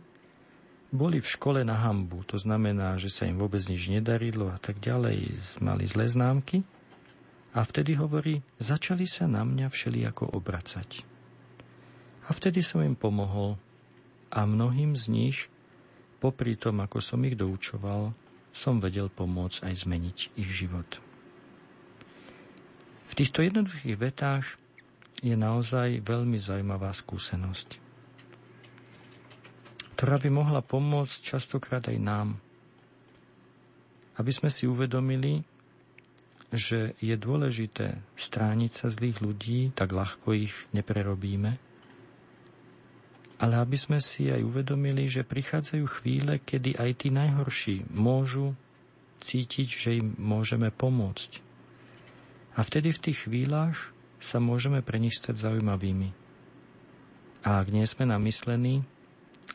boli 0.93 1.25
v 1.25 1.29
škole 1.33 1.65
na 1.65 1.81
hambu. 1.81 2.21
To 2.29 2.37
znamená, 2.37 3.01
že 3.01 3.09
sa 3.09 3.25
im 3.25 3.41
vôbec 3.41 3.65
nič 3.65 3.89
nedarilo 3.89 4.53
a 4.53 4.61
tak 4.61 4.77
ďalej, 4.77 5.33
mali 5.65 5.89
zlé 5.89 6.05
známky. 6.13 6.69
A 7.57 7.65
vtedy 7.65 7.97
hovorí, 7.97 8.45
začali 8.61 9.09
sa 9.09 9.25
na 9.25 9.41
mňa 9.45 9.73
všelijako 9.73 10.37
obracať. 10.37 11.01
A 12.29 12.31
vtedy 12.37 12.61
som 12.61 12.85
im 12.85 12.93
pomohol 12.93 13.57
a 14.29 14.45
mnohým 14.45 14.97
z 15.01 15.09
nich, 15.09 15.39
popri 16.21 16.61
tom, 16.61 16.85
ako 16.85 17.01
som 17.01 17.25
ich 17.25 17.41
doučoval, 17.41 18.13
som 18.53 18.85
vedel 18.85 19.09
pomôcť 19.09 19.65
aj 19.65 19.75
zmeniť 19.89 20.19
ich 20.37 20.53
život. 20.53 21.12
V 23.13 23.21
týchto 23.21 23.45
jednoduchých 23.45 24.01
vetách 24.01 24.57
je 25.21 25.37
naozaj 25.37 26.01
veľmi 26.01 26.41
zaujímavá 26.41 26.97
skúsenosť, 26.97 27.77
ktorá 30.01 30.17
by 30.17 30.33
mohla 30.33 30.65
pomôcť 30.65 31.21
častokrát 31.21 31.85
aj 31.93 32.01
nám, 32.01 32.41
aby 34.17 34.33
sme 34.33 34.49
si 34.49 34.65
uvedomili, 34.65 35.45
že 36.57 36.97
je 37.05 37.13
dôležité 37.13 38.01
strániť 38.17 38.73
sa 38.73 38.89
zlých 38.89 39.21
ľudí, 39.21 39.77
tak 39.77 39.93
ľahko 39.93 40.33
ich 40.33 40.57
neprerobíme, 40.73 41.61
ale 43.45 43.55
aby 43.61 43.77
sme 43.77 44.01
si 44.01 44.33
aj 44.33 44.41
uvedomili, 44.41 45.05
že 45.13 45.29
prichádzajú 45.29 45.85
chvíle, 46.01 46.41
kedy 46.41 46.81
aj 46.81 47.05
tí 47.05 47.13
najhorší 47.13 47.77
môžu 47.93 48.57
cítiť, 49.21 49.69
že 49.69 49.91
im 50.01 50.17
môžeme 50.17 50.73
pomôcť 50.73 51.52
a 52.53 52.61
vtedy 52.61 52.93
v 52.93 53.03
tých 53.11 53.29
chvíľach 53.29 53.93
sa 54.21 54.39
môžeme 54.39 54.85
pre 54.85 55.01
nich 55.01 55.17
stať 55.17 55.41
zaujímavými. 55.51 56.13
A 57.43 57.59
ak 57.59 57.75
nie 57.75 57.83
sme 57.89 58.07
namyslení, 58.07 58.87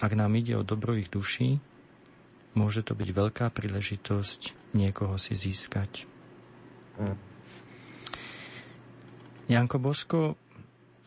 ak 0.03 0.11
nám 0.18 0.36
ide 0.36 0.60
o 0.60 0.68
dobro 0.68 0.98
ich 0.98 1.07
duší, 1.07 1.61
môže 2.57 2.84
to 2.84 2.98
byť 2.98 3.10
veľká 3.14 3.45
príležitosť 3.53 4.74
niekoho 4.76 5.15
si 5.15 5.38
získať. 5.38 6.03
Janko 9.48 9.78
Bosko 9.80 10.36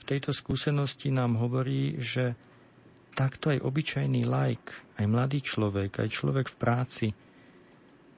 v 0.01 0.03
tejto 0.09 0.33
skúsenosti 0.33 1.13
nám 1.13 1.37
hovorí, 1.37 2.01
že 2.01 2.33
takto 3.13 3.53
aj 3.53 3.61
obyčajný 3.61 4.25
like, 4.25 4.73
aj 4.97 5.05
mladý 5.05 5.45
človek, 5.45 6.01
aj 6.01 6.09
človek 6.09 6.47
v 6.49 6.57
práci– 6.57 7.07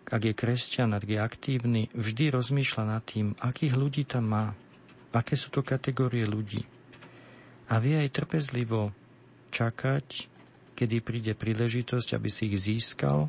ak 0.08 0.22
je 0.22 0.34
kresťan, 0.34 0.96
ak 0.96 1.04
je 1.06 1.18
aktívny, 1.18 1.82
vždy 1.94 2.34
rozmýšľa 2.34 2.84
nad 2.84 3.02
tým, 3.06 3.36
akých 3.38 3.74
ľudí 3.78 4.02
tam 4.08 4.32
má, 4.32 4.46
aké 5.12 5.36
sú 5.36 5.52
to 5.52 5.60
kategórie 5.60 6.24
ľudí. 6.24 6.64
A 7.68 7.78
vie 7.78 7.96
aj 7.96 8.12
trpezlivo 8.12 8.92
čakať, 9.52 10.28
kedy 10.72 10.96
príde 11.04 11.32
príležitosť, 11.36 12.16
aby 12.16 12.28
si 12.32 12.48
ich 12.48 12.58
získal, 12.60 13.28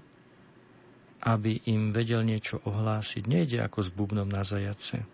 aby 1.23 1.63
im 1.71 1.91
vedel 1.95 2.23
niečo 2.27 2.59
ohlásiť. 2.63 3.23
Nejde 3.27 3.63
ako 3.63 3.79
s 3.83 3.89
bubnom 3.91 4.27
na 4.27 4.43
zajace. 4.43 5.07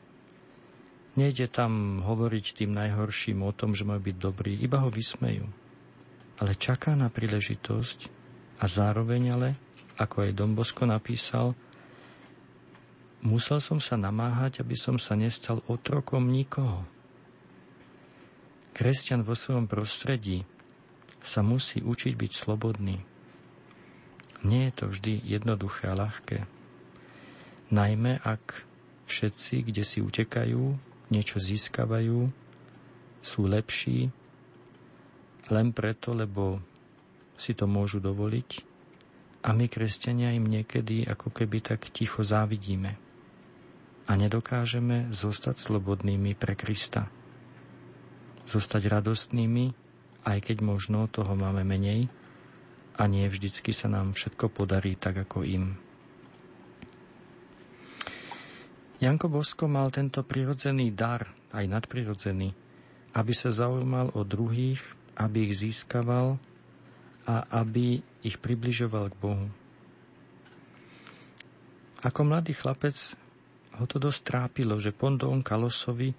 Nejde 1.17 1.49
tam 1.49 2.01
hovoriť 2.05 2.63
tým 2.63 2.71
najhorším 2.73 3.45
o 3.45 3.51
tom, 3.53 3.73
že 3.77 3.85
majú 3.85 4.09
byť 4.09 4.17
dobrí, 4.17 4.57
iba 4.57 4.81
ho 4.81 4.89
vysmejú. 4.89 5.45
ale 6.39 6.55
čaká 6.55 6.95
na 6.95 7.11
príležitosť 7.11 8.07
a 8.63 8.65
zároveň 8.65 9.21
ale, 9.35 9.49
ako 9.99 10.23
aj 10.23 10.31
Dombosko 10.31 10.87
napísal, 10.87 11.51
musel 13.19 13.59
som 13.59 13.83
sa 13.83 13.99
namáhať, 13.99 14.63
aby 14.63 14.79
som 14.79 14.95
sa 14.95 15.19
nestal 15.19 15.59
otrokom 15.67 16.31
nikoho. 16.31 16.87
Kresťan 18.71 19.27
vo 19.27 19.35
svojom 19.35 19.67
prostredí 19.67 20.47
sa 21.19 21.43
musí 21.43 21.83
učiť 21.83 22.15
byť 22.15 22.31
slobodný. 22.31 23.03
Nie 24.47 24.71
je 24.71 24.73
to 24.79 24.85
vždy 24.87 25.19
jednoduché 25.27 25.91
a 25.91 25.99
ľahké. 25.99 26.47
Najmä 27.75 28.23
ak 28.23 28.63
všetci, 29.03 29.67
kde 29.67 29.83
si 29.83 29.99
utekajú, 29.99 30.79
niečo 31.11 31.43
získavajú, 31.43 32.31
sú 33.19 33.41
lepší 33.51 34.07
len 35.51 35.75
preto, 35.75 36.15
lebo 36.15 36.63
si 37.35 37.51
to 37.51 37.67
môžu 37.67 37.99
dovoliť 37.99 38.68
a 39.39 39.49
my, 39.55 39.71
kresťania, 39.71 40.35
im 40.35 40.47
niekedy 40.47 41.07
ako 41.07 41.31
keby 41.31 41.63
tak 41.63 41.87
ticho 41.91 42.23
závidíme 42.25 42.99
a 44.09 44.11
nedokážeme 44.17 45.13
zostať 45.13 45.61
slobodnými 45.61 46.33
pre 46.33 46.57
Krista. 46.57 47.13
Zostať 48.49 48.89
radostnými, 48.89 49.77
aj 50.25 50.37
keď 50.41 50.57
možno 50.65 51.05
toho 51.05 51.37
máme 51.37 51.61
menej 51.61 52.09
a 52.97 53.05
nie 53.05 53.29
vždycky 53.29 53.69
sa 53.69 53.85
nám 53.87 54.17
všetko 54.17 54.49
podarí 54.49 54.97
tak 54.97 55.21
ako 55.29 55.45
im. 55.45 55.77
Janko 58.99 59.31
Bosko 59.31 59.69
mal 59.71 59.93
tento 59.93 60.25
prirodzený 60.25 60.91
dar, 60.91 61.31
aj 61.55 61.63
nadprirodzený, 61.69 62.51
aby 63.15 63.31
sa 63.31 63.53
zaujímal 63.53 64.11
o 64.17 64.27
druhých, 64.27 64.83
aby 65.15 65.47
ich 65.47 65.63
získaval 65.63 66.35
a 67.29 67.45
aby 67.61 68.01
ich 68.25 68.41
približoval 68.41 69.13
k 69.13 69.19
Bohu. 69.21 69.47
Ako 72.01 72.25
mladý 72.25 72.57
chlapec 72.57 72.97
ho 73.77 73.85
to 73.85 74.01
dosť 74.01 74.21
trápilo, 74.25 74.81
že 74.81 74.95
Pondón 74.95 75.45
Kalosovi 75.45 76.17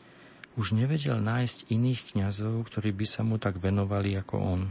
už 0.55 0.79
nevedel 0.79 1.19
nájsť 1.19 1.67
iných 1.75 2.15
kňazov, 2.15 2.63
ktorí 2.71 2.95
by 2.95 3.07
sa 3.11 3.27
mu 3.27 3.43
tak 3.43 3.59
venovali 3.59 4.15
ako 4.15 4.37
on. 4.39 4.63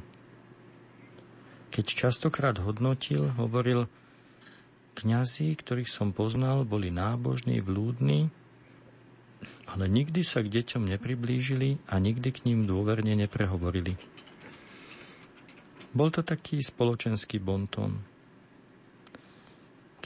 Keď 1.76 1.86
častokrát 2.07 2.56
hodnotil, 2.64 3.36
hovoril, 3.36 3.91
Kňazi, 4.99 5.56
ktorých 5.56 5.88
som 5.88 6.11
poznal, 6.11 6.68
boli 6.68 6.91
nábožní, 6.91 7.64
vlúdni, 7.64 8.28
ale 9.72 9.88
nikdy 9.88 10.28
sa 10.28 10.44
k 10.44 10.52
deťom 10.52 10.91
nepriblížili 10.91 11.80
a 11.88 12.03
nikdy 12.03 12.36
k 12.36 12.44
ním 12.44 12.68
dôverne 12.68 13.16
neprehovorili. 13.16 13.95
Bol 15.90 16.14
to 16.14 16.22
taký 16.22 16.61
spoločenský 16.61 17.41
bonton. 17.41 18.06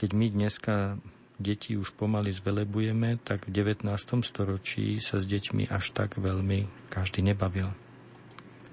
Keď 0.00 0.10
my 0.16 0.26
dneska 0.32 0.96
deti 1.36 1.76
už 1.76 1.92
pomaly 1.92 2.32
zvelebujeme, 2.32 3.20
tak 3.20 3.44
v 3.44 3.52
19. 3.52 3.84
storočí 4.24 4.96
sa 5.04 5.20
s 5.20 5.28
deťmi 5.28 5.68
až 5.68 5.92
tak 5.92 6.16
veľmi 6.16 6.88
každý 6.88 7.20
nebavil. 7.20 7.68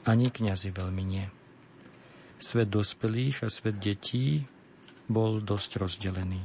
Ani 0.08 0.32
kňazi 0.32 0.72
veľmi 0.72 1.04
nie. 1.04 1.28
Svet 2.40 2.72
dospelých 2.72 3.44
a 3.44 3.48
svet 3.52 3.78
detí 3.78 4.48
bol 5.12 5.44
dosť 5.44 5.84
rozdelený. 5.84 6.42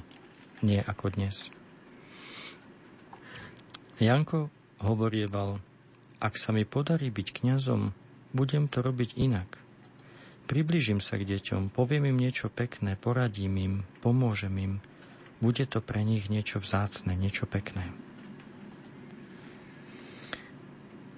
Nie 0.66 0.82
ako 0.82 1.14
dnes. 1.14 1.48
Janko 4.02 4.52
hovorieval, 4.82 5.62
ak 6.20 6.34
sa 6.36 6.52
mi 6.52 6.68
podarí 6.68 7.08
byť 7.08 7.28
kňazom, 7.32 7.94
budem 8.34 8.68
to 8.68 8.84
robiť 8.84 9.16
inak. 9.16 9.65
Približím 10.46 11.02
sa 11.02 11.18
k 11.18 11.26
deťom, 11.26 11.74
poviem 11.74 12.14
im 12.14 12.22
niečo 12.22 12.46
pekné, 12.46 12.94
poradím 12.94 13.54
im, 13.58 13.74
pomôžem 13.98 14.54
im. 14.62 14.74
Bude 15.42 15.66
to 15.66 15.82
pre 15.82 16.06
nich 16.06 16.30
niečo 16.30 16.62
vzácne, 16.62 17.18
niečo 17.18 17.50
pekné. 17.50 17.90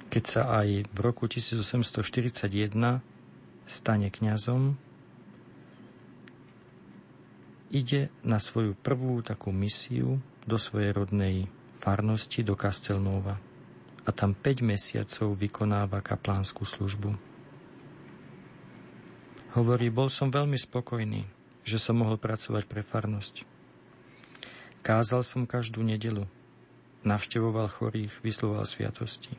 Keď 0.08 0.24
sa 0.24 0.42
aj 0.64 0.88
v 0.88 0.98
roku 1.04 1.28
1841 1.28 2.48
stane 3.68 4.08
kňazom, 4.08 4.80
ide 7.68 8.08
na 8.24 8.40
svoju 8.40 8.72
prvú 8.80 9.20
takú 9.20 9.52
misiu 9.52 10.24
do 10.48 10.56
svojej 10.56 10.96
rodnej 10.96 11.52
farnosti 11.76 12.40
do 12.40 12.56
Castelnova 12.56 13.36
a 14.08 14.10
tam 14.16 14.32
5 14.32 14.64
mesiacov 14.64 15.36
vykonáva 15.36 16.00
kaplánsku 16.00 16.64
službu. 16.64 17.27
Hovorí, 19.56 19.88
bol 19.88 20.12
som 20.12 20.28
veľmi 20.28 20.60
spokojný, 20.60 21.24
že 21.64 21.80
som 21.80 21.96
mohol 21.96 22.20
pracovať 22.20 22.68
pre 22.68 22.84
farnosť. 22.84 23.48
Kázal 24.84 25.24
som 25.24 25.48
každú 25.48 25.80
nedelu, 25.80 26.28
navštevoval 27.04 27.72
chorých, 27.72 28.12
vysloval 28.20 28.68
sviatosti. 28.68 29.36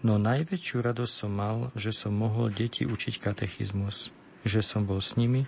No 0.00 0.16
najväčšiu 0.16 0.80
radosť 0.80 1.14
som 1.14 1.32
mal, 1.34 1.74
že 1.74 1.90
som 1.90 2.14
mohol 2.14 2.48
deti 2.48 2.88
učiť 2.88 3.18
katechizmus, 3.20 4.14
že 4.46 4.64
som 4.64 4.86
bol 4.88 5.02
s 5.04 5.18
nimi 5.18 5.44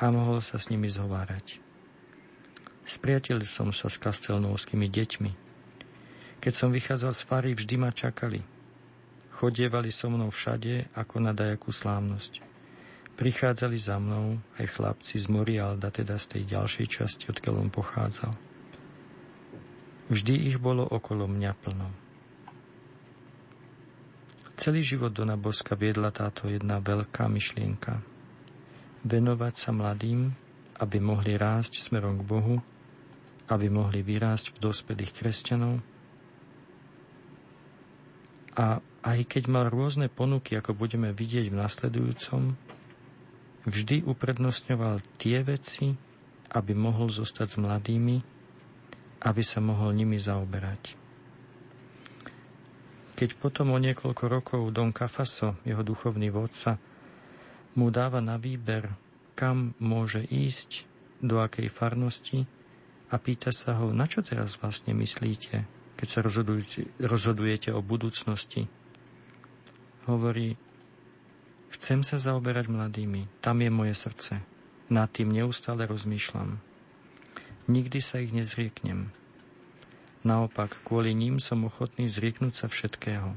a 0.00 0.10
mohol 0.10 0.42
sa 0.42 0.58
s 0.58 0.72
nimi 0.72 0.90
zhovárať. 0.90 1.62
Spriateľil 2.82 3.46
som 3.46 3.70
sa 3.70 3.86
s 3.86 4.00
kastelnovskými 4.00 4.90
deťmi. 4.90 5.30
Keď 6.42 6.52
som 6.52 6.74
vychádzal 6.74 7.12
z 7.14 7.22
fary, 7.22 7.50
vždy 7.54 7.74
ma 7.78 7.94
čakali. 7.94 8.42
Chodievali 9.38 9.94
so 9.94 10.10
mnou 10.10 10.34
všade 10.34 10.90
ako 10.98 11.22
na 11.22 11.30
dajakú 11.30 11.70
slávnosť. 11.70 12.51
Prichádzali 13.22 13.78
za 13.78 14.02
mnou 14.02 14.42
aj 14.58 14.66
chlapci 14.66 15.22
z 15.22 15.30
Morialda, 15.30 15.94
teda 15.94 16.18
z 16.18 16.26
tej 16.26 16.42
ďalšej 16.58 16.86
časti, 16.90 17.24
odkiaľ 17.30 17.54
on 17.62 17.70
pochádzal. 17.70 18.32
Vždy 20.10 20.34
ich 20.50 20.58
bolo 20.58 20.82
okolo 20.82 21.30
mňa 21.30 21.52
plno. 21.62 21.88
Celý 24.58 24.82
život 24.82 25.14
Dona 25.14 25.38
Boska 25.38 25.78
viedla 25.78 26.10
táto 26.10 26.50
jedna 26.50 26.82
veľká 26.82 27.30
myšlienka– 27.30 28.02
venovať 29.02 29.54
sa 29.58 29.70
mladým, 29.74 30.30
aby 30.78 30.98
mohli 31.02 31.34
rásť 31.34 31.82
smerom 31.82 32.22
k 32.22 32.26
Bohu, 32.26 32.56
aby 33.50 33.66
mohli 33.68 34.00
vyrásť 34.02 34.54
v 34.54 34.62
dospelých 34.62 35.12
kresťanov. 35.12 35.82
A 38.54 38.78
aj 39.02 39.18
keď 39.26 39.50
mal 39.50 39.66
rôzne 39.68 40.06
ponuky, 40.06 40.54
ako 40.54 40.78
budeme 40.78 41.10
vidieť 41.10 41.50
v 41.50 41.58
nasledujúcom, 41.58 42.42
vždy 43.66 44.06
uprednostňoval 44.06 45.02
tie 45.18 45.42
veci, 45.46 45.94
aby 46.52 46.72
mohol 46.76 47.08
zostať 47.08 47.48
s 47.48 47.56
mladými, 47.60 48.16
aby 49.22 49.42
sa 49.42 49.62
mohol 49.62 49.94
nimi 49.94 50.18
zaoberať. 50.18 50.98
Keď 53.14 53.38
potom 53.38 53.70
o 53.70 53.78
niekoľko 53.78 54.24
rokov 54.26 54.62
Don 54.74 54.90
Cafaso, 54.90 55.62
jeho 55.62 55.86
duchovný 55.86 56.34
vodca, 56.34 56.74
mu 57.78 57.88
dáva 57.88 58.18
na 58.18 58.34
výber, 58.36 58.90
kam 59.38 59.78
môže 59.78 60.26
ísť, 60.26 60.90
do 61.22 61.38
akej 61.38 61.70
farnosti 61.70 62.50
a 63.08 63.16
pýta 63.22 63.54
sa 63.54 63.78
ho, 63.78 63.94
na 63.94 64.10
čo 64.10 64.26
teraz 64.26 64.58
vlastne 64.58 64.90
myslíte, 64.90 65.62
keď 65.94 66.06
sa 66.10 66.20
rozhodujete, 66.98 67.70
o 67.70 67.78
budúcnosti. 67.78 68.66
Hovorí, 70.10 70.58
chcem 71.74 72.04
sa 72.04 72.20
zaoberať 72.20 72.68
mladými, 72.68 73.28
tam 73.40 73.64
je 73.64 73.70
moje 73.72 73.94
srdce, 73.96 74.44
nad 74.92 75.08
tým 75.08 75.32
neustále 75.32 75.88
rozmýšľam. 75.88 76.60
Nikdy 77.70 77.98
sa 78.02 78.20
ich 78.20 78.34
nezrieknem. 78.34 79.14
Naopak, 80.22 80.78
kvôli 80.86 81.14
ním 81.16 81.42
som 81.42 81.66
ochotný 81.66 82.06
zrieknúť 82.06 82.54
sa 82.54 82.66
všetkého. 82.70 83.34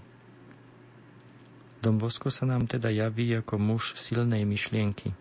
Dom 1.82 2.02
Bosko 2.02 2.34
sa 2.34 2.50
nám 2.50 2.66
teda 2.66 2.90
javí 2.90 3.30
ako 3.38 3.62
muž 3.62 3.94
silnej 3.98 4.42
myšlienky. 4.46 5.14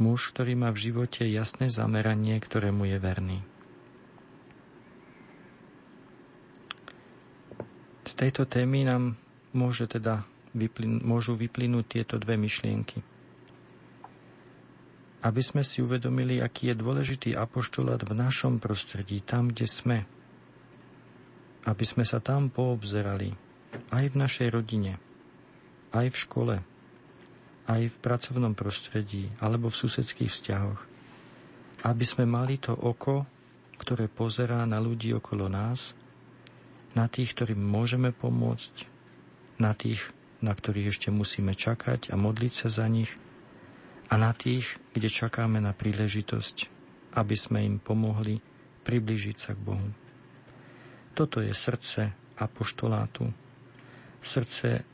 Muž, 0.00 0.32
ktorý 0.32 0.56
má 0.56 0.72
v 0.72 0.88
živote 0.88 1.28
jasné 1.28 1.68
zameranie, 1.68 2.40
ktorému 2.40 2.88
je 2.88 2.98
verný. 3.00 3.38
Z 8.08 8.12
tejto 8.16 8.48
témy 8.48 8.88
nám 8.88 9.20
môže 9.52 9.84
teda 9.84 10.24
vyplyn- 10.54 11.02
môžu 11.02 11.34
vyplynúť 11.34 11.84
tieto 12.00 12.14
dve 12.20 12.38
myšlienky. 12.38 13.00
Aby 15.18 15.42
sme 15.42 15.66
si 15.66 15.82
uvedomili, 15.82 16.38
aký 16.38 16.70
je 16.70 16.78
dôležitý 16.78 17.30
apoštolát 17.34 18.00
v 18.06 18.12
našom 18.14 18.62
prostredí, 18.62 19.18
tam, 19.26 19.50
kde 19.50 19.66
sme. 19.66 19.98
Aby 21.66 21.84
sme 21.84 22.06
sa 22.06 22.22
tam 22.22 22.48
poobzerali, 22.54 23.34
aj 23.90 24.04
v 24.14 24.16
našej 24.16 24.48
rodine– 24.54 24.94
aj 25.92 26.06
v 26.12 26.16
škole, 26.16 26.56
aj 27.68 27.82
v 27.88 27.96
pracovnom 28.00 28.52
prostredí 28.52 29.28
alebo 29.40 29.68
v 29.68 29.78
susedských 29.80 30.30
vzťahoch. 30.32 30.80
Aby 31.86 32.04
sme 32.04 32.24
mali 32.26 32.58
to 32.58 32.74
oko, 32.74 33.24
ktoré 33.78 34.10
pozerá 34.10 34.66
na 34.66 34.82
ľudí 34.82 35.14
okolo 35.14 35.46
nás, 35.46 35.94
na 36.96 37.06
tých, 37.06 37.36
ktorým 37.36 37.60
môžeme 37.60 38.10
pomôcť, 38.10 38.74
na 39.62 39.70
tých, 39.76 40.02
na 40.38 40.52
ktorých 40.54 40.94
ešte 40.94 41.08
musíme 41.10 41.54
čakať 41.54 42.10
a 42.10 42.14
modliť 42.14 42.52
sa 42.54 42.68
za 42.70 42.86
nich 42.86 43.10
a 44.08 44.14
na 44.16 44.32
tých, 44.32 44.80
kde 44.96 45.10
čakáme 45.10 45.60
na 45.60 45.76
príležitosť, 45.76 46.56
aby 47.18 47.36
sme 47.36 47.64
im 47.66 47.76
pomohli 47.82 48.40
priblížiť 48.86 49.36
sa 49.36 49.52
k 49.52 49.60
Bohu. 49.60 49.88
Toto 51.12 51.42
je 51.42 51.52
srdce 51.52 52.14
apoštolátu, 52.38 53.28
srdce 54.22 54.86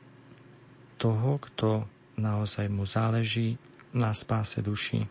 toho, 0.97 1.37
kto 1.37 1.85
naozaj 2.16 2.66
mu 2.73 2.89
záleží 2.89 3.61
na 3.95 4.11
spáse 4.16 4.59
duši. 4.65 5.05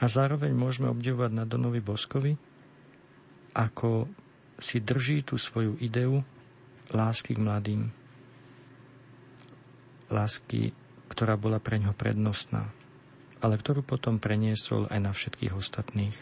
A 0.00 0.04
zároveň 0.08 0.52
môžeme 0.52 0.90
obdivovať 0.90 1.30
na 1.32 1.44
Donovi 1.46 1.80
Boskovi, 1.80 2.32
ako 3.54 4.08
si 4.60 4.82
drží 4.84 5.24
tú 5.24 5.40
svoju 5.40 5.80
ideu 5.80 6.20
lásky 6.92 7.36
k 7.36 7.42
mladým. 7.42 7.99
Lásky, 10.10 10.74
ktorá 11.06 11.38
bola 11.38 11.62
pre 11.62 11.78
ňo 11.78 11.94
prednostná, 11.94 12.66
ale 13.40 13.54
ktorú 13.56 13.86
potom 13.86 14.18
preniesol 14.18 14.90
aj 14.90 15.00
na 15.00 15.12
všetkých 15.14 15.54
ostatných, 15.54 16.16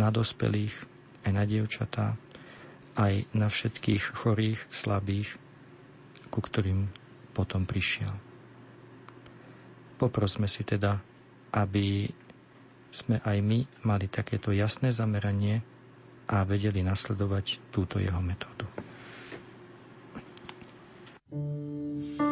na 0.00 0.08
dospelých, 0.08 0.74
aj 1.28 1.30
na 1.30 1.44
dievčatá, 1.44 2.16
aj 2.96 3.28
na 3.36 3.52
všetkých 3.52 4.02
chorých, 4.16 4.60
slabých, 4.72 5.36
ku 6.32 6.40
ktorým 6.40 6.88
potom 7.36 7.68
prišiel. 7.68 8.12
Poprosme 10.00 10.48
si 10.50 10.64
teda, 10.64 10.98
aby 11.52 12.08
sme 12.92 13.20
aj 13.24 13.38
my 13.40 13.58
mali 13.88 14.08
takéto 14.08 14.52
jasné 14.52 14.92
zameranie 14.92 15.64
a 16.28 16.44
vedeli 16.44 16.80
nasledovať 16.84 17.72
túto 17.72 18.00
jeho 18.00 18.20
metódu. 18.20 18.68
duša 21.32 22.31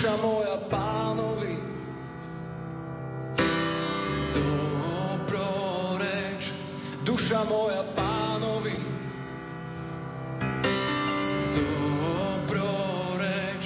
duša 0.00 0.16
moja 0.24 0.56
pánovi. 0.72 1.60
Dobroreč, 4.32 6.42
duša 7.04 7.44
moja 7.44 7.84
pánovi. 7.92 8.80
Dobroreč, 11.52 13.64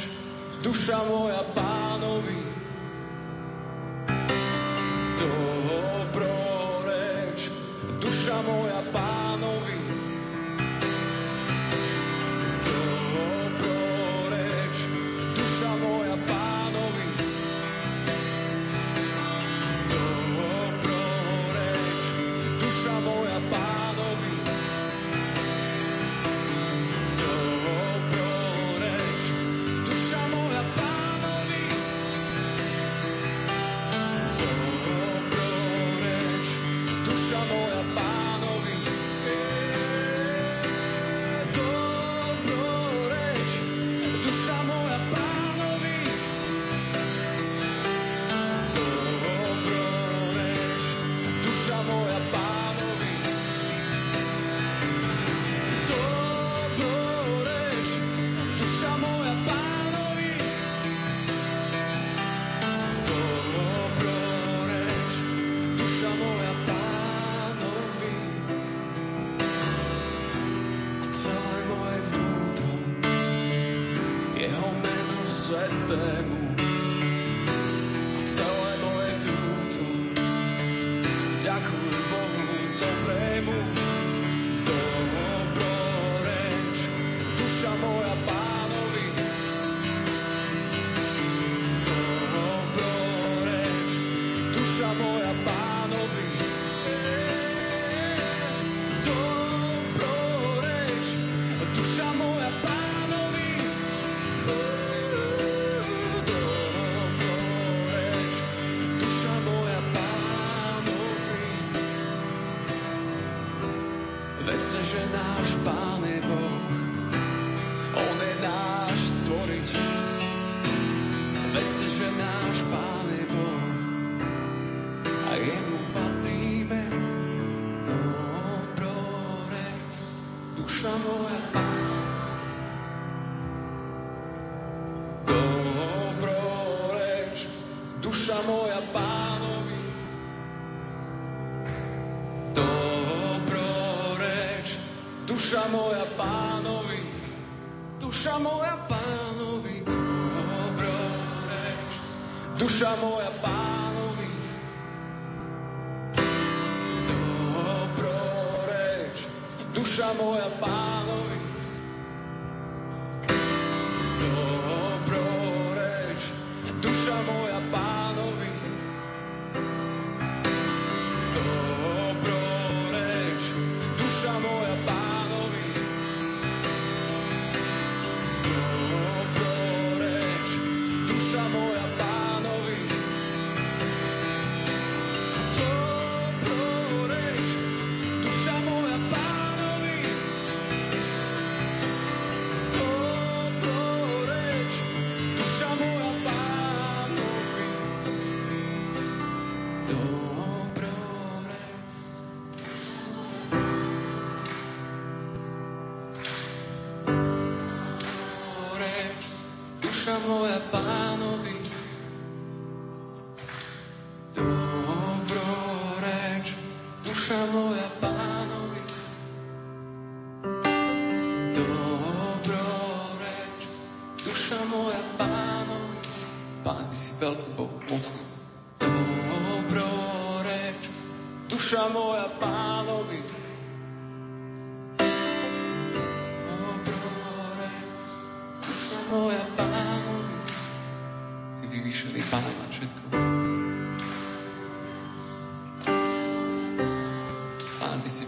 duša 0.58 0.98
moja 1.06 1.46
pánovi. 1.54 1.63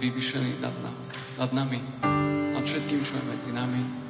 Vyvýšený 0.07 0.63
nad, 0.63 0.71
nad 1.35 1.51
nami, 1.51 1.83
nad 2.55 2.63
všetkým, 2.63 3.03
čo 3.03 3.19
je 3.19 3.25
medzi 3.27 3.51
nami. 3.51 4.06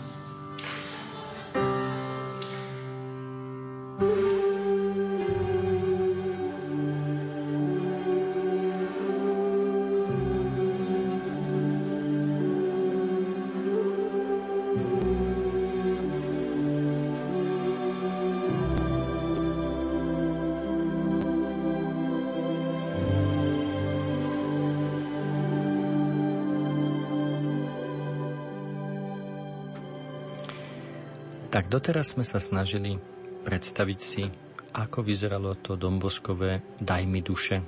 Tak 31.67 31.83
doteraz 31.83 32.15
sme 32.15 32.23
sa 32.23 32.39
snažili 32.39 32.95
predstaviť 33.43 33.99
si, 33.99 34.23
ako 34.71 35.03
vyzeralo 35.03 35.59
to 35.59 35.75
domboskové 35.75 36.63
daj 36.79 37.03
mi 37.11 37.27
duše. 37.27 37.59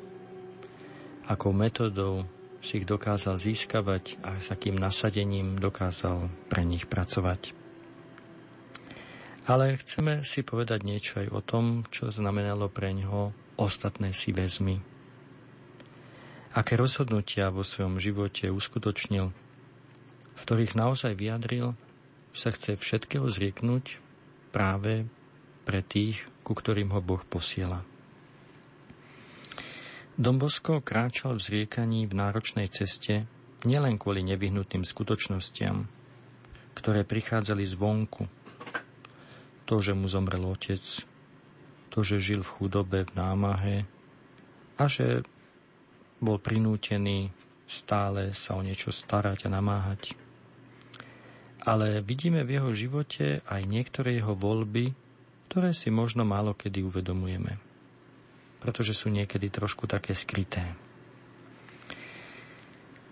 Akou 1.26 1.50
metodou 1.50 2.22
si 2.62 2.78
ich 2.78 2.86
dokázal 2.86 3.42
získavať 3.42 4.22
a 4.22 4.38
s 4.38 4.54
akým 4.54 4.78
nasadením 4.78 5.58
dokázal 5.58 6.30
pre 6.46 6.62
nich 6.62 6.86
pracovať. 6.86 7.58
Ale 9.50 9.74
chceme 9.82 10.22
si 10.22 10.46
povedať 10.46 10.86
niečo 10.86 11.18
aj 11.18 11.34
o 11.34 11.42
tom, 11.42 11.82
čo 11.90 12.14
znamenalo 12.14 12.70
pre 12.70 12.94
ňoho 12.94 13.34
ostatné 13.58 14.14
si 14.14 14.30
vezmy. 14.30 14.78
Aké 16.54 16.78
rozhodnutia 16.78 17.50
vo 17.50 17.66
svojom 17.66 17.98
živote 17.98 18.46
uskutočnil, 18.46 19.34
v 20.38 20.40
ktorých 20.46 20.78
naozaj 20.78 21.18
vyjadril, 21.18 21.74
sa 22.38 22.54
chce 22.54 22.78
všetkého 22.78 23.26
zrieknúť 23.26 23.98
práve 24.54 25.10
pre 25.66 25.82
tých, 25.82 26.22
ku 26.46 26.54
ktorým 26.54 26.94
ho 26.94 27.02
Boh 27.02 27.20
posiela. 27.26 27.82
Dombosko 30.14 30.78
kráčal 30.78 31.38
v 31.38 31.44
zriekaní 31.44 32.06
v 32.06 32.14
náročnej 32.14 32.70
ceste 32.70 33.26
nielen 33.66 33.98
kvôli 33.98 34.22
nevyhnutným 34.22 34.86
skutočnostiam, 34.86 35.90
ktoré 36.78 37.02
prichádzali 37.02 37.66
zvonku. 37.66 38.30
To, 39.66 39.74
že 39.82 39.92
mu 39.92 40.06
zomrel 40.06 40.46
otec, 40.46 40.82
to, 41.90 41.98
že 42.06 42.22
žil 42.22 42.46
v 42.46 42.54
chudobe, 42.54 43.04
v 43.04 43.12
námahe 43.18 43.76
a 44.78 44.84
že 44.86 45.26
bol 46.22 46.38
prinútený 46.38 47.34
stále 47.68 48.32
sa 48.32 48.56
o 48.56 48.64
niečo 48.64 48.88
starať 48.88 49.46
a 49.46 49.52
namáhať 49.52 50.16
ale 51.64 52.04
vidíme 52.04 52.46
v 52.46 52.60
jeho 52.60 52.70
živote 52.70 53.42
aj 53.46 53.62
niektoré 53.66 54.18
jeho 54.18 54.34
voľby, 54.36 54.94
ktoré 55.48 55.72
si 55.74 55.88
možno 55.88 56.22
málo 56.22 56.54
kedy 56.54 56.84
uvedomujeme, 56.84 57.58
pretože 58.62 58.94
sú 58.94 59.08
niekedy 59.10 59.48
trošku 59.50 59.88
také 59.88 60.12
skryté. 60.14 60.62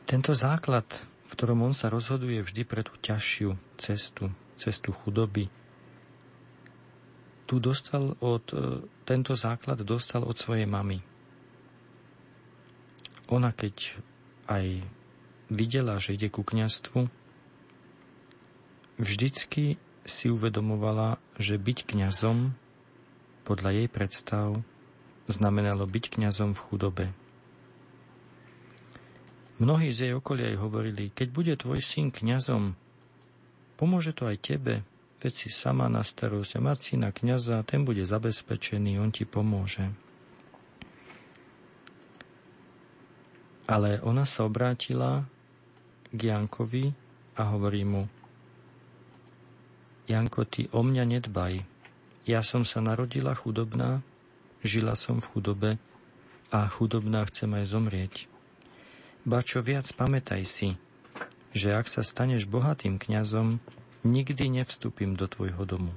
Tento 0.07 0.31
základ, 0.37 0.87
v 1.27 1.33
ktorom 1.35 1.67
on 1.67 1.75
sa 1.75 1.91
rozhoduje 1.91 2.39
vždy 2.39 2.63
pre 2.63 2.87
tú 2.87 2.95
ťažšiu 2.95 3.59
cestu, 3.75 4.31
cestu 4.55 4.95
chudoby, 4.95 5.51
tu 7.47 7.63
dostal 7.63 8.15
od, 8.23 8.47
e, 8.55 8.87
tento 9.07 9.39
základ 9.39 9.83
dostal 9.87 10.27
od 10.27 10.35
svojej 10.35 10.67
mamy. 10.67 10.99
Ona 13.31 13.51
keď 13.51 13.99
aj 14.47 14.83
videla, 15.51 15.99
že 15.99 16.15
ide 16.15 16.31
ku 16.31 16.43
kniastvu, 16.43 17.07
Vždycky 18.97 19.77
si 20.09 20.27
uvedomovala, 20.33 21.21
že 21.37 21.61
byť 21.61 21.85
kňazom 21.85 22.57
podľa 23.45 23.71
jej 23.85 23.89
predstav 23.93 24.49
znamenalo 25.29 25.85
byť 25.85 26.05
kňazom 26.17 26.57
v 26.57 26.65
chudobe. 26.65 27.07
Mnohí 29.57 29.93
z 29.93 30.09
jej 30.09 30.13
okolia 30.13 30.53
jej 30.53 30.61
hovorili, 30.61 31.13
keď 31.13 31.29
bude 31.33 31.55
tvoj 31.57 31.81
syn 31.81 32.09
kňazom, 32.13 32.77
pomôže 33.81 34.13
to 34.13 34.29
aj 34.29 34.37
tebe, 34.41 34.85
veď 35.21 35.33
si 35.33 35.49
sama 35.49 35.89
na 35.89 36.05
starosť 36.05 36.61
a 36.61 36.61
mať 36.61 36.79
syna 36.81 37.09
kňaza, 37.13 37.65
ten 37.65 37.85
bude 37.85 38.05
zabezpečený, 38.05 39.01
on 39.01 39.13
ti 39.13 39.25
pomôže. 39.25 39.89
Ale 43.67 43.99
ona 44.05 44.29
sa 44.29 44.47
obrátila 44.47 45.27
k 46.13 46.21
Jankovi 46.31 46.93
a 47.35 47.43
hovorí 47.51 47.83
mu, 47.83 48.07
Janko, 50.07 50.47
ty 50.47 50.71
o 50.71 50.87
mňa 50.87 51.05
nedbaj. 51.07 51.67
Ja 52.27 52.43
som 52.43 52.63
sa 52.63 52.83
narodila 52.83 53.35
chudobná, 53.35 54.03
žila 54.63 54.95
som 54.95 55.19
v 55.23 55.29
chudobe 55.31 55.71
a 56.51 56.67
chudobná 56.71 57.27
chcem 57.27 57.51
aj 57.55 57.65
zomrieť. 57.71 58.15
Ba 59.27 59.43
čo 59.43 59.59
viac, 59.63 59.91
pamätaj 59.95 60.47
si, 60.47 60.79
že 61.51 61.75
ak 61.75 61.91
sa 61.91 62.07
staneš 62.07 62.47
bohatým 62.47 63.03
kňazom, 63.03 63.59
nikdy 64.07 64.47
nevstúpim 64.63 65.19
do 65.19 65.27
tvojho 65.27 65.67
domu. 65.67 65.93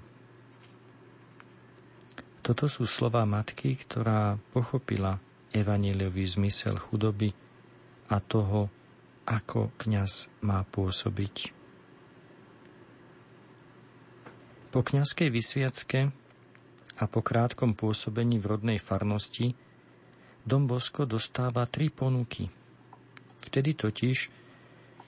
Toto 2.42 2.66
sú 2.66 2.90
slova 2.90 3.30
matky, 3.30 3.78
ktorá 3.78 4.42
pochopila 4.50 5.22
evaníliový 5.54 6.26
zmysel 6.26 6.82
chudoby 6.82 7.30
a 8.10 8.18
toho, 8.18 8.74
ako 9.30 9.70
kňaz 9.78 10.42
má 10.42 10.66
pôsobiť. 10.66 11.59
Po 14.70 14.86
kňazskej 14.86 15.34
vysviacke 15.34 16.14
a 17.02 17.04
po 17.10 17.26
krátkom 17.26 17.74
pôsobení 17.74 18.38
v 18.38 18.54
rodnej 18.54 18.78
farnosti 18.78 19.58
Dom 20.46 20.70
Bosko 20.70 21.10
dostáva 21.10 21.66
tri 21.66 21.90
ponuky. 21.90 22.46
Vtedy 23.42 23.74
totiž, 23.74 24.18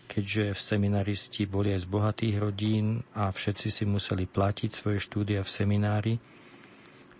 keďže 0.09 0.57
v 0.57 0.61
seminaristi 0.65 1.45
boli 1.45 1.77
aj 1.77 1.85
z 1.85 1.87
bohatých 1.93 2.35
rodín 2.41 3.05
a 3.13 3.29
všetci 3.29 3.67
si 3.69 3.83
museli 3.85 4.25
platiť 4.25 4.71
svoje 4.73 4.97
štúdia 4.97 5.45
v 5.45 5.53
seminári, 5.53 6.13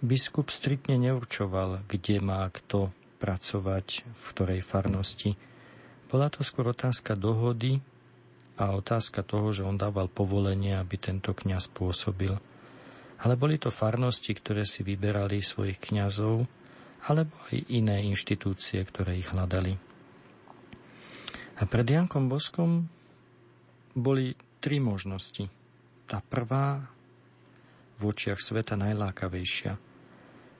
biskup 0.01 0.49
striktne 0.49 0.97
neurčoval, 0.97 1.85
kde 1.85 2.25
má 2.25 2.41
kto 2.49 2.89
pracovať, 3.21 4.01
v 4.09 4.23
ktorej 4.33 4.65
farnosti. 4.65 5.37
Bola 6.09 6.33
to 6.33 6.41
skôr 6.41 6.73
otázka 6.73 7.13
dohody 7.13 7.85
a 8.59 8.75
otázka 8.75 9.23
toho, 9.23 9.55
že 9.55 9.63
on 9.63 9.79
dával 9.79 10.11
povolenie, 10.11 10.75
aby 10.75 10.99
tento 10.99 11.31
kňaz 11.31 11.71
pôsobil. 11.71 12.35
Ale 13.21 13.33
boli 13.37 13.55
to 13.61 13.69
farnosti, 13.69 14.33
ktoré 14.33 14.65
si 14.65 14.81
vyberali 14.81 15.39
svojich 15.39 15.77
kňazov, 15.79 16.43
alebo 17.07 17.33
aj 17.49 17.57
iné 17.71 18.05
inštitúcie, 18.05 18.81
ktoré 18.85 19.21
ich 19.21 19.29
hľadali. 19.29 19.77
A 21.61 21.63
pred 21.69 21.85
Jankom 21.85 22.25
Boskom 22.25 22.89
boli 23.93 24.33
tri 24.57 24.81
možnosti. 24.81 25.45
Tá 26.09 26.21
prvá, 26.25 26.81
v 28.01 28.09
očiach 28.09 28.41
sveta 28.41 28.73
najlákavejšia. 28.81 29.77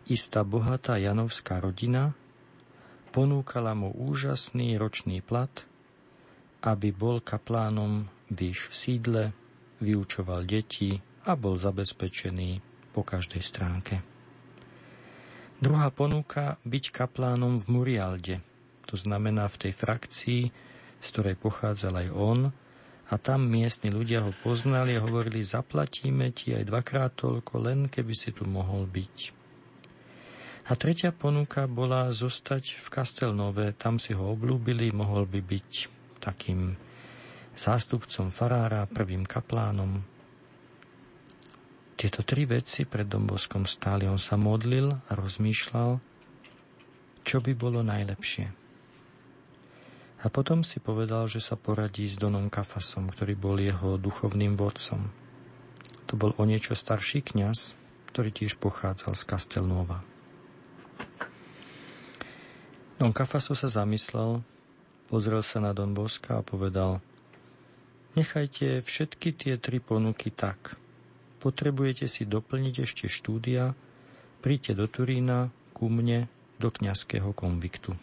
Istá 0.06 0.46
bohatá 0.46 1.02
janovská 1.02 1.58
rodina 1.58 2.14
ponúkala 3.10 3.74
mu 3.74 3.90
úžasný 3.92 4.78
ročný 4.78 5.26
plat– 5.26 5.50
aby 6.62 6.90
bol 6.94 7.22
kaplánom 7.22 8.10
v 8.30 8.54
ich 8.54 8.70
sídle, 8.70 9.34
vyučoval 9.82 10.46
deti 10.46 10.98
a 11.26 11.34
bol 11.34 11.58
zabezpečený 11.58 12.62
po 12.94 13.02
každej 13.02 13.42
stránke. 13.42 13.96
Druhá 15.62 15.94
ponuka 15.94 16.58
byť 16.66 16.84
kaplánom 16.90 17.62
v 17.62 17.66
Murialde, 17.70 18.36
to 18.90 18.98
znamená 18.98 19.46
v 19.50 19.60
tej 19.68 19.74
frakcii, 19.78 20.42
z 21.02 21.08
ktorej 21.14 21.38
pochádzal 21.38 21.94
aj 22.06 22.10
on, 22.14 22.40
A 23.12 23.20
tam 23.20 23.44
miestni 23.44 23.92
ľudia 23.92 24.24
ho 24.24 24.32
poznali 24.32 24.96
a 24.96 25.04
hovorili, 25.04 25.44
zaplatíme 25.44 26.32
ti 26.32 26.56
aj 26.56 26.64
dvakrát 26.64 27.12
toľko, 27.20 27.60
len 27.60 27.80
keby 27.92 28.16
si 28.16 28.32
tu 28.32 28.48
mohol 28.48 28.88
byť. 28.88 29.18
A 30.72 30.80
tretia 30.80 31.12
ponuka 31.12 31.68
bola 31.68 32.08
zostať 32.16 32.80
v 32.80 32.88
Kastelnove, 32.88 33.76
tam 33.76 34.00
si 34.00 34.16
ho 34.16 34.32
oblúbili, 34.32 34.96
mohol 34.96 35.28
by 35.28 35.44
byť 35.44 36.00
takým 36.22 36.78
zástupcom 37.58 38.30
farára, 38.30 38.86
prvým 38.86 39.26
kaplánom. 39.26 40.06
Tieto 41.98 42.22
tri 42.22 42.46
veci 42.46 42.86
pred 42.86 43.10
Domboskom 43.10 43.66
stáli. 43.66 44.06
On 44.06 44.22
sa 44.22 44.38
modlil 44.38 44.90
a 44.90 45.12
rozmýšľal, 45.18 45.98
čo 47.22 47.38
by 47.42 47.52
bolo 47.58 47.82
najlepšie. 47.82 48.62
A 50.22 50.30
potom 50.30 50.62
si 50.62 50.78
povedal, 50.78 51.26
že 51.26 51.42
sa 51.42 51.58
poradí 51.58 52.06
s 52.06 52.18
Donom 52.18 52.50
Kafasom, 52.54 53.10
ktorý 53.10 53.34
bol 53.34 53.58
jeho 53.58 53.98
duchovným 53.98 54.54
vodcom. 54.54 55.10
To 56.06 56.14
bol 56.14 56.38
o 56.38 56.44
niečo 56.46 56.78
starší 56.78 57.26
kňaz, 57.26 57.74
ktorý 58.14 58.30
tiež 58.30 58.62
pochádzal 58.62 59.18
z 59.18 59.24
Kastelnova. 59.26 60.06
Don 63.02 63.10
Kafaso 63.10 63.58
sa 63.58 63.66
zamyslel, 63.66 64.46
pozrel 65.12 65.44
sa 65.44 65.60
na 65.60 65.76
Don 65.76 65.92
Boska 65.92 66.40
a 66.40 66.46
povedal 66.48 67.04
Nechajte 68.16 68.80
všetky 68.80 69.36
tie 69.36 69.60
tri 69.60 69.84
ponuky 69.84 70.32
tak. 70.32 70.80
Potrebujete 71.44 72.08
si 72.08 72.24
doplniť 72.24 72.76
ešte 72.84 73.06
štúdia, 73.12 73.76
príďte 74.40 74.80
do 74.80 74.88
Turína, 74.88 75.52
ku 75.76 75.92
mne, 75.92 76.32
do 76.60 76.72
kňazského 76.72 77.32
konviktu. 77.36 77.96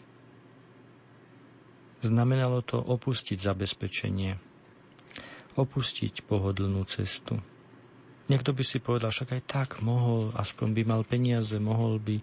Znamenalo 2.05 2.61
to 2.61 2.77
opustiť 2.77 3.37
zabezpečenie, 3.37 4.37
opustiť 5.57 6.25
pohodlnú 6.25 6.81
cestu. 6.89 7.37
Niekto 8.29 8.53
by 8.53 8.63
si 8.65 8.77
povedal, 8.77 9.09
však 9.09 9.33
aj 9.33 9.43
tak 9.49 9.69
mohol, 9.81 10.29
aspoň 10.37 10.77
by 10.77 10.81
mal 10.85 11.01
peniaze, 11.01 11.57
mohol 11.57 11.97
by 11.97 12.21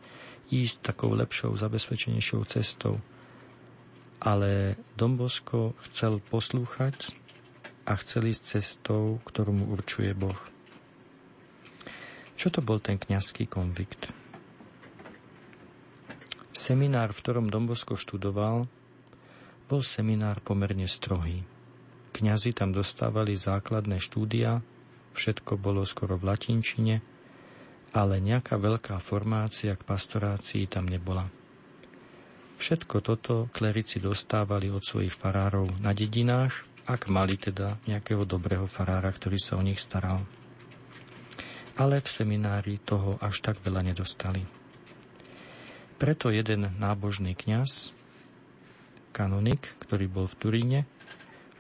ísť 0.50 0.94
takou 0.94 1.10
lepšou, 1.14 1.58
zabezpečenejšou 1.58 2.46
cestou. 2.46 3.02
Ale 4.26 4.74
Dombosko 4.98 5.78
chcel 5.86 6.18
poslúchať 6.18 7.14
a 7.86 7.94
chcel 8.02 8.34
ísť 8.34 8.58
cestou, 8.58 9.22
ktorú 9.22 9.54
mu 9.54 9.64
určuje 9.70 10.10
Boh. 10.18 10.38
Čo 12.34 12.50
to 12.50 12.60
bol 12.60 12.82
ten 12.82 12.98
kňazský 12.98 13.46
konvikt? 13.46 14.10
Seminár, 16.50 17.14
v 17.14 17.20
ktorom 17.22 17.46
Dombosko 17.46 17.94
študoval, 17.94 18.66
bol 19.70 19.82
seminár 19.86 20.42
pomerne 20.42 20.90
strohý. 20.90 21.46
Kňazi 22.10 22.50
tam 22.50 22.74
dostávali 22.74 23.38
základné 23.38 24.02
štúdia, 24.02 24.58
všetko 25.14 25.54
bolo 25.54 25.86
skoro 25.86 26.18
v 26.18 26.34
latinčine, 26.34 26.96
ale 27.94 28.18
nejaká 28.18 28.58
veľká 28.58 28.98
formácia 28.98 29.78
k 29.78 29.86
pastorácii 29.86 30.66
tam 30.66 30.90
nebola. 30.90 31.45
Všetko 32.56 33.04
toto 33.04 33.34
klerici 33.52 34.00
dostávali 34.00 34.72
od 34.72 34.80
svojich 34.80 35.12
farárov 35.12 35.68
na 35.84 35.92
dedinách, 35.92 36.64
ak 36.88 37.12
mali 37.12 37.36
teda 37.36 37.76
nejakého 37.84 38.24
dobrého 38.24 38.64
farára, 38.64 39.12
ktorý 39.12 39.36
sa 39.36 39.60
o 39.60 39.62
nich 39.62 39.82
staral. 39.82 40.24
Ale 41.76 42.00
v 42.00 42.08
seminári 42.08 42.80
toho 42.80 43.20
až 43.20 43.44
tak 43.44 43.60
veľa 43.60 43.84
nedostali. 43.92 44.40
Preto 46.00 46.32
jeden 46.32 46.72
nábožný 46.80 47.36
kňaz, 47.36 47.92
kanonik, 49.12 49.76
ktorý 49.80 50.08
bol 50.08 50.24
v 50.28 50.38
Turíne, 50.40 50.80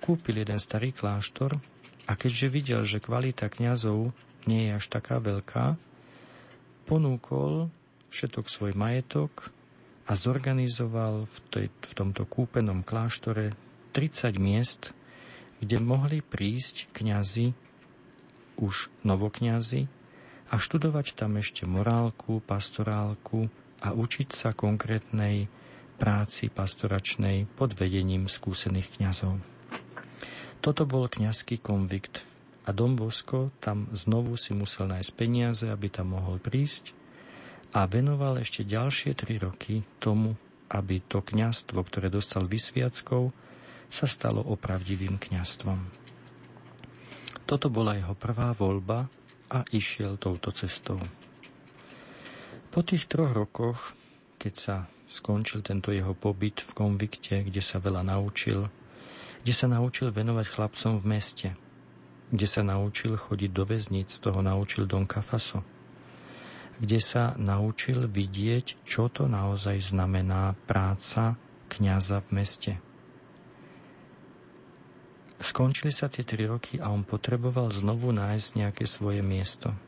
kúpil 0.00 0.44
jeden 0.44 0.60
starý 0.60 0.92
kláštor 0.92 1.60
a 2.08 2.12
keďže 2.16 2.46
videl, 2.52 2.80
že 2.84 3.04
kvalita 3.04 3.52
kňazov 3.52 4.12
nie 4.48 4.70
je 4.70 4.76
až 4.76 4.86
taká 4.88 5.20
veľká, 5.20 5.76
ponúkol 6.86 7.68
všetok 8.14 8.46
svoj 8.46 8.72
majetok 8.78 9.55
a 10.06 10.12
zorganizoval 10.14 11.26
v, 11.26 11.36
tej, 11.50 11.66
v 11.70 11.92
tomto 11.92 12.24
kúpenom 12.30 12.86
kláštore 12.86 13.58
30 13.90 14.38
miest, 14.38 14.94
kde 15.58 15.82
mohli 15.82 16.22
prísť 16.22 16.90
kňazi, 16.94 17.52
už 18.62 18.88
novokňazi, 19.02 19.90
a 20.46 20.54
študovať 20.62 21.18
tam 21.18 21.42
ešte 21.42 21.66
morálku, 21.66 22.38
pastorálku, 22.38 23.50
a 23.82 23.92
učiť 23.92 24.28
sa 24.32 24.56
konkrétnej 24.56 25.50
práci 26.00 26.48
pastoračnej 26.48 27.44
pod 27.56 27.76
vedením 27.76 28.28
skúsených 28.28 28.88
kňazov. 28.96 29.40
Toto 30.64 30.82
bol 30.88 31.06
kňazský 31.06 31.60
konvikt 31.60 32.24
a 32.64 32.72
Dom 32.72 32.96
Bosko 32.96 33.52
tam 33.60 33.86
znovu 33.92 34.34
si 34.40 34.56
musel 34.56 34.88
nájsť 34.90 35.10
peniaze, 35.12 35.64
aby 35.68 35.92
tam 35.92 36.16
mohol 36.16 36.40
prísť 36.40 36.95
a 37.74 37.80
venoval 37.90 38.38
ešte 38.38 38.62
ďalšie 38.62 39.16
tri 39.18 39.40
roky 39.40 39.82
tomu, 39.98 40.36
aby 40.70 41.02
to 41.02 41.22
kňazstvo, 41.22 41.82
ktoré 41.86 42.10
dostal 42.10 42.46
vysviackou, 42.46 43.30
sa 43.86 44.06
stalo 44.10 44.42
opravdivým 44.42 45.18
kňastvom. 45.18 45.78
Toto 47.46 47.70
bola 47.70 47.94
jeho 47.94 48.18
prvá 48.18 48.50
voľba 48.50 49.06
a 49.54 49.62
išiel 49.70 50.18
touto 50.18 50.50
cestou. 50.50 50.98
Po 52.74 52.82
tých 52.82 53.06
troch 53.06 53.30
rokoch, 53.30 53.94
keď 54.42 54.54
sa 54.58 54.76
skončil 55.06 55.62
tento 55.62 55.94
jeho 55.94 56.12
pobyt 56.18 56.58
v 56.58 56.70
konvikte, 56.74 57.46
kde 57.46 57.62
sa 57.62 57.78
veľa 57.78 58.02
naučil, 58.02 58.66
kde 59.46 59.54
sa 59.54 59.70
naučil 59.70 60.10
venovať 60.10 60.46
chlapcom 60.50 60.98
v 60.98 61.04
meste, 61.06 61.48
kde 62.34 62.46
sa 62.50 62.66
naučil 62.66 63.14
chodiť 63.14 63.50
do 63.54 63.62
väznic, 63.62 64.10
toho 64.18 64.42
naučil 64.42 64.90
Don 64.90 65.06
Cafaso, 65.06 65.62
kde 66.82 66.98
sa 67.00 67.32
naučil 67.40 68.08
vidieť, 68.08 68.84
čo 68.84 69.08
to 69.08 69.28
naozaj 69.30 69.80
znamená 69.80 70.56
práca 70.68 71.40
kňaza 71.72 72.20
v 72.24 72.28
meste. 72.36 72.72
Skončili 75.36 75.92
sa 75.92 76.08
tie 76.08 76.24
tri 76.24 76.48
roky 76.48 76.80
a 76.80 76.88
on 76.88 77.04
potreboval 77.04 77.68
znovu 77.72 78.08
nájsť 78.12 78.48
nejaké 78.56 78.84
svoje 78.88 79.20
miesto– 79.20 79.72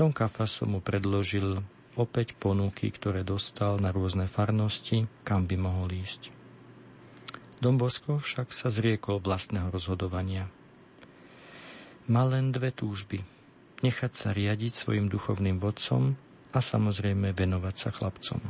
Don 0.00 0.16
Cafaso 0.16 0.64
mu 0.64 0.80
predložil 0.80 1.60
opäť 1.92 2.32
ponuky, 2.32 2.88
ktoré 2.88 3.20
dostal 3.20 3.76
na 3.82 3.92
rôzne 3.92 4.24
farnosti, 4.30 5.04
kam 5.28 5.44
by 5.44 5.60
mohol 5.60 5.92
ísť. 5.92 6.32
Don 7.60 7.76
Bosco 7.76 8.16
však 8.16 8.48
sa 8.48 8.72
zriekol 8.72 9.20
vlastného 9.20 9.68
rozhodovania. 9.68 10.48
Mal 12.08 12.32
len 12.32 12.48
dve 12.48 12.72
túžby. 12.72 13.20
Nechať 13.80 14.12
sa 14.12 14.28
riadiť 14.36 14.76
svojim 14.76 15.08
duchovným 15.08 15.56
vodcom 15.56 16.12
a 16.52 16.58
samozrejme 16.60 17.32
venovať 17.32 17.74
sa 17.76 17.90
chlapcom. 17.94 18.40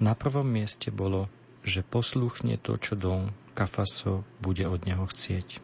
Na 0.00 0.16
prvom 0.16 0.48
mieste 0.48 0.88
bolo, 0.88 1.28
že 1.60 1.84
posluchne 1.84 2.56
to, 2.56 2.80
čo 2.80 2.96
Don 2.96 3.36
Cafaso 3.52 4.24
bude 4.40 4.64
od 4.64 4.88
neho 4.88 5.04
chcieť. 5.04 5.60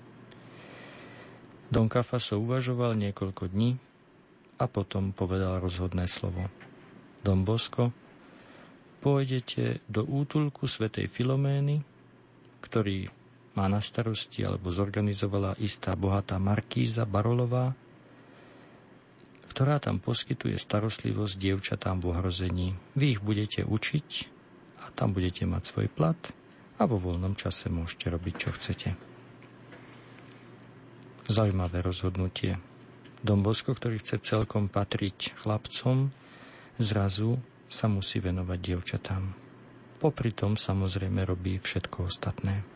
Don 1.73 1.89
Cafaso 1.89 2.37
uvažoval 2.37 3.01
niekoľko 3.01 3.49
dní 3.49 3.81
a 4.61 4.65
potom 4.69 5.17
povedal 5.17 5.65
rozhodné 5.65 6.05
slovo. 6.05 6.53
Dom 7.25 7.49
Bosko, 7.49 7.97
pôjdete 9.01 9.81
do 9.89 10.05
útulku 10.05 10.69
svätej 10.69 11.09
Filomény, 11.09 11.81
ktorý 12.61 13.09
má 13.57 13.73
na 13.73 13.81
starosti 13.81 14.45
alebo 14.45 14.69
zorganizovala 14.69 15.57
istá 15.65 15.97
bohatá 15.97 16.37
Markíza 16.37 17.09
Barolová, 17.09 17.73
ktorá 19.57 19.81
tam 19.81 19.97
poskytuje 20.05 20.61
starostlivosť 20.61 21.41
dievčatám 21.41 22.05
v 22.05 22.13
ohrození. 22.13 22.69
Vy 22.93 23.17
ich 23.17 23.21
budete 23.25 23.65
učiť 23.65 24.09
a 24.85 24.93
tam 24.93 25.17
budete 25.17 25.49
mať 25.49 25.65
svoj 25.65 25.89
plat 25.89 26.21
a 26.77 26.85
vo 26.85 27.01
voľnom 27.01 27.33
čase 27.41 27.73
môžete 27.73 28.13
robiť, 28.13 28.35
čo 28.37 28.53
chcete. 28.53 28.89
Zaujímavé 31.33 31.81
rozhodnutie. 31.81 32.61
Dombosko, 33.25 33.73
ktorý 33.73 33.97
chce 33.97 34.21
celkom 34.21 34.69
patriť 34.69 35.33
chlapcom, 35.41 36.13
zrazu 36.77 37.41
sa 37.73 37.89
musí 37.89 38.21
venovať 38.21 38.59
dievčatám. 38.61 39.25
Popri 39.97 40.37
tom 40.37 40.61
samozrejme 40.61 41.25
robí 41.25 41.57
všetko 41.57 42.13
ostatné. 42.13 42.76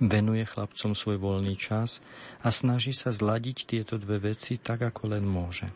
Venuje 0.00 0.44
chlapcom 0.44 0.92
svoj 0.92 1.16
voľný 1.20 1.54
čas 1.54 2.02
a 2.42 2.50
snaží 2.50 2.92
sa 2.92 3.14
zladiť 3.14 3.68
tieto 3.68 3.94
dve 3.96 4.34
veci 4.34 4.58
tak, 4.58 4.84
ako 4.84 5.16
len 5.16 5.24
môže. 5.24 5.70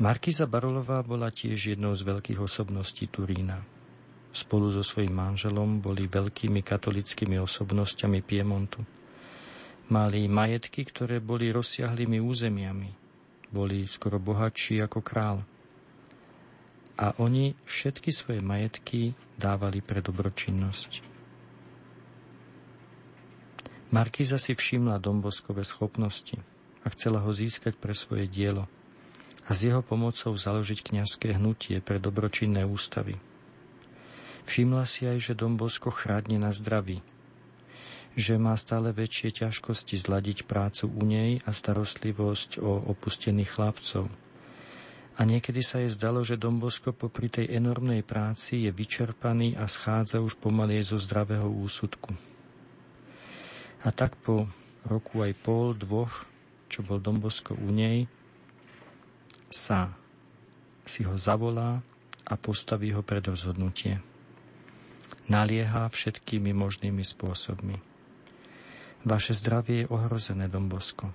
Markiza 0.00 0.48
Barolová 0.48 1.04
bola 1.04 1.28
tiež 1.28 1.76
jednou 1.76 1.92
z 1.92 2.02
veľkých 2.08 2.40
osobností 2.40 3.12
Turína. 3.12 3.60
Spolu 4.32 4.72
so 4.72 4.80
svojím 4.80 5.12
manželom 5.12 5.82
boli 5.82 6.08
veľkými 6.08 6.64
katolickými 6.64 7.36
osobnosťami 7.36 8.18
Piemontu– 8.24 8.80
Mali 9.90 10.30
majetky, 10.30 10.86
ktoré 10.86 11.18
boli 11.18 11.50
rozsiahlými 11.50 12.22
územiami. 12.22 12.94
Boli 13.50 13.90
skoro 13.90 14.22
bohatší 14.22 14.78
ako 14.86 15.02
král. 15.02 15.42
A 16.94 17.18
oni 17.18 17.58
všetky 17.66 18.14
svoje 18.14 18.38
majetky 18.38 19.18
dávali 19.34 19.82
pre 19.82 19.98
dobročinnosť. 19.98 21.09
Markíza 23.90 24.38
si 24.38 24.54
všimla 24.54 25.02
Domboskové 25.02 25.66
schopnosti 25.66 26.38
a 26.86 26.94
chcela 26.94 27.18
ho 27.26 27.30
získať 27.34 27.74
pre 27.74 27.90
svoje 27.90 28.30
dielo 28.30 28.70
a 29.44 29.50
s 29.50 29.66
jeho 29.66 29.82
pomocou 29.82 30.30
založiť 30.30 30.86
kňazské 30.86 31.34
hnutie 31.34 31.82
pre 31.82 31.98
dobročinné 31.98 32.62
ústavy. 32.62 33.18
Všimla 34.46 34.86
si 34.86 35.10
aj, 35.10 35.18
že 35.18 35.32
Dombosko 35.34 35.90
chrádne 35.90 36.38
na 36.38 36.54
zdraví, 36.54 37.02
že 38.14 38.38
má 38.38 38.54
stále 38.54 38.94
väčšie 38.94 39.42
ťažkosti 39.42 39.98
zladiť 39.98 40.46
prácu 40.46 40.86
u 40.86 41.02
nej 41.02 41.42
a 41.42 41.50
starostlivosť 41.50 42.62
o 42.62 42.94
opustených 42.94 43.58
chlapcov. 43.58 44.06
A 45.18 45.20
niekedy 45.26 45.66
sa 45.66 45.82
jej 45.82 45.90
zdalo, 45.90 46.22
že 46.22 46.38
Dombosko 46.38 46.94
popri 46.94 47.26
tej 47.26 47.50
enormnej 47.58 48.06
práci 48.06 48.64
je 48.64 48.70
vyčerpaný 48.70 49.58
a 49.58 49.66
schádza 49.66 50.22
už 50.22 50.38
pomaly 50.38 50.78
zo 50.86 50.94
zdravého 50.94 51.50
úsudku. 51.50 52.14
A 53.80 53.88
tak 53.92 54.16
po 54.20 54.44
roku 54.84 55.24
aj 55.24 55.32
pol, 55.40 55.72
dvoch, 55.72 56.28
čo 56.68 56.84
bol 56.84 57.00
Dombosko 57.00 57.56
u 57.56 57.68
nej, 57.72 58.04
sa 59.50 59.90
si 60.86 61.02
ho 61.02 61.18
zavolá 61.18 61.82
a 62.28 62.34
postaví 62.38 62.94
ho 62.94 63.02
pred 63.02 63.24
rozhodnutie. 63.26 63.98
Nalieha 65.26 65.86
všetkými 65.90 66.54
možnými 66.54 67.02
spôsobmi. 67.02 67.78
Vaše 69.06 69.32
zdravie 69.32 69.86
je 69.86 69.90
ohrozené, 69.90 70.46
Dombosko. 70.50 71.10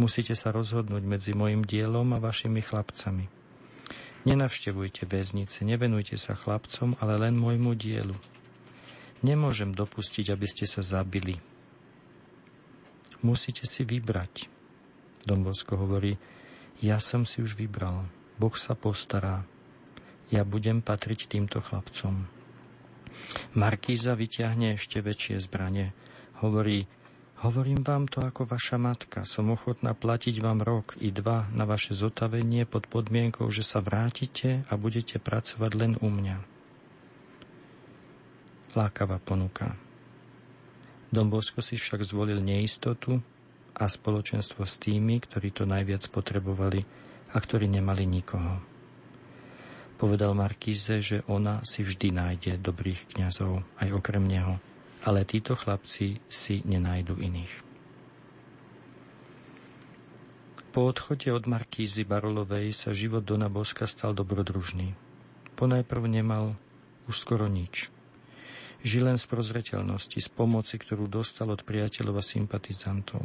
Musíte 0.00 0.32
sa 0.32 0.54
rozhodnúť 0.54 1.02
medzi 1.04 1.32
mojim 1.36 1.60
dielom 1.66 2.16
a 2.16 2.22
vašimi 2.22 2.64
chlapcami. 2.64 3.28
Nenavštevujte 4.24 5.08
väznice, 5.08 5.64
nevenujte 5.64 6.16
sa 6.20 6.36
chlapcom, 6.36 6.96
ale 7.00 7.20
len 7.20 7.36
môjmu 7.36 7.72
dielu. 7.76 8.16
Nemôžem 9.20 9.72
dopustiť, 9.72 10.32
aby 10.32 10.46
ste 10.48 10.64
sa 10.64 10.80
zabili, 10.84 11.40
Musíte 13.20 13.68
si 13.68 13.84
vybrať. 13.84 14.48
Dombosko 15.28 15.76
hovorí, 15.76 16.16
ja 16.80 16.96
som 16.96 17.28
si 17.28 17.44
už 17.44 17.60
vybral, 17.60 18.08
Boh 18.40 18.56
sa 18.56 18.72
postará, 18.72 19.44
ja 20.32 20.48
budem 20.48 20.80
patriť 20.80 21.28
týmto 21.28 21.60
chlapcom. 21.60 22.24
Markíza 23.52 24.16
vyťahne 24.16 24.80
ešte 24.80 25.04
väčšie 25.04 25.44
zbranie. 25.44 25.92
Hovorí, 26.40 26.88
hovorím 27.44 27.84
vám 27.84 28.08
to 28.08 28.24
ako 28.24 28.48
vaša 28.48 28.80
matka, 28.80 29.28
som 29.28 29.52
ochotná 29.52 29.92
platiť 29.92 30.40
vám 30.40 30.64
rok 30.64 30.96
i 30.96 31.12
dva 31.12 31.44
na 31.52 31.68
vaše 31.68 31.92
zotavenie 31.92 32.64
pod 32.64 32.88
podmienkou, 32.88 33.44
že 33.52 33.60
sa 33.60 33.84
vrátite 33.84 34.64
a 34.70 34.72
budete 34.80 35.20
pracovať 35.20 35.70
len 35.76 35.92
u 36.00 36.08
mňa. 36.08 36.36
Lákavá 38.72 39.20
ponuka. 39.20 39.89
Dombosko 41.10 41.58
si 41.58 41.74
však 41.74 42.06
zvolil 42.06 42.38
neistotu 42.38 43.18
a 43.74 43.84
spoločenstvo 43.90 44.62
s 44.62 44.78
tými, 44.78 45.18
ktorí 45.18 45.50
to 45.50 45.66
najviac 45.66 46.06
potrebovali 46.06 46.86
a 47.34 47.36
ktorí 47.36 47.66
nemali 47.66 48.06
nikoho. 48.06 48.62
Povedal 49.98 50.38
Markíze, 50.38 51.02
že 51.02 51.26
ona 51.26 51.66
si 51.66 51.82
vždy 51.82 52.14
nájde 52.14 52.52
dobrých 52.62 53.10
kňazov 53.18 53.66
aj 53.82 53.88
okrem 53.90 54.22
neho, 54.22 54.62
ale 55.02 55.26
títo 55.26 55.58
chlapci 55.58 56.22
si 56.30 56.62
nenájdu 56.62 57.18
iných. 57.18 57.54
Po 60.70 60.86
odchode 60.86 61.26
od 61.34 61.50
Markízy 61.50 62.06
Barolovej 62.06 62.70
sa 62.70 62.94
život 62.94 63.26
Dona 63.26 63.50
Boska 63.50 63.90
stal 63.90 64.14
dobrodružný. 64.14 64.94
Ponajprv 65.58 66.06
nemal 66.06 66.54
už 67.10 67.18
skoro 67.18 67.50
nič– 67.50 67.90
Žil 68.80 69.12
len 69.12 69.18
z 69.20 69.28
prozreteľnosti, 69.28 70.16
z 70.16 70.28
pomoci, 70.32 70.80
ktorú 70.80 71.04
dostal 71.04 71.52
od 71.52 71.60
priateľov 71.60 72.20
a 72.20 72.24
sympatizantov. 72.24 73.20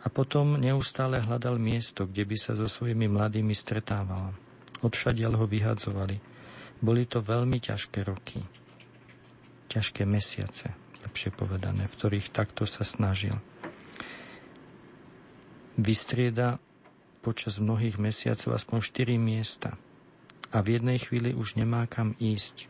A 0.00 0.06
potom 0.08 0.56
neustále 0.56 1.20
hľadal 1.20 1.60
miesto, 1.60 2.08
kde 2.08 2.24
by 2.24 2.36
sa 2.36 2.52
so 2.56 2.64
svojimi 2.64 3.04
mladými 3.08 3.52
stretával. 3.52 4.32
Odšadiaľ 4.80 5.44
ho 5.44 5.46
vyhadzovali. 5.48 6.16
Boli 6.80 7.04
to 7.04 7.20
veľmi 7.20 7.60
ťažké 7.60 8.00
roky. 8.08 8.40
Ťažké 9.68 10.08
mesiace, 10.08 10.72
lepšie 11.04 11.36
povedané, 11.36 11.84
v 11.84 11.96
ktorých 11.96 12.32
takto 12.32 12.64
sa 12.64 12.80
snažil. 12.80 13.36
Vystrieda 15.76 16.56
počas 17.20 17.60
mnohých 17.60 18.00
mesiacov 18.00 18.56
aspoň 18.56 18.78
4 18.80 19.20
miesta 19.20 19.76
a 20.48 20.64
v 20.64 20.80
jednej 20.80 20.96
chvíli 20.96 21.36
už 21.36 21.60
nemá 21.60 21.84
kam 21.84 22.16
ísť. 22.16 22.69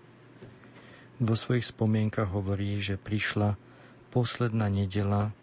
Vo 1.20 1.36
svojich 1.36 1.68
spomienkach 1.68 2.32
hovorí, 2.32 2.80
že 2.80 2.96
prišla 2.96 3.60
posledná 4.08 4.72
nedela, 4.72 5.36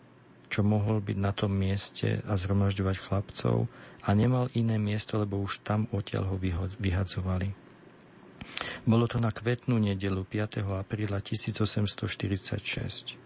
čo 0.49 0.65
mohol 0.65 1.05
byť 1.05 1.17
na 1.21 1.31
tom 1.37 1.53
mieste 1.53 2.25
a 2.25 2.33
zhromažďovať 2.33 2.95
chlapcov 2.97 3.69
a 4.01 4.09
nemal 4.17 4.49
iné 4.57 4.81
miesto, 4.81 5.21
lebo 5.21 5.37
už 5.37 5.61
tam 5.61 5.85
odtiaľ 5.93 6.33
ho 6.33 6.35
vyhadzovali. 6.81 7.53
Bolo 8.87 9.05
to 9.05 9.19
na 9.19 9.29
kvetnú 9.29 9.77
nedelu 9.77 10.23
5. 10.23 10.65
apríla 10.65 11.21
1846. 11.21 13.19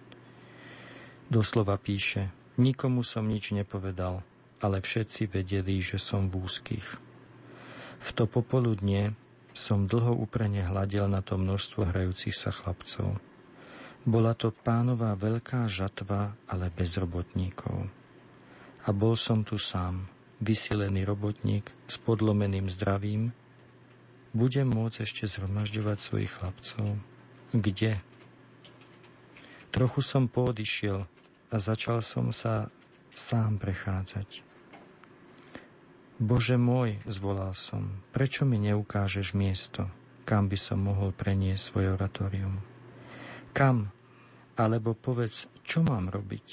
Doslova 1.32 1.80
píše, 1.80 2.34
nikomu 2.60 3.06
som 3.06 3.24
nič 3.30 3.56
nepovedal, 3.56 4.26
ale 4.60 4.84
všetci 4.84 5.32
vedeli, 5.32 5.80
že 5.80 6.02
som 6.02 6.28
v 6.28 6.44
úzkých. 6.44 6.88
V 8.02 8.10
to 8.18 8.26
popoludne 8.26 9.14
som 9.62 9.86
dlho 9.86 10.18
uprene 10.18 10.66
hľadel 10.66 11.06
na 11.06 11.22
to 11.22 11.38
množstvo 11.38 11.94
hrajúcich 11.94 12.34
sa 12.34 12.50
chlapcov. 12.50 13.22
Bola 14.02 14.34
to 14.34 14.50
pánová 14.50 15.14
veľká 15.14 15.70
žatva, 15.70 16.34
ale 16.50 16.74
bez 16.74 16.98
robotníkov. 16.98 17.86
A 18.82 18.90
bol 18.90 19.14
som 19.14 19.46
tu 19.46 19.62
sám, 19.62 20.10
vysilený 20.42 21.06
robotník 21.06 21.70
s 21.86 22.02
podlomeným 22.02 22.66
zdravím. 22.74 23.30
Budem 24.34 24.66
môcť 24.74 25.06
ešte 25.06 25.30
zhromažďovať 25.30 25.98
svojich 26.02 26.34
chlapcov? 26.34 26.98
Kde? 27.54 28.02
Trochu 29.70 30.02
som 30.02 30.26
poodišiel 30.26 31.06
a 31.54 31.56
začal 31.62 32.02
som 32.02 32.34
sa 32.34 32.74
sám 33.14 33.62
prechádzať. 33.62 34.51
Bože 36.22 36.54
môj, 36.54 37.02
zvolal 37.10 37.58
som, 37.58 38.06
prečo 38.14 38.46
mi 38.46 38.62
neukážeš 38.62 39.34
miesto, 39.34 39.90
kam 40.22 40.46
by 40.46 40.54
som 40.54 40.86
mohol 40.86 41.10
preniesť 41.18 41.64
svoje 41.66 41.90
oratórium? 41.90 42.62
Kam? 43.58 43.90
Alebo 44.54 44.94
povedz, 44.94 45.50
čo 45.66 45.82
mám 45.82 46.14
robiť? 46.14 46.48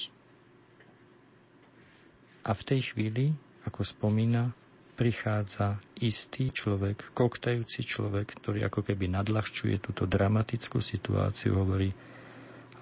A 2.48 2.56
v 2.56 2.62
tej 2.64 2.80
chvíli, 2.96 3.36
ako 3.68 3.84
spomína, 3.84 4.56
prichádza 4.96 5.76
istý 6.00 6.48
človek, 6.48 7.12
koktajúci 7.12 7.84
človek, 7.84 8.40
ktorý 8.40 8.64
ako 8.72 8.80
keby 8.88 9.12
nadľahčuje 9.20 9.84
túto 9.84 10.08
dramatickú 10.08 10.80
situáciu, 10.80 11.60
hovorí, 11.60 11.92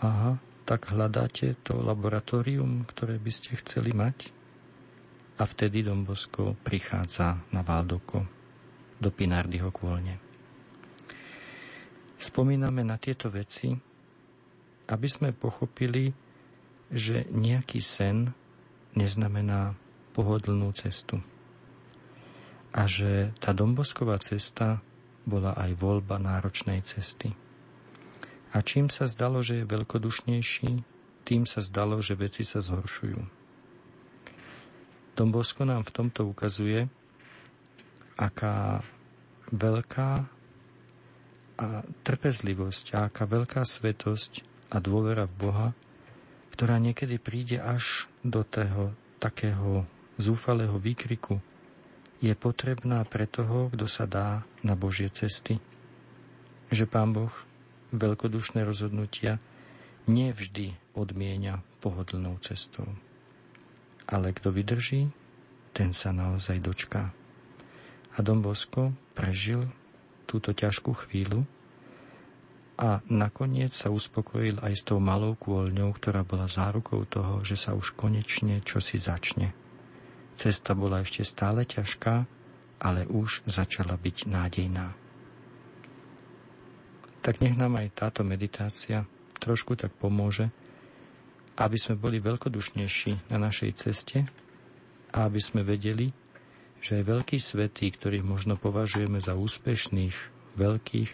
aha, 0.07 0.39
tak 0.63 0.95
hľadáte 0.95 1.59
to 1.67 1.83
laboratórium, 1.83 2.87
ktoré 2.87 3.19
by 3.19 3.33
ste 3.35 3.59
chceli 3.59 3.91
mať? 3.91 4.36
A 5.37 5.45
vtedy 5.45 5.85
Dombosko 5.85 6.57
prichádza 6.65 7.37
na 7.53 7.61
Valdoko 7.61 8.25
do 8.97 9.13
Pinardyho 9.13 9.69
kôlne. 9.69 10.17
Spomíname 12.17 12.81
na 12.81 12.97
tieto 12.97 13.29
veci, 13.29 13.77
aby 14.89 15.09
sme 15.11 15.37
pochopili, 15.37 16.09
že 16.89 17.29
nejaký 17.29 17.85
sen 17.85 18.33
neznamená 18.97 19.77
pohodlnú 20.17 20.73
cestu. 20.73 21.21
A 22.73 22.89
že 22.89 23.37
tá 23.37 23.53
Dombosková 23.53 24.17
cesta 24.25 24.81
bola 25.29 25.53
aj 25.53 25.77
voľba 25.77 26.17
náročnej 26.17 26.81
cesty. 26.81 27.37
A 28.57 28.65
čím 28.65 28.89
sa 28.89 29.05
zdalo, 29.05 29.45
že 29.45 29.61
je 29.61 29.69
veľkodušnejší, 29.69 30.71
tým 31.29 31.45
sa 31.45 31.61
zdalo, 31.61 32.01
že 32.01 32.17
veci 32.17 32.47
sa 32.47 32.65
zhoršujú. 32.65 33.36
Don 35.17 35.33
Bosco 35.33 35.65
nám 35.65 35.81
v 35.81 35.95
tomto 35.97 36.29
ukazuje, 36.29 36.85
aká 38.21 38.85
veľká 39.49 40.11
a 41.57 41.67
trpezlivosť 42.05 42.85
a 42.93 43.09
aká 43.09 43.25
veľká 43.25 43.65
svetosť 43.65 44.45
a 44.69 44.77
dôvera 44.77 45.25
v 45.25 45.35
Boha, 45.41 45.69
ktorá 46.53 46.77
niekedy 46.77 47.17
príde 47.17 47.57
až 47.57 48.13
do 48.21 48.45
toho 48.45 48.93
takého 49.17 49.89
zúfalého 50.21 50.77
výkriku, 50.77 51.41
je 52.21 52.37
potrebná 52.37 53.01
pre 53.09 53.25
toho, 53.25 53.73
kto 53.73 53.89
sa 53.89 54.05
dá 54.05 54.45
na 54.61 54.77
Božie 54.77 55.09
cesty. 55.09 55.57
Že 56.69 56.85
Pán 56.93 57.17
Boh 57.17 57.33
veľkodušné 57.97 58.69
rozhodnutia 58.69 59.41
nevždy 60.05 60.77
odmienia 60.93 61.65
pohodlnou 61.81 62.37
cestou 62.45 62.85
ale 64.07 64.31
kto 64.31 64.55
vydrží, 64.55 65.11
ten 65.75 65.91
sa 65.93 66.15
naozaj 66.15 66.63
dočká. 66.63 67.13
A 68.17 68.19
Dom 68.25 68.41
Bosko 68.41 68.97
prežil 69.13 69.69
túto 70.25 70.57
ťažkú 70.57 70.97
chvíľu 71.07 71.45
a 72.77 73.01
nakoniec 73.09 73.73
sa 73.73 73.89
uspokojil 73.89 74.61
aj 74.61 74.73
s 74.73 74.83
tou 74.85 75.01
malou 75.01 75.37
kôľňou, 75.37 75.93
ktorá 75.97 76.25
bola 76.25 76.49
zárukou 76.49 77.05
toho, 77.09 77.41
že 77.41 77.57
sa 77.57 77.73
už 77.73 77.97
konečne 77.97 78.61
čosi 78.65 79.01
začne. 79.01 79.53
Cesta 80.37 80.77
bola 80.77 81.01
ešte 81.01 81.25
stále 81.25 81.65
ťažká, 81.65 82.15
ale 82.85 83.09
už 83.09 83.49
začala 83.49 83.97
byť 83.97 84.17
nádejná. 84.29 84.93
Tak 87.25 87.41
nech 87.41 87.57
nám 87.57 87.81
aj 87.81 87.89
táto 87.97 88.21
meditácia 88.23 89.09
trošku 89.41 89.75
tak 89.77 89.97
pomôže, 89.97 90.53
aby 91.57 91.77
sme 91.81 91.97
boli 91.97 92.21
veľkodušnejší 92.21 93.33
na 93.33 93.39
našej 93.41 93.71
ceste 93.77 94.29
a 95.13 95.25
aby 95.25 95.41
sme 95.41 95.65
vedeli, 95.65 96.13
že 96.81 97.01
aj 97.01 97.05
veľkí 97.09 97.39
svetí, 97.41 97.89
ktorých 97.89 98.25
možno 98.25 98.61
považujeme 98.61 99.17
za 99.17 99.33
úspešných, 99.33 100.17
veľkých, 100.61 101.11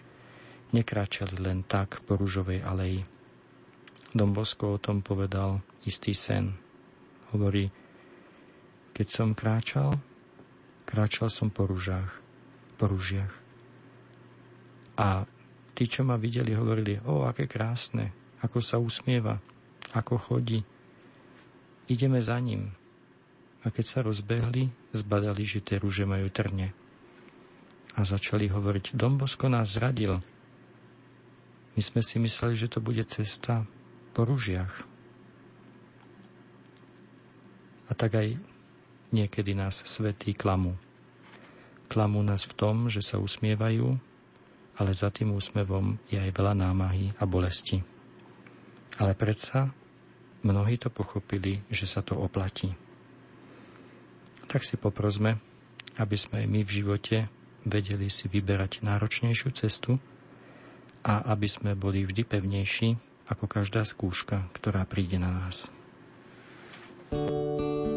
nekráčali 0.75 1.37
len 1.39 1.63
tak 1.63 2.03
po 2.03 2.19
rúžovej 2.19 2.67
aleji. 2.67 3.07
Dom 4.13 4.35
Bosko 4.35 4.77
o 4.77 4.83
tom 4.83 5.01
povedal 5.01 5.63
istý 5.87 6.13
sen. 6.13 6.53
Hovorí, 7.33 7.71
keď 8.93 9.07
som 9.09 9.33
kráčal, 9.33 9.97
kráčal 10.85 11.33
som 11.33 11.49
po 11.49 11.65
rúžach, 11.65 12.21
po 12.77 12.91
rúžiach. 12.93 13.33
A 15.01 15.25
tí, 15.73 15.89
čo 15.89 16.05
ma 16.05 16.21
videli, 16.21 16.53
hovorili, 16.53 17.01
o, 17.09 17.25
aké 17.25 17.49
krásne, 17.49 18.13
ako 18.45 18.59
sa 18.61 18.77
usmieva, 18.77 19.41
ako 19.93 20.19
chodí. 20.19 20.61
Ideme 21.89 22.25
za 22.25 22.41
ním. 22.41 22.73
A 23.63 23.71
keď 23.71 23.85
sa 23.87 24.01
rozbehli, 24.03 24.73
zbadali, 24.91 25.45
že 25.47 25.63
tie 25.63 25.79
rúže 25.79 26.03
majú 26.03 26.27
trne. 26.33 26.75
A 27.95 28.01
začali 28.03 28.49
hovoriť, 28.49 28.97
Dombosko 28.97 29.47
nás 29.53 29.77
zradil. 29.77 30.19
My 31.77 31.83
sme 31.85 32.01
si 32.01 32.17
mysleli, 32.19 32.57
že 32.57 32.73
to 32.73 32.81
bude 32.81 33.05
cesta 33.07 33.65
po 34.13 34.25
rúžiach. 34.25 34.89
A 37.89 37.93
tak 37.93 38.17
aj 38.17 38.41
niekedy 39.13 39.53
nás 39.53 39.85
svetí 39.85 40.33
klamu. 40.33 40.75
Klamú 41.93 42.25
nás 42.25 42.49
v 42.49 42.57
tom, 42.57 42.89
že 42.89 43.05
sa 43.05 43.21
usmievajú, 43.21 44.01
ale 44.81 44.91
za 44.97 45.13
tým 45.13 45.37
úsmevom 45.37 46.01
je 46.09 46.17
aj 46.17 46.33
veľa 46.33 46.57
námahy 46.57 47.13
a 47.21 47.29
bolesti. 47.29 47.85
Ale 48.97 49.13
predsa 49.13 49.69
mnohí 50.43 50.79
to 50.79 50.91
pochopili, 50.91 51.63
že 51.71 51.87
sa 51.87 52.03
to 52.03 52.19
oplatí. 52.19 52.75
Tak 54.47 54.63
si 54.67 54.77
poprosme, 54.77 55.41
aby 55.97 56.17
sme 56.19 56.45
aj 56.45 56.47
my 56.51 56.61
v 56.63 56.75
živote 56.83 57.19
vedeli 57.63 58.11
si 58.11 58.27
vyberať 58.27 58.83
náročnejšiu 58.83 59.49
cestu 59.55 59.97
a 61.03 61.23
aby 61.33 61.47
sme 61.47 61.79
boli 61.79 62.03
vždy 62.03 62.23
pevnejší 62.27 62.89
ako 63.31 63.45
každá 63.49 63.87
skúška, 63.87 64.51
ktorá 64.55 64.85
príde 64.85 65.17
na 65.17 65.31
nás. 65.31 65.71
thank 67.13 67.29
you 67.29 67.92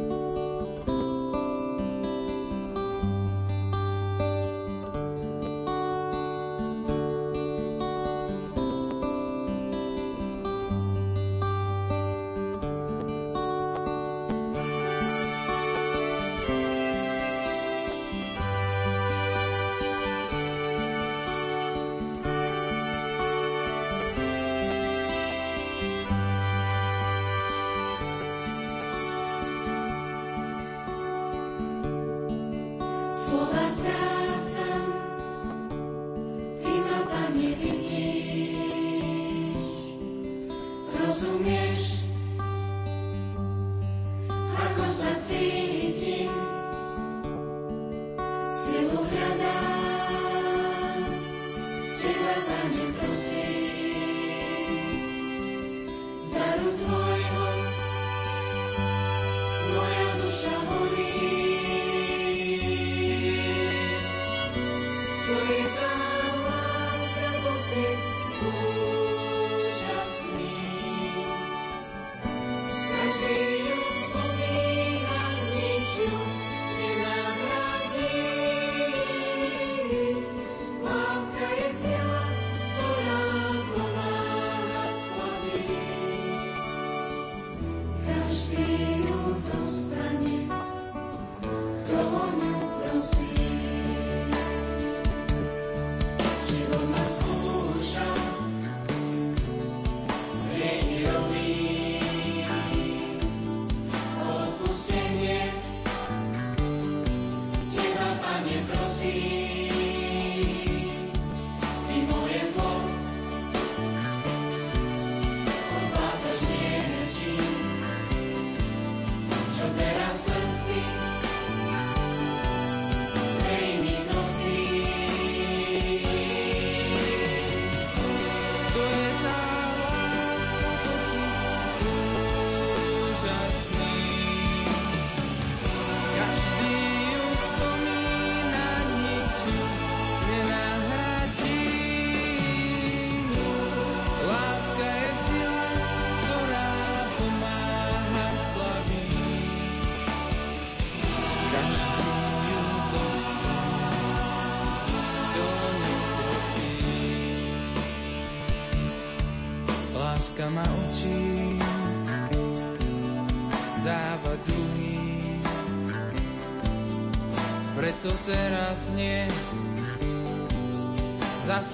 to 41.25 41.65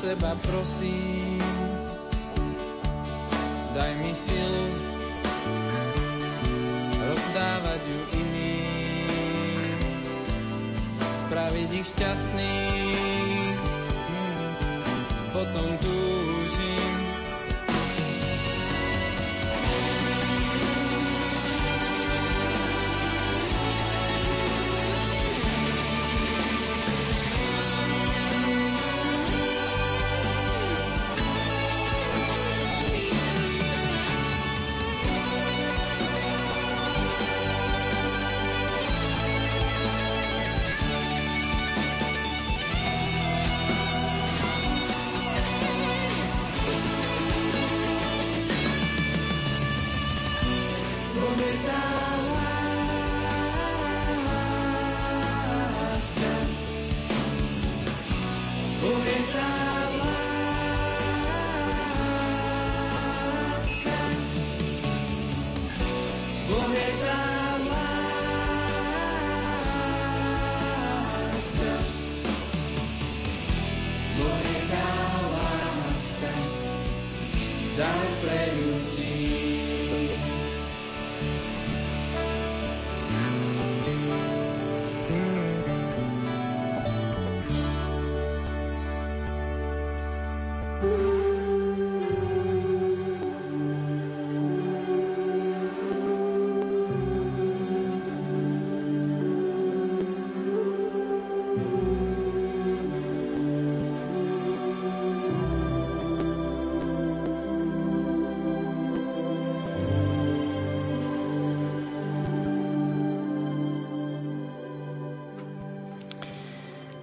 seba 0.02 0.34
prosím, 0.42 1.38
daj 3.70 3.92
mi 4.02 4.10
silu 4.18 4.66
rozdávať 7.06 7.82
ju 7.86 8.02
iným, 8.18 9.78
spraviť 10.98 11.70
ich 11.78 11.86
šťastných, 11.94 13.62
potom 15.38 15.70
túžim 15.78 15.91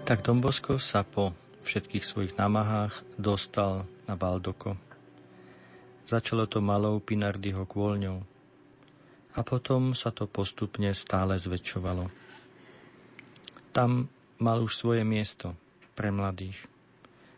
Tak 0.09 0.25
Dombosko 0.25 0.81
sa 0.81 1.05
po 1.05 1.37
všetkých 1.69 2.01
svojich 2.01 2.33
námahách 2.41 3.05
dostal 3.21 3.85
na 4.09 4.17
Valdoko. 4.17 4.81
Začalo 6.09 6.49
to 6.49 6.65
malou 6.65 6.97
Pinardyho 6.97 7.69
kôľňou 7.69 8.17
a 9.37 9.41
potom 9.45 9.93
sa 9.93 10.09
to 10.09 10.25
postupne 10.25 10.89
stále 10.97 11.37
zväčšovalo. 11.37 12.09
Tam 13.77 14.09
mal 14.41 14.65
už 14.65 14.81
svoje 14.81 15.05
miesto 15.05 15.53
pre 15.93 16.09
mladých. 16.09 16.57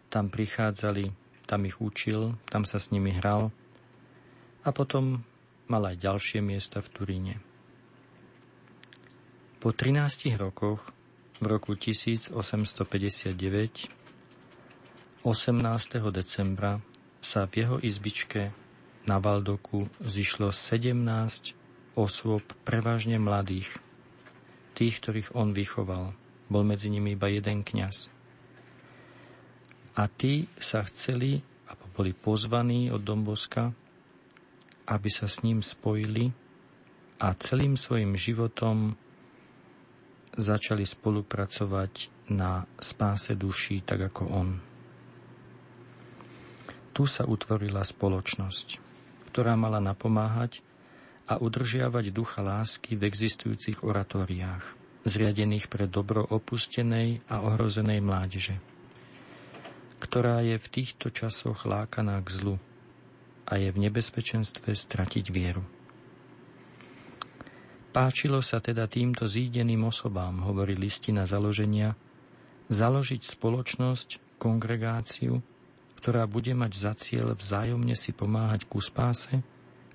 Tam 0.07 0.31
prichádzali, 0.31 1.10
tam 1.50 1.66
ich 1.66 1.82
učil, 1.82 2.39
tam 2.47 2.62
sa 2.62 2.78
s 2.78 2.94
nimi 2.94 3.10
hral 3.18 3.50
a 4.62 4.70
potom 4.70 5.26
mal 5.66 5.90
aj 5.90 6.07
ďalšie 6.07 6.39
miesta 6.39 6.78
v 6.78 6.89
Turíne. 6.94 7.34
Po 9.58 9.74
13 9.74 10.39
rokoch 10.39 11.00
v 11.41 11.44
roku 11.49 11.73
1859 11.73 12.36
18. 15.25 16.12
decembra 16.12 16.85
sa 17.25 17.49
v 17.49 17.52
jeho 17.65 17.77
izbičke 17.81 18.52
na 19.09 19.17
Valdoku 19.17 19.89
zišlo 20.05 20.52
17 20.52 21.57
osôb, 21.97 22.44
prevažne 22.65 23.17
mladých, 23.17 23.73
tých, 24.77 25.01
ktorých 25.01 25.33
on 25.33 25.57
vychoval. 25.57 26.12
Bol 26.52 26.62
medzi 26.65 26.93
nimi 26.93 27.17
iba 27.17 27.33
jeden 27.33 27.65
kňaz. 27.65 28.12
A 29.97 30.09
tí 30.12 30.44
sa 30.60 30.85
chceli, 30.85 31.41
alebo 31.65 31.85
boli 31.97 32.12
pozvaní 32.12 32.93
od 32.93 33.01
Domboska, 33.01 33.73
aby 34.89 35.09
sa 35.09 35.25
s 35.25 35.41
ním 35.41 35.65
spojili 35.65 36.33
a 37.20 37.33
celým 37.36 37.81
svojim 37.81 38.17
životom 38.17 38.97
začali 40.36 40.86
spolupracovať 40.86 41.92
na 42.31 42.62
spáse 42.78 43.34
duší 43.34 43.83
tak 43.83 44.12
ako 44.12 44.23
on. 44.31 44.50
Tu 46.94 47.02
sa 47.07 47.26
utvorila 47.26 47.83
spoločnosť, 47.83 48.78
ktorá 49.31 49.55
mala 49.55 49.78
napomáhať 49.78 50.62
a 51.31 51.39
udržiavať 51.39 52.10
ducha 52.10 52.42
lásky 52.42 52.99
v 52.99 53.07
existujúcich 53.07 53.86
oratóriách, 53.86 54.62
zriadených 55.07 55.70
pre 55.70 55.86
dobro 55.86 56.26
opustenej 56.26 57.23
a 57.31 57.47
ohrozenej 57.47 58.02
mládeže, 58.02 58.59
ktorá 60.02 60.42
je 60.42 60.59
v 60.59 60.67
týchto 60.67 61.15
časoch 61.15 61.62
lákaná 61.65 62.18
k 62.20 62.28
zlu 62.34 62.57
a 63.47 63.59
je 63.59 63.70
v 63.70 63.78
nebezpečenstve 63.86 64.75
stratiť 64.75 65.31
vieru. 65.31 65.62
Páčilo 67.91 68.39
sa 68.39 68.62
teda 68.62 68.86
týmto 68.86 69.27
zídeným 69.27 69.91
osobám, 69.91 70.47
hovorí 70.47 70.78
listina 70.78 71.27
založenia, 71.27 71.99
založiť 72.70 73.35
spoločnosť, 73.35 74.39
kongregáciu, 74.39 75.43
ktorá 75.99 76.31
bude 76.31 76.55
mať 76.55 76.73
za 76.78 76.93
cieľ 76.94 77.35
vzájomne 77.35 77.99
si 77.99 78.15
pomáhať 78.15 78.70
ku 78.70 78.78
spáse 78.78 79.43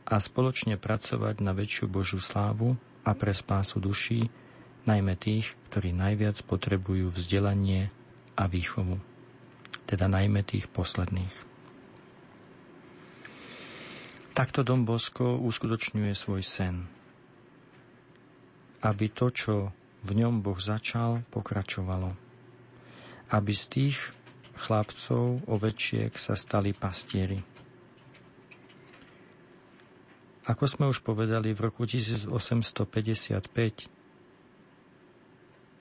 a 0.03 0.19
spoločne 0.19 0.75
pracovať 0.75 1.39
na 1.39 1.55
väčšiu 1.55 1.87
Božiu 1.87 2.19
slávu 2.19 2.75
a 3.07 3.15
pre 3.15 3.31
spásu 3.31 3.79
duší, 3.79 4.27
najmä 4.83 5.15
tých, 5.15 5.55
ktorí 5.71 5.95
najviac 5.95 6.43
potrebujú 6.43 7.15
vzdelanie 7.15 7.95
a 8.35 8.43
výchovu, 8.51 8.99
teda 9.87 10.11
najmä 10.11 10.43
tých 10.43 10.67
posledných. 10.67 11.55
Takto 14.35 14.67
Dom 14.67 14.83
Bosko 14.83 15.39
uskutočňuje 15.39 16.11
svoj 16.11 16.43
sen– 16.43 16.75
aby 18.83 19.07
to, 19.13 19.31
čo 19.31 19.55
v 20.05 20.11
ňom 20.13 20.45
Boh 20.45 20.59
začal, 20.59 21.25
pokračovalo. 21.33 22.13
Aby 23.33 23.53
z 23.57 23.65
tých 23.71 23.97
chlapcov, 24.55 25.41
ovečiek 25.49 26.13
sa 26.15 26.37
stali 26.37 26.71
pastieri. 26.77 27.41
Ako 30.45 30.69
sme 30.69 30.85
už 30.85 31.01
povedali, 31.01 31.57
v 31.57 31.59
roku 31.73 31.89
1855 31.89 32.29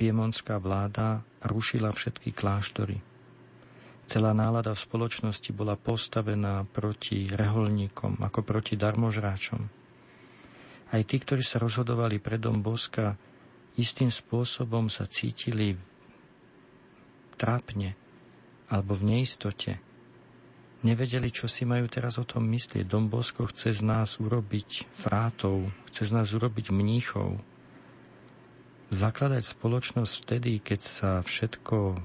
piemonská 0.00 0.56
vláda 0.56 1.20
rušila 1.44 1.92
všetky 1.92 2.32
kláštory. 2.32 2.97
Celá 4.08 4.32
nálada 4.32 4.73
v 4.73 4.81
spoločnosti 4.81 5.52
bola 5.52 5.76
postavená 5.76 6.64
proti 6.64 7.28
reholníkom, 7.28 8.24
ako 8.24 8.40
proti 8.40 8.76
darmožráčom 8.81 9.83
aj 10.94 11.02
tí, 11.02 11.18
ktorí 11.18 11.42
sa 11.42 11.58
rozhodovali 11.58 12.23
pre 12.23 12.39
dom 12.39 12.62
Boska, 12.62 13.18
istým 13.74 14.14
spôsobom 14.14 14.86
sa 14.86 15.10
cítili 15.10 15.74
trápne 17.34 17.98
alebo 18.70 18.94
v 18.94 19.18
neistote. 19.18 19.82
Nevedeli, 20.86 21.34
čo 21.34 21.50
si 21.50 21.66
majú 21.66 21.90
teraz 21.90 22.20
o 22.20 22.28
tom 22.28 22.47
myslieť. 22.47 22.86
Dom 22.86 23.10
Bosko 23.10 23.50
chce 23.50 23.74
z 23.74 23.82
nás 23.82 24.23
urobiť 24.23 24.86
frátov, 24.94 25.66
chce 25.90 26.02
z 26.06 26.12
nás 26.14 26.31
urobiť 26.31 26.70
mníchov. 26.70 27.42
Zakladať 28.94 29.42
spoločnosť 29.42 30.12
vtedy, 30.23 30.62
keď 30.62 30.81
sa 30.84 31.10
všetko 31.24 31.98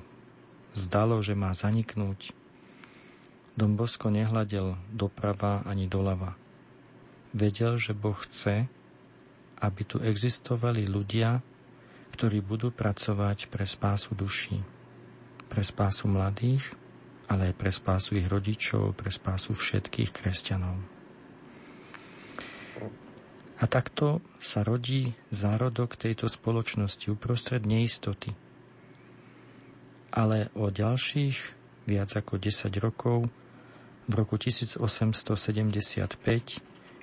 zdalo, 0.74 1.22
že 1.22 1.38
má 1.38 1.54
zaniknúť. 1.54 2.34
Dom 3.54 3.78
Bosko 3.78 4.10
nehľadel 4.10 4.80
doprava 4.90 5.62
ani 5.68 5.86
doľava 5.86 6.40
vedel, 7.34 7.78
že 7.78 7.94
Boh 7.94 8.18
chce, 8.18 8.66
aby 9.60 9.82
tu 9.84 9.98
existovali 10.00 10.88
ľudia, 10.88 11.40
ktorí 12.16 12.44
budú 12.44 12.72
pracovať 12.72 13.48
pre 13.52 13.64
spásu 13.64 14.16
duší, 14.16 14.60
pre 15.48 15.64
spásu 15.64 16.08
mladých, 16.12 16.76
ale 17.30 17.54
aj 17.54 17.56
pre 17.56 17.72
spásu 17.72 18.18
ich 18.18 18.28
rodičov, 18.28 18.98
pre 18.98 19.14
spásu 19.14 19.54
všetkých 19.54 20.10
kresťanov. 20.12 20.80
A 23.60 23.68
takto 23.68 24.24
sa 24.40 24.64
rodí 24.64 25.12
zárodok 25.36 26.00
tejto 26.00 26.32
spoločnosti 26.32 27.12
uprostred 27.12 27.68
neistoty. 27.68 28.32
Ale 30.16 30.48
o 30.56 30.72
ďalších 30.72 31.38
viac 31.86 32.10
ako 32.16 32.40
10 32.40 32.72
rokov, 32.80 33.28
v 34.10 34.14
roku 34.18 34.42
1875, 34.42 34.82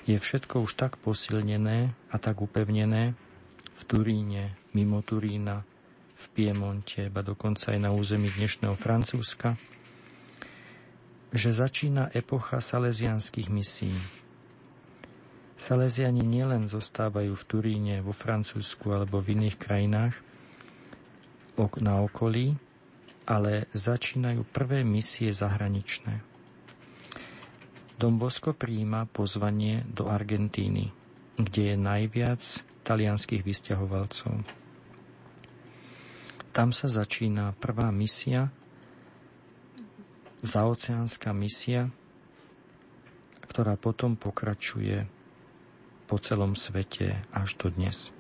je 0.07 0.17
všetko 0.17 0.63
už 0.63 0.79
tak 0.79 0.97
posilnené 1.03 1.91
a 2.15 2.17
tak 2.23 2.39
upevnené 2.39 3.19
v 3.75 3.83
Turíne, 3.85 4.55
mimo 4.71 5.03
Turína, 5.03 5.67
v 6.17 6.25
Piemonte, 6.33 7.13
ba 7.13 7.21
dokonca 7.21 7.75
aj 7.75 7.79
na 7.83 7.91
území 7.93 8.33
dnešného 8.33 8.73
Francúzska, 8.73 9.59
že 11.35 11.53
začína 11.53 12.09
epocha 12.17 12.63
salesianských 12.63 13.53
misí. 13.53 13.93
Salesiani 15.59 16.25
nielen 16.25 16.71
zostávajú 16.71 17.37
v 17.37 17.45
Turíne, 17.45 17.97
vo 18.01 18.15
Francúzsku 18.17 18.89
alebo 18.95 19.21
v 19.21 19.37
iných 19.37 19.57
krajinách 19.61 20.15
na 21.81 22.05
okolí, 22.05 22.57
ale 23.25 23.67
začínajú 23.73 24.45
prvé 24.53 24.85
misie 24.85 25.33
zahraničné. 25.33 26.36
Dom 27.97 28.21
Bosco 28.21 28.53
prijíma 28.53 29.09
pozvanie 29.09 29.81
do 29.89 30.13
Argentíny, 30.13 30.93
kde 31.41 31.73
je 31.73 31.77
najviac 31.81 32.43
talianských 32.85 33.41
vysťahovalcov. 33.41 34.45
Tam 36.53 36.77
sa 36.77 36.93
začína 36.93 37.57
prvá 37.57 37.89
misia, 37.89 38.53
zaoceánska 40.45 41.33
misia, 41.33 41.89
ktorá 43.49 43.81
potom 43.81 44.13
pokračuje 44.21 45.09
po 46.05 46.21
celom 46.21 46.53
svete 46.53 47.25
až 47.33 47.57
do 47.57 47.73
dnes. 47.73 48.13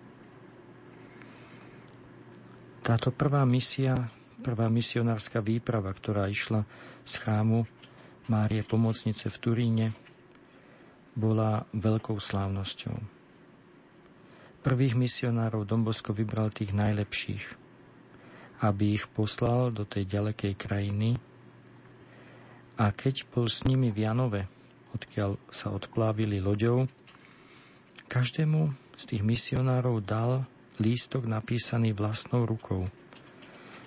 Táto 2.81 3.13
prvá 3.13 3.45
misia, 3.45 4.09
prvá 4.41 4.73
misionárska 4.73 5.45
výprava, 5.45 5.93
ktorá 5.93 6.33
išla 6.33 6.65
z 7.05 7.13
chrámu 7.21 7.69
Márie 8.27 8.67
Pomocnice 8.67 9.31
v 9.31 9.39
Turíne, 9.39 9.87
bola 11.17 11.63
veľkou 11.73 12.19
slávnosťou. 12.19 12.97
Prvých 14.67 14.99
misionárov 14.99 15.63
Dombosko 15.63 16.11
vybral 16.11 16.51
tých 16.51 16.75
najlepších, 16.75 17.45
aby 18.67 18.99
ich 18.99 19.07
poslal 19.07 19.71
do 19.71 19.87
tej 19.87 20.11
ďalekej 20.11 20.53
krajiny 20.59 21.17
a 22.77 22.91
keď 22.93 23.31
bol 23.31 23.47
s 23.47 23.63
nimi 23.63 23.95
v 23.95 24.05
Janove, 24.05 24.43
odkiaľ 24.93 25.39
sa 25.49 25.73
odplávili 25.73 26.43
loďou, 26.43 26.91
každému 28.11 28.75
z 28.99 29.03
tých 29.07 29.23
misionárov 29.23 30.03
dal 30.03 30.45
lístok 30.83 31.25
napísaný 31.31 31.97
vlastnou 31.97 32.45
rukou. 32.45 32.91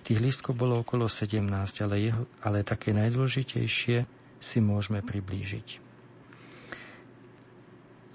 Tých 0.07 0.17
lístkov 0.23 0.57
bolo 0.57 0.81
okolo 0.81 1.05
17, 1.05 1.43
ale, 1.85 1.95
jeho, 2.01 2.23
ale 2.41 2.65
také 2.65 2.95
najdôležitejšie 2.95 4.18
si 4.39 4.63
môžeme 4.63 5.03
priblížiť. 5.03 5.67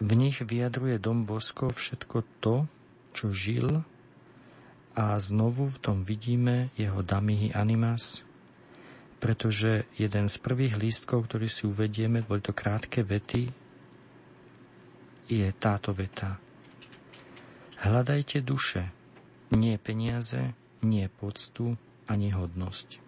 V 0.05 0.11
nich 0.13 0.43
vyjadruje 0.43 0.99
Dom 0.99 1.25
Bosko 1.25 1.71
všetko 1.71 2.17
to, 2.43 2.67
čo 3.15 3.31
žil 3.31 3.87
a 4.99 5.05
znovu 5.17 5.71
v 5.71 5.79
tom 5.79 6.03
vidíme 6.03 6.75
jeho 6.75 7.01
damihy 7.01 7.55
animas, 7.55 8.27
pretože 9.23 9.89
jeden 9.97 10.29
z 10.29 10.37
prvých 10.43 10.77
lístkov, 10.77 11.31
ktorý 11.31 11.49
si 11.49 11.65
uvedieme, 11.65 12.21
boli 12.27 12.43
to 12.43 12.53
krátke 12.53 13.01
vety, 13.01 13.49
je 15.31 15.49
táto 15.57 15.97
veta. 15.97 16.37
Hľadajte 17.81 18.45
duše, 18.45 18.93
nie 19.57 19.81
peniaze, 19.81 20.53
nie 20.85 21.09
poctu, 21.09 21.81
ani 22.05 22.29
hodnosť. 22.33 23.04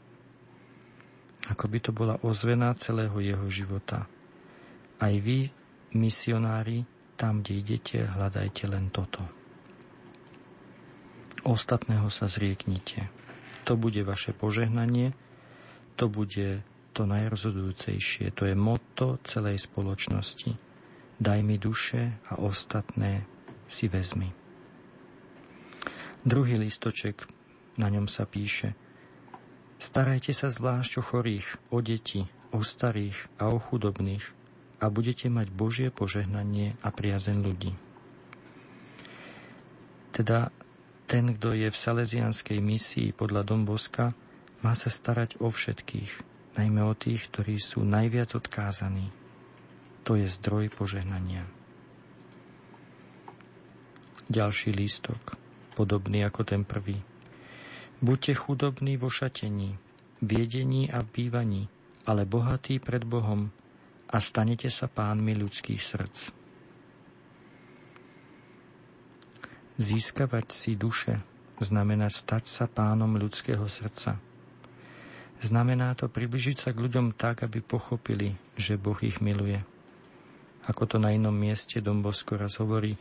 Ako 1.46 1.70
by 1.70 1.78
to 1.78 1.90
bola 1.94 2.18
ozvena 2.26 2.74
celého 2.74 3.14
jeho 3.22 3.46
života. 3.46 4.10
Aj 4.98 5.14
vy, 5.14 5.46
misionári, 5.94 6.82
tam, 7.14 7.40
kde 7.40 7.52
idete, 7.62 7.98
hľadajte 8.04 8.64
len 8.68 8.90
toto. 8.90 9.22
Ostatného 11.46 12.10
sa 12.10 12.26
zrieknite. 12.26 13.08
To 13.66 13.78
bude 13.78 14.02
vaše 14.02 14.34
požehnanie, 14.34 15.14
to 15.94 16.10
bude 16.10 16.62
to 16.96 17.02
najrozhodujúcejšie. 17.04 18.34
To 18.34 18.48
je 18.48 18.56
motto 18.56 19.20
celej 19.22 19.64
spoločnosti. 19.64 20.56
Daj 21.16 21.40
mi 21.44 21.56
duše 21.56 22.20
a 22.28 22.42
ostatné 22.42 23.24
si 23.66 23.88
vezmi. 23.88 24.28
Druhý 26.26 26.58
listoček, 26.58 27.24
na 27.78 27.92
ňom 27.92 28.10
sa 28.10 28.26
píše 28.26 28.85
Starajte 29.76 30.32
sa 30.32 30.48
zvlášť 30.48 30.92
o 30.98 31.02
chorých, 31.04 31.48
o 31.68 31.84
deti, 31.84 32.24
o 32.52 32.64
starých 32.64 33.16
a 33.36 33.52
o 33.52 33.60
chudobných 33.60 34.24
a 34.80 34.88
budete 34.88 35.28
mať 35.28 35.52
Božie 35.52 35.88
požehnanie 35.92 36.76
a 36.80 36.88
priazen 36.92 37.44
ľudí. 37.44 37.76
Teda 40.12 40.48
ten, 41.04 41.36
kto 41.36 41.52
je 41.52 41.68
v 41.68 41.76
salesianskej 41.76 42.58
misii 42.60 43.12
podľa 43.12 43.44
Domboska, 43.44 44.16
má 44.64 44.72
sa 44.72 44.88
starať 44.88 45.36
o 45.44 45.52
všetkých, 45.52 46.24
najmä 46.56 46.82
o 46.88 46.96
tých, 46.96 47.28
ktorí 47.28 47.60
sú 47.60 47.84
najviac 47.84 48.32
odkázaní. 48.32 49.12
To 50.08 50.16
je 50.16 50.24
zdroj 50.24 50.72
požehnania. 50.72 51.44
Ďalší 54.26 54.72
lístok 54.74 55.36
podobný 55.76 56.24
ako 56.24 56.42
ten 56.48 56.64
prvý. 56.64 56.96
Buďte 57.96 58.36
chudobní 58.36 59.00
vo 59.00 59.08
šatení, 59.08 59.72
v 60.20 60.30
jedení 60.44 60.92
a 60.92 61.00
v 61.00 61.08
bývaní, 61.16 61.64
ale 62.04 62.28
bohatí 62.28 62.76
pred 62.76 63.00
Bohom 63.00 63.48
a 64.12 64.20
stanete 64.20 64.68
sa 64.68 64.84
pánmi 64.84 65.32
ľudských 65.32 65.80
srdc. 65.80 66.18
Získavať 69.80 70.46
si 70.52 70.76
duše 70.76 71.24
znamená 71.56 72.12
stať 72.12 72.44
sa 72.44 72.64
pánom 72.68 73.16
ľudského 73.16 73.64
srdca. 73.64 74.20
Znamená 75.40 75.96
to 75.96 76.12
približiť 76.12 76.68
sa 76.68 76.70
k 76.76 76.80
ľuďom 76.84 77.16
tak, 77.16 77.48
aby 77.48 77.64
pochopili, 77.64 78.36
že 78.60 78.76
Boh 78.76 78.96
ich 79.00 79.24
miluje. 79.24 79.64
Ako 80.68 80.84
to 80.84 80.96
na 81.00 81.16
inom 81.16 81.32
mieste 81.32 81.80
Dombosko 81.80 82.36
raz 82.36 82.60
hovorí, 82.60 82.92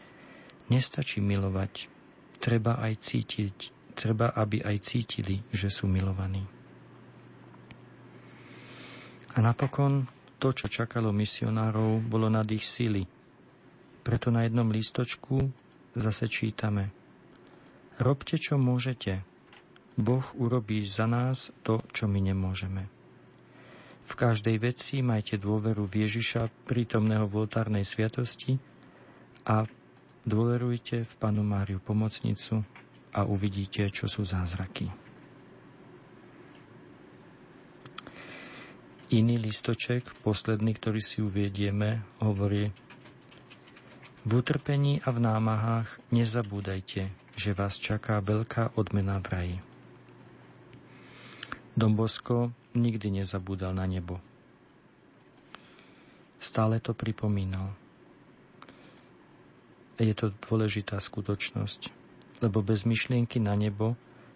nestačí 0.72 1.19
milovať, 1.19 1.91
treba 2.40 2.80
aj 2.80 2.93
cítiť, 3.03 3.75
treba, 3.95 4.35
aby 4.35 4.59
aj 4.59 4.77
cítili, 4.83 5.40
že 5.49 5.72
sú 5.72 5.88
milovaní. 5.88 6.43
A 9.35 9.43
napokon 9.43 10.06
to, 10.38 10.51
čo 10.51 10.67
čakalo 10.67 11.15
misionárov, 11.15 12.03
bolo 12.03 12.27
nad 12.27 12.45
ich 12.51 12.67
síly. 12.67 13.07
Preto 14.03 14.30
na 14.30 14.43
jednom 14.43 14.67
lístočku 14.67 15.49
zase 15.95 16.27
čítame 16.27 16.91
Robte, 17.95 18.35
čo 18.35 18.59
môžete. 18.59 19.24
Boh 19.95 20.27
urobí 20.35 20.83
za 20.83 21.07
nás 21.07 21.56
to, 21.64 21.80
čo 21.95 22.11
my 22.11 22.19
nemôžeme. 22.19 22.91
V 24.03 24.14
každej 24.14 24.59
veci 24.59 24.99
majte 24.99 25.40
dôveru 25.40 25.88
v 25.88 26.03
Ježiša, 26.03 26.67
prítomného 26.67 27.24
v 27.24 27.48
oltárnej 27.48 27.88
sviatosti 27.88 28.59
a 29.48 29.64
Dôverujte 30.25 31.06
v 31.06 31.14
Panu 31.22 31.45
Máriu 31.45 31.77
pomocnicu 31.77 32.65
a 33.16 33.24
uvidíte, 33.24 33.88
čo 33.88 34.11
sú 34.11 34.27
zázraky. 34.27 34.92
Iný 39.16 39.40
listoček, 39.40 40.11
posledný, 40.19 40.76
ktorý 40.76 41.00
si 41.00 41.24
uviedieme, 41.24 42.03
hovorí 42.19 42.76
V 44.27 44.32
utrpení 44.42 45.00
a 45.06 45.16
v 45.16 45.24
námahách 45.24 46.02
nezabúdajte, 46.11 47.14
že 47.40 47.52
vás 47.56 47.80
čaká 47.80 48.19
veľká 48.19 48.76
odmena 48.76 49.24
v 49.24 49.27
raji. 49.32 49.58
Dombosko 51.77 52.52
nikdy 52.76 53.24
nezabúdal 53.24 53.72
na 53.72 53.88
nebo. 53.88 54.19
Stále 56.42 56.84
to 56.84 56.92
pripomínal– 56.92 57.72
je 59.95 60.11
to 60.11 60.35
dôležitá 60.44 61.00
skutočnosť, 61.00 61.88
lebo 62.44 62.60
bez 62.66 62.84
myšlienky 62.84 63.40
na 63.40 63.56
nebo 63.56 63.96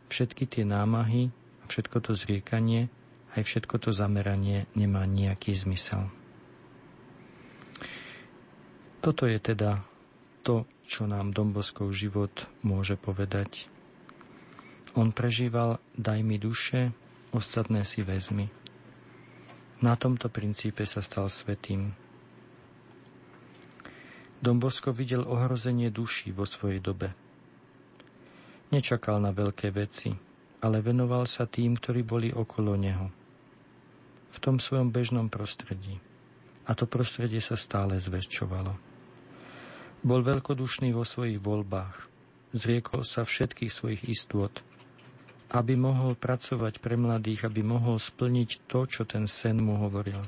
všetky 0.09 0.49
tie 0.49 0.65
námahy, 0.65 1.29
všetko 1.69 1.97
to 2.01 2.11
zriekanie, 2.17 2.89
aj 3.37 3.45
všetko 3.45 3.75
to 3.77 3.89
zameranie 3.93 4.65
nemá 4.73 5.05
nejaký 5.05 5.53
zmysel. 5.53 6.09
Toto 8.99 9.29
je 9.29 9.39
teda 9.39 9.85
to, 10.43 10.65
čo 10.89 11.05
nám 11.05 11.31
Domboskov 11.31 11.93
život 11.93 12.49
môže 12.65 12.97
povedať. 12.99 13.69
On 14.97 15.13
prežíval 15.13 15.77
daj 15.93 16.19
mi 16.25 16.41
duše, 16.41 16.91
ostatné 17.29 17.85
si 17.85 18.01
vezmi. 18.01 18.49
Na 19.79 19.95
tomto 19.95 20.27
princípe 20.27 20.83
sa 20.83 20.99
stal 20.99 21.31
svetým. 21.31 21.95
Dombosko 24.43 24.91
videl 24.91 25.23
ohrozenie 25.23 25.93
duší 25.93 26.35
vo 26.35 26.43
svojej 26.43 26.83
dobe. 26.83 27.15
Nečakal 28.69 29.17
na 29.17 29.33
veľké 29.33 29.73
veci, 29.73 30.13
ale 30.61 30.77
venoval 30.85 31.25
sa 31.25 31.49
tým, 31.49 31.73
ktorí 31.73 32.05
boli 32.05 32.29
okolo 32.29 32.77
neho. 32.77 33.09
V 34.29 34.37
tom 34.37 34.61
svojom 34.61 34.93
bežnom 34.93 35.25
prostredí. 35.25 35.97
A 36.69 36.77
to 36.77 36.85
prostredie 36.85 37.41
sa 37.41 37.57
stále 37.57 37.97
zväčšovalo. 37.97 38.77
Bol 40.05 40.21
veľkodušný 40.21 40.93
vo 40.93 41.01
svojich 41.01 41.41
voľbách. 41.41 42.05
Zriekol 42.53 43.01
sa 43.01 43.25
všetkých 43.25 43.73
svojich 43.73 44.05
istôt, 44.05 44.53
aby 45.49 45.73
mohol 45.73 46.13
pracovať 46.13 46.77
pre 46.77 46.93
mladých, 46.93 47.49
aby 47.49 47.65
mohol 47.65 47.97
splniť 47.97 48.69
to, 48.69 48.85
čo 48.85 49.01
ten 49.09 49.25
sen 49.25 49.57
mu 49.57 49.81
hovoril. 49.81 50.21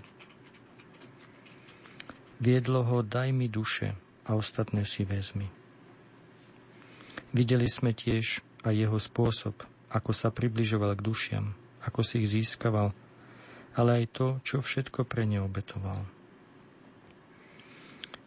Viedlo 2.41 2.81
ho 2.89 3.05
daj 3.05 3.29
mi 3.29 3.45
duše 3.45 3.93
a 4.25 4.33
ostatné 4.33 4.81
si 4.81 5.05
vezmi. 5.05 5.60
Videli 7.31 7.67
sme 7.71 7.95
tiež 7.95 8.43
aj 8.67 8.73
jeho 8.75 8.99
spôsob, 8.99 9.55
ako 9.87 10.11
sa 10.11 10.31
približoval 10.31 10.99
k 10.99 11.05
dušiam, 11.05 11.45
ako 11.83 12.03
si 12.03 12.23
ich 12.23 12.31
získaval, 12.31 12.91
ale 13.75 14.03
aj 14.03 14.05
to, 14.11 14.27
čo 14.43 14.59
všetko 14.59 15.07
pre 15.07 15.23
ne 15.23 15.39
obetoval. 15.39 16.03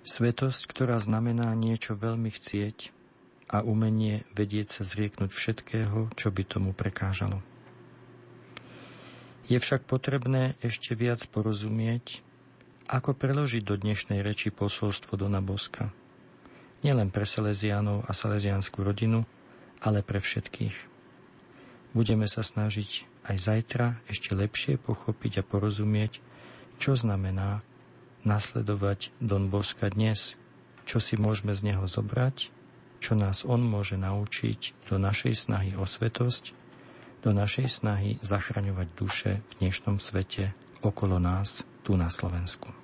Svetosť, 0.04 0.68
ktorá 0.68 1.00
znamená 1.00 1.52
niečo 1.56 1.96
veľmi 1.96 2.28
chcieť 2.28 2.92
a 3.48 3.64
umenie 3.64 4.24
vedieť 4.32 4.80
sa 4.80 4.82
zrieknúť 4.84 5.32
všetkého, 5.32 6.12
čo 6.16 6.28
by 6.28 6.42
tomu 6.44 6.76
prekážalo. 6.76 7.40
Je 9.44 9.60
však 9.60 9.84
potrebné 9.84 10.56
ešte 10.64 10.96
viac 10.96 11.20
porozumieť, 11.28 12.24
ako 12.88 13.16
preložiť 13.16 13.64
do 13.64 13.76
dnešnej 13.76 14.24
reči 14.24 14.48
posolstvo 14.48 15.20
Dona 15.20 15.44
Boska. 15.44 15.92
Nielen 16.84 17.08
pre 17.08 17.24
Salesianov 17.24 18.04
a 18.04 18.12
salesianskú 18.12 18.84
rodinu, 18.84 19.24
ale 19.80 20.04
pre 20.04 20.20
všetkých. 20.20 20.76
Budeme 21.96 22.28
sa 22.28 22.44
snažiť 22.44 23.08
aj 23.24 23.36
zajtra 23.40 23.86
ešte 24.04 24.36
lepšie 24.36 24.76
pochopiť 24.76 25.40
a 25.40 25.46
porozumieť, 25.48 26.20
čo 26.76 26.92
znamená 26.92 27.64
nasledovať 28.28 29.16
Don 29.16 29.48
Boska 29.48 29.88
dnes, 29.88 30.36
čo 30.84 31.00
si 31.00 31.16
môžeme 31.16 31.56
z 31.56 31.72
neho 31.72 31.88
zobrať, 31.88 32.52
čo 33.00 33.16
nás 33.16 33.48
on 33.48 33.64
môže 33.64 33.96
naučiť 33.96 34.88
do 34.92 35.00
našej 35.00 35.48
snahy 35.48 35.72
o 35.80 35.88
svetosť, 35.88 36.52
do 37.24 37.32
našej 37.32 37.80
snahy 37.80 38.20
zachraňovať 38.20 38.88
duše 38.92 39.32
v 39.40 39.52
dnešnom 39.64 39.96
svete 39.96 40.52
okolo 40.84 41.16
nás 41.16 41.64
tu 41.80 41.96
na 41.96 42.12
Slovensku. 42.12 42.83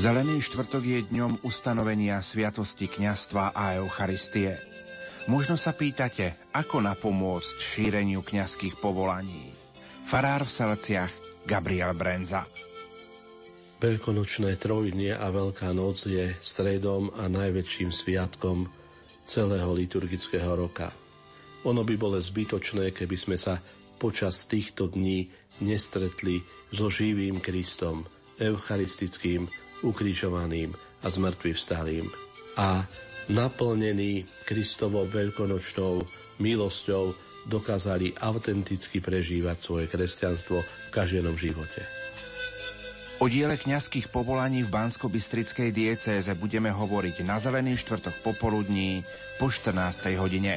Zelený 0.00 0.40
štvrtok 0.40 0.80
je 0.80 1.00
dňom 1.12 1.44
ustanovenia 1.44 2.24
sviatosti 2.24 2.88
kňastva 2.88 3.52
a 3.52 3.76
Eucharistie. 3.84 4.56
Možno 5.28 5.60
sa 5.60 5.76
pýtate, 5.76 6.40
ako 6.56 6.80
napomôcť 6.80 7.60
šíreniu 7.60 8.24
kňazských 8.24 8.80
povolaní. 8.80 9.52
Farár 10.08 10.48
v 10.48 10.56
Selciach 10.56 11.12
Gabriel 11.44 11.92
Brenza. 11.92 12.48
Veľkonočné 13.76 14.56
trojdnie 14.56 15.12
a 15.12 15.28
Veľká 15.28 15.68
noc 15.76 16.08
je 16.08 16.32
stredom 16.40 17.12
a 17.20 17.28
najväčším 17.28 17.92
sviatkom 17.92 18.72
celého 19.28 19.68
liturgického 19.68 20.56
roka. 20.56 20.96
Ono 21.68 21.84
by 21.84 21.94
bolo 22.00 22.16
zbytočné, 22.16 22.96
keby 22.96 23.16
sme 23.20 23.36
sa 23.36 23.60
počas 24.00 24.48
týchto 24.48 24.88
dní 24.88 25.28
nestretli 25.60 26.40
so 26.72 26.88
živým 26.88 27.36
Kristom, 27.44 28.08
eucharistickým 28.40 29.59
ukrižovaným 29.82 30.74
a 31.00 31.06
zmrtvý 31.08 31.52
vstalým. 31.56 32.06
A 32.60 32.84
naplnený 33.30 34.26
Kristovou 34.44 35.06
veľkonočnou 35.06 36.02
milosťou 36.42 37.14
dokázali 37.48 38.12
autenticky 38.20 39.00
prežívať 39.00 39.56
svoje 39.60 39.86
kresťanstvo 39.88 40.58
v 40.60 40.88
každom 40.92 41.36
živote. 41.40 41.80
O 43.20 43.28
diele 43.28 43.60
kňazských 43.60 44.08
povolaní 44.08 44.64
v 44.64 44.72
Bansko-Bystrickej 44.72 45.76
diecéze 45.76 46.32
budeme 46.32 46.72
hovoriť 46.72 47.20
na 47.20 47.36
Zelený 47.36 47.76
štvrtok 47.76 48.24
popoludní 48.24 49.04
po 49.36 49.52
14. 49.52 50.08
hodine. 50.16 50.56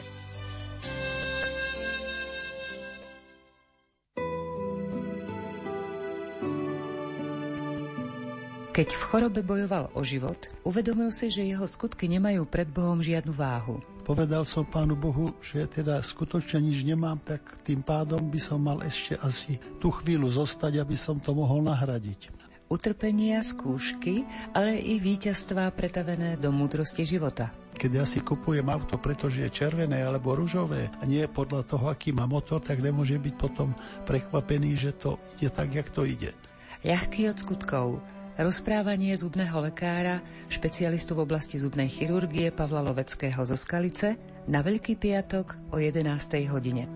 Keď 8.74 8.90
v 8.90 9.06
chorobe 9.06 9.46
bojoval 9.46 9.94
o 9.94 10.02
život, 10.02 10.50
uvedomil 10.66 11.14
si, 11.14 11.30
že 11.30 11.46
jeho 11.46 11.70
skutky 11.70 12.10
nemajú 12.10 12.42
pred 12.50 12.66
Bohom 12.66 13.06
žiadnu 13.06 13.30
váhu. 13.30 13.78
Povedal 14.02 14.42
som 14.50 14.66
pánu 14.66 14.98
Bohu, 14.98 15.30
že 15.46 15.70
teda 15.70 16.02
skutočne 16.02 16.58
nič 16.58 16.82
nemám, 16.82 17.22
tak 17.22 17.62
tým 17.62 17.86
pádom 17.86 18.18
by 18.34 18.40
som 18.42 18.58
mal 18.58 18.82
ešte 18.82 19.14
asi 19.22 19.62
tú 19.78 19.94
chvíľu 19.94 20.26
zostať, 20.26 20.82
aby 20.82 20.98
som 20.98 21.22
to 21.22 21.38
mohol 21.38 21.62
nahradiť. 21.62 22.34
Utrpenia, 22.66 23.46
skúšky, 23.46 24.26
ale 24.58 24.82
i 24.82 24.98
víťazstvá 24.98 25.70
pretavené 25.78 26.42
do 26.42 26.50
múdrosti 26.50 27.06
života. 27.06 27.54
Keď 27.78 27.92
ja 27.94 28.10
si 28.10 28.26
kupujem 28.26 28.66
auto, 28.74 28.98
pretože 28.98 29.46
je 29.46 29.54
červené 29.54 30.02
alebo 30.02 30.34
ružové 30.34 30.90
a 30.98 31.06
nie 31.06 31.22
podľa 31.30 31.62
toho, 31.70 31.94
aký 31.94 32.10
má 32.10 32.26
motor, 32.26 32.58
tak 32.58 32.82
nemôže 32.82 33.22
byť 33.22 33.36
potom 33.38 33.78
prekvapený, 34.10 34.74
že 34.74 34.98
to 34.98 35.22
ide 35.38 35.54
tak, 35.54 35.78
jak 35.78 35.94
to 35.94 36.10
ide. 36.10 36.34
Ľahký 36.84 37.32
od 37.32 37.38
skutkov, 37.40 38.04
Rozprávanie 38.34 39.14
zubného 39.14 39.62
lekára, 39.62 40.18
špecialistu 40.50 41.14
v 41.14 41.22
oblasti 41.22 41.62
zubnej 41.62 41.86
chirurgie 41.86 42.50
Pavla 42.50 42.82
Loveckého 42.82 43.38
zo 43.46 43.54
Skalice 43.54 44.18
na 44.50 44.66
Veľký 44.66 44.98
piatok 44.98 45.70
o 45.70 45.78
11. 45.78 46.10
hodine. 46.50 46.90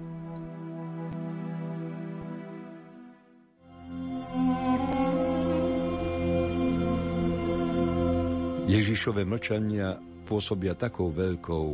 Ježišové 8.65 9.21
mlčania 9.21 9.93
pôsobia 10.25 10.73
takou 10.73 11.13
veľkou 11.13 11.67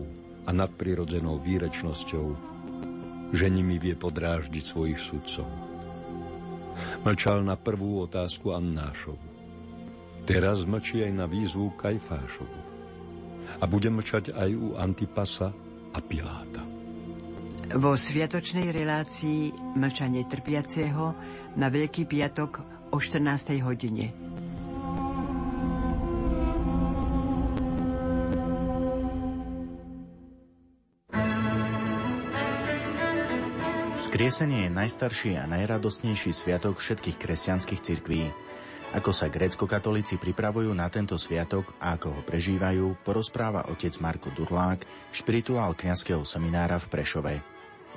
a 0.44 0.52
nadprirodzenou 0.52 1.40
výrečnosťou, 1.40 2.28
že 3.32 3.48
nimi 3.48 3.80
vie 3.80 3.96
podráždiť 3.96 4.64
svojich 4.64 5.00
sudcov. 5.00 5.48
Mlčal 7.08 7.48
na 7.48 7.56
prvú 7.56 8.04
otázku 8.04 8.52
Annášovu. 8.52 9.33
Teraz 10.24 10.64
mlčí 10.64 11.04
aj 11.04 11.12
na 11.12 11.28
výzvu 11.28 11.76
Kajfášovu. 11.76 12.60
A 13.60 13.64
bude 13.68 13.92
mlčať 13.92 14.32
aj 14.32 14.50
u 14.56 14.80
Antipasa 14.80 15.52
a 15.92 16.00
Piláta. 16.00 16.64
Vo 17.74 17.98
sviatočnej 17.98 18.72
relácii 18.72 19.52
Mlčanie 19.76 20.24
trpiaceho 20.30 21.16
na 21.60 21.68
Veľký 21.68 22.08
piatok 22.08 22.64
o 22.94 22.98
14. 23.02 23.60
hodine. 23.66 24.14
Skriesenie 33.98 34.68
je 34.68 34.76
najstarší 34.78 35.32
a 35.42 35.50
najradostnejší 35.50 36.32
sviatok 36.36 36.78
všetkých 36.78 37.18
kresťanských 37.18 37.82
cirkví. 37.82 38.53
Ako 38.94 39.10
sa 39.10 39.26
grécko-katolíci 39.26 40.22
pripravujú 40.22 40.70
na 40.70 40.86
tento 40.86 41.18
sviatok 41.18 41.74
a 41.82 41.98
ako 41.98 42.14
ho 42.14 42.22
prežívajú, 42.22 43.02
porozpráva 43.02 43.66
otec 43.74 43.90
Marko 43.98 44.30
Durlák, 44.30 44.86
špirituál 45.10 45.74
kňazského 45.74 46.22
seminára 46.22 46.78
v 46.78 46.94
Prešove. 46.94 47.34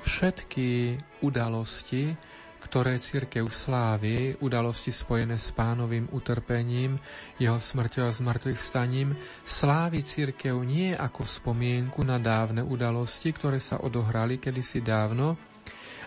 Všetky 0.01 0.97
udalosti, 1.21 2.17
ktoré 2.65 2.97
církev 2.97 3.45
slávi, 3.45 4.41
udalosti 4.41 4.89
spojené 4.89 5.37
s 5.37 5.53
pánovým 5.53 6.09
utrpením, 6.09 6.97
jeho 7.37 7.61
smrťou 7.61 8.09
a 8.09 8.17
zmrtvých 8.17 8.57
staním, 8.57 9.13
slávi 9.45 10.01
církev 10.01 10.57
nie 10.65 10.97
ako 10.97 11.29
spomienku 11.29 12.01
na 12.01 12.17
dávne 12.17 12.65
udalosti, 12.65 13.29
ktoré 13.37 13.61
sa 13.61 13.77
odohrali 13.85 14.41
kedysi 14.41 14.81
dávno, 14.81 15.37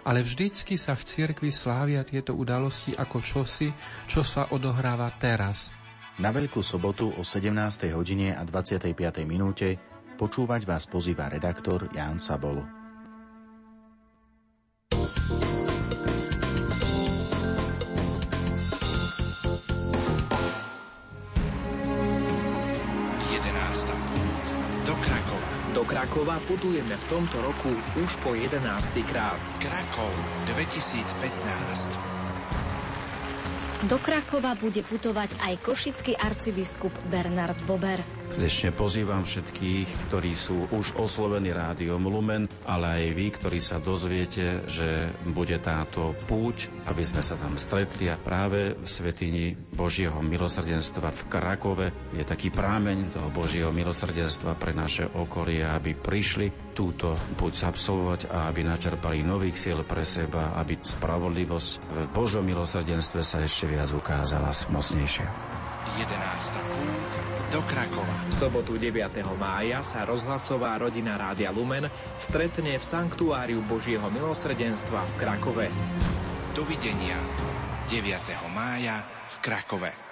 ale 0.05 0.25
vždycky 0.25 0.81
sa 0.81 0.97
v 0.97 1.05
cirkvi 1.05 1.51
slávia 1.53 2.01
tieto 2.07 2.33
udalosti 2.33 2.97
ako 2.97 3.19
čosi, 3.21 3.69
čo 4.09 4.25
sa 4.25 4.49
odohráva 4.51 5.11
teraz. 5.21 5.69
Na 6.21 6.33
Veľkú 6.33 6.61
sobotu 6.61 7.13
o 7.17 7.23
17. 7.25 7.53
hodine 7.97 8.37
a 8.37 8.45
25. 8.45 8.93
minúte 9.25 9.81
počúvať 10.21 10.69
vás 10.69 10.85
pozýva 10.85 11.33
redaktor 11.33 11.89
Ján 11.97 12.21
Sabol. 12.21 12.80
Krakova 25.91 26.39
putujeme 26.47 26.95
v 26.95 27.05
tomto 27.11 27.43
roku 27.43 27.75
už 27.99 28.15
po 28.23 28.31
11. 28.39 28.63
krát. 29.11 29.43
Krakov 29.59 30.15
2015 30.47 32.21
do 33.91 33.97
Krakova 33.99 34.55
bude 34.61 34.85
putovať 34.87 35.41
aj 35.41 35.55
košický 35.67 36.13
arcibiskup 36.15 36.93
Bernard 37.11 37.59
Bober. 37.67 38.20
Srdečne 38.31 38.71
pozývam 38.71 39.27
všetkých, 39.27 39.89
ktorí 40.07 40.33
sú 40.39 40.71
už 40.71 40.95
oslovení 41.03 41.51
rádiom 41.51 42.07
Lumen, 42.07 42.47
ale 42.63 43.03
aj 43.03 43.05
vy, 43.11 43.27
ktorí 43.35 43.59
sa 43.59 43.83
dozviete, 43.83 44.63
že 44.71 45.11
bude 45.27 45.59
táto 45.59 46.15
púť, 46.31 46.71
aby 46.87 47.03
sme 47.03 47.27
sa 47.27 47.35
tam 47.35 47.59
stretli 47.59 48.07
a 48.07 48.15
práve 48.15 48.79
v 48.79 48.87
Svetini 48.87 49.51
Božieho 49.53 50.23
milosrdenstva 50.23 51.11
v 51.11 51.23
Krakove 51.27 51.87
je 52.15 52.23
taký 52.23 52.55
prámeň 52.55 53.19
toho 53.19 53.29
Božieho 53.35 53.75
milosrdenstva 53.75 54.55
pre 54.55 54.79
naše 54.79 55.11
okolie, 55.11 55.67
aby 55.67 55.99
prišli 55.99 56.71
túto 56.71 57.19
púť 57.35 57.67
absolvovať 57.67 58.31
a 58.31 58.47
aby 58.47 58.63
načerpali 58.63 59.27
nových 59.27 59.59
síl 59.59 59.83
pre 59.83 60.07
seba, 60.07 60.55
aby 60.55 60.79
spravodlivosť 60.79 61.71
v 61.83 62.07
Božom 62.15 62.47
milosrdenstve 62.47 63.27
sa 63.27 63.43
ešte 63.43 63.67
viac 63.67 63.91
ukázala 63.91 64.55
mocnejšia. 64.71 65.50
11. 65.99 66.55
púť 66.55 67.13
do 67.51 67.61
Krakova. 67.67 68.15
V 68.31 68.33
sobotu 68.35 68.79
9. 68.79 69.11
mája 69.35 69.83
sa 69.83 70.07
rozhlasová 70.07 70.79
rodina 70.79 71.19
Rádia 71.19 71.51
Lumen 71.51 71.91
stretne 72.15 72.79
v 72.79 72.85
Sanktuáriu 72.85 73.59
Božieho 73.67 74.07
milosrdenstva 74.07 75.03
v 75.03 75.13
Krakove. 75.19 75.67
Dovidenia 76.55 77.19
9. 77.91 78.07
mája 78.55 79.03
v 79.03 79.37
Krakove. 79.43 80.11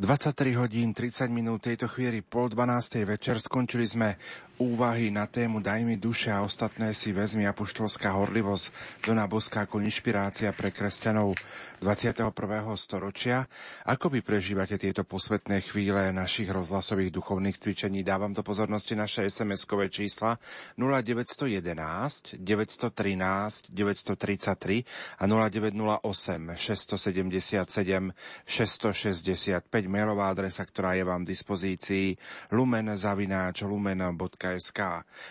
23 0.00 0.56
hodín 0.56 0.96
30 0.96 1.28
minút 1.28 1.68
tejto 1.68 1.84
chvíli 1.84 2.24
pol 2.24 2.48
12. 2.48 3.04
večer 3.04 3.36
skončili 3.36 3.84
sme 3.84 4.16
úvahy 4.56 5.12
na 5.12 5.28
tému 5.28 5.60
Daj 5.60 5.84
mi 5.84 6.00
duše 6.00 6.32
a 6.32 6.40
ostatné 6.40 6.96
si 6.96 7.12
vezmi 7.12 7.44
apoštolská 7.44 8.08
horlivosť 8.16 8.64
do 9.04 9.12
náboská 9.12 9.68
ako 9.68 9.84
inšpirácia 9.84 10.56
pre 10.56 10.72
kresťanov 10.72 11.36
21. 11.80 12.28
storočia. 12.76 13.48
Ako 13.88 14.12
vy 14.12 14.20
prežívate 14.20 14.76
tieto 14.76 15.00
posvetné 15.08 15.64
chvíle 15.64 16.12
našich 16.12 16.52
rozhlasových 16.52 17.08
duchovných 17.08 17.56
cvičení? 17.56 18.04
Dávam 18.04 18.36
do 18.36 18.44
pozornosti 18.44 18.92
naše 18.92 19.24
SMS-kové 19.24 19.88
čísla 19.88 20.36
0911 20.76 22.36
913 22.36 23.72
933 23.72 24.84
a 25.16 25.24
0908 25.24 26.52
677 26.52 28.12
665 28.44 29.64
mailová 29.88 30.28
adresa, 30.28 30.68
ktorá 30.68 31.00
je 31.00 31.04
vám 31.08 31.24
v 31.24 31.32
dispozícii 31.32 32.12
lumen.lumen.sk 32.52 34.80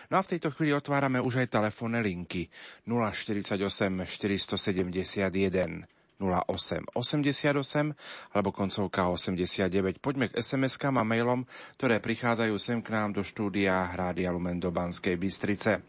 No 0.10 0.18
a 0.18 0.22
v 0.26 0.30
tejto 0.34 0.50
chvíli 0.58 0.74
otvárame 0.74 1.22
už 1.22 1.46
aj 1.46 1.62
telefónne 1.62 2.02
linky 2.02 2.50
048 2.90 3.54
471 4.10 5.99
08 6.20 6.92
88 6.92 8.36
alebo 8.36 8.52
koncovka 8.52 9.08
89. 9.08 10.04
Poďme 10.04 10.28
k 10.28 10.38
SMS-kám 10.44 11.00
a 11.00 11.08
mailom, 11.08 11.48
ktoré 11.80 12.04
prichádzajú 12.04 12.56
sem 12.60 12.84
k 12.84 12.92
nám 12.92 13.16
do 13.16 13.24
štúdia 13.24 13.88
Hrádia 13.96 14.30
Lumen 14.36 14.60
do 14.60 14.68
Banskej 14.70 15.16
Bystrice. 15.16 15.80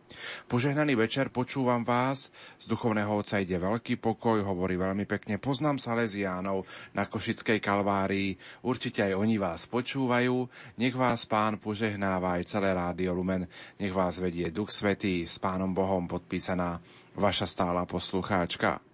Požehnaný 0.46 0.94
večer, 0.94 1.34
počúvam 1.34 1.82
vás. 1.82 2.30
Z 2.62 2.70
duchovného 2.70 3.10
oca 3.10 3.42
ide 3.42 3.58
veľký 3.58 3.98
pokoj, 3.98 4.38
hovorí 4.46 4.78
veľmi 4.78 5.04
pekne. 5.06 5.42
Poznám 5.42 5.82
Salesiánov 5.82 6.66
na 6.94 7.10
Košickej 7.10 7.58
Kalvárii. 7.58 8.38
Určite 8.62 9.02
aj 9.02 9.18
oni 9.18 9.36
vás 9.38 9.66
počúvajú. 9.66 10.46
Nech 10.78 10.94
vás 10.94 11.26
pán 11.26 11.58
požehnáva 11.58 12.38
aj 12.38 12.46
celé 12.46 12.70
Rádio 12.70 13.18
Lumen. 13.18 13.50
Nech 13.82 13.94
vás 13.94 14.22
vedie 14.22 14.54
Duch 14.54 14.70
Svetý 14.70 15.26
s 15.26 15.42
pánom 15.42 15.74
Bohom 15.74 16.06
podpísaná 16.06 16.78
vaša 17.18 17.46
stála 17.50 17.82
poslucháčka. 17.86 18.89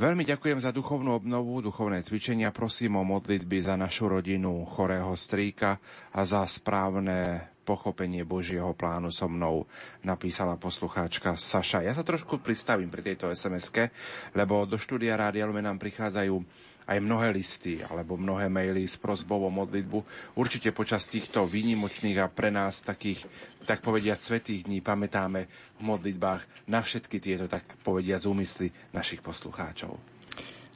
Veľmi 0.00 0.24
ďakujem 0.24 0.64
za 0.64 0.72
duchovnú 0.72 1.12
obnovu, 1.12 1.60
duchovné 1.60 2.00
cvičenia. 2.00 2.56
Prosím 2.56 2.96
o 2.96 3.04
modlitby 3.04 3.60
za 3.60 3.76
našu 3.76 4.08
rodinu, 4.08 4.64
chorého 4.64 5.12
strýka 5.12 5.76
a 6.16 6.24
za 6.24 6.40
správne 6.48 7.52
pochopenie 7.68 8.24
Božieho 8.24 8.72
plánu 8.72 9.12
so 9.12 9.28
mnou, 9.28 9.68
napísala 10.00 10.56
poslucháčka 10.56 11.36
Saša. 11.36 11.84
Ja 11.84 11.92
sa 11.92 12.00
trošku 12.00 12.40
pristavím 12.40 12.88
pri 12.88 13.12
tejto 13.12 13.28
sms 13.28 13.76
lebo 14.32 14.64
do 14.64 14.80
štúdia 14.80 15.20
Rádia 15.20 15.44
Lumen 15.44 15.68
nám 15.68 15.76
prichádzajú 15.76 16.32
aj 16.90 16.98
mnohé 16.98 17.30
listy 17.30 17.78
alebo 17.86 18.18
mnohé 18.18 18.50
maily 18.50 18.82
s 18.82 18.98
prosbou 18.98 19.46
o 19.46 19.50
modlitbu. 19.54 20.02
Určite 20.34 20.74
počas 20.74 21.06
týchto 21.06 21.46
výnimočných 21.46 22.18
a 22.18 22.26
pre 22.26 22.50
nás 22.50 22.82
takých, 22.82 23.22
tak 23.62 23.78
povediať, 23.78 24.18
svetých 24.18 24.66
dní 24.66 24.82
pamätáme 24.82 25.46
v 25.78 25.82
modlitbách 25.86 26.66
na 26.66 26.82
všetky 26.82 27.22
tieto, 27.22 27.46
tak 27.46 27.62
povediať, 27.86 28.26
úmysly 28.26 28.74
našich 28.90 29.22
poslucháčov. 29.22 29.94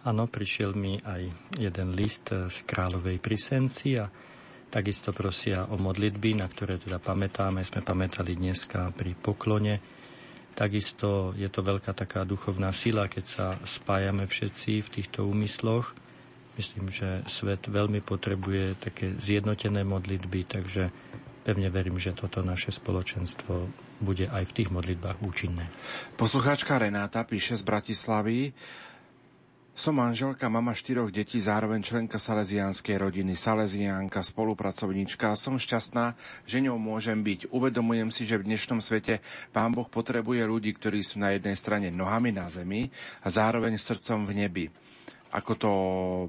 Áno, 0.04 0.30
prišiel 0.30 0.76
mi 0.76 1.00
aj 1.02 1.26
jeden 1.58 1.96
list 1.98 2.30
z 2.30 2.56
Kráľovej 2.68 3.18
Prisenci 3.18 3.98
a 3.98 4.06
takisto 4.68 5.10
prosia 5.16 5.66
o 5.66 5.80
modlitby, 5.80 6.38
na 6.38 6.46
ktoré 6.46 6.78
teda 6.78 7.00
pamätáme. 7.00 7.64
Sme 7.64 7.80
pamätali 7.82 8.36
dneska 8.38 8.92
pri 8.94 9.16
poklone. 9.18 9.80
Takisto 10.54 11.34
je 11.34 11.50
to 11.50 11.66
veľká 11.66 11.90
taká 11.96 12.22
duchovná 12.22 12.70
sila, 12.70 13.10
keď 13.10 13.24
sa 13.24 13.46
spájame 13.66 14.28
všetci 14.28 14.86
v 14.86 14.92
týchto 14.92 15.26
úmysloch 15.26 16.03
Myslím, 16.54 16.86
že 16.86 17.26
svet 17.26 17.66
veľmi 17.66 17.98
potrebuje 17.98 18.78
také 18.78 19.18
zjednotené 19.18 19.82
modlitby, 19.82 20.46
takže 20.46 20.94
pevne 21.42 21.68
verím, 21.68 21.98
že 21.98 22.14
toto 22.14 22.40
naše 22.46 22.70
spoločenstvo 22.70 23.68
bude 23.98 24.30
aj 24.30 24.44
v 24.48 24.54
tých 24.62 24.70
modlitbách 24.70 25.18
účinné. 25.20 25.66
Poslucháčka 26.14 26.78
Renáta 26.78 27.26
píše 27.26 27.58
z 27.58 27.62
Bratislavy, 27.66 28.54
som 29.74 29.98
manželka, 29.98 30.46
mama 30.46 30.70
štyroch 30.70 31.10
detí, 31.10 31.42
zároveň 31.42 31.82
členka 31.82 32.14
salesianskej 32.14 32.94
rodiny, 32.94 33.34
salesiánka, 33.34 34.22
spolupracovníčka 34.22 35.34
som 35.34 35.58
šťastná, 35.58 36.14
že 36.46 36.62
ňou 36.62 36.78
môžem 36.78 37.18
byť. 37.18 37.50
Uvedomujem 37.50 38.14
si, 38.14 38.22
že 38.22 38.38
v 38.38 38.54
dnešnom 38.54 38.78
svete 38.78 39.18
Pán 39.50 39.74
Boh 39.74 39.90
potrebuje 39.90 40.46
ľudí, 40.46 40.70
ktorí 40.78 41.02
sú 41.02 41.18
na 41.18 41.34
jednej 41.34 41.58
strane 41.58 41.90
nohami 41.90 42.30
na 42.30 42.46
zemi 42.46 42.86
a 43.18 43.34
zároveň 43.34 43.74
srdcom 43.74 44.30
v 44.30 44.46
nebi 44.46 44.64
ako 45.34 45.52
to 45.58 45.72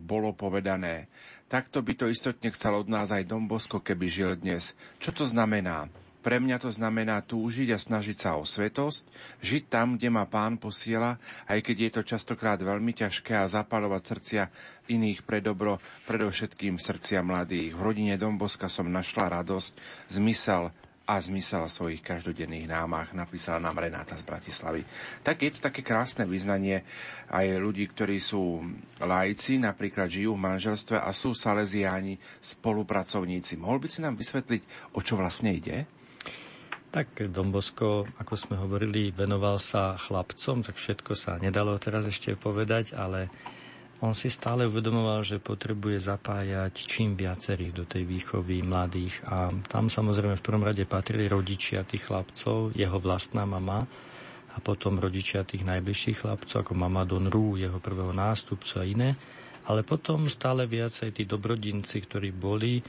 bolo 0.01 0.33
povedané. 0.33 1.05
Takto 1.45 1.85
by 1.85 1.93
to 1.93 2.09
istotne 2.09 2.49
chcel 2.49 2.81
od 2.81 2.89
nás 2.89 3.13
aj 3.13 3.29
Dom 3.29 3.45
Bosko, 3.45 3.77
keby 3.77 4.09
žil 4.09 4.31
dnes. 4.33 4.73
Čo 4.97 5.13
to 5.13 5.23
znamená? 5.29 5.85
Pre 6.25 6.41
mňa 6.41 6.57
to 6.57 6.73
znamená 6.73 7.21
túžiť 7.21 7.69
a 7.69 7.77
snažiť 7.77 8.17
sa 8.17 8.33
o 8.41 8.49
svetosť, 8.49 9.05
žiť 9.45 9.69
tam, 9.69 9.93
kde 9.93 10.09
ma 10.09 10.25
pán 10.25 10.57
posiela, 10.57 11.21
aj 11.45 11.61
keď 11.61 11.77
je 11.77 11.91
to 11.93 12.01
častokrát 12.01 12.57
veľmi 12.57 12.97
ťažké 12.97 13.37
a 13.37 13.45
zapalovať 13.45 14.01
srdcia 14.09 14.43
iných 14.89 15.21
pre 15.21 15.37
dobro, 15.45 15.77
predovšetkým 16.09 16.81
srdcia 16.81 17.21
mladých. 17.21 17.77
V 17.77 17.85
rodine 17.85 18.17
Domboska 18.17 18.65
som 18.65 18.89
našla 18.89 19.37
radosť, 19.37 19.77
zmysel 20.17 20.73
a 21.05 21.21
zmysel 21.21 21.69
svojich 21.69 22.01
každodenných 22.01 22.65
námach, 22.65 23.13
napísala 23.13 23.61
nám 23.61 23.77
Renáta 23.77 24.17
z 24.17 24.25
Bratislavy. 24.25 24.81
Tak 25.21 25.37
je 25.37 25.51
to 25.53 25.59
také 25.61 25.85
krásne 25.85 26.25
vyznanie 26.25 26.81
aj 27.29 27.61
ľudí, 27.61 27.85
ktorí 27.85 28.17
sú 28.17 28.65
lajci, 28.97 29.61
napríklad 29.61 30.09
žijú 30.09 30.33
v 30.33 30.45
manželstve 30.49 30.97
a 30.97 31.13
sú 31.13 31.37
saleziáni, 31.37 32.17
spolupracovníci. 32.41 33.53
Mohol 33.53 33.85
by 33.85 33.87
si 33.87 33.99
nám 34.01 34.17
vysvetliť, 34.17 34.61
o 34.97 34.99
čo 35.05 35.13
vlastne 35.13 35.53
ide? 35.53 35.85
Tak 36.89 37.27
Dombosko, 37.29 38.09
ako 38.17 38.33
sme 38.33 38.55
hovorili, 38.57 39.13
venoval 39.13 39.61
sa 39.61 39.99
chlapcom, 39.99 40.65
tak 40.65 40.79
všetko 40.79 41.11
sa 41.13 41.37
nedalo 41.37 41.77
teraz 41.77 42.09
ešte 42.09 42.33
povedať, 42.33 42.97
ale 42.97 43.29
on 44.03 44.11
si 44.11 44.27
stále 44.27 44.67
uvedomoval, 44.67 45.23
že 45.23 45.39
potrebuje 45.39 46.03
zapájať 46.03 46.73
čím 46.75 47.15
viacerých 47.15 47.71
do 47.71 47.83
tej 47.87 48.03
výchovy 48.03 48.59
mladých 48.59 49.23
a 49.23 49.53
tam 49.71 49.87
samozrejme 49.87 50.35
v 50.35 50.45
prvom 50.45 50.67
rade 50.67 50.83
patrili 50.83 51.31
rodičia 51.31 51.87
tých 51.87 52.11
chlapcov, 52.11 52.75
jeho 52.75 52.97
vlastná 52.99 53.47
mama 53.47 53.87
a 54.55 54.57
potom 54.59 54.99
rodičia 54.99 55.47
tých 55.47 55.63
najbližších 55.63 56.27
chlapcov, 56.27 56.63
ako 56.63 56.73
mama 56.75 57.07
Don 57.07 57.27
Rú, 57.27 57.55
jeho 57.55 57.79
prvého 57.79 58.11
nástupcu 58.11 58.73
a 58.79 58.87
iné. 58.87 59.09
Ale 59.65 59.83
potom 59.83 60.31
stále 60.31 60.67
viacej 60.69 61.11
tí 61.11 61.23
dobrodinci, 61.27 61.99
ktorí 62.03 62.31
boli, 62.31 62.79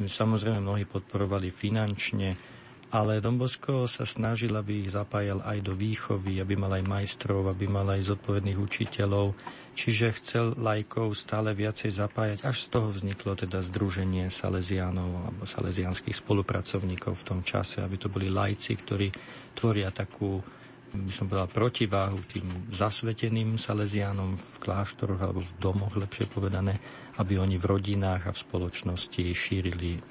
samozrejme 0.00 0.62
mnohí 0.62 0.88
podporovali 0.88 1.52
finančne, 1.52 2.59
ale 2.90 3.22
Dombosko 3.22 3.86
sa 3.86 4.02
snažil, 4.02 4.50
aby 4.58 4.82
ich 4.82 4.90
zapájal 4.90 5.46
aj 5.46 5.62
do 5.62 5.78
výchovy, 5.78 6.42
aby 6.42 6.58
mal 6.58 6.74
aj 6.74 6.84
majstrov, 6.90 7.46
aby 7.46 7.70
mal 7.70 7.86
aj 7.86 8.10
zodpovedných 8.10 8.58
učiteľov. 8.58 9.38
Čiže 9.78 10.16
chcel 10.18 10.46
lajkov 10.58 11.14
stále 11.14 11.54
viacej 11.54 11.94
zapájať, 11.94 12.42
až 12.42 12.66
z 12.66 12.68
toho 12.74 12.90
vzniklo 12.90 13.38
teda 13.38 13.62
Združenie 13.62 14.26
Salesiánov 14.26 15.30
alebo 15.30 15.42
salesianských 15.46 16.18
spolupracovníkov 16.18 17.14
v 17.14 17.26
tom 17.26 17.40
čase, 17.46 17.78
aby 17.78 17.94
to 17.94 18.10
boli 18.10 18.26
lajci, 18.26 18.74
ktorí 18.74 19.08
tvoria 19.54 19.94
takú 19.94 20.42
by 20.90 21.12
som 21.14 21.30
povedal, 21.30 21.46
protiváhu 21.46 22.18
tým 22.26 22.66
zasveteným 22.74 23.54
salesiánom 23.54 24.34
v 24.34 24.46
kláštoroch 24.58 25.22
alebo 25.22 25.38
v 25.38 25.54
domoch, 25.62 25.94
lepšie 25.94 26.26
povedané, 26.26 26.82
aby 27.22 27.38
oni 27.38 27.62
v 27.62 27.68
rodinách 27.70 28.26
a 28.26 28.34
v 28.34 28.42
spoločnosti 28.42 29.22
šírili 29.30 30.02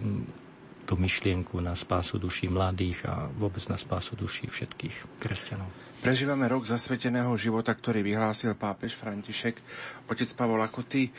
tú 0.89 0.97
myšlienku 0.97 1.61
na 1.61 1.77
spásu 1.77 2.17
duší 2.17 2.49
mladých 2.49 3.05
a 3.05 3.29
vôbec 3.29 3.61
na 3.69 3.77
spásu 3.77 4.17
duší 4.17 4.49
všetkých 4.49 5.21
kresťanov. 5.21 5.69
Prežívame 6.01 6.49
rok 6.49 6.65
zasveteného 6.65 7.29
života, 7.37 7.69
ktorý 7.77 8.01
vyhlásil 8.01 8.57
pápež 8.57 8.97
František. 8.97 9.61
Otec 10.09 10.33
Pavol, 10.33 10.65
ako 10.65 10.81
ty, 10.89 11.13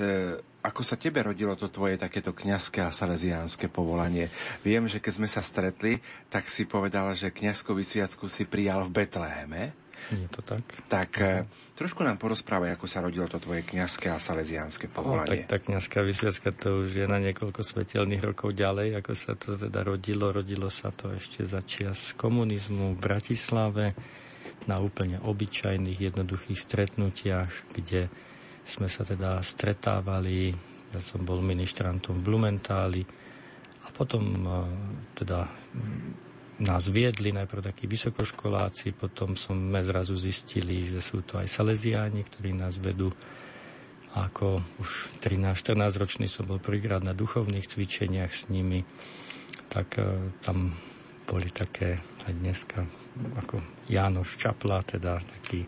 e, 0.00 0.40
ako 0.64 0.80
sa 0.80 0.96
tebe 0.96 1.20
rodilo 1.20 1.52
to 1.52 1.68
tvoje 1.68 2.00
takéto 2.00 2.32
kňazské 2.32 2.80
a 2.80 2.94
salesiánske 2.94 3.68
povolanie? 3.68 4.32
Viem, 4.64 4.88
že 4.88 5.04
keď 5.04 5.12
sme 5.20 5.28
sa 5.28 5.44
stretli, 5.44 6.00
tak 6.32 6.48
si 6.48 6.64
povedala, 6.64 7.12
že 7.12 7.28
kňazskú 7.28 7.76
vysviacku 7.76 8.24
si 8.32 8.48
prijal 8.48 8.88
v 8.88 9.04
Betleheme. 9.04 9.62
Je 10.08 10.28
to 10.32 10.40
tak? 10.40 10.64
Tak 10.88 11.10
uh 11.20 11.68
trošku 11.80 12.04
nám 12.04 12.20
porozprávaj, 12.20 12.76
ako 12.76 12.84
sa 12.84 13.00
rodilo 13.00 13.24
to 13.24 13.40
tvoje 13.40 13.64
kňazské 13.64 14.12
a 14.12 14.20
salesiánske 14.20 14.92
povolanie. 14.92 15.24
No, 15.24 15.32
tak 15.32 15.48
tá 15.48 15.56
kňazská 15.56 16.04
vysviacka 16.04 16.52
to 16.52 16.84
už 16.84 16.92
je 16.92 17.06
na 17.08 17.16
niekoľko 17.16 17.64
svetelných 17.64 18.20
rokov 18.20 18.52
ďalej, 18.52 19.00
ako 19.00 19.12
sa 19.16 19.32
to 19.32 19.56
teda 19.56 19.80
rodilo. 19.80 20.28
Rodilo 20.28 20.68
sa 20.68 20.92
to 20.92 21.16
ešte 21.16 21.40
za 21.48 21.64
čias 21.64 22.12
komunizmu 22.20 22.92
v 22.92 23.00
Bratislave 23.00 23.96
na 24.68 24.76
úplne 24.76 25.24
obyčajných, 25.24 26.12
jednoduchých 26.12 26.60
stretnutiach, 26.60 27.72
kde 27.72 28.12
sme 28.68 28.92
sa 28.92 29.00
teda 29.08 29.40
stretávali. 29.40 30.52
Ja 30.92 31.00
som 31.00 31.24
bol 31.24 31.40
ministrantom 31.40 32.20
v 32.20 32.26
Blumentáli 32.28 33.02
a 33.80 33.88
potom 33.88 34.24
eh, 34.36 34.52
teda 35.16 35.48
nás 36.60 36.92
viedli 36.92 37.32
najprv 37.32 37.72
takí 37.72 37.88
vysokoškoláci, 37.88 38.92
potom 38.92 39.32
sme 39.32 39.80
zrazu 39.80 40.12
zistili, 40.14 40.84
že 40.84 41.00
sú 41.00 41.24
to 41.24 41.40
aj 41.40 41.48
salesiáni, 41.48 42.20
ktorí 42.20 42.52
nás 42.52 42.76
vedú. 42.76 43.08
Ako 44.10 44.60
už 44.82 45.14
13-14 45.22 46.00
ročný 46.02 46.26
som 46.26 46.44
bol 46.44 46.58
prvýkrát 46.58 47.00
na 47.00 47.14
duchovných 47.14 47.64
cvičeniach 47.64 48.32
s 48.34 48.50
nimi, 48.50 48.82
tak 49.70 50.02
e, 50.02 50.34
tam 50.42 50.74
boli 51.30 51.46
také 51.54 52.02
aj 52.26 52.32
dneska, 52.34 52.82
ako 53.38 53.62
Jánoš 53.86 54.34
Čapla, 54.34 54.82
teda 54.82 55.22
taký 55.22 55.62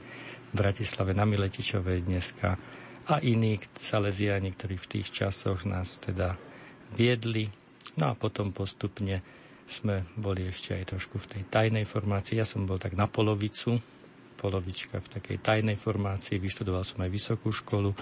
v 0.50 0.52
Bratislave 0.52 1.14
na 1.14 1.22
Miletičovej 1.22 2.02
dneska 2.02 2.58
a 3.06 3.14
iní 3.22 3.62
salesiáni, 3.78 4.52
ktorí 4.58 4.74
v 4.74 4.90
tých 4.98 5.08
časoch 5.14 5.62
nás 5.62 6.02
teda 6.02 6.34
viedli. 6.98 7.46
No 7.94 8.10
a 8.10 8.18
potom 8.18 8.50
postupne 8.50 9.22
sme 9.72 10.04
boli 10.20 10.52
ešte 10.52 10.76
aj 10.76 10.92
trošku 10.92 11.16
v 11.16 11.30
tej 11.32 11.42
tajnej 11.48 11.88
formácii. 11.88 12.36
Ja 12.36 12.44
som 12.44 12.68
bol 12.68 12.76
tak 12.76 12.92
na 12.92 13.08
polovicu, 13.08 13.80
polovička 14.36 15.00
v 15.00 15.08
takej 15.16 15.38
tajnej 15.40 15.80
formácii. 15.80 16.36
Vyštudoval 16.36 16.84
som 16.84 17.00
aj 17.00 17.08
vysokú 17.08 17.48
školu. 17.48 17.96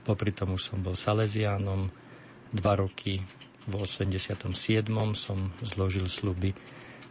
Popri 0.00 0.32
tom 0.32 0.56
už 0.56 0.72
som 0.72 0.80
bol 0.80 0.96
salesiánom. 0.96 1.92
Dva 2.50 2.74
roky 2.80 3.20
v 3.68 3.72
87. 3.76 4.48
som 5.12 5.38
zložil 5.60 6.08
sluby. 6.08 6.56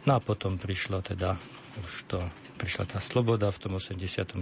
No 0.08 0.16
a 0.16 0.20
potom 0.20 0.58
prišlo 0.58 1.04
teda 1.04 1.38
už 1.78 1.92
to, 2.10 2.18
prišla 2.58 2.90
tá 2.90 2.98
sloboda 2.98 3.52
v 3.54 3.58
tom 3.62 3.72
89. 3.78 4.40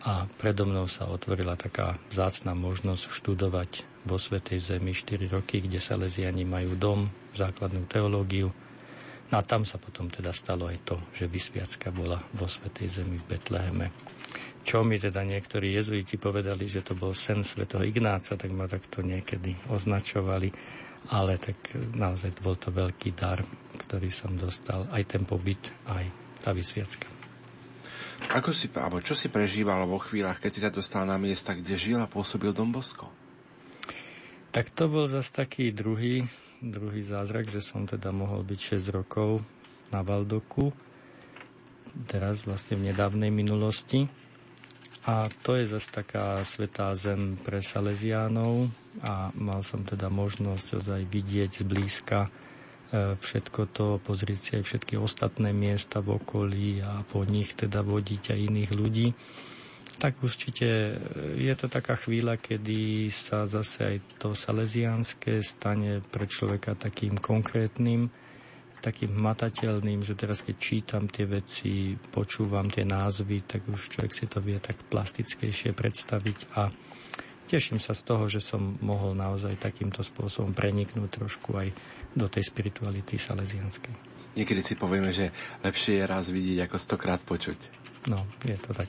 a 0.00 0.24
predo 0.40 0.64
mnou 0.64 0.88
sa 0.88 1.04
otvorila 1.04 1.60
taká 1.60 2.00
zácna 2.08 2.56
možnosť 2.56 3.12
študovať 3.12 3.70
vo 4.08 4.16
Svetej 4.16 4.58
Zemi 4.76 4.96
4 4.96 5.28
roky, 5.28 5.60
kde 5.60 5.76
Salesiani 5.76 6.48
majú 6.48 6.72
dom, 6.72 7.12
základnú 7.36 7.84
teológiu. 7.84 8.48
No 9.30 9.34
a 9.38 9.42
tam 9.44 9.62
sa 9.68 9.76
potom 9.76 10.08
teda 10.08 10.32
stalo 10.32 10.66
aj 10.66 10.78
to, 10.88 10.96
že 11.12 11.28
vysviacka 11.28 11.92
bola 11.92 12.16
vo 12.32 12.48
Svetej 12.48 13.00
Zemi 13.00 13.20
v 13.20 13.28
Betleheme. 13.28 13.86
Čo 14.64 14.84
mi 14.84 14.96
teda 14.96 15.20
niektorí 15.24 15.76
jezuiti 15.76 16.16
povedali, 16.16 16.64
že 16.64 16.84
to 16.84 16.96
bol 16.96 17.12
sen 17.12 17.44
svätého 17.44 17.84
Ignáca, 17.84 18.36
tak 18.40 18.50
ma 18.52 18.64
takto 18.64 19.04
niekedy 19.04 19.56
označovali. 19.68 20.48
Ale 21.12 21.40
tak 21.40 21.56
naozaj 21.96 22.40
bol 22.44 22.60
to 22.60 22.68
veľký 22.68 23.16
dar, 23.16 23.40
ktorý 23.80 24.12
som 24.12 24.36
dostal. 24.36 24.84
Aj 24.92 25.00
ten 25.04 25.24
pobyt, 25.24 25.72
aj 25.88 26.04
tá 26.44 26.52
vysviacka. 26.52 27.19
Ako 28.28 28.52
si, 28.52 28.68
alebo 28.76 29.00
čo 29.00 29.16
si 29.16 29.32
prežíval 29.32 29.88
vo 29.88 29.96
chvíľach, 29.96 30.38
keď 30.38 30.50
si 30.52 30.60
sa 30.60 30.70
dostal 30.70 31.08
na 31.08 31.16
miesta, 31.16 31.56
kde 31.56 31.74
žil 31.80 31.98
a 31.98 32.10
pôsobil 32.10 32.52
Don 32.52 32.68
Bosco? 32.68 33.08
Tak 34.50 34.74
to 34.74 34.90
bol 34.90 35.06
zase 35.06 35.30
taký 35.30 35.70
druhý, 35.70 36.26
druhý 36.58 37.06
zázrak, 37.06 37.48
že 37.48 37.62
som 37.62 37.86
teda 37.86 38.10
mohol 38.10 38.42
byť 38.42 38.82
6 38.82 38.96
rokov 38.98 39.40
na 39.94 40.02
Valdoku, 40.02 40.74
teraz 42.10 42.46
vlastne 42.46 42.78
v 42.78 42.90
nedávnej 42.92 43.30
minulosti. 43.30 44.10
A 45.08 45.32
to 45.42 45.56
je 45.56 45.64
zase 45.64 45.88
taká 45.88 46.44
svetá 46.44 46.92
zem 46.92 47.40
pre 47.40 47.64
Salesiánov 47.64 48.68
a 49.00 49.32
mal 49.38 49.64
som 49.64 49.80
teda 49.80 50.12
možnosť 50.12 50.82
ozaj 50.82 51.02
vidieť 51.08 51.64
zblízka 51.64 52.28
všetko 52.94 53.60
to, 53.70 54.02
pozrieť 54.02 54.40
si 54.40 54.50
aj 54.58 54.64
všetky 54.66 54.94
ostatné 54.98 55.54
miesta 55.54 56.02
v 56.02 56.18
okolí 56.18 56.82
a 56.82 57.06
po 57.06 57.22
nich 57.22 57.54
teda 57.54 57.86
vodiť 57.86 58.34
aj 58.34 58.38
iných 58.50 58.70
ľudí 58.74 59.08
tak 60.00 60.22
určite 60.24 60.96
je 61.36 61.54
to 61.58 61.66
taká 61.68 61.92
chvíľa, 61.98 62.40
kedy 62.40 63.12
sa 63.12 63.44
zase 63.44 63.78
aj 63.84 63.96
to 64.16 64.32
salesiánske 64.32 65.44
stane 65.44 66.00
pre 66.00 66.24
človeka 66.24 66.72
takým 66.72 67.20
konkrétnym, 67.20 68.08
takým 68.80 69.12
matateľným, 69.12 70.00
že 70.00 70.16
teraz 70.16 70.40
keď 70.40 70.56
čítam 70.56 71.04
tie 71.04 71.28
veci, 71.28 72.00
počúvam 72.00 72.72
tie 72.72 72.88
názvy, 72.88 73.44
tak 73.44 73.68
už 73.68 73.92
človek 73.92 74.12
si 74.16 74.24
to 74.24 74.40
vie 74.40 74.56
tak 74.56 74.80
plastickejšie 74.88 75.76
predstaviť 75.76 76.38
a 76.56 76.72
teším 77.50 77.76
sa 77.76 77.92
z 77.92 78.02
toho, 78.06 78.24
že 78.30 78.40
som 78.40 78.80
mohol 78.80 79.12
naozaj 79.12 79.60
takýmto 79.60 80.00
spôsobom 80.00 80.56
preniknúť 80.56 81.10
trošku 81.20 81.60
aj 81.60 81.68
do 82.14 82.26
tej 82.26 82.46
spirituality 82.46 83.18
salesianskej. 83.18 83.94
Niekedy 84.38 84.60
si 84.62 84.74
povieme, 84.78 85.10
že 85.10 85.34
lepšie 85.62 86.02
je 86.02 86.04
raz 86.06 86.30
vidieť 86.30 86.70
ako 86.70 86.76
stokrát 86.78 87.20
počuť. 87.22 87.58
No, 88.08 88.24
je 88.46 88.56
to 88.56 88.70
tak. 88.72 88.88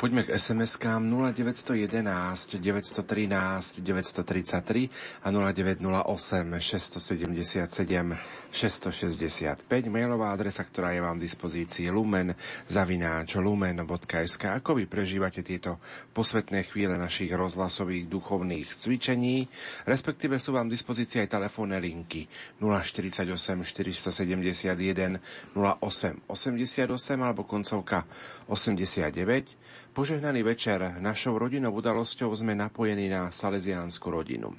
Poďme 0.00 0.24
k 0.24 0.32
SMS-kám 0.32 1.04
0911 1.04 2.56
913 2.56 3.84
933 3.84 4.88
a 5.20 5.28
0908 5.28 6.56
677 6.56 8.16
665. 8.48 9.92
Mailová 9.92 10.32
adresa, 10.32 10.64
ktorá 10.64 10.96
je 10.96 11.04
vám 11.04 11.20
v 11.20 11.28
dispozícii 11.28 11.92
lumen 11.92 12.32
zavináč 12.72 13.36
lumen.sk. 13.36 14.64
Ako 14.64 14.80
vy 14.80 14.88
prežívate 14.88 15.44
tieto 15.44 15.76
posvetné 16.16 16.64
chvíle 16.72 16.96
našich 16.96 17.28
rozhlasových 17.36 18.08
duchovných 18.08 18.72
cvičení, 18.72 19.52
respektíve 19.84 20.40
sú 20.40 20.56
vám 20.56 20.72
v 20.72 20.80
dispozícii 20.80 21.28
aj 21.28 21.36
telefónne 21.36 21.76
linky 21.76 22.24
048 22.56 23.28
471 23.68 25.20
08 25.52 26.24
88 26.24 26.88
alebo 27.20 27.44
koncovka 27.44 28.08
89 28.48 29.59
Požehnaný 29.90 30.46
večer, 30.46 31.02
našou 31.02 31.34
rodinou 31.34 31.74
udalosťou 31.74 32.30
sme 32.38 32.54
napojení 32.54 33.10
na 33.10 33.34
salesiánsku 33.34 34.06
rodinu. 34.06 34.54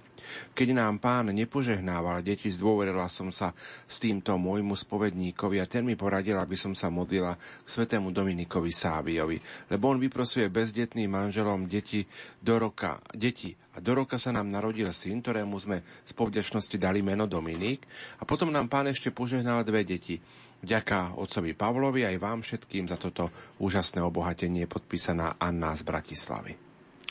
Keď 0.51 0.76
nám 0.76 1.00
pán 1.00 1.32
nepožehnával 1.32 2.19
deti, 2.19 2.51
zdôverila 2.51 3.08
som 3.08 3.32
sa 3.32 3.56
s 3.88 4.03
týmto 4.03 4.35
môjmu 4.35 4.76
spovedníkovi 4.76 5.64
a 5.64 5.72
ten 5.72 5.88
mi 5.88 5.95
poradil, 5.95 6.35
aby 6.35 6.60
som 6.60 6.76
sa 6.76 6.92
modlila 6.92 7.40
k 7.40 7.68
svetému 7.68 8.11
Dominikovi 8.11 8.76
Sábiovi, 8.76 9.40
lebo 9.72 9.95
on 9.95 10.03
vyprosuje 10.03 10.51
bezdetným 10.51 11.08
manželom 11.08 11.64
deti 11.64 12.03
do 12.43 12.60
roka, 12.60 13.00
deti 13.16 13.56
a 13.72 13.80
do 13.80 14.03
roka 14.03 14.19
sa 14.19 14.35
nám 14.35 14.51
narodil 14.51 14.92
syn, 14.92 15.24
ktorému 15.24 15.56
sme 15.64 15.80
z 16.03 16.11
povďačnosti 16.11 16.76
dali 16.76 17.00
meno 17.00 17.24
Dominik 17.24 17.88
a 18.19 18.27
potom 18.27 18.51
nám 18.51 18.68
pán 18.68 18.92
ešte 18.92 19.16
požehnal 19.16 19.64
dve 19.64 19.88
deti. 19.88 20.19
Vďaka 20.62 21.18
otcovi 21.18 21.58
Pavlovi 21.58 22.06
aj 22.06 22.18
vám 22.22 22.40
všetkým 22.46 22.86
za 22.86 22.98
toto 23.02 23.34
úžasné 23.58 23.98
obohatenie 24.02 24.70
podpísaná 24.70 25.42
Anna 25.42 25.74
z 25.74 25.82
Bratislavy. 25.82 26.54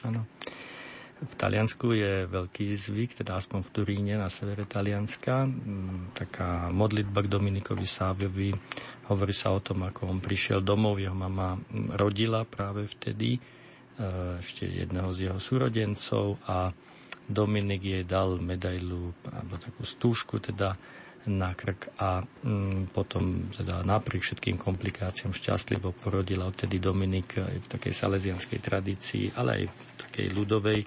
Áno. 0.06 0.22
V 1.20 1.34
Taliansku 1.36 1.92
je 1.92 2.24
veľký 2.24 2.72
zvyk, 2.72 3.20
teda 3.20 3.36
aspoň 3.36 3.60
v 3.60 3.72
Turíne 3.76 4.14
na 4.16 4.32
severe 4.32 4.64
Talianska, 4.64 5.44
taká 6.16 6.72
modlitba 6.72 7.20
k 7.20 7.28
Dominikovi 7.28 7.84
Sáviovi. 7.84 8.56
Hovorí 9.12 9.34
sa 9.36 9.52
o 9.52 9.60
tom, 9.60 9.84
ako 9.84 10.08
on 10.08 10.24
prišiel 10.24 10.64
domov, 10.64 10.96
jeho 10.96 11.12
mama 11.12 11.60
rodila 11.92 12.48
práve 12.48 12.88
vtedy 12.88 13.36
e, 13.36 13.40
ešte 14.40 14.64
jedného 14.64 15.12
z 15.12 15.28
jeho 15.28 15.36
súrodencov 15.36 16.40
a 16.48 16.72
Dominik 17.28 17.84
jej 17.84 18.04
dal 18.08 18.40
medailu, 18.40 19.12
alebo 19.28 19.60
takú 19.60 19.84
stúžku, 19.84 20.40
teda 20.40 20.72
na 21.28 21.52
krk 21.52 21.92
a 22.00 22.24
mm, 22.24 22.96
potom 22.96 23.52
teda 23.52 23.84
napriek 23.84 24.24
všetkým 24.24 24.56
komplikáciám 24.56 25.36
šťastlivo 25.36 25.92
porodila 25.92 26.48
odtedy 26.48 26.80
Dominik 26.80 27.36
aj 27.36 27.56
v 27.60 27.66
takej 27.76 27.92
salesianskej 27.92 28.60
tradícii, 28.62 29.24
ale 29.36 29.50
aj 29.60 29.64
v 29.68 29.90
takej 30.08 30.26
ľudovej 30.32 30.80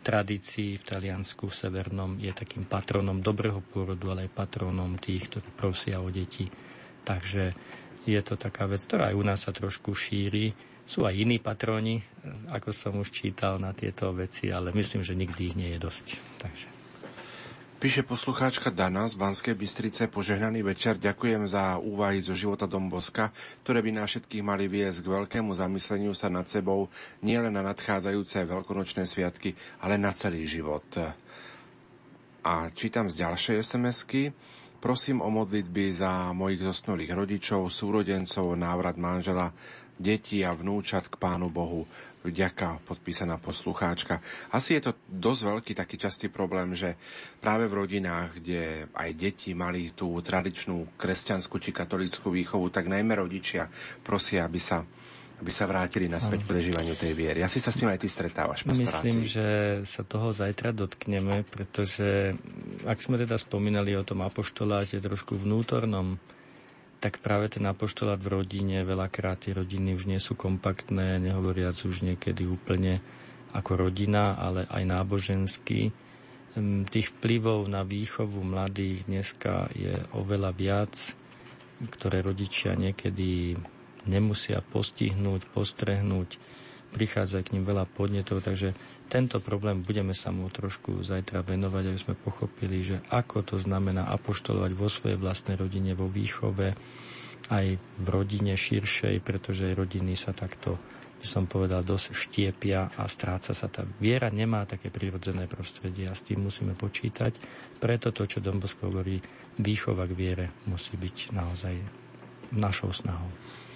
tradícii 0.00 0.78
v 0.78 0.84
Taliansku 0.86 1.50
v 1.50 1.58
Severnom 1.58 2.16
je 2.22 2.30
takým 2.30 2.64
patronom 2.70 3.18
dobrého 3.18 3.60
pôrodu, 3.60 4.14
ale 4.14 4.30
aj 4.30 4.36
patronom 4.36 4.94
tých, 4.96 5.28
ktorí 5.28 5.50
prosia 5.58 5.98
o 5.98 6.08
deti. 6.08 6.46
Takže 7.04 7.52
je 8.08 8.20
to 8.24 8.40
taká 8.40 8.64
vec, 8.64 8.80
ktorá 8.80 9.12
aj 9.12 9.18
u 9.18 9.24
nás 9.26 9.44
sa 9.44 9.52
trošku 9.52 9.92
šíri. 9.92 10.56
Sú 10.88 11.04
aj 11.06 11.14
iní 11.14 11.38
patroni, 11.38 12.00
ako 12.50 12.70
som 12.72 12.98
už 12.98 13.12
čítal 13.12 13.60
na 13.60 13.76
tieto 13.76 14.10
veci, 14.16 14.50
ale 14.50 14.74
myslím, 14.74 15.04
že 15.04 15.18
nikdy 15.18 15.40
ich 15.52 15.58
nie 15.58 15.70
je 15.76 15.80
dosť. 15.82 16.06
Takže. 16.40 16.79
Píše 17.80 18.04
poslucháčka 18.04 18.68
Dana 18.68 19.08
z 19.08 19.16
Banskej 19.16 19.56
Bystrice. 19.56 20.04
Požehnaný 20.12 20.60
večer. 20.60 21.00
Ďakujem 21.00 21.48
za 21.48 21.80
úvahy 21.80 22.20
zo 22.20 22.36
života 22.36 22.68
Domboska, 22.68 23.32
ktoré 23.64 23.80
by 23.80 23.96
nás 23.96 24.12
všetkých 24.12 24.44
mali 24.44 24.68
viesť 24.68 25.00
k 25.00 25.08
veľkému 25.08 25.48
zamysleniu 25.56 26.12
sa 26.12 26.28
nad 26.28 26.44
sebou 26.44 26.92
nielen 27.24 27.56
na 27.56 27.64
nadchádzajúce 27.64 28.44
veľkonočné 28.44 29.08
sviatky, 29.08 29.56
ale 29.80 29.96
na 29.96 30.12
celý 30.12 30.44
život. 30.44 30.84
A 32.44 32.68
čítam 32.76 33.08
z 33.08 33.24
ďalšej 33.24 33.64
SMS-ky. 33.64 34.36
Prosím 34.84 35.24
o 35.24 35.32
modlitby 35.32 35.96
za 35.96 36.36
mojich 36.36 36.60
zosnulých 36.60 37.16
rodičov, 37.16 37.72
súrodencov, 37.72 38.60
návrat 38.60 39.00
manžela, 39.00 39.56
detí 39.96 40.44
a 40.44 40.52
vnúčat 40.52 41.08
k 41.08 41.16
Pánu 41.16 41.48
Bohu 41.48 41.88
vďaka, 42.20 42.84
podpísaná 42.84 43.40
poslucháčka. 43.40 44.20
Asi 44.52 44.76
je 44.76 44.90
to 44.90 44.92
dosť 45.08 45.40
veľký 45.40 45.72
taký 45.72 45.96
častý 45.96 46.28
problém, 46.28 46.76
že 46.76 47.00
práve 47.40 47.64
v 47.64 47.80
rodinách, 47.80 48.40
kde 48.40 48.92
aj 48.92 49.10
deti 49.16 49.56
mali 49.56 49.92
tú 49.96 50.12
tradičnú 50.20 51.00
kresťanskú 51.00 51.56
či 51.56 51.72
katolickú 51.72 52.28
výchovu, 52.28 52.68
tak 52.68 52.92
najmä 52.92 53.16
rodičia 53.16 53.72
prosia, 54.04 54.44
aby 54.44 54.60
sa 54.60 54.84
aby 55.40 55.48
sa 55.48 55.64
vrátili 55.64 56.04
naspäť 56.04 56.44
k 56.44 56.52
prežívaniu 56.52 57.00
tej 57.00 57.16
viery. 57.16 57.40
Asi 57.40 57.64
sa 57.64 57.72
s 57.72 57.80
tým 57.80 57.88
aj 57.88 58.04
ty 58.04 58.12
stretávaš, 58.12 58.68
Myslím, 58.68 59.24
že 59.24 59.80
sa 59.88 60.04
toho 60.04 60.36
zajtra 60.36 60.76
dotkneme, 60.76 61.48
pretože 61.48 62.36
ak 62.84 63.00
sme 63.00 63.16
teda 63.16 63.40
spomínali 63.40 63.96
o 63.96 64.04
tom 64.04 64.20
apoštoláte 64.20 65.00
trošku 65.00 65.40
vnútornom, 65.40 66.20
tak 67.00 67.24
práve 67.24 67.48
ten 67.48 67.64
apoštolát 67.64 68.20
v 68.20 68.40
rodine, 68.40 68.84
veľakrát 68.84 69.48
tie 69.48 69.56
rodiny 69.56 69.96
už 69.96 70.04
nie 70.04 70.20
sú 70.20 70.36
kompaktné, 70.36 71.16
nehovoriac 71.16 71.74
už 71.80 72.04
niekedy 72.04 72.44
úplne 72.44 73.00
ako 73.56 73.88
rodina, 73.88 74.36
ale 74.36 74.68
aj 74.68 74.84
náboženský. 74.84 75.90
Tých 76.92 77.08
vplyvov 77.16 77.66
na 77.72 77.82
výchovu 77.82 78.44
mladých 78.44 79.08
dneska 79.08 79.72
je 79.72 79.96
oveľa 80.12 80.52
viac, 80.52 80.94
ktoré 81.80 82.20
rodičia 82.20 82.76
niekedy 82.76 83.56
nemusia 84.04 84.60
postihnúť, 84.60 85.48
postrehnúť, 85.56 86.36
prichádza 86.90 87.42
k 87.46 87.54
ním 87.56 87.64
veľa 87.64 87.86
podnetov, 87.86 88.42
takže 88.42 88.74
tento 89.10 89.42
problém 89.42 89.82
budeme 89.82 90.14
sa 90.14 90.30
mu 90.30 90.46
trošku 90.46 91.02
zajtra 91.02 91.42
venovať, 91.42 91.84
aby 91.90 91.98
sme 91.98 92.14
pochopili, 92.14 92.82
že 92.82 93.02
ako 93.10 93.42
to 93.42 93.56
znamená 93.58 94.06
apoštolovať 94.10 94.72
vo 94.74 94.86
svojej 94.86 95.18
vlastnej 95.18 95.58
rodine, 95.58 95.98
vo 95.98 96.06
výchove, 96.06 96.74
aj 97.50 97.66
v 97.78 98.06
rodine 98.06 98.54
širšej, 98.54 99.18
pretože 99.26 99.74
rodiny 99.74 100.14
sa 100.14 100.30
takto, 100.30 100.78
by 101.18 101.26
som 101.26 101.50
povedal, 101.50 101.82
dosť 101.82 102.14
štiepia 102.14 102.94
a 102.94 103.02
stráca 103.10 103.50
sa 103.50 103.66
tá 103.66 103.82
viera, 103.98 104.30
nemá 104.30 104.62
také 104.62 104.94
prirodzené 104.94 105.50
prostredie 105.50 106.06
a 106.06 106.14
s 106.14 106.22
tým 106.22 106.46
musíme 106.46 106.78
počítať. 106.78 107.34
Preto 107.82 108.14
to, 108.14 108.30
čo 108.30 108.38
Dombosko 108.38 108.86
hovorí, 108.86 109.18
výchova 109.58 110.06
k 110.06 110.14
viere 110.14 110.46
musí 110.70 110.94
byť 110.94 111.34
naozaj 111.34 111.74
našou 112.54 112.94
snahou. 112.94 113.30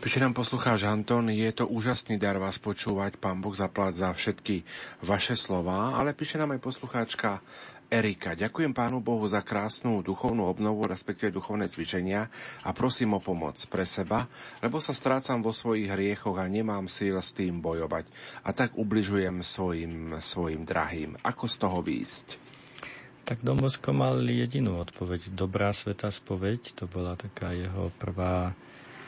Píše 0.05 0.21
nám 0.21 0.37
poslucháč 0.37 0.85
Anton, 0.85 1.33
je 1.33 1.49
to 1.49 1.65
úžasný 1.65 2.21
dar 2.21 2.37
vás 2.37 2.61
počúvať, 2.61 3.17
pán 3.17 3.41
Boh 3.41 3.57
zaplať 3.57 4.05
za 4.05 4.13
všetky 4.13 4.61
vaše 5.01 5.33
slova, 5.33 5.97
ale 5.97 6.13
píše 6.13 6.37
nám 6.37 6.53
aj 6.53 6.61
poslucháčka 6.61 7.41
Erika. 7.89 8.37
Ďakujem 8.37 8.77
pánu 8.77 9.01
Bohu 9.01 9.25
za 9.25 9.41
krásnu 9.41 10.05
duchovnú 10.05 10.45
obnovu, 10.45 10.85
respektíve 10.85 11.33
duchovné 11.33 11.73
cvičenia 11.73 12.29
a 12.61 12.77
prosím 12.77 13.17
o 13.17 13.25
pomoc 13.25 13.57
pre 13.73 13.89
seba, 13.89 14.29
lebo 14.61 14.77
sa 14.77 14.93
strácam 14.93 15.41
vo 15.41 15.57
svojich 15.57 15.89
hriechoch 15.89 16.37
a 16.37 16.53
nemám 16.53 16.85
síl 16.85 17.17
s 17.17 17.33
tým 17.33 17.65
bojovať. 17.65 18.05
A 18.45 18.53
tak 18.53 18.77
ubližujem 18.77 19.41
svojim, 19.41 20.21
svojim 20.21 20.69
drahým. 20.69 21.17
Ako 21.25 21.49
z 21.49 21.57
toho 21.57 21.81
výjsť? 21.81 22.27
Tak 23.25 23.41
Dombosko 23.41 23.97
mal 23.97 24.21
jedinú 24.21 24.85
odpoveď. 24.85 25.33
Dobrá 25.33 25.73
sveta 25.73 26.13
spoveď, 26.13 26.77
to 26.77 26.85
bola 26.85 27.17
taká 27.17 27.57
jeho 27.57 27.89
prvá 27.97 28.53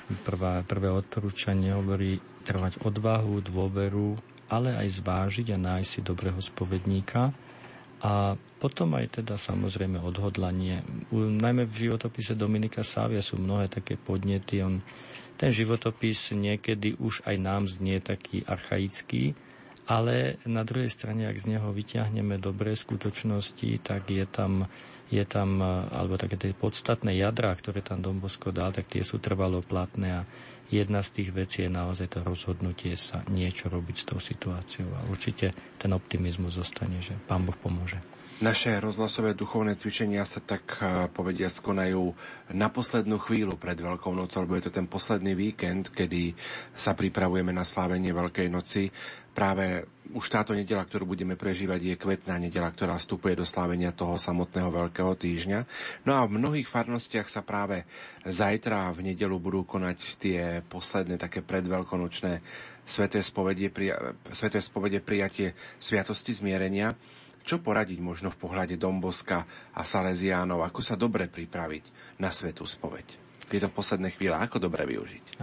Prvá, 0.07 0.63
prvé 0.63 0.87
odporúčanie 0.87 1.75
hovorí 1.75 2.23
trvať 2.47 2.79
odvahu, 2.87 3.43
dôveru, 3.43 4.15
ale 4.47 4.79
aj 4.79 5.03
zvážiť 5.03 5.51
a 5.51 5.59
nájsť 5.59 5.91
si 5.91 6.01
dobrého 6.07 6.39
spovedníka. 6.39 7.35
A 8.07 8.39
potom 8.63 8.95
aj 8.95 9.19
teda 9.19 9.35
samozrejme 9.35 9.99
odhodlanie. 9.99 10.87
U, 11.11 11.27
najmä 11.27 11.67
v 11.67 11.91
životopise 11.91 12.39
Dominika 12.39 12.87
Sávia 12.87 13.19
sú 13.19 13.41
mnohé 13.41 13.67
také 13.67 13.99
podnety. 13.99 14.63
On, 14.63 14.79
ten 15.35 15.51
životopis 15.51 16.31
niekedy 16.31 16.95
už 17.03 17.27
aj 17.27 17.37
nám 17.43 17.67
znie 17.67 17.99
taký 17.99 18.47
archaický, 18.47 19.35
ale 19.91 20.39
na 20.47 20.63
druhej 20.63 20.91
strane, 20.91 21.27
ak 21.27 21.39
z 21.39 21.59
neho 21.59 21.71
vyťahneme 21.71 22.39
dobré 22.39 22.79
skutočnosti, 22.79 23.83
tak 23.83 24.11
je 24.11 24.27
tam 24.27 24.71
je 25.11 25.23
tam, 25.23 25.63
e, 25.63 25.67
alebo 25.95 26.19
také 26.19 26.35
tie 26.39 26.57
podstatné 26.57 27.15
jadrá, 27.15 27.55
ktoré 27.55 27.83
tam 27.83 28.03
Dombosko 28.03 28.51
dal, 28.51 28.75
tak 28.75 28.91
tie 28.91 29.07
sú 29.07 29.23
trvalo 29.23 29.63
platné 29.63 30.23
a 30.23 30.27
jedna 30.71 31.03
z 31.03 31.23
tých 31.23 31.31
vecí 31.31 31.63
je 31.63 31.71
naozaj 31.71 32.11
to 32.11 32.21
rozhodnutie 32.27 32.99
sa 32.99 33.23
niečo 33.31 33.71
robiť 33.71 33.97
s 33.97 34.05
tou 34.09 34.19
situáciou 34.19 34.89
a 34.99 35.01
určite 35.07 35.55
ten 35.79 35.95
optimizmus 35.95 36.59
zostane, 36.59 36.99
že 36.99 37.15
Pán 37.31 37.47
Boh 37.47 37.55
pomôže. 37.55 38.03
Naše 38.37 38.85
rozhlasové 38.85 39.33
duchovné 39.33 39.81
cvičenia 39.81 40.21
sa 40.29 40.45
tak 40.45 40.77
e, 40.77 41.09
povedia 41.09 41.49
skonajú 41.49 42.13
na 42.53 42.69
poslednú 42.69 43.17
chvíľu 43.17 43.57
pred 43.57 43.81
Veľkou 43.81 44.13
nocou, 44.13 44.45
lebo 44.45 44.61
je 44.61 44.69
to 44.69 44.77
ten 44.77 44.85
posledný 44.85 45.33
víkend, 45.33 45.89
kedy 45.89 46.37
sa 46.77 46.93
pripravujeme 46.93 47.49
na 47.49 47.65
slávenie 47.65 48.13
Veľkej 48.13 48.53
noci. 48.53 48.93
Práve 49.33 49.89
už 50.13 50.29
táto 50.29 50.53
nedela, 50.53 50.85
ktorú 50.85 51.09
budeme 51.09 51.33
prežívať, 51.33 51.81
je 51.81 51.97
kvetná 51.97 52.37
nedela, 52.37 52.69
ktorá 52.69 53.01
vstupuje 53.01 53.41
do 53.41 53.49
slávenia 53.49 53.97
toho 53.97 54.21
samotného 54.21 54.69
Veľkého 54.69 55.17
týždňa. 55.17 55.61
No 56.05 56.21
a 56.21 56.29
v 56.29 56.37
mnohých 56.37 56.69
farnostiach 56.69 57.33
sa 57.33 57.41
práve 57.41 57.89
zajtra 58.29 58.93
v 58.93 59.17
nedelu 59.17 59.37
budú 59.41 59.65
konať 59.65 59.99
tie 60.21 60.61
posledné 60.69 61.17
také 61.17 61.41
predveľkonočné 61.41 62.45
sveté 62.85 63.25
spovedie, 63.25 63.73
sveté 64.37 64.61
spovedie 64.61 65.01
prijatie 65.01 65.57
sviatosti 65.81 66.37
zmierenia. 66.37 66.93
Čo 67.47 67.63
poradiť 67.63 68.03
možno 68.03 68.35
v 68.35 68.43
pohľade 68.43 68.75
Domboska 68.75 69.47
a 69.71 69.87
Salesiánov? 69.87 70.67
Ako 70.67 70.83
sa 70.83 70.99
dobre 70.99 71.31
pripraviť 71.31 72.19
na 72.19 72.35
svetú 72.35 72.67
spoveď? 72.67 73.07
Tieto 73.47 73.71
posledné 73.71 74.11
chvíle, 74.19 74.35
ako 74.35 74.59
dobre 74.59 74.83
využiť? 74.83 75.39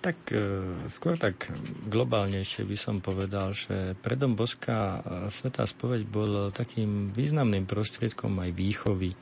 Tak 0.00 0.32
e, 0.32 0.40
skôr 0.88 1.20
tak 1.20 1.52
globálnejšie 1.92 2.64
by 2.64 2.76
som 2.80 3.04
povedal, 3.04 3.52
že 3.52 3.92
pre 4.00 4.16
Domboska 4.16 5.04
Svetá 5.28 5.68
spoveď 5.68 6.08
bol 6.08 6.32
takým 6.56 7.12
významným 7.12 7.68
prostriedkom 7.68 8.32
aj 8.40 8.50
výchovy. 8.56 9.12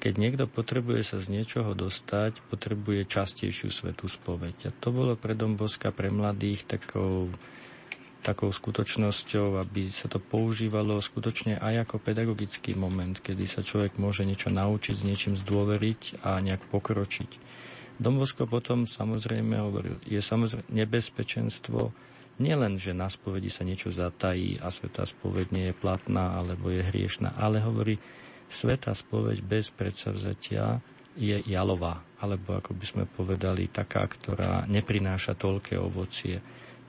Keď 0.00 0.14
niekto 0.16 0.44
potrebuje 0.44 1.08
sa 1.08 1.24
z 1.24 1.40
niečoho 1.40 1.72
dostať, 1.72 2.40
potrebuje 2.52 3.08
častejšiu 3.08 3.68
svetú 3.72 4.08
spoveď. 4.08 4.68
A 4.68 4.76
to 4.76 4.92
bolo 4.92 5.16
pre 5.16 5.32
Domboska, 5.32 5.88
pre 5.88 6.12
mladých 6.12 6.68
takou 6.68 7.32
takou 8.20 8.52
skutočnosťou, 8.52 9.56
aby 9.58 9.88
sa 9.88 10.06
to 10.06 10.20
používalo 10.20 11.00
skutočne 11.00 11.56
aj 11.56 11.88
ako 11.88 11.96
pedagogický 12.04 12.76
moment, 12.76 13.16
kedy 13.16 13.48
sa 13.48 13.64
človek 13.64 13.96
môže 13.96 14.28
niečo 14.28 14.52
naučiť, 14.52 14.94
s 14.94 15.06
niečím 15.08 15.34
zdôveriť 15.40 16.20
a 16.22 16.38
nejak 16.44 16.68
pokročiť. 16.68 17.30
Dombosko 18.00 18.48
potom 18.48 18.88
samozrejme 18.88 19.60
hovoril, 19.60 20.00
je 20.08 20.20
samozrejme 20.20 20.68
nebezpečenstvo 20.72 21.92
nielen, 22.40 22.80
že 22.80 22.96
na 22.96 23.12
spovedi 23.12 23.52
sa 23.52 23.64
niečo 23.64 23.92
zatají 23.92 24.56
a 24.60 24.72
sveta 24.72 25.04
spoveď 25.04 25.46
nie 25.52 25.66
je 25.72 25.76
platná 25.76 26.40
alebo 26.40 26.72
je 26.72 26.80
hriešná, 26.80 27.36
ale 27.36 27.60
hovorí, 27.60 28.00
sveta 28.48 28.96
spoveď 28.96 29.44
bez 29.44 29.68
predsavzatia 29.68 30.80
je 31.20 31.44
jalová, 31.44 32.00
alebo 32.24 32.56
ako 32.56 32.72
by 32.72 32.84
sme 32.88 33.04
povedali, 33.04 33.68
taká, 33.68 34.08
ktorá 34.08 34.64
neprináša 34.64 35.36
toľké 35.36 35.76
ovocie 35.76 36.40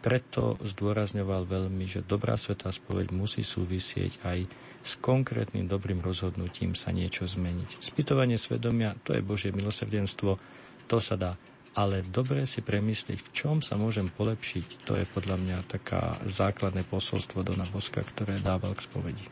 preto 0.02 0.58
zdôrazňoval 0.66 1.46
veľmi, 1.46 1.86
že 1.86 2.02
dobrá 2.02 2.34
svetá 2.34 2.74
spoveď 2.74 3.14
musí 3.14 3.46
súvisieť 3.46 4.26
aj 4.26 4.50
s 4.82 4.98
konkrétnym 4.98 5.70
dobrým 5.70 6.02
rozhodnutím 6.02 6.74
sa 6.74 6.90
niečo 6.90 7.30
zmeniť. 7.30 7.78
Spytovanie 7.86 8.36
svedomia, 8.36 8.98
to 9.06 9.14
je 9.14 9.22
Božie 9.22 9.54
milosrdenstvo, 9.54 10.42
to 10.90 10.98
sa 10.98 11.16
dá 11.16 11.32
ale 11.72 12.04
dobre 12.04 12.44
si 12.44 12.60
premyslieť, 12.60 13.20
v 13.20 13.30
čom 13.32 13.56
sa 13.64 13.80
môžem 13.80 14.12
polepšiť. 14.12 14.84
To 14.92 15.00
je 15.00 15.08
podľa 15.08 15.40
mňa 15.40 15.58
taká 15.72 16.20
základné 16.28 16.84
posolstvo 16.84 17.48
Dona 17.48 17.64
Boska, 17.64 18.04
ktoré 18.04 18.44
dával 18.44 18.76
k 18.76 18.84
spovedi. 18.84 19.24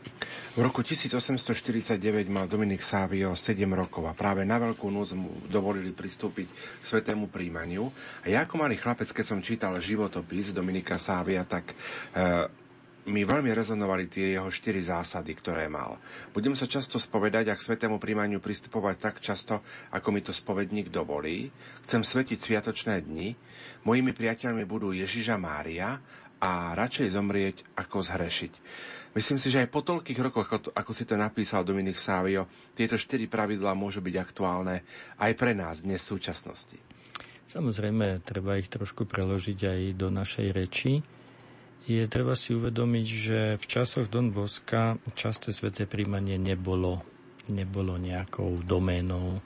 V 0.56 0.60
roku 0.64 0.80
1849 0.80 2.00
mal 2.32 2.48
Dominik 2.48 2.80
Sávio 2.80 3.36
7 3.36 3.60
rokov 3.76 4.08
a 4.08 4.16
práve 4.16 4.42
na 4.48 4.56
Veľkú 4.56 4.88
noc 4.88 5.12
mu 5.12 5.30
dovolili 5.52 5.92
pristúpiť 5.92 6.48
k 6.80 6.84
svetému 6.84 7.28
príjmaniu. 7.28 7.86
A 8.24 8.32
ja 8.32 8.48
ako 8.48 8.64
malý 8.64 8.80
chlapec, 8.80 9.08
keď 9.12 9.24
som 9.24 9.44
čítal 9.44 9.76
životopis 9.76 10.56
Dominika 10.56 10.96
Sávia, 10.96 11.44
tak 11.44 11.72
e, 11.72 12.59
mi 13.10 13.26
veľmi 13.26 13.50
rezonovali 13.50 14.06
tie 14.06 14.38
jeho 14.38 14.48
štyri 14.48 14.80
zásady, 14.80 15.34
ktoré 15.34 15.66
mal. 15.66 15.98
Budem 16.30 16.54
sa 16.54 16.70
často 16.70 16.96
spovedať 16.96 17.50
a 17.50 17.58
k 17.58 17.66
svetému 17.66 17.98
príjmaniu 17.98 18.38
pristupovať 18.38 18.96
tak 18.96 19.16
často, 19.18 19.60
ako 19.90 20.08
mi 20.14 20.22
to 20.22 20.30
spovedník 20.30 20.88
dovolí. 20.88 21.50
Chcem 21.84 22.06
svetiť 22.06 22.38
sviatočné 22.38 23.02
dni. 23.02 23.34
Mojimi 23.84 24.14
priateľmi 24.14 24.64
budú 24.64 24.94
Ježiža 24.94 25.36
Mária 25.36 25.98
a 26.40 26.72
radšej 26.72 27.12
zomrieť, 27.12 27.56
ako 27.76 28.00
zhrešiť. 28.00 28.52
Myslím 29.10 29.42
si, 29.42 29.50
že 29.50 29.66
aj 29.66 29.74
po 29.74 29.82
toľkých 29.82 30.20
rokoch, 30.22 30.46
ako 30.70 30.92
si 30.94 31.02
to 31.02 31.18
napísal 31.18 31.66
Dominik 31.66 31.98
Sávio, 31.98 32.46
tieto 32.78 32.94
štyri 32.94 33.26
pravidlá 33.26 33.74
môžu 33.74 33.98
byť 33.98 34.16
aktuálne 34.16 34.86
aj 35.18 35.32
pre 35.34 35.50
nás 35.50 35.82
dnes 35.82 35.98
v 36.06 36.10
súčasnosti. 36.14 36.78
Samozrejme, 37.50 38.22
treba 38.22 38.54
ich 38.54 38.70
trošku 38.70 39.10
preložiť 39.10 39.58
aj 39.66 39.80
do 39.98 40.08
našej 40.14 40.48
reči 40.54 41.02
je 41.90 42.04
treba 42.06 42.38
si 42.38 42.54
uvedomiť, 42.54 43.06
že 43.10 43.38
v 43.58 43.64
časoch 43.66 44.06
Don 44.06 44.30
Boska 44.30 44.94
časté 45.18 45.50
sveté 45.50 45.90
príjmanie 45.90 46.38
nebolo, 46.38 47.02
nebolo 47.50 47.98
nejakou 47.98 48.62
doménou. 48.62 49.42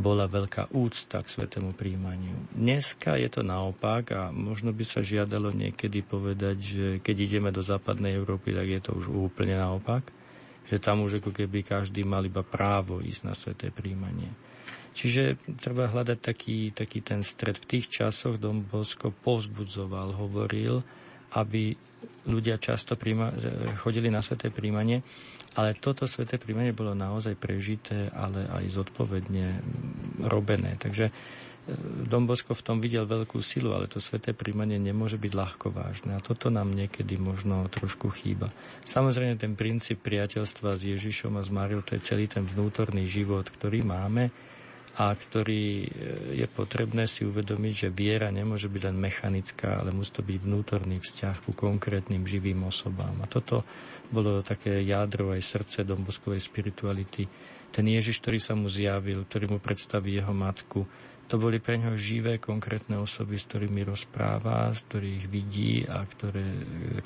Bola 0.00 0.24
veľká 0.24 0.72
úcta 0.72 1.20
k 1.20 1.28
svetému 1.28 1.76
príjmaniu. 1.76 2.52
Dneska 2.56 3.20
je 3.20 3.28
to 3.28 3.44
naopak 3.44 4.12
a 4.16 4.22
možno 4.32 4.72
by 4.72 4.84
sa 4.84 5.04
žiadalo 5.04 5.52
niekedy 5.52 6.00
povedať, 6.00 6.56
že 6.56 6.86
keď 7.04 7.16
ideme 7.20 7.50
do 7.52 7.60
západnej 7.60 8.16
Európy, 8.16 8.56
tak 8.56 8.68
je 8.68 8.80
to 8.80 8.96
už 8.96 9.12
úplne 9.12 9.60
naopak. 9.60 10.08
Že 10.72 10.76
tam 10.80 11.04
už 11.04 11.20
ako 11.20 11.36
keby 11.36 11.66
každý 11.66 12.06
mal 12.06 12.24
iba 12.24 12.40
právo 12.40 13.04
ísť 13.04 13.22
na 13.28 13.34
sveté 13.36 13.68
príjmanie. 13.68 14.32
Čiže 14.96 15.36
treba 15.60 15.86
hľadať 15.86 16.18
taký, 16.18 16.72
taký 16.72 17.04
ten 17.04 17.20
stred. 17.20 17.60
V 17.60 17.68
tých 17.76 17.92
časoch 17.92 18.40
Dom 18.40 18.64
Bosko 18.64 19.12
povzbudzoval, 19.12 20.16
hovoril, 20.16 20.82
aby 21.36 21.76
ľudia 22.28 22.60
často 22.60 22.94
príjma, 22.94 23.32
chodili 23.80 24.12
na 24.12 24.20
sveté 24.20 24.52
príjmanie, 24.52 25.00
ale 25.58 25.74
toto 25.74 26.06
sveté 26.06 26.38
príjmanie 26.38 26.70
bolo 26.70 26.94
naozaj 26.94 27.34
prežité, 27.34 28.06
ale 28.14 28.46
aj 28.46 28.70
zodpovedne 28.70 29.58
robené. 30.30 30.78
Takže 30.78 31.10
e, 31.10 31.12
Dombosko 32.06 32.54
v 32.54 32.62
tom 32.62 32.78
videl 32.78 33.02
veľkú 33.02 33.42
silu, 33.42 33.74
ale 33.74 33.90
to 33.90 33.98
sveté 33.98 34.30
príjmanie 34.30 34.78
nemôže 34.78 35.18
byť 35.18 35.32
ľahko 35.34 35.74
vážne. 35.74 36.14
A 36.14 36.22
toto 36.22 36.54
nám 36.54 36.70
niekedy 36.70 37.18
možno 37.18 37.66
trošku 37.66 38.14
chýba. 38.14 38.54
Samozrejme, 38.86 39.42
ten 39.42 39.58
princíp 39.58 40.06
priateľstva 40.06 40.78
s 40.78 40.86
Ježišom 40.86 41.34
a 41.34 41.42
s 41.42 41.50
Máriou, 41.50 41.82
to 41.82 41.98
je 41.98 42.06
celý 42.06 42.30
ten 42.30 42.46
vnútorný 42.46 43.10
život, 43.10 43.50
ktorý 43.50 43.82
máme 43.82 44.30
a 44.98 45.14
ktorý 45.14 45.64
e, 45.82 45.88
je 46.42 46.46
potrebné 46.50 47.06
si 47.06 47.22
uvedomiť, 47.22 47.86
že 47.86 47.88
viera 47.94 48.26
nemôže 48.34 48.66
byť 48.66 48.82
len 48.90 48.98
mechanická, 48.98 49.78
ale 49.78 49.94
musí 49.94 50.10
to 50.10 50.26
byť 50.26 50.38
vnútorný 50.42 50.98
vzťah 50.98 51.46
ku 51.46 51.52
konkrétnym 51.54 52.26
živým 52.26 52.66
osobám. 52.66 53.14
A 53.22 53.30
toto 53.30 53.62
bolo 54.10 54.42
také 54.42 54.82
jádro 54.82 55.30
aj 55.30 55.42
srdce 55.46 55.78
domboskovej 55.86 56.42
spirituality. 56.42 57.30
Ten 57.70 57.86
Ježiš, 57.86 58.18
ktorý 58.18 58.38
sa 58.42 58.58
mu 58.58 58.66
zjavil, 58.66 59.22
ktorý 59.22 59.54
mu 59.54 59.58
predstaví 59.62 60.18
jeho 60.18 60.34
matku, 60.34 60.82
to 61.30 61.38
boli 61.38 61.62
pre 61.62 61.78
neho 61.78 61.94
živé, 61.94 62.42
konkrétne 62.42 62.98
osoby, 62.98 63.38
s 63.38 63.46
ktorými 63.46 63.86
rozpráva, 63.86 64.74
z 64.74 64.82
ktorých 64.90 65.24
vidí 65.30 65.86
a 65.86 66.02
ktoré, 66.02 66.42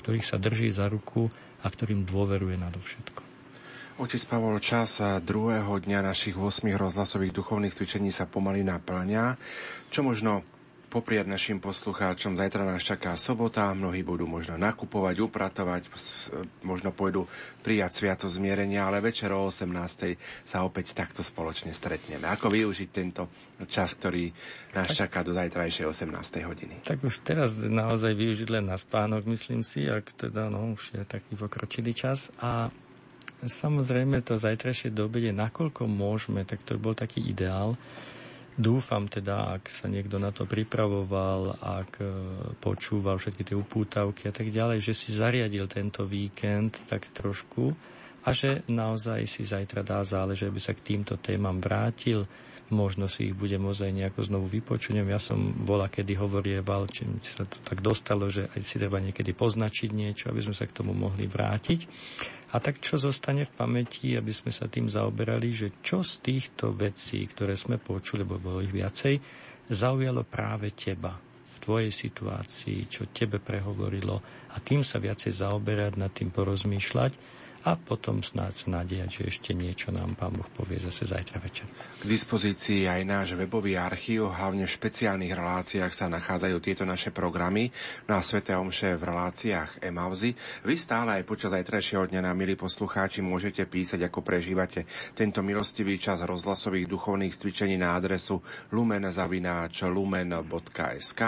ktorých 0.01 0.25
sa 0.25 0.41
drží 0.41 0.73
za 0.73 0.89
ruku 0.89 1.29
a 1.61 1.67
ktorým 1.69 2.01
dôveruje 2.09 2.57
nadovšetko. 2.57 3.24
Otec 3.95 4.27
Pavol, 4.27 4.59
čas 4.59 4.99
druhého 4.99 5.71
dňa 5.79 6.03
našich 6.03 6.35
8 6.35 6.67
rozhlasových 6.75 7.31
duchovných 7.31 7.71
cvičení 7.71 8.11
sa 8.11 8.27
pomaly 8.27 8.59
naplňa. 8.59 9.39
Čo 9.87 10.03
možno 10.03 10.43
poprieť 10.91 11.31
našim 11.31 11.63
poslucháčom. 11.63 12.35
Zajtra 12.35 12.67
nás 12.67 12.83
čaká 12.83 13.15
sobota, 13.15 13.71
mnohí 13.71 14.03
budú 14.03 14.27
možno 14.27 14.59
nakupovať, 14.59 15.15
upratovať, 15.23 15.81
možno 16.67 16.91
pôjdu 16.91 17.23
prijať 17.63 18.03
sviato 18.03 18.27
zmierenia, 18.27 18.83
ale 18.83 18.99
večer 18.99 19.31
o 19.31 19.47
18. 19.47 19.63
sa 20.43 20.67
opäť 20.67 20.91
takto 20.91 21.23
spoločne 21.23 21.71
stretneme. 21.71 22.27
Ako 22.27 22.51
využiť 22.51 22.89
tento 22.91 23.31
čas, 23.63 23.95
ktorý 23.95 24.27
nás 24.75 24.91
tak, 24.91 25.07
čaká 25.07 25.23
do 25.23 25.31
zajtrajšej 25.31 25.87
18. 25.87 26.43
hodiny? 26.47 26.75
Tak 26.83 26.99
už 26.99 27.23
teraz 27.23 27.63
naozaj 27.63 28.11
využiť 28.11 28.59
len 28.59 28.67
na 28.67 28.75
spánok, 28.75 29.23
myslím 29.27 29.63
si, 29.63 29.87
ak 29.87 30.15
teda 30.15 30.51
no, 30.51 30.75
už 30.75 30.99
je 30.99 31.03
taký 31.07 31.39
pokročilý 31.39 31.95
čas. 31.95 32.31
A 32.43 32.71
samozrejme 33.45 34.21
to 34.21 34.35
zajtrajšie 34.35 34.91
dobede, 34.91 35.31
nakoľko 35.31 35.85
môžeme, 35.85 36.43
tak 36.43 36.61
to 36.65 36.75
bol 36.77 36.93
taký 36.93 37.21
ideál, 37.23 37.77
Dúfam 38.55 39.11
teda, 39.11 39.59
ak 39.59 39.67
sa 39.67 39.91
niekto 39.91 40.15
na 40.15 40.31
to 40.31 40.47
pripravoval, 40.47 41.59
ak 41.59 41.99
e, 41.99 42.07
počúval 42.63 43.19
všetky 43.19 43.43
tie 43.43 43.51
upútavky 43.51 44.31
a 44.31 44.33
tak 44.33 44.47
ďalej, 44.47 44.79
že 44.79 44.95
si 44.95 45.11
zariadil 45.11 45.67
tento 45.67 46.07
víkend 46.07 46.79
tak 46.87 47.03
trošku 47.11 47.75
a 48.23 48.31
že 48.31 48.63
naozaj 48.71 49.27
si 49.27 49.43
zajtra 49.43 49.83
dá 49.83 49.99
záležať, 50.07 50.47
aby 50.47 50.61
sa 50.63 50.71
k 50.71 50.87
týmto 50.87 51.19
témam 51.19 51.59
vrátil, 51.59 52.23
možno 52.73 53.05
si 53.05 53.29
ich 53.29 53.37
bude 53.37 53.57
môcť 53.61 53.81
aj 53.85 53.93
nejako 53.93 54.21
znovu 54.25 54.47
vypočuť. 54.49 55.05
Ja 55.05 55.21
som 55.21 55.53
bola, 55.53 55.85
kedy 55.85 56.17
hovorieval, 56.17 56.89
či 56.89 57.05
sa 57.21 57.45
to 57.45 57.61
tak 57.61 57.85
dostalo, 57.85 58.25
že 58.25 58.49
aj 58.57 58.61
si 58.65 58.81
treba 58.81 58.97
niekedy 58.97 59.37
poznačiť 59.37 59.89
niečo, 59.93 60.33
aby 60.33 60.41
sme 60.41 60.55
sa 60.57 60.65
k 60.65 60.75
tomu 60.81 60.97
mohli 60.97 61.29
vrátiť. 61.29 61.79
A 62.55 62.63
tak 62.63 62.79
čo 62.79 62.95
zostane 62.95 63.43
v 63.43 63.53
pamäti, 63.53 64.15
aby 64.15 64.31
sme 64.31 64.49
sa 64.49 64.65
tým 64.65 64.87
zaoberali, 64.87 65.51
že 65.51 65.67
čo 65.83 66.01
z 66.01 66.23
týchto 66.23 66.71
vecí, 66.71 67.27
ktoré 67.27 67.53
sme 67.59 67.77
počuli, 67.77 68.23
lebo 68.23 68.39
bolo 68.39 68.63
ich 68.63 68.71
viacej, 68.71 69.19
zaujalo 69.69 70.23
práve 70.23 70.71
teba 70.73 71.13
v 71.25 71.57
tvojej 71.59 71.91
situácii, 71.91 72.87
čo 72.87 73.11
tebe 73.11 73.41
prehovorilo 73.41 74.21
a 74.53 74.57
tým 74.63 74.85
sa 74.85 75.01
viacej 75.01 75.35
zaoberať, 75.35 75.99
nad 75.99 76.13
tým 76.13 76.31
porozmýšľať 76.31 77.43
a 77.65 77.73
potom 77.73 78.21
snáď 78.21 78.69
nádejať, 78.69 79.09
že 79.09 79.25
ešte 79.25 79.57
niečo 79.57 79.89
nám 79.89 80.13
Pán 80.13 80.37
Boh 80.37 80.45
povie 80.53 80.77
zase 80.77 81.09
zajtra 81.09 81.41
večer. 81.41 81.65
K 81.97 82.05
dispozícii 82.05 82.85
aj 82.85 83.01
náš 83.01 83.33
webový 83.33 83.73
archív, 83.73 84.29
hlavne 84.29 84.69
v 84.69 84.75
špeciálnych 84.77 85.33
reláciách 85.33 85.89
sa 85.89 86.05
nachádzajú 86.05 86.61
tieto 86.61 86.85
naše 86.85 87.09
programy 87.09 87.73
na 88.05 88.21
Svete 88.21 88.53
Omše 88.53 89.01
v 89.01 89.09
reláciách 89.09 89.81
Emavzy. 89.81 90.37
Vy 90.61 90.77
stále 90.77 91.17
aj 91.17 91.25
počas 91.25 91.57
zajtrajšieho 91.57 92.05
dňa 92.05 92.21
na 92.21 92.37
milí 92.37 92.53
poslucháči 92.53 93.25
môžete 93.25 93.65
písať, 93.65 94.05
ako 94.05 94.21
prežívate 94.21 94.85
tento 95.17 95.41
milostivý 95.41 95.97
čas 95.97 96.21
rozhlasových 96.21 96.85
duchovných 96.85 97.33
cvičení 97.33 97.81
na 97.81 97.97
adresu 97.97 98.45
lumen.lumen.sk. 98.77 101.21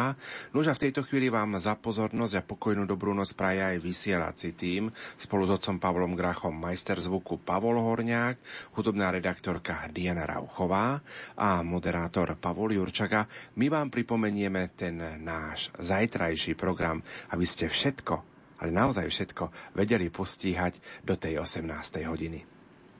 Nož 0.54 0.66
a 0.70 0.78
v 0.78 0.84
tejto 0.86 1.02
chvíli 1.02 1.34
vám 1.34 1.58
za 1.58 1.74
pozornosť 1.74 2.34
a 2.38 2.46
pokojnú 2.46 2.86
dobrú 2.86 3.18
noc 3.18 3.34
praje 3.34 3.66
aj 3.66 3.82
vysielací 3.82 4.54
tým 4.54 4.94
spolu 5.18 5.50
s 5.50 5.58
otcom 5.58 5.82
Pavlom 5.82 6.14
Gra 6.14 6.27
Rachom, 6.28 6.52
majster 6.52 7.00
zvuku 7.00 7.40
Pavol 7.40 7.80
Horňák, 7.80 8.36
hudobná 8.76 9.08
redaktorka 9.16 9.88
Diana 9.88 10.28
Rauchová 10.28 11.00
a 11.40 11.64
moderátor 11.64 12.36
Pavol 12.36 12.76
Jurčaga. 12.76 13.24
My 13.56 13.72
vám 13.72 13.88
pripomenieme 13.88 14.76
ten 14.76 15.00
náš 15.24 15.72
zajtrajší 15.80 16.60
program, 16.60 17.00
aby 17.32 17.46
ste 17.48 17.72
všetko, 17.72 18.16
ale 18.60 18.70
naozaj 18.76 19.08
všetko, 19.08 19.74
vedeli 19.80 20.12
postíhať 20.12 21.06
do 21.08 21.16
tej 21.16 21.40
18. 21.40 21.64
hodiny. 22.04 22.40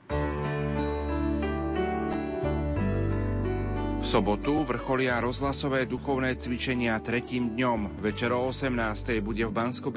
V 0.08 0.57
sobotu 4.08 4.64
vrcholia 4.64 5.20
rozhlasové 5.20 5.84
duchovné 5.84 6.40
cvičenia 6.40 6.96
tretím 7.04 7.52
dňom. 7.52 8.00
Večer 8.00 8.32
o 8.32 8.48
18. 8.48 9.20
bude 9.20 9.44
v 9.44 9.52
bansko 9.52 9.92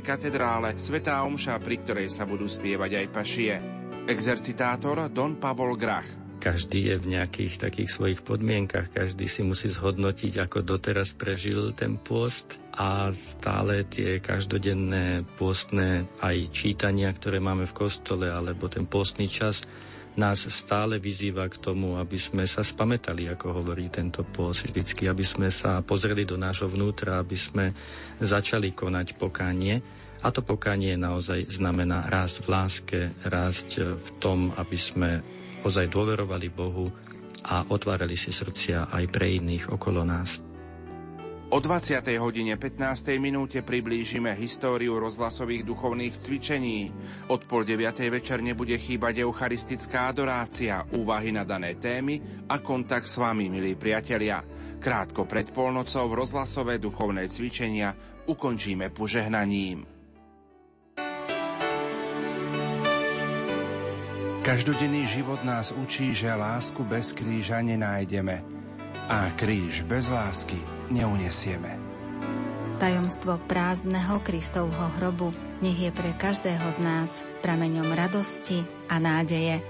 katedrále 0.00 0.80
Svetá 0.80 1.20
Omša, 1.28 1.60
pri 1.60 1.76
ktorej 1.84 2.08
sa 2.08 2.24
budú 2.24 2.48
spievať 2.48 3.04
aj 3.04 3.06
pašie. 3.12 3.52
Exercitátor 4.08 5.12
Don 5.12 5.36
Pavol 5.36 5.76
Grach. 5.76 6.08
Každý 6.40 6.88
je 6.88 6.96
v 7.04 7.20
nejakých 7.20 7.68
takých 7.68 7.92
svojich 7.92 8.20
podmienkach, 8.24 8.96
každý 8.96 9.28
si 9.28 9.44
musí 9.44 9.68
zhodnotiť, 9.68 10.40
ako 10.40 10.64
doteraz 10.64 11.12
prežil 11.12 11.76
ten 11.76 12.00
pôst 12.00 12.56
a 12.72 13.12
stále 13.12 13.84
tie 13.84 14.24
každodenné 14.24 15.28
pôstne 15.36 16.08
aj 16.24 16.48
čítania, 16.48 17.12
ktoré 17.12 17.44
máme 17.44 17.68
v 17.68 17.76
kostole, 17.76 18.32
alebo 18.32 18.72
ten 18.72 18.88
pôstny 18.88 19.28
čas 19.28 19.68
nás 20.20 20.44
stále 20.52 21.00
vyzýva 21.00 21.48
k 21.48 21.56
tomu, 21.56 21.96
aby 21.96 22.20
sme 22.20 22.44
sa 22.44 22.60
spametali, 22.60 23.32
ako 23.32 23.64
hovorí 23.64 23.88
tento 23.88 24.20
pôs 24.28 24.60
vždycky, 24.60 25.08
aby 25.08 25.24
sme 25.24 25.48
sa 25.48 25.80
pozreli 25.80 26.28
do 26.28 26.36
nášho 26.36 26.68
vnútra, 26.68 27.16
aby 27.16 27.36
sme 27.40 27.72
začali 28.20 28.76
konať 28.76 29.16
pokánie. 29.16 29.80
A 30.20 30.28
to 30.28 30.44
pokánie 30.44 31.00
naozaj 31.00 31.48
znamená 31.48 32.04
rásť 32.12 32.44
v 32.44 32.48
láske, 32.52 33.00
rásť 33.24 33.96
v 33.96 34.08
tom, 34.20 34.52
aby 34.52 34.76
sme 34.76 35.10
ozaj 35.64 35.88
dôverovali 35.88 36.52
Bohu 36.52 36.92
a 37.48 37.64
otvárali 37.72 38.20
si 38.20 38.28
srdcia 38.28 38.92
aj 38.92 39.04
pre 39.08 39.40
iných 39.40 39.72
okolo 39.72 40.04
nás. 40.04 40.49
O 41.50 41.58
20. 41.58 42.06
hodine 42.22 42.54
15. 42.54 43.18
minúte 43.18 43.58
priblížime 43.58 44.30
históriu 44.38 45.02
rozhlasových 45.02 45.66
duchovných 45.66 46.14
cvičení. 46.22 46.94
Od 47.26 47.42
pol 47.42 47.66
9. 47.66 48.06
večer 48.06 48.38
nebude 48.38 48.78
chýbať 48.78 49.26
eucharistická 49.26 50.14
adorácia, 50.14 50.86
úvahy 50.94 51.34
na 51.34 51.42
dané 51.42 51.74
témy 51.74 52.46
a 52.46 52.62
kontakt 52.62 53.10
s 53.10 53.18
vami, 53.18 53.50
milí 53.50 53.74
priatelia. 53.74 54.46
Krátko 54.78 55.26
pred 55.26 55.50
polnocou 55.50 56.06
rozhlasové 56.14 56.78
duchovné 56.78 57.26
cvičenia 57.26 57.98
ukončíme 58.30 58.94
požehnaním. 58.94 59.82
Každodenný 64.46 65.02
život 65.10 65.42
nás 65.42 65.74
učí, 65.74 66.14
že 66.14 66.30
lásku 66.30 66.78
bez 66.86 67.10
kríža 67.10 67.58
nenájdeme 67.58 68.38
a 69.10 69.34
kríž 69.34 69.82
bez 69.82 70.06
lásky 70.06 70.79
neunesieme. 70.90 71.78
Tajomstvo 72.80 73.36
prázdneho 73.44 74.24
Kristovho 74.24 74.88
hrobu 74.96 75.32
nech 75.60 75.76
je 75.76 75.92
pre 75.92 76.16
každého 76.16 76.64
z 76.72 76.78
nás 76.80 77.22
prameňom 77.44 77.92
radosti 77.92 78.64
a 78.88 78.96
nádeje. 78.96 79.60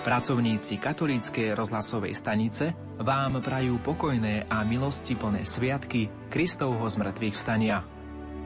Pracovníci 0.00 0.80
katolíckej 0.80 1.52
rozhlasovej 1.52 2.16
stanice 2.16 2.72
vám 2.96 3.44
prajú 3.44 3.76
pokojné 3.84 4.48
a 4.48 4.64
milosti 4.64 5.12
plné 5.12 5.44
sviatky 5.44 6.08
Kristovho 6.32 6.86
zmrtvých 6.88 7.36
vstania. 7.36 7.84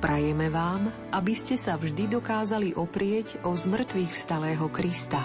Prajeme 0.03 0.51
vám, 0.51 0.91
aby 1.15 1.33
ste 1.33 1.55
sa 1.55 1.79
vždy 1.79 2.11
dokázali 2.11 2.75
oprieť 2.75 3.39
o 3.47 3.55
zmrtvých 3.55 4.11
vstalého 4.11 4.67
Krista, 4.73 5.23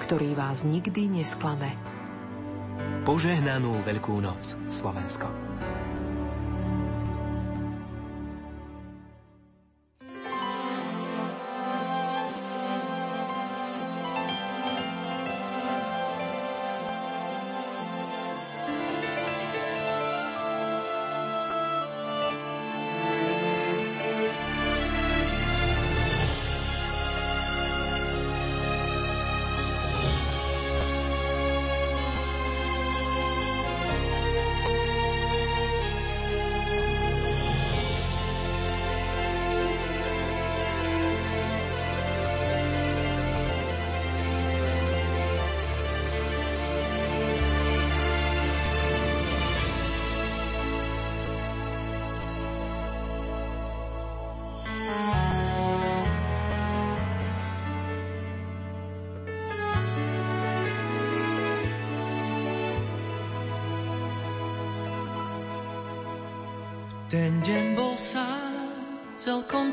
ktorý 0.00 0.32
vás 0.32 0.64
nikdy 0.64 1.20
nesklame. 1.20 1.76
Požehnanú 3.04 3.84
Veľkú 3.84 4.18
noc, 4.18 4.56
Slovensko. 4.72 5.45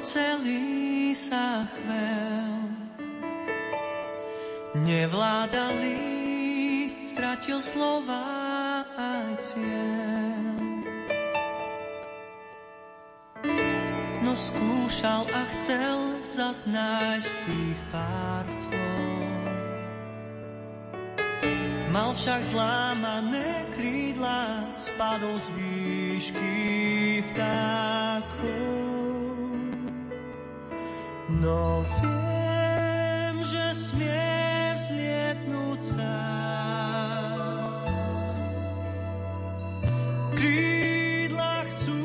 celý 0.03 1.15
sa 1.15 1.63
chvel. 1.63 2.59
Nevládali, 4.83 5.95
stratil 7.07 7.63
slova 7.63 8.83
a 8.99 9.11
cieľ. 9.39 10.59
No 14.27 14.33
skúšal 14.35 15.23
a 15.29 15.41
chcel 15.57 15.99
zas 16.27 16.67
nájsť 16.67 17.31
tých 17.47 17.79
pár 17.93 18.45
slov. 18.49 19.03
Mal 21.93 22.09
však 22.17 22.41
zlámané 22.49 23.69
krídla, 23.77 24.65
spadol 24.81 25.37
z 25.37 25.47
výšky 25.53 26.57
vtákov. 27.29 28.92
No 31.43 31.83
viem, 31.99 33.43
že 33.43 33.75
smie 33.75 34.79
vzlietnúť 34.79 35.79
sám. 35.83 37.83
Krídla 40.39 41.67
chcú 41.67 41.99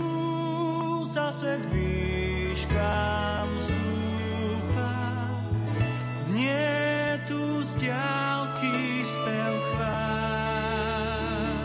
zase 1.14 1.54
k 1.54 1.64
výškám 1.70 3.46
stúpa. 3.62 4.98
Znie 6.26 7.22
tu 7.30 7.62
z 7.62 7.86
ďalky 7.86 9.06
spev 9.06 9.54
chvál. 9.70 11.62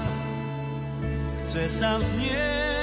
Chce 1.50 1.64
sám 1.74 2.06
znieť 2.06 2.83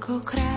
Koľkokrát 0.00 0.49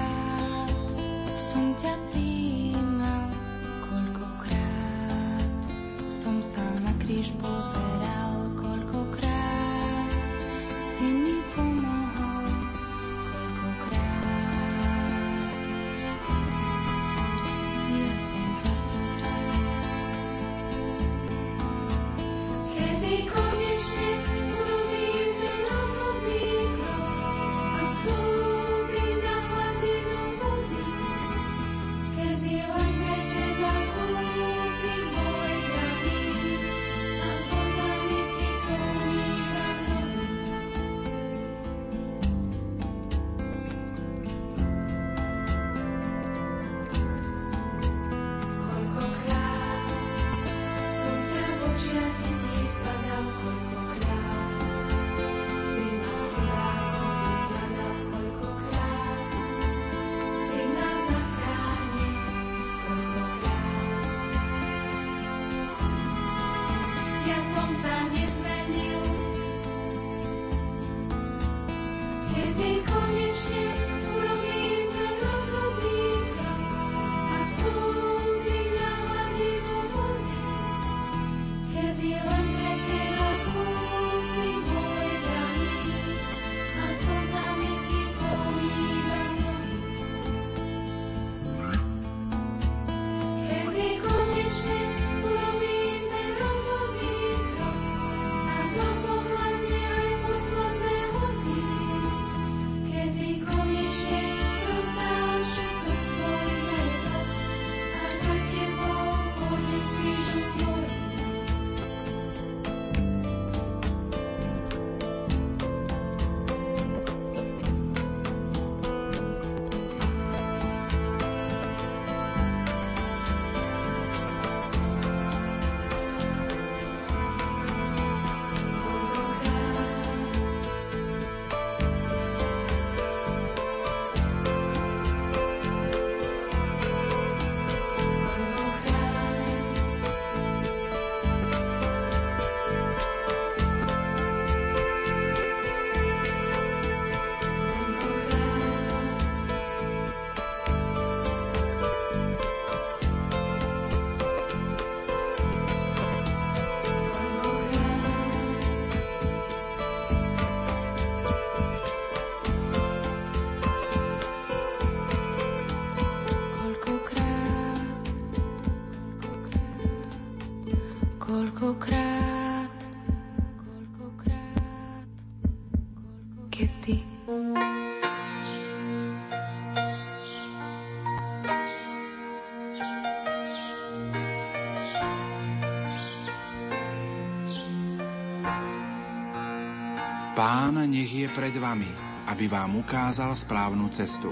Pán 190.44 190.76
nech 190.92 191.08
je 191.08 191.32
pred 191.32 191.56
vami, 191.56 191.88
aby 192.28 192.52
vám 192.52 192.76
ukázal 192.84 193.32
správnu 193.32 193.88
cestu. 193.96 194.28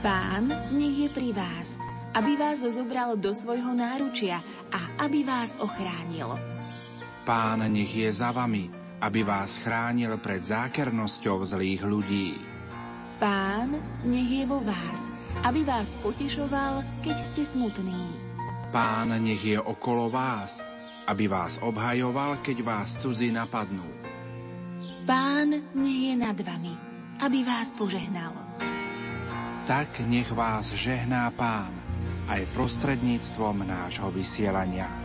Pán 0.00 0.48
nech 0.72 1.04
je 1.04 1.08
pri 1.12 1.36
vás, 1.36 1.76
aby 2.16 2.32
vás 2.40 2.64
zobral 2.72 3.12
do 3.20 3.28
svojho 3.36 3.76
náručia 3.76 4.40
a 4.72 5.04
aby 5.04 5.20
vás 5.20 5.60
ochránil. 5.60 6.32
Pán 7.28 7.60
nech 7.68 7.92
je 7.92 8.08
za 8.08 8.32
vami, 8.32 8.72
aby 9.04 9.20
vás 9.20 9.60
chránil 9.60 10.16
pred 10.16 10.40
zákernosťou 10.40 11.44
zlých 11.44 11.84
ľudí. 11.84 12.40
Pán 13.20 13.68
nech 14.08 14.32
je 14.32 14.44
vo 14.48 14.64
vás, 14.64 15.12
aby 15.44 15.60
vás 15.60 15.92
potešoval, 16.00 16.80
keď 17.04 17.16
ste 17.20 17.44
smutní. 17.44 18.16
Pán 18.72 19.12
nech 19.12 19.44
je 19.44 19.60
okolo 19.60 20.08
vás, 20.08 20.64
aby 21.04 21.28
vás 21.28 21.60
obhajoval, 21.60 22.40
keď 22.40 22.64
vás 22.64 22.96
cudzí 23.04 23.28
napadnú. 23.28 23.83
Nad 26.34 26.50
vami, 26.50 26.74
aby 27.22 27.46
vás 27.46 27.70
požehnal. 27.78 28.34
Tak 29.70 30.02
nech 30.10 30.26
vás 30.34 30.66
žehná 30.74 31.30
Pán 31.30 31.70
aj 32.26 32.42
prostredníctvom 32.58 33.62
nášho 33.62 34.10
vysielania. 34.10 35.03